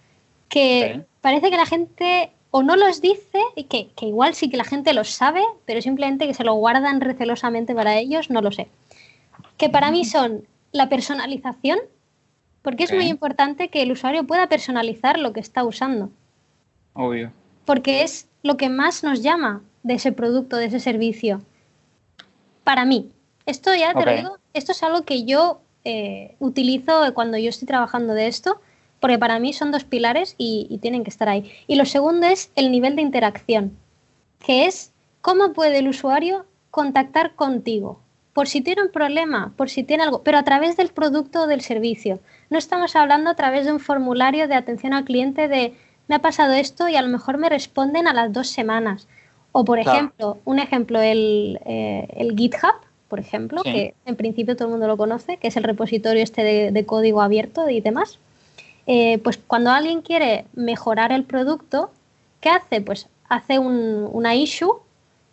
que 0.48 1.04
parece 1.20 1.50
que 1.50 1.56
la 1.56 1.66
gente 1.66 2.30
o 2.50 2.62
no 2.62 2.76
los 2.76 3.02
dice 3.02 3.40
y 3.54 3.64
que, 3.64 3.88
que 3.94 4.06
igual 4.06 4.34
sí 4.34 4.48
que 4.48 4.56
la 4.56 4.64
gente 4.64 4.94
los 4.94 5.10
sabe, 5.10 5.42
pero 5.66 5.82
simplemente 5.82 6.26
que 6.26 6.34
se 6.34 6.44
lo 6.44 6.54
guardan 6.54 7.00
recelosamente 7.00 7.74
para 7.74 7.98
ellos, 7.98 8.30
no 8.30 8.40
lo 8.40 8.52
sé. 8.52 8.68
Que 9.56 9.68
para 9.68 9.90
mí 9.90 10.04
son 10.04 10.44
la 10.72 10.88
personalización, 10.88 11.78
porque 12.62 12.84
es 12.84 12.92
muy 12.92 13.06
importante 13.06 13.68
que 13.68 13.82
el 13.82 13.92
usuario 13.92 14.26
pueda 14.26 14.48
personalizar 14.48 15.18
lo 15.18 15.32
que 15.32 15.40
está 15.40 15.64
usando, 15.64 16.10
Obvio. 16.94 17.32
porque 17.64 18.02
es 18.02 18.28
lo 18.42 18.56
que 18.56 18.68
más 18.68 19.04
nos 19.04 19.22
llama 19.22 19.62
de 19.82 19.94
ese 19.94 20.12
producto, 20.12 20.56
de 20.56 20.66
ese 20.66 20.80
servicio. 20.80 21.42
Para 22.68 22.84
mí, 22.84 23.10
esto 23.46 23.74
ya 23.74 23.94
te 23.94 24.04
lo 24.04 24.14
digo, 24.14 24.38
esto 24.52 24.72
es 24.72 24.82
algo 24.82 25.00
que 25.00 25.24
yo 25.24 25.62
eh, 25.84 26.34
utilizo 26.38 27.14
cuando 27.14 27.38
yo 27.38 27.48
estoy 27.48 27.66
trabajando 27.66 28.12
de 28.12 28.26
esto, 28.26 28.60
porque 29.00 29.18
para 29.18 29.38
mí 29.38 29.54
son 29.54 29.72
dos 29.72 29.84
pilares 29.84 30.34
y, 30.36 30.66
y 30.68 30.76
tienen 30.76 31.02
que 31.02 31.08
estar 31.08 31.30
ahí. 31.30 31.50
Y 31.66 31.76
lo 31.76 31.86
segundo 31.86 32.26
es 32.26 32.52
el 32.56 32.70
nivel 32.70 32.94
de 32.94 33.00
interacción, 33.00 33.74
que 34.44 34.66
es 34.66 34.92
cómo 35.22 35.54
puede 35.54 35.78
el 35.78 35.88
usuario 35.88 36.44
contactar 36.70 37.36
contigo, 37.36 38.00
por 38.34 38.48
si 38.48 38.60
tiene 38.60 38.82
un 38.82 38.92
problema, 38.92 39.54
por 39.56 39.70
si 39.70 39.82
tiene 39.82 40.02
algo, 40.02 40.22
pero 40.22 40.36
a 40.36 40.44
través 40.44 40.76
del 40.76 40.90
producto 40.90 41.44
o 41.44 41.46
del 41.46 41.62
servicio. 41.62 42.20
No 42.50 42.58
estamos 42.58 42.96
hablando 42.96 43.30
a 43.30 43.34
través 43.34 43.64
de 43.64 43.72
un 43.72 43.80
formulario 43.80 44.46
de 44.46 44.56
atención 44.56 44.92
al 44.92 45.06
cliente 45.06 45.48
de 45.48 45.74
me 46.06 46.16
ha 46.16 46.20
pasado 46.20 46.52
esto 46.52 46.86
y 46.86 46.96
a 46.96 47.02
lo 47.02 47.08
mejor 47.08 47.38
me 47.38 47.48
responden 47.48 48.06
a 48.06 48.12
las 48.12 48.30
dos 48.30 48.48
semanas. 48.48 49.08
O 49.60 49.64
por 49.64 49.80
Claro. 49.82 49.98
ejemplo, 49.98 50.38
un 50.44 50.60
ejemplo, 50.60 51.00
el, 51.00 51.58
eh, 51.64 52.06
el 52.16 52.36
GitHub, 52.36 52.74
por 53.08 53.18
ejemplo, 53.18 53.60
Sí. 53.64 53.72
que 53.72 53.94
en 54.06 54.14
principio 54.14 54.54
todo 54.54 54.66
el 54.68 54.70
mundo 54.70 54.86
lo 54.86 54.96
conoce, 54.96 55.36
que 55.38 55.48
es 55.48 55.56
el 55.56 55.64
repositorio 55.64 56.22
este 56.22 56.44
de, 56.44 56.70
de 56.70 56.86
código 56.86 57.20
abierto 57.22 57.68
y 57.68 57.80
demás. 57.80 58.18
Eh, 58.86 59.18
pues 59.18 59.36
cuando 59.36 59.70
alguien 59.72 60.00
quiere 60.02 60.44
mejorar 60.54 61.10
el 61.10 61.24
producto, 61.24 61.90
¿qué 62.40 62.50
hace? 62.50 62.80
Pues 62.82 63.08
hace 63.28 63.58
un- 63.58 64.08
una 64.12 64.36
issue 64.36 64.74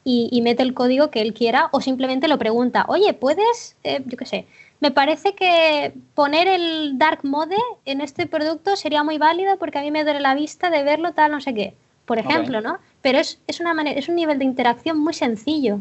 y, 0.03 0.28
y 0.32 0.41
mete 0.41 0.63
el 0.63 0.73
código 0.73 1.11
que 1.11 1.21
él 1.21 1.36
quiera 1.36 1.69
o 1.71 1.80
simplemente 1.80 2.28
lo 2.28 2.39
pregunta, 2.39 2.86
oye, 2.88 3.13
¿puedes, 3.13 3.76
eh, 3.84 4.01
yo 4.07 4.17
qué 4.17 4.26
sé, 4.26 4.47
me 4.80 4.89
parece 4.89 5.36
que 5.36 5.93
poner 6.15 6.47
el 6.47 6.97
dark 6.97 7.19
mode 7.23 7.57
en 7.86 8.01
este 8.01 8.26
producto 8.26 8.76
sería 8.76 9.03
muy 9.03 9.19
válido 9.19 9.57
porque 9.57 9.78
a 9.78 9.82
mí 9.84 9.91
me 9.91 10.03
duele 10.03 10.19
la 10.19 10.34
vista 10.34 10.71
de 10.71 10.84
verlo 10.84 11.13
tal, 11.13 11.30
no 11.32 11.41
sé 11.41 11.53
qué, 11.53 11.76
por 12.06 12.20
ejemplo, 12.20 12.62
¿no? 12.62 12.78
Pero 13.01 13.20
es, 13.20 13.39
es, 13.47 13.60
una 13.60 13.74
manera, 13.74 13.99
es 13.99 14.10
un 14.10 14.16
nivel 14.16 14.39
de 14.39 14.45
interacción 14.45 14.99
muy 14.99 15.14
sencillo, 15.14 15.80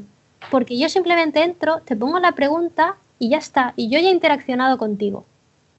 porque 0.51 0.79
yo 0.79 0.89
simplemente 0.89 1.43
entro, 1.43 1.81
te 1.85 1.97
pongo 1.97 2.19
la 2.19 2.33
pregunta 2.33 2.97
y 3.19 3.31
ya 3.31 3.39
está, 3.39 3.73
y 3.77 3.89
yo 3.89 3.99
ya 3.99 4.09
he 4.09 4.13
interaccionado 4.13 4.79
contigo. 4.79 5.25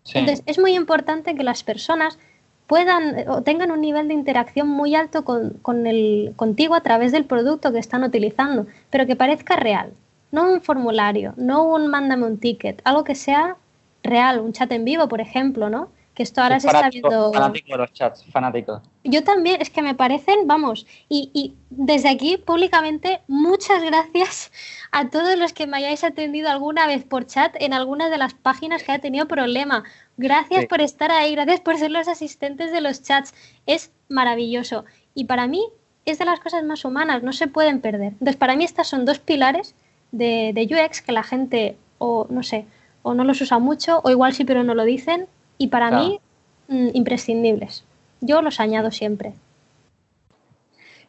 Sí. 0.04 0.20
Entonces, 0.20 0.43
es 0.46 0.60
muy 0.60 0.76
importante 0.76 1.36
que 1.36 1.43
las 1.43 1.64
personas 1.64 2.20
puedan 2.68 3.28
o 3.28 3.41
tengan 3.41 3.72
un 3.72 3.82
nivel 3.82 4.08
de 4.08 4.14
interacción 4.14 4.68
muy 4.68 4.96
alto 4.96 5.24
con, 5.24 5.52
con 5.62 5.88
el, 5.88 6.34
contigo 6.36 6.76
a 6.76 6.82
través 6.82 7.12
del 7.12 7.26
producto 7.26 7.72
que 7.72 7.80
están 7.80 8.04
utilizando, 8.04 8.68
pero 8.89 9.06
que 9.06 9.16
parezca 9.16 9.56
real. 9.56 9.91
No 10.32 10.52
un 10.52 10.62
formulario, 10.62 11.34
no 11.38 11.64
un 11.64 11.88
mándame 11.88 12.26
un 12.26 12.39
ticket, 12.39 12.82
algo 12.84 13.04
que 13.04 13.16
sea 13.16 13.56
real, 14.04 14.39
un 14.39 14.54
chat 14.54 14.72
en 14.72 14.86
vivo, 14.86 15.08
por 15.08 15.22
ejemplo, 15.22 15.70
¿no? 15.70 15.89
Que 16.16 16.24
esto 16.24 16.41
ahora 16.41 16.59
se 16.61 16.68
está 16.68 16.89
viendo. 16.89 17.34
fanático 17.34 17.74
de 17.74 17.78
los 17.78 17.91
chats, 17.93 18.24
fanático. 18.32 18.82
Yo 19.03 19.24
también, 19.24 19.61
es 19.61 19.70
que 19.70 19.82
me 19.82 19.93
parecen, 19.95 20.47
vamos, 20.47 20.88
y, 21.09 21.30
y 21.34 21.53
desde 21.70 22.07
aquí 22.09 22.38
públicamente 22.38 23.22
muchas 23.28 23.84
gracias 23.84 24.51
a 24.91 25.09
todos 25.09 25.38
los 25.38 25.51
que 25.53 25.68
me 25.68 25.76
hayáis 25.78 26.03
atendido 26.05 26.49
alguna 26.49 26.88
vez 26.88 27.03
por 27.03 27.28
chat 27.28 27.53
en 27.59 27.74
algunas 27.74 28.09
de 28.09 28.18
las 28.18 28.34
páginas 28.34 28.82
que 28.84 28.93
ha 28.93 28.99
tenido 28.99 29.28
problema. 29.28 29.84
Gracias 30.18 30.61
Sí. 30.61 30.68
por 30.68 30.80
estar 30.80 31.11
ahí, 31.11 31.34
gracias 31.36 31.59
por 31.59 31.78
ser 31.78 31.91
los 31.91 32.07
asistentes 32.07 32.72
de 32.72 32.80
los 32.80 33.03
chats. 33.03 33.34
Es 33.66 33.91
maravilloso. 34.07 34.86
Y 35.13 35.26
para 35.26 35.47
mí 35.47 35.63
es 36.05 36.18
de 36.18 36.26
las 36.26 36.39
cosas 36.39 36.63
más 36.63 36.86
humanas, 36.86 37.24
no 37.24 37.34
se 37.34 37.47
pueden 37.47 37.82
perder. 37.82 38.13
Entonces, 38.13 38.38
para 38.38 38.55
mí 38.55 38.63
estas 38.63 38.88
son 38.88 39.03
dos 39.05 39.20
pilares 39.20 39.76
de, 40.13 40.51
de 40.53 40.63
UX 40.63 41.01
que 41.01 41.11
la 41.11 41.24
gente, 41.24 41.78
o 41.97 42.26
no 42.30 42.41
sé, 42.41 42.66
o 43.03 43.13
no 43.13 43.24
los 43.26 43.41
usa 43.41 43.59
mucho, 43.59 43.99
o 44.03 44.09
igual 44.09 44.34
sí, 44.34 44.45
pero 44.45 44.63
no 44.63 44.76
lo 44.76 44.86
dicen. 44.86 45.28
Y 45.58 45.68
para 45.68 45.89
Claro. 45.89 46.03
mí, 46.06 46.20
mm, 46.68 46.89
imprescindibles. 46.93 47.84
Yo 48.22 48.41
los 48.41 48.60
añado 48.60 48.91
siempre. 48.91 49.34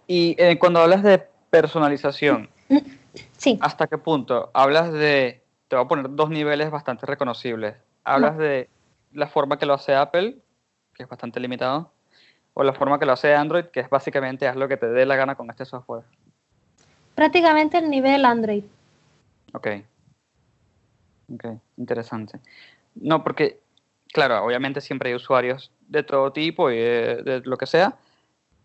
Y 0.07 0.37
eh, 0.39 0.59
cuando 0.59 0.81
hablas 0.81 1.03
de 1.03 1.23
personalización, 1.51 2.49
Sí, 3.39 3.59
¿hasta 3.61 3.87
qué 3.87 3.97
punto? 3.99 4.51
Hablas 4.55 4.93
de, 4.93 5.43
te 5.69 5.77
voy 5.77 5.85
a 5.85 5.89
poner 5.89 6.07
dos 6.15 6.31
niveles 6.31 6.71
bastante 6.71 7.07
reconocibles. 7.07 7.75
Hablas 8.05 8.37
de 8.39 8.69
la 9.13 9.27
forma 9.27 9.59
que 9.59 9.67
lo 9.67 9.75
hace 9.75 9.95
Apple, 9.95 10.37
que 10.95 11.03
es 11.03 11.09
bastante 11.09 11.41
limitado, 11.41 11.91
o 12.55 12.63
la 12.63 12.73
forma 12.73 12.99
que 12.99 13.07
lo 13.07 13.13
hace 13.13 13.35
Android, 13.35 13.65
que 13.67 13.81
es 13.81 13.91
básicamente 13.91 14.47
haz 14.49 14.57
lo 14.57 14.69
que 14.69 14.77
te 14.77 14.89
dé 14.89 15.07
la 15.07 15.17
gana 15.17 15.35
con 15.35 15.49
este 15.51 15.65
software. 15.65 16.05
prácticamente 17.15 17.79
el 17.79 17.89
nivel 17.89 18.25
Android. 18.25 18.65
Ok. 19.55 19.69
Ok, 21.35 21.45
interesante. 21.79 22.39
No, 22.95 23.25
porque, 23.25 23.61
claro, 24.17 24.45
obviamente 24.45 24.81
siempre 24.81 25.11
hay 25.11 25.15
usuarios 25.15 25.71
de 25.89 26.03
todo 26.03 26.33
tipo 26.33 26.71
y 26.71 26.77
de, 26.77 27.23
de 27.23 27.41
lo 27.45 27.57
que 27.59 27.67
sea. 27.67 27.97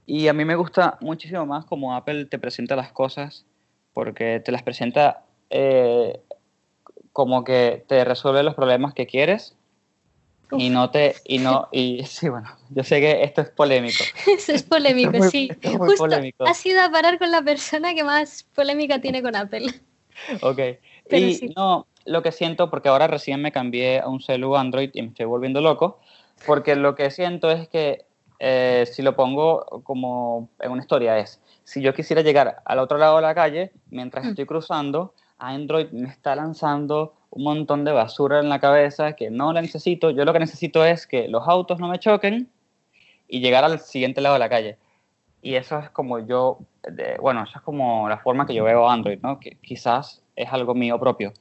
Y 0.05 0.27
a 0.29 0.33
mí 0.33 0.45
me 0.45 0.55
gusta 0.55 0.97
muchísimo 1.01 1.45
más 1.45 1.65
como 1.65 1.93
Apple 1.95 2.25
te 2.25 2.39
presenta 2.39 2.75
las 2.75 2.91
cosas, 2.91 3.45
porque 3.93 4.39
te 4.39 4.51
las 4.51 4.63
presenta 4.63 5.25
eh, 5.49 6.19
como 7.13 7.43
que 7.43 7.83
te 7.87 8.03
resuelve 8.05 8.43
los 8.43 8.55
problemas 8.55 8.93
que 8.93 9.05
quieres 9.05 9.55
y 10.53 10.69
no 10.69 10.89
te, 10.89 11.15
y 11.25 11.39
no, 11.39 11.67
y 11.71 12.03
sí, 12.05 12.29
bueno, 12.29 12.49
yo 12.69 12.83
sé 12.83 12.99
que 13.01 13.23
esto 13.23 13.41
es 13.41 13.49
polémico. 13.49 14.03
Eso 14.27 14.53
es 14.53 14.63
polémico, 14.63 15.11
Esto 15.11 15.17
es 15.17 15.23
muy- 15.23 15.31
sí. 15.31 15.49
es 15.61 15.77
Justo 15.77 15.95
polémico. 15.97 16.45
has 16.45 16.65
ido 16.65 16.81
a 16.81 16.89
parar 16.89 17.19
con 17.19 17.29
la 17.31 17.41
persona 17.41 17.93
que 17.93 18.03
más 18.03 18.43
polémica 18.55 18.99
tiene 18.99 19.21
con 19.21 19.35
Apple. 19.35 19.67
Ok. 20.41 20.59
Pero 21.09 21.25
y 21.27 21.33
sí. 21.35 21.53
no, 21.55 21.87
lo 22.05 22.21
que 22.21 22.31
siento, 22.31 22.69
porque 22.69 22.89
ahora 22.89 23.07
recién 23.07 23.41
me 23.41 23.51
cambié 23.51 23.99
a 23.99 24.07
un 24.07 24.21
celu 24.21 24.55
Android 24.55 24.89
y 24.93 25.01
me 25.01 25.09
estoy 25.09 25.25
volviendo 25.25 25.61
loco, 25.61 25.99
porque 26.45 26.75
lo 26.75 26.95
que 26.95 27.11
siento 27.11 27.51
es 27.51 27.67
que 27.67 28.05
eh, 28.39 28.85
si 28.91 29.01
lo 29.03 29.15
pongo 29.15 29.81
como 29.83 30.49
en 30.59 30.71
una 30.71 30.81
historia 30.81 31.19
es, 31.19 31.39
si 31.63 31.81
yo 31.81 31.93
quisiera 31.93 32.21
llegar 32.23 32.61
al 32.65 32.79
otro 32.79 32.97
lado 32.97 33.17
de 33.17 33.21
la 33.21 33.35
calle, 33.35 33.71
mientras 33.89 34.25
estoy 34.25 34.45
cruzando, 34.45 35.13
Android 35.37 35.89
me 35.91 36.09
está 36.09 36.35
lanzando 36.35 37.13
un 37.29 37.43
montón 37.43 37.85
de 37.85 37.91
basura 37.91 38.39
en 38.39 38.49
la 38.49 38.59
cabeza 38.59 39.13
que 39.13 39.29
no 39.29 39.53
la 39.53 39.61
necesito. 39.61 40.09
Yo 40.09 40.25
lo 40.25 40.33
que 40.33 40.39
necesito 40.39 40.83
es 40.83 41.07
que 41.07 41.27
los 41.27 41.47
autos 41.47 41.79
no 41.79 41.87
me 41.87 41.99
choquen 41.99 42.49
y 43.27 43.39
llegar 43.39 43.63
al 43.63 43.79
siguiente 43.79 44.21
lado 44.21 44.33
de 44.33 44.39
la 44.39 44.49
calle. 44.49 44.77
Y 45.41 45.55
eso 45.55 45.79
es 45.79 45.89
como 45.91 46.19
yo, 46.19 46.59
de- 46.83 47.17
bueno, 47.21 47.43
eso 47.43 47.53
es 47.57 47.61
como 47.63 48.09
la 48.09 48.17
forma 48.17 48.45
que 48.45 48.53
yo 48.53 48.63
veo 48.63 48.89
Android, 48.89 49.19
¿no? 49.21 49.39
Que 49.39 49.51
quizás 49.61 50.21
es 50.35 50.51
algo 50.51 50.73
mío 50.75 50.99
propio. 50.99 51.31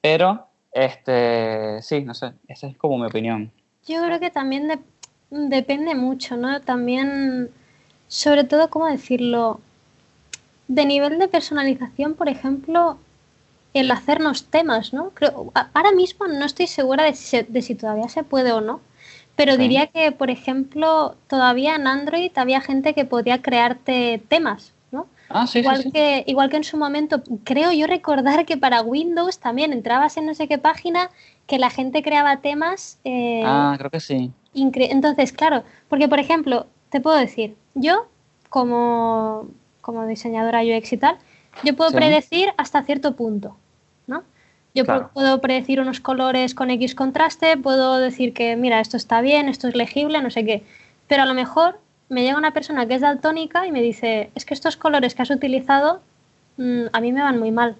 Pero, 0.00 0.46
este, 0.72 1.80
sí, 1.82 2.02
no 2.02 2.14
sé, 2.14 2.32
esa 2.48 2.66
es 2.66 2.76
como 2.76 2.98
mi 2.98 3.06
opinión. 3.06 3.50
Yo 3.86 4.02
creo 4.04 4.20
que 4.20 4.30
también 4.30 4.68
de- 4.68 4.78
depende 5.30 5.94
mucho, 5.94 6.36
¿no? 6.36 6.60
También, 6.60 7.50
sobre 8.08 8.44
todo, 8.44 8.70
¿cómo 8.70 8.86
decirlo? 8.86 9.60
De 10.68 10.84
nivel 10.84 11.18
de 11.18 11.28
personalización, 11.28 12.14
por 12.14 12.28
ejemplo, 12.28 12.98
el 13.74 13.90
hacernos 13.90 14.46
temas, 14.46 14.92
¿no? 14.92 15.10
Creo, 15.10 15.52
ahora 15.74 15.92
mismo 15.92 16.26
no 16.26 16.44
estoy 16.44 16.66
segura 16.66 17.04
de 17.04 17.14
si, 17.14 17.42
de 17.42 17.62
si 17.62 17.74
todavía 17.74 18.08
se 18.08 18.24
puede 18.24 18.52
o 18.52 18.60
no, 18.60 18.80
pero 19.36 19.56
diría 19.56 19.86
que, 19.88 20.12
por 20.12 20.30
ejemplo, 20.30 21.14
todavía 21.28 21.76
en 21.76 21.86
Android 21.86 22.32
había 22.36 22.60
gente 22.60 22.94
que 22.94 23.04
podía 23.04 23.42
crearte 23.42 24.22
temas. 24.28 24.72
Ah, 25.28 25.46
sí, 25.46 25.58
Igual 25.60 25.76
sí, 25.78 25.82
sí. 25.84 25.90
que, 25.92 26.24
igual 26.26 26.50
que 26.50 26.56
en 26.56 26.64
su 26.64 26.76
momento, 26.76 27.22
creo 27.44 27.72
yo 27.72 27.86
recordar 27.86 28.46
que 28.46 28.56
para 28.56 28.82
Windows 28.82 29.38
también 29.38 29.72
entrabas 29.72 30.16
en 30.16 30.26
no 30.26 30.34
sé 30.34 30.46
qué 30.48 30.58
página 30.58 31.10
que 31.46 31.58
la 31.58 31.70
gente 31.70 32.02
creaba 32.02 32.38
temas. 32.38 32.98
eh, 33.04 33.42
Ah, 33.44 33.74
creo 33.78 33.90
que 33.90 34.00
sí. 34.00 34.30
Entonces, 34.54 35.32
claro, 35.32 35.64
porque 35.88 36.08
por 36.08 36.18
ejemplo, 36.18 36.66
te 36.90 37.00
puedo 37.00 37.16
decir, 37.16 37.56
yo 37.74 38.06
como, 38.48 39.48
como 39.80 40.06
diseñadora 40.06 40.62
UX 40.62 40.92
y 40.92 40.96
tal, 40.96 41.18
yo 41.62 41.74
puedo 41.76 41.90
predecir 41.90 42.50
hasta 42.56 42.82
cierto 42.82 43.16
punto, 43.16 43.56
¿no? 44.06 44.22
Yo 44.74 44.84
Claro. 44.84 45.10
puedo 45.14 45.40
predecir 45.40 45.80
unos 45.80 46.00
colores 46.00 46.54
con 46.54 46.70
X 46.70 46.94
contraste, 46.94 47.56
puedo 47.56 47.96
decir 47.98 48.32
que, 48.34 48.56
mira, 48.56 48.80
esto 48.80 48.96
está 48.96 49.20
bien, 49.22 49.48
esto 49.48 49.68
es 49.68 49.74
legible, 49.74 50.20
no 50.22 50.30
sé 50.30 50.44
qué. 50.44 50.62
Pero 51.06 51.22
a 51.22 51.26
lo 51.26 51.34
mejor 51.34 51.80
me 52.08 52.22
llega 52.22 52.38
una 52.38 52.52
persona 52.52 52.86
que 52.86 52.94
es 52.94 53.00
daltónica 53.00 53.66
y 53.66 53.72
me 53.72 53.82
dice, 53.82 54.30
es 54.34 54.44
que 54.44 54.54
estos 54.54 54.76
colores 54.76 55.14
que 55.14 55.22
has 55.22 55.30
utilizado 55.30 56.00
mm, 56.56 56.86
a 56.92 57.00
mí 57.00 57.12
me 57.12 57.22
van 57.22 57.38
muy 57.38 57.50
mal. 57.50 57.76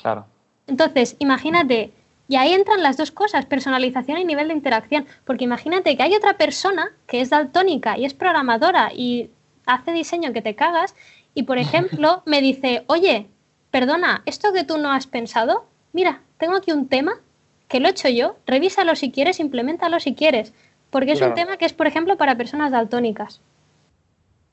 Claro. 0.00 0.26
Entonces, 0.66 1.16
imagínate, 1.18 1.92
y 2.28 2.36
ahí 2.36 2.52
entran 2.54 2.82
las 2.82 2.96
dos 2.96 3.10
cosas, 3.10 3.46
personalización 3.46 4.18
y 4.18 4.24
nivel 4.24 4.48
de 4.48 4.54
interacción, 4.54 5.06
porque 5.24 5.44
imagínate 5.44 5.96
que 5.96 6.02
hay 6.02 6.14
otra 6.14 6.38
persona 6.38 6.92
que 7.06 7.20
es 7.20 7.30
daltónica 7.30 7.98
y 7.98 8.04
es 8.04 8.14
programadora 8.14 8.92
y 8.94 9.30
hace 9.66 9.92
diseño 9.92 10.32
que 10.32 10.42
te 10.42 10.54
cagas 10.54 10.94
y, 11.34 11.42
por 11.42 11.58
ejemplo, 11.58 12.22
me 12.24 12.40
dice, 12.40 12.84
oye, 12.86 13.26
perdona, 13.70 14.22
esto 14.26 14.52
que 14.52 14.64
tú 14.64 14.78
no 14.78 14.92
has 14.92 15.06
pensado, 15.06 15.66
mira, 15.92 16.22
tengo 16.38 16.56
aquí 16.56 16.72
un 16.72 16.88
tema 16.88 17.20
que 17.68 17.80
lo 17.80 17.88
he 17.88 17.90
hecho 17.90 18.08
yo, 18.08 18.36
revísalo 18.46 18.94
si 18.96 19.10
quieres, 19.10 19.40
implementalo 19.40 19.98
si 19.98 20.14
quieres, 20.14 20.52
porque 20.92 21.12
es 21.12 21.20
un 21.22 21.32
tema 21.34 21.56
que 21.56 21.64
es, 21.64 21.72
por 21.72 21.86
ejemplo, 21.88 22.16
para 22.18 22.36
personas 22.36 22.70
daltónicas. 22.70 23.40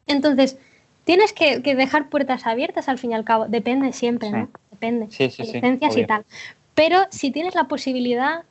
Entonces, 0.08 0.58
tienes 1.04 1.34
que, 1.34 1.62
que 1.62 1.76
dejar 1.76 2.10
puertas 2.10 2.48
abiertas 2.48 2.88
al 2.90 2.98
fin 2.98 3.12
y 3.12 3.14
al 3.14 3.26
cabo, 3.26 3.48
depende 3.48 3.92
siempre, 3.94 4.30
Sí. 4.30 4.34
¿no? 4.36 4.50
Depende 4.72 5.08
Sí, 5.12 5.30
sí, 5.30 5.44
licencias 5.44 5.98
y 5.98 6.06
tal. 6.06 6.26
Pero 6.74 7.00
si 7.10 7.30
tienes 7.32 7.56
la 7.56 7.66
posibilidad, 7.66 8.44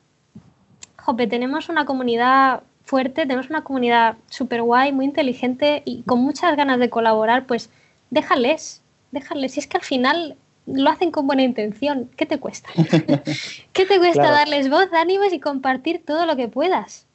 jope, 0.97 1.25
tenemos 1.27 1.67
una 1.67 1.85
comunidad 1.85 2.61
fuerte, 2.83 3.23
tenemos 3.23 3.49
una 3.49 3.63
comunidad 3.63 4.17
súper 4.29 4.61
guay, 4.61 4.91
muy 4.91 5.05
inteligente 5.05 5.81
y 5.85 6.03
con 6.03 6.19
muchas 6.19 6.55
ganas 6.55 6.79
de 6.79 6.89
colaborar, 6.91 7.47
pues 7.47 7.71
déjales, 8.11 8.83
déjales. 9.11 9.53
Si 9.53 9.59
es 9.61 9.67
que 9.67 9.77
al 9.77 9.83
final 9.83 10.37
lo 10.67 10.89
hacen 10.91 11.09
con 11.09 11.25
buena 11.25 11.41
intención, 11.41 12.11
¿qué 12.15 12.27
te 12.27 12.37
cuesta? 12.39 12.69
¿Qué 13.73 13.85
te 13.87 13.97
cuesta 13.97 14.21
Claro. 14.21 14.35
darles 14.35 14.69
voz, 14.69 14.87
ánimos 14.93 15.33
y 15.33 15.39
compartir 15.39 16.03
todo 16.05 16.27
lo 16.27 16.35
que 16.35 16.47
puedas? 16.47 17.07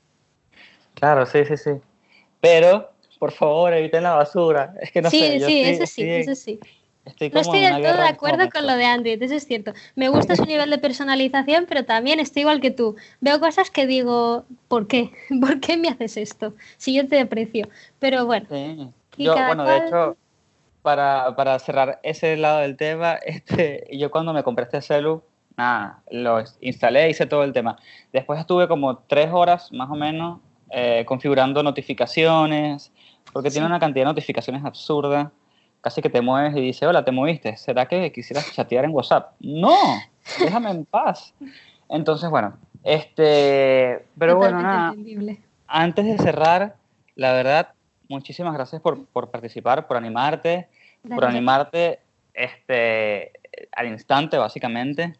Claro, 0.94 1.26
sí, 1.26 1.44
sí, 1.44 1.56
sí. 1.56 1.70
Pero, 2.40 2.90
por 3.18 3.32
favor, 3.32 3.72
eviten 3.74 4.02
la 4.02 4.14
basura. 4.14 4.74
Es 4.80 4.90
que 4.92 5.02
no 5.02 5.10
sí, 5.10 5.18
sé. 5.20 5.40
yo 5.40 5.46
sí, 5.46 5.60
estoy- 5.60 5.74
eso 5.74 5.86
sí, 5.86 6.02
estoy- 6.02 6.20
eso 6.32 6.34
sí. 6.34 6.60
estoy 7.04 7.30
No 7.30 7.40
estoy 7.40 7.60
del 7.60 7.82
todo 7.82 7.96
de 8.02 8.08
acuerdo 8.08 8.48
con 8.50 8.66
lo 8.66 8.76
de 8.76 8.84
Android, 8.86 9.22
eso 9.22 9.34
es 9.34 9.46
cierto. 9.46 9.72
Me 9.94 10.08
gusta 10.08 10.36
su 10.36 10.44
nivel 10.44 10.70
de 10.70 10.78
personalización, 10.78 11.66
pero 11.68 11.84
también 11.84 12.20
estoy 12.20 12.40
igual 12.42 12.60
que 12.60 12.70
tú. 12.70 12.96
Veo 13.20 13.40
cosas 13.40 13.70
que 13.70 13.86
digo, 13.86 14.44
¿por 14.68 14.86
qué? 14.86 15.10
¿Por 15.40 15.60
qué 15.60 15.76
me 15.76 15.88
haces 15.88 16.16
esto? 16.16 16.54
Si 16.76 16.94
yo 16.94 17.06
te 17.08 17.20
aprecio. 17.20 17.68
Pero 17.98 18.26
bueno, 18.26 18.46
Sí. 18.50 18.88
Yo, 19.16 19.34
bueno, 19.46 19.64
de 19.64 19.76
cual- 19.76 19.86
hecho, 19.88 20.16
para, 20.82 21.34
para 21.36 21.58
cerrar 21.60 22.00
ese 22.02 22.36
lado 22.36 22.58
del 22.58 22.76
tema, 22.76 23.14
este, 23.26 23.86
yo 23.96 24.10
cuando 24.10 24.32
me 24.32 24.42
compré 24.42 24.64
este 24.64 24.82
celu, 24.82 25.22
nada, 25.56 26.02
lo 26.10 26.42
instalé, 26.60 27.08
hice 27.10 27.26
todo 27.26 27.44
el 27.44 27.52
tema. 27.52 27.78
Después 28.12 28.40
estuve 28.40 28.66
como 28.68 28.98
tres 28.98 29.28
horas 29.32 29.72
más 29.72 29.88
o 29.90 29.94
menos 29.94 30.40
eh, 30.74 31.04
configurando 31.06 31.62
notificaciones, 31.62 32.92
porque 33.32 33.50
tiene 33.50 33.66
Sí. 33.66 33.70
una 33.70 33.78
cantidad 33.80 34.04
de 34.04 34.10
notificaciones 34.10 34.64
absurda. 34.64 35.30
Casi 35.80 36.00
que 36.00 36.08
te 36.08 36.20
mueves 36.22 36.56
y 36.56 36.60
dice, 36.60 36.86
hola, 36.86 37.04
te 37.04 37.12
moviste. 37.12 37.56
¿Será 37.58 37.86
que 37.86 38.10
quisieras 38.10 38.50
chatear 38.52 38.84
en 38.86 38.90
WhatsApp? 38.92 39.34
No, 39.40 39.76
déjame 40.40 40.70
en 40.70 40.84
paz. 40.86 41.34
Entonces, 41.90 42.30
bueno, 42.30 42.56
este, 42.82 44.04
pero 44.18 44.36
bueno, 44.36 44.62
nada, 44.62 44.94
antes 45.66 46.04
de 46.06 46.18
cerrar, 46.18 46.76
la 47.16 47.32
verdad, 47.34 47.68
muchísimas 48.08 48.54
gracias 48.54 48.80
por, 48.80 49.04
por 49.06 49.30
participar, 49.30 49.86
por 49.86 49.96
animarte, 49.98 50.68
por 51.14 51.24
animarte 51.26 52.00
este, 52.32 53.32
al 53.76 53.88
instante, 53.88 54.38
básicamente, 54.38 55.14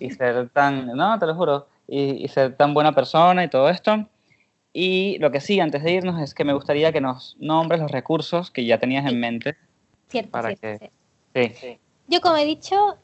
y 0.00 0.10
ser 0.10 0.48
tan, 0.50 0.88
no, 0.88 1.18
te 1.20 1.26
lo 1.26 1.34
juro, 1.36 1.68
y, 1.86 2.24
y 2.24 2.28
ser 2.28 2.56
tan 2.56 2.74
buena 2.74 2.92
persona 2.92 3.44
y 3.44 3.48
todo 3.48 3.68
esto. 3.68 4.04
Y 4.72 5.18
lo 5.18 5.30
que 5.32 5.40
sí, 5.40 5.58
antes 5.60 5.82
de 5.82 5.92
irnos, 5.92 6.20
es 6.22 6.34
que 6.34 6.44
me 6.44 6.52
gustaría 6.52 6.92
que 6.92 7.00
nos 7.00 7.36
nombres 7.40 7.80
los 7.80 7.90
recursos 7.90 8.50
que 8.50 8.64
ya 8.64 8.78
tenías 8.78 9.04
Sí. 9.04 9.10
en 9.14 9.20
mente. 9.20 9.56
Cierto, 10.08 10.30
para 10.30 10.54
cierto, 10.54 10.84
que- 10.84 10.90
cierto. 11.32 11.58
Sí, 11.60 11.78
Yo, 12.08 12.20
como 12.20 12.36
he 12.36 12.44
dicho, 12.44 12.96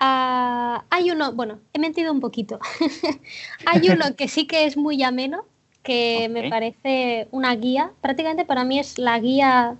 ah, 0.00 0.84
hay 0.90 1.10
uno, 1.10 1.32
bueno, 1.32 1.58
he 1.72 1.78
mentido 1.78 2.12
un 2.12 2.20
poquito. 2.20 2.58
hay 3.66 3.88
uno 3.90 4.16
que 4.16 4.28
sí 4.28 4.46
que 4.46 4.66
es 4.66 4.76
muy 4.76 5.02
ameno, 5.02 5.44
que 5.82 6.28
me 6.30 6.48
parece 6.48 7.28
una 7.30 7.54
guía. 7.54 7.90
Prácticamente 8.00 8.44
para 8.46 8.64
mí 8.64 8.78
es 8.78 8.98
la 8.98 9.18
guía 9.18 9.76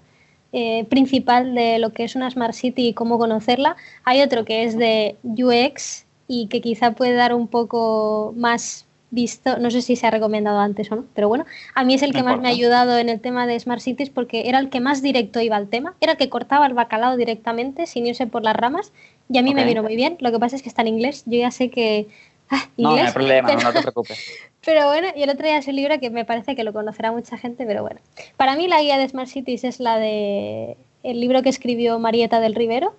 eh, 0.53 0.85
principal 0.85 1.55
de 1.55 1.79
lo 1.79 1.93
que 1.93 2.05
es 2.05 2.15
una 2.15 2.31
Smart 2.31 2.53
City 2.55 2.89
y 2.89 2.93
cómo 2.95 3.19
conocerla. 3.19 3.77
Hay 4.05 4.21
otro 4.21 4.45
que 4.45 4.65
es 4.65 4.77
de 4.77 5.17
UX 5.25 6.05
y 6.29 6.47
que 6.49 6.61
quizá 6.61 6.93
puede 6.93 7.15
dar 7.15 7.35
un 7.35 7.49
poco 7.49 8.33
más 8.37 8.87
visto, 9.15 9.59
no 9.59 9.71
sé 9.71 9.81
si 9.81 9.97
se 9.97 10.07
ha 10.07 10.11
recomendado 10.11 10.59
antes 10.59 10.91
o 10.93 10.97
no, 10.97 11.05
pero 11.15 11.29
bueno, 11.29 11.47
a 11.75 11.85
mí 11.85 11.95
es 11.95 12.03
el 12.03 12.11
No 12.13 12.19
que 12.19 12.23
más 12.25 12.41
me 12.41 12.49
ha 12.49 12.51
ayudado 12.51 12.99
en 12.99 13.09
el 13.09 13.21
tema 13.21 13.47
de 13.47 13.59
Smart 13.59 13.81
Cities 13.81 14.11
porque 14.11 14.49
era 14.49 14.59
el 14.59 14.69
que 14.69 14.81
más 14.81 15.01
directo 15.03 15.41
iba 15.41 15.57
al 15.57 15.69
tema, 15.69 15.95
era 16.01 16.13
el 16.13 16.19
que 16.19 16.29
cortaba 16.29 16.67
el 16.67 16.75
bacalao 16.75 17.17
directamente 17.17 17.87
sin 17.87 18.07
irse 18.07 18.27
por 18.27 18.43
las 18.43 18.57
ramas 18.57 18.93
y 19.31 19.39
a 19.39 19.43
mí 19.43 19.55
me 19.55 19.65
vino 19.65 19.83
muy 19.83 19.97
bien, 19.97 20.17
lo 20.21 20.31
que 20.33 20.39
pasa 20.39 20.57
es 20.57 20.63
que 20.63 20.69
está 20.69 20.83
en 20.83 20.89
inglés, 20.89 21.23
yo 21.27 21.39
ya 21.39 21.51
sé 21.51 21.71
que... 21.71 22.09
ah, 22.51 22.65
no, 22.77 22.91
no 22.91 22.91
inglés, 22.91 23.07
hay 23.09 23.13
problema, 23.15 23.49
pero- 23.49 23.63
no, 23.63 23.73
te 23.73 23.81
preocupes. 23.83 24.19
pero 24.65 24.87
bueno, 24.89 25.09
y 25.17 25.23
el 25.23 25.31
otro 25.31 25.47
día 25.47 25.59
es 25.59 25.67
un 25.67 25.77
libro 25.77 25.99
que 26.01 26.11
me 26.11 26.25
parece 26.25 26.55
que 26.57 26.65
lo 26.65 26.73
conocerá 26.73 27.13
mucha 27.13 27.39
gente, 27.39 27.65
pero 27.67 27.83
bueno. 27.83 28.01
Para 28.37 28.57
mí 28.57 28.69
la 28.69 28.83
guía 28.83 28.99
de 28.99 29.09
Smart 29.09 29.29
Cities 29.29 29.65
es 29.65 29.81
la 29.81 29.99
de 29.99 30.77
el 31.03 31.21
libro 31.21 31.43
que 31.43 31.49
escribió 31.51 31.99
Marieta 31.99 32.41
del 32.41 32.55
Rivero, 32.55 32.95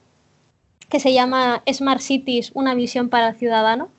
que 0.89 0.99
se 0.99 1.11
llama 1.13 1.63
Smart 1.71 2.01
Cities, 2.01 2.51
una 2.53 2.75
visión 2.75 3.09
para 3.09 3.29
el 3.29 3.35
ciudadano, 3.35 3.89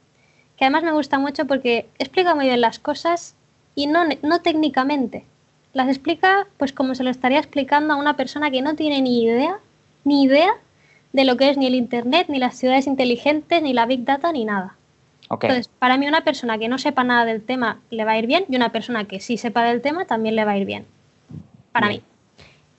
que 0.57 0.65
además 0.65 0.83
me 0.83 0.93
gusta 0.93 1.19
mucho 1.19 1.47
porque 1.47 1.87
explica 1.99 2.35
muy 2.35 2.47
bien 2.47 2.61
las 2.61 2.79
cosas 2.79 3.35
y 3.75 3.87
no, 3.87 4.05
no 4.23 4.41
técnicamente. 4.41 5.25
Las 5.73 5.89
explica 5.89 6.47
pues 6.57 6.73
como 6.73 6.95
se 6.95 7.05
lo 7.05 7.11
estaría 7.11 7.39
explicando 7.39 7.95
a 7.95 7.97
una 7.97 8.17
persona 8.17 8.51
que 8.51 8.63
no 8.63 8.75
tiene 8.75 9.03
ni 9.03 9.23
idea, 9.23 9.59
ni 10.05 10.23
idea 10.23 10.53
de 11.13 11.25
lo 11.25 11.37
que 11.37 11.51
es 11.51 11.57
ni 11.57 11.67
el 11.67 11.75
Internet, 11.75 12.29
ni 12.29 12.39
las 12.39 12.57
ciudades 12.57 12.87
inteligentes, 12.87 13.63
ni 13.63 13.73
la 13.73 13.87
Big 13.87 14.05
Data, 14.05 14.33
ni 14.33 14.45
nada. 14.45 14.77
Entonces, 15.29 15.69
para 15.69 15.97
mí 15.97 16.07
una 16.07 16.23
persona 16.23 16.57
que 16.57 16.69
no 16.69 16.79
sepa 16.79 17.03
nada 17.03 17.25
del 17.25 17.43
tema 17.43 17.81
le 17.91 18.05
va 18.05 18.13
a 18.13 18.19
ir 18.19 18.27
bien 18.27 18.45
y 18.49 18.57
una 18.57 18.71
persona 18.71 19.07
que 19.07 19.21
sí 19.21 19.37
sepa 19.37 19.65
del 19.65 19.83
tema 19.83 20.05
también 20.05 20.37
le 20.37 20.45
va 20.45 20.53
a 20.53 20.59
ir 20.59 20.67
bien. 20.67 20.87
Para 21.73 21.89
Bien. 21.89 22.01
mí. 22.01 22.17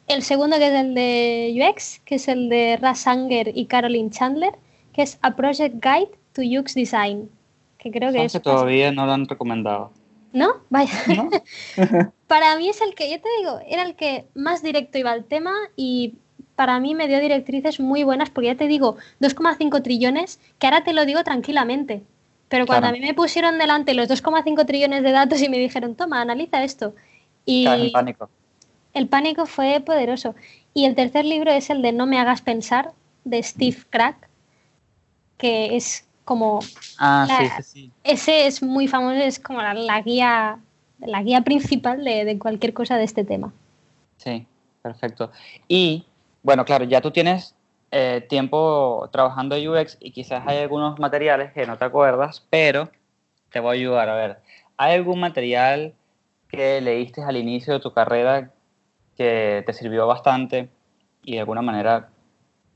El 0.07 0.23
segundo 0.23 0.57
que 0.57 0.67
es 0.67 0.73
el 0.73 0.95
de 0.95 1.69
UX, 1.69 1.99
que 2.05 2.15
es 2.15 2.27
el 2.29 2.47
de 2.47 2.79
Russ 2.81 3.05
Anger 3.07 3.51
y 3.53 3.65
Caroline 3.65 4.09
Chandler, 4.09 4.53
que 4.93 5.01
es 5.01 5.19
A 5.21 5.35
Project 5.35 5.83
Guide 5.83 6.11
to 6.31 6.41
UX 6.41 6.73
Design, 6.73 7.29
que 7.77 7.91
creo 7.91 8.11
que 8.11 8.25
es... 8.25 8.33
que 8.33 8.39
todavía 8.39 8.91
no 8.91 9.05
lo 9.05 9.13
han 9.13 9.27
recomendado. 9.27 9.91
¿No? 10.33 10.55
Vaya. 10.69 10.93
¿no? 11.15 11.29
Para 12.27 12.57
mí 12.57 12.69
es 12.69 12.81
el 12.81 12.93
que, 12.95 13.09
yo 13.09 13.19
te 13.21 13.29
digo, 13.39 13.59
era 13.67 13.83
el 13.83 13.95
que 13.95 14.25
más 14.35 14.61
directo 14.61 14.97
iba 14.97 15.11
al 15.11 15.25
tema 15.25 15.53
y 15.75 16.15
para 16.55 16.79
mí 16.79 16.95
me 16.95 17.07
dio 17.07 17.19
directrices 17.19 17.79
muy 17.79 18.03
buenas 18.03 18.29
porque 18.29 18.47
ya 18.47 18.55
te 18.55 18.67
digo, 18.67 18.97
2,5 19.21 19.81
trillones, 19.83 20.39
que 20.57 20.67
ahora 20.67 20.83
te 20.83 20.93
lo 20.93 21.05
digo 21.05 21.23
tranquilamente. 21.23 22.03
Pero 22.49 22.65
cuando 22.65 22.87
Claro. 22.87 22.97
a 22.97 22.99
mí 22.99 23.05
me 23.05 23.13
pusieron 23.13 23.57
delante 23.59 23.93
los 23.93 24.09
2,5 24.09 24.65
trillones 24.65 25.03
de 25.03 25.11
datos 25.11 25.41
y 25.41 25.49
me 25.49 25.59
dijeron, 25.59 25.95
toma, 25.95 26.21
analiza 26.21 26.63
esto. 26.63 26.95
Y 27.45 27.67
en 27.67 27.91
pánico. 27.91 28.29
el 28.93 29.07
pánico 29.07 29.45
fue 29.45 29.81
poderoso. 29.81 30.33
Y 30.73 30.85
el 30.85 30.95
tercer 30.95 31.25
libro 31.25 31.51
es 31.51 31.69
el 31.69 31.81
de 31.81 31.91
No 31.91 32.05
me 32.07 32.19
hagas 32.19 32.41
pensar, 32.41 32.91
de 33.23 33.43
Steve 33.43 33.77
Crack, 33.89 34.27
que 35.37 35.75
es 35.75 36.06
como 36.27 36.59
Ah, 36.99 37.25
La- 37.27 37.37
sí, 37.37 37.49
sí, 37.57 37.63
sí. 37.63 37.91
ese 38.03 38.47
es 38.47 38.61
muy 38.61 38.87
famoso, 38.87 39.15
es 39.15 39.39
como 39.39 39.61
la, 39.61 39.73
la 39.73 40.01
guía, 40.01 40.59
la 40.99 41.23
guía 41.23 41.41
principal 41.41 42.03
de, 42.03 42.25
de 42.25 42.37
cualquier 42.37 42.73
cosa 42.73 42.97
de 42.97 43.05
este 43.05 43.23
tema. 43.23 43.53
Sí, 44.17 44.45
perfecto. 44.81 45.31
Y 45.67 46.05
bueno, 46.43 46.65
claro, 46.65 46.83
ya 46.85 46.99
tú 47.01 47.11
tienes 47.11 47.55
eh, 47.91 48.25
tiempo 48.27 49.07
trabajando 49.11 49.55
en 49.55 49.69
UX 49.69 49.97
y 50.01 50.11
quizás 50.11 50.43
hay 50.45 50.57
algunos 50.57 50.99
materiales 50.99 51.53
que 51.53 51.65
no 51.65 51.77
te 51.77 51.85
acuerdas, 51.85 52.45
pero 52.49 52.89
te 53.51 53.59
voy 53.61 53.77
a 53.77 53.79
ayudar. 53.79 54.09
A 54.09 54.15
ver, 54.15 54.37
¿hay 54.75 54.95
algún 54.95 55.19
material 55.21 55.93
que 56.49 56.81
leíste 56.81 57.23
al 57.23 57.37
inicio 57.37 57.73
de 57.73 57.79
tu 57.79 57.93
carrera 57.93 58.51
que 59.15 59.63
te 59.65 59.73
sirvió 59.73 60.07
bastante 60.07 60.69
y 61.23 61.33
de 61.33 61.39
alguna 61.39 61.61
manera 61.61 62.09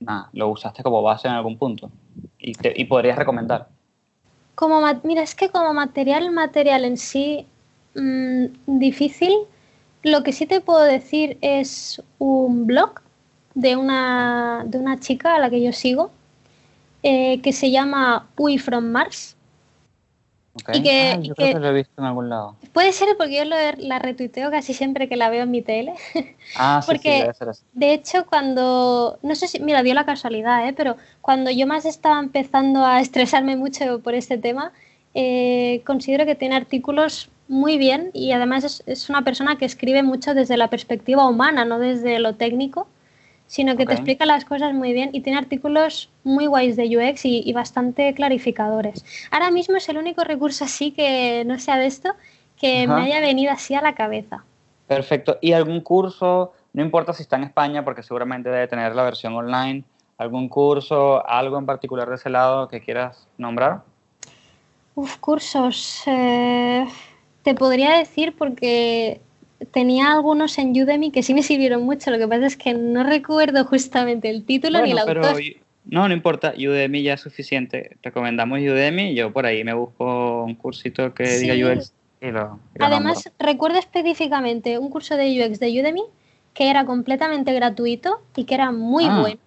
nada, 0.01 0.29
lo 0.33 0.49
usaste 0.49 0.83
como 0.83 1.01
base 1.01 1.27
en 1.27 1.33
algún 1.35 1.57
punto 1.57 1.89
y, 2.39 2.53
te- 2.53 2.73
y 2.75 2.85
podrías 2.85 3.17
recomendar? 3.17 3.69
Como 4.55 4.81
mira, 5.03 5.23
es 5.23 5.33
que 5.35 5.49
como 5.49 5.73
material, 5.73 6.31
material 6.31 6.85
en 6.85 6.97
sí, 6.97 7.45
mm, 7.95 8.45
difícil. 8.65 9.33
Lo 10.03 10.23
que 10.23 10.33
sí 10.33 10.45
te 10.45 10.61
puedo 10.61 10.83
decir 10.83 11.37
es 11.41 12.01
un 12.19 12.65
blog 12.65 13.01
de 13.53 13.75
una, 13.75 14.63
de 14.65 14.77
una 14.79 14.99
chica 14.99 15.35
a 15.35 15.39
la 15.39 15.49
que 15.49 15.61
yo 15.61 15.71
sigo, 15.73 16.11
eh, 17.03 17.39
que 17.41 17.53
se 17.53 17.71
llama 17.71 18.27
We 18.37 18.57
from 18.57 18.91
Mars. 18.91 19.35
Ok. 20.53 20.69
Y 20.75 20.83
que- 20.83 21.11
Ah, 21.11 21.15
yo 21.15 21.31
y 21.31 21.35
creo 21.35 21.47
que- 21.47 21.53
que 21.53 21.59
lo 21.59 21.69
he 21.69 21.73
visto 21.73 21.93
en 21.97 22.05
algún 22.05 22.29
lado. 22.29 22.55
Puede 22.73 22.91
ser 22.91 23.07
porque 23.17 23.37
yo 23.37 23.45
lo- 23.45 23.55
la 23.77 23.99
retuiteo 23.99 24.51
casi 24.51 24.73
siempre 24.73 25.07
que 25.07 25.15
la 25.15 25.29
veo 25.29 25.43
en 25.43 25.51
mi 25.51 25.61
tele. 25.61 25.93
Ah, 26.57 26.81
sí, 26.81 26.85
sí, 26.87 26.91
Porque- 26.91 27.19
debe 27.21 27.33
ser 27.33 27.49
así. 27.49 27.63
De 27.73 27.93
hecho, 27.93 28.25
cuando, 28.25 29.17
no 29.21 29.35
sé 29.35 29.47
si, 29.47 29.59
mira, 29.61 29.81
dio 29.83 29.93
la 29.93 30.05
casualidad, 30.05 30.67
¿eh? 30.67 30.73
pero 30.73 30.97
cuando 31.21 31.49
yo 31.51 31.65
más 31.67 31.85
estaba 31.85 32.19
empezando 32.19 32.85
a 32.85 32.99
estresarme 32.99 33.55
mucho 33.55 33.99
por 34.01 34.13
este 34.13 34.37
tema, 34.37 34.73
eh, 35.13 35.81
considero 35.85 36.25
que 36.25 36.35
tiene 36.35 36.55
artículos 36.55 37.29
muy 37.47 37.77
bien 37.77 38.11
y 38.13 38.31
además 38.31 38.63
es, 38.63 38.83
es 38.85 39.09
una 39.09 39.23
persona 39.23 39.57
que 39.57 39.65
escribe 39.65 40.03
mucho 40.03 40.33
desde 40.33 40.57
la 40.57 40.69
perspectiva 40.69 41.27
humana, 41.27 41.63
no 41.65 41.79
desde 41.79 42.19
lo 42.19 42.35
técnico, 42.35 42.87
sino 43.51 43.75
que 43.75 43.85
te 43.85 43.91
explica 43.91 44.25
las 44.25 44.45
cosas 44.45 44.73
muy 44.73 44.93
bien 44.93 45.09
y 45.11 45.19
tiene 45.19 45.37
artículos 45.37 46.09
muy 46.23 46.45
guays 46.45 46.77
de 46.77 46.85
UX 46.95 47.25
y, 47.25 47.43
y 47.45 47.51
bastante 47.51 48.13
clarificadores. 48.13 49.03
Ahora 49.29 49.51
mismo 49.51 49.75
es 49.75 49.89
el 49.89 49.97
único 49.97 50.23
recurso 50.23 50.63
así 50.63 50.91
que 50.91 51.43
no 51.45 51.59
sea 51.59 51.75
de 51.75 51.87
esto 51.87 52.15
que 52.57 52.87
me 52.87 53.01
haya 53.01 53.19
venido 53.19 53.51
así 53.51 53.75
a 53.75 53.81
la 53.81 53.93
cabeza. 53.93 54.45
Perfecto. 54.87 55.37
¿Y 55.41 55.51
algún 55.51 55.81
curso? 55.81 56.53
No 56.71 56.81
importa 56.81 57.11
si 57.11 57.23
está 57.23 57.35
en 57.35 57.43
España, 57.43 57.83
porque 57.83 58.03
seguramente 58.03 58.49
debe 58.49 58.69
tener 58.69 58.95
la 58.95 59.03
versión 59.03 59.35
online. 59.35 59.83
¿Algún 60.17 60.47
curso, 60.47 61.27
algo 61.27 61.57
en 61.57 61.65
particular 61.65 62.07
de 62.07 62.15
ese 62.15 62.29
lado 62.29 62.69
que 62.69 62.79
quieras 62.79 63.27
nombrar? 63.37 63.81
Uf, 64.95 65.17
cursos. 65.17 66.03
eh, 66.05 66.87
te 67.43 67.53
podría 67.53 67.97
decir 67.97 68.33
porque 68.37 69.19
tenía 69.71 70.11
algunos 70.11 70.57
en 70.57 70.71
Udemy 70.71 71.11
que 71.11 71.23
sí 71.23 71.33
me 71.33 71.43
sirvieron 71.43 71.83
mucho. 71.83 72.11
Lo 72.11 72.17
que 72.17 72.27
pasa 72.27 72.45
es 72.45 72.57
que 72.57 72.73
no 72.73 73.03
recuerdo 73.03 73.63
justamente 73.65 74.29
el 74.29 74.43
título 74.45 74.81
ni 74.81 74.91
el 74.91 74.99
pero 75.05 75.25
autor. 75.25 75.41
no, 75.85 76.07
no 76.07 76.13
importa. 76.13 76.53
Udemy 76.57 77.03
ya 77.03 77.13
es 77.13 77.21
suficiente. 77.21 77.97
Recomendamos 78.03 78.59
Udemy. 78.59 79.13
Yo 79.15 79.31
por 79.31 79.45
ahí 79.45 79.63
me 79.63 79.73
busco 79.73 80.43
un 80.43 80.55
cursito 80.55 81.13
que 81.13 81.25
Sí. 81.25 81.47
diga 81.49 81.73
UX 81.73 81.93
y 82.21 82.27
lo, 82.31 82.59
y 82.75 82.79
lo 82.79 82.85
Además, 82.85 83.25
nombro. 83.25 83.31
recuerdo 83.51 83.79
específicamente 83.79 84.77
un 84.77 84.89
curso 84.89 85.15
de 85.17 85.41
UX 85.45 85.59
de 85.59 85.79
Udemy 85.81 86.03
que 86.53 86.69
era 86.69 86.85
completamente 86.85 87.53
gratuito 87.53 88.21
y 88.35 88.43
que 88.43 88.55
era 88.55 88.71
muy 88.71 89.05
Ah. 89.07 89.21
bueno. 89.21 89.37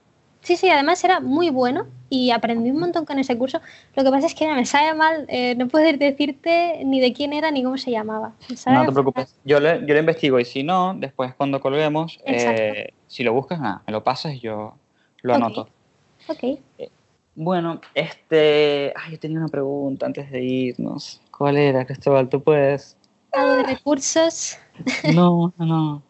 Sí, 0.45 0.57
sí, 0.59 0.69
además 0.69 1.03
era 1.03 1.21
muy 1.21 1.49
bueno 1.49 1.87
y 2.11 2.31
aprendí 2.31 2.71
un 2.71 2.79
montón 2.79 3.07
con 3.07 3.19
ese 3.19 3.37
curso. 3.37 3.61
Lo 3.97 4.05
que 4.05 4.11
pasa 4.11 4.27
es 4.27 4.35
que 4.35 4.47
me 4.53 4.67
sabe 4.67 4.95
mal 4.95 5.25
eh, 5.29 5.55
no 5.57 5.69
poder 5.69 5.99
decirte 5.99 6.83
ni 6.85 7.01
de 7.01 7.15
quién 7.15 7.33
era 7.33 7.51
ni 7.51 7.65
cómo 7.65 7.79
se 7.79 7.91
llamaba. 7.91 8.35
No 8.69 8.85
te 8.85 8.93
preocupes. 8.93 9.35
Yo 9.45 9.59
lo, 9.59 9.75
yo 9.81 9.95
lo 9.95 9.99
investigo 10.01 10.39
y 10.39 10.45
si 10.45 10.63
no, 10.63 10.95
después 10.95 11.35
cuando 11.35 11.61
colguemos, 11.61 12.19
eh, 12.27 12.89
si 13.09 13.25
lo 13.25 13.33
buscas, 13.33 13.59
nada, 13.59 13.83
me 13.87 13.93
lo 13.93 14.05
pasas 14.05 14.35
y 14.35 14.41
yo 14.41 14.75
lo 15.23 15.33
Ok. 15.33 15.41
anoto. 15.41 15.69
Ok. 16.29 16.59
Bueno, 17.37 17.81
este. 17.95 18.93
Ay, 18.97 19.13
yo 19.13 19.19
tenía 19.19 19.39
una 19.39 19.49
pregunta 19.49 20.07
antes 20.07 20.31
de 20.31 20.45
irnos. 20.45 21.21
¿Cuál 21.37 21.57
era, 21.57 21.85
Cristóbal? 21.85 22.29
¿Tú 22.29 22.43
puedes? 22.43 22.97
Algo 23.33 23.57
de 23.57 23.63
recursos. 23.65 24.59
No, 25.03 25.53
no, 25.59 25.67
no. 25.67 26.03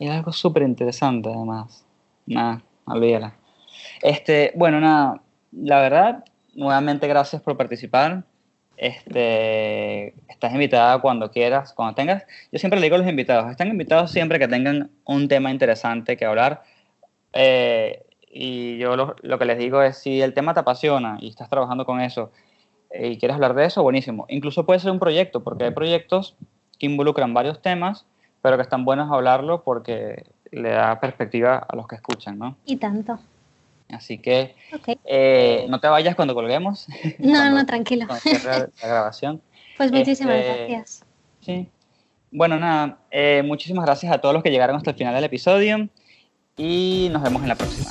Era 0.00 0.16
algo 0.16 0.32
súper 0.32 0.64
interesante, 0.64 1.28
además. 1.28 1.84
Nada, 2.26 2.62
olvídala. 2.86 3.36
Este, 4.02 4.52
bueno, 4.54 4.80
nada. 4.80 5.22
La 5.52 5.80
verdad, 5.80 6.24
nuevamente 6.54 7.06
gracias 7.06 7.40
por 7.42 7.56
participar. 7.56 8.24
Este, 8.76 10.08
estás 10.28 10.52
invitada 10.52 11.00
cuando 11.00 11.30
quieras, 11.30 11.72
cuando 11.72 11.94
tengas. 11.94 12.24
Yo 12.50 12.58
siempre 12.58 12.80
le 12.80 12.86
digo 12.86 12.96
a 12.96 12.98
los 12.98 13.08
invitados, 13.08 13.50
están 13.50 13.68
invitados 13.68 14.10
siempre 14.10 14.38
que 14.38 14.48
tengan 14.48 14.90
un 15.04 15.28
tema 15.28 15.50
interesante 15.50 16.16
que 16.16 16.24
hablar. 16.24 16.62
Eh, 17.32 18.04
y 18.28 18.78
yo 18.78 18.96
lo, 18.96 19.14
lo 19.20 19.38
que 19.38 19.44
les 19.44 19.58
digo 19.58 19.82
es, 19.82 19.98
si 19.98 20.20
el 20.22 20.34
tema 20.34 20.54
te 20.54 20.60
apasiona 20.60 21.18
y 21.20 21.28
estás 21.28 21.48
trabajando 21.48 21.84
con 21.84 22.00
eso 22.00 22.32
eh, 22.90 23.08
y 23.08 23.18
quieres 23.18 23.34
hablar 23.34 23.54
de 23.54 23.66
eso, 23.66 23.82
buenísimo. 23.82 24.26
Incluso 24.28 24.66
puede 24.66 24.80
ser 24.80 24.90
un 24.90 24.98
proyecto, 24.98 25.42
porque 25.42 25.64
hay 25.64 25.70
proyectos 25.70 26.36
que 26.78 26.86
involucran 26.86 27.34
varios 27.34 27.60
temas, 27.62 28.06
pero 28.40 28.56
que 28.56 28.62
están 28.62 28.84
buenos 28.84 29.10
hablarlo 29.12 29.62
porque 29.62 30.24
le 30.50 30.70
da 30.70 30.98
perspectiva 30.98 31.56
a 31.56 31.76
los 31.76 31.86
que 31.86 31.96
escuchan, 31.96 32.38
¿no? 32.38 32.56
Y 32.64 32.76
tanto. 32.76 33.18
Así 33.92 34.18
que 34.18 34.54
eh, 35.04 35.66
no 35.68 35.78
te 35.80 35.86
vayas 35.88 36.14
cuando 36.16 36.34
colguemos, 36.34 36.86
No, 37.18 37.32
Cuando- 37.38 37.50
no, 37.58 37.66
tranquilo. 37.66 38.06
la 38.44 38.68
grabación. 38.82 39.40
Pues 39.76 39.92
muchísimas 39.92 40.36
Este, 40.36 40.56
gracias. 40.68 41.04
Sí. 41.40 41.68
Bueno, 42.30 42.58
nada, 42.58 42.98
eh, 43.10 43.42
muchísimas 43.44 43.84
gracias 43.84 44.10
a 44.12 44.18
todos 44.18 44.32
los 44.34 44.42
que 44.42 44.50
llegaron 44.50 44.76
hasta 44.76 44.90
el 44.90 44.96
final 44.96 45.14
del 45.14 45.24
episodio 45.24 45.88
y 46.56 47.08
nos 47.12 47.22
vemos 47.22 47.42
en 47.42 47.48
la 47.48 47.54
próxima. 47.54 47.90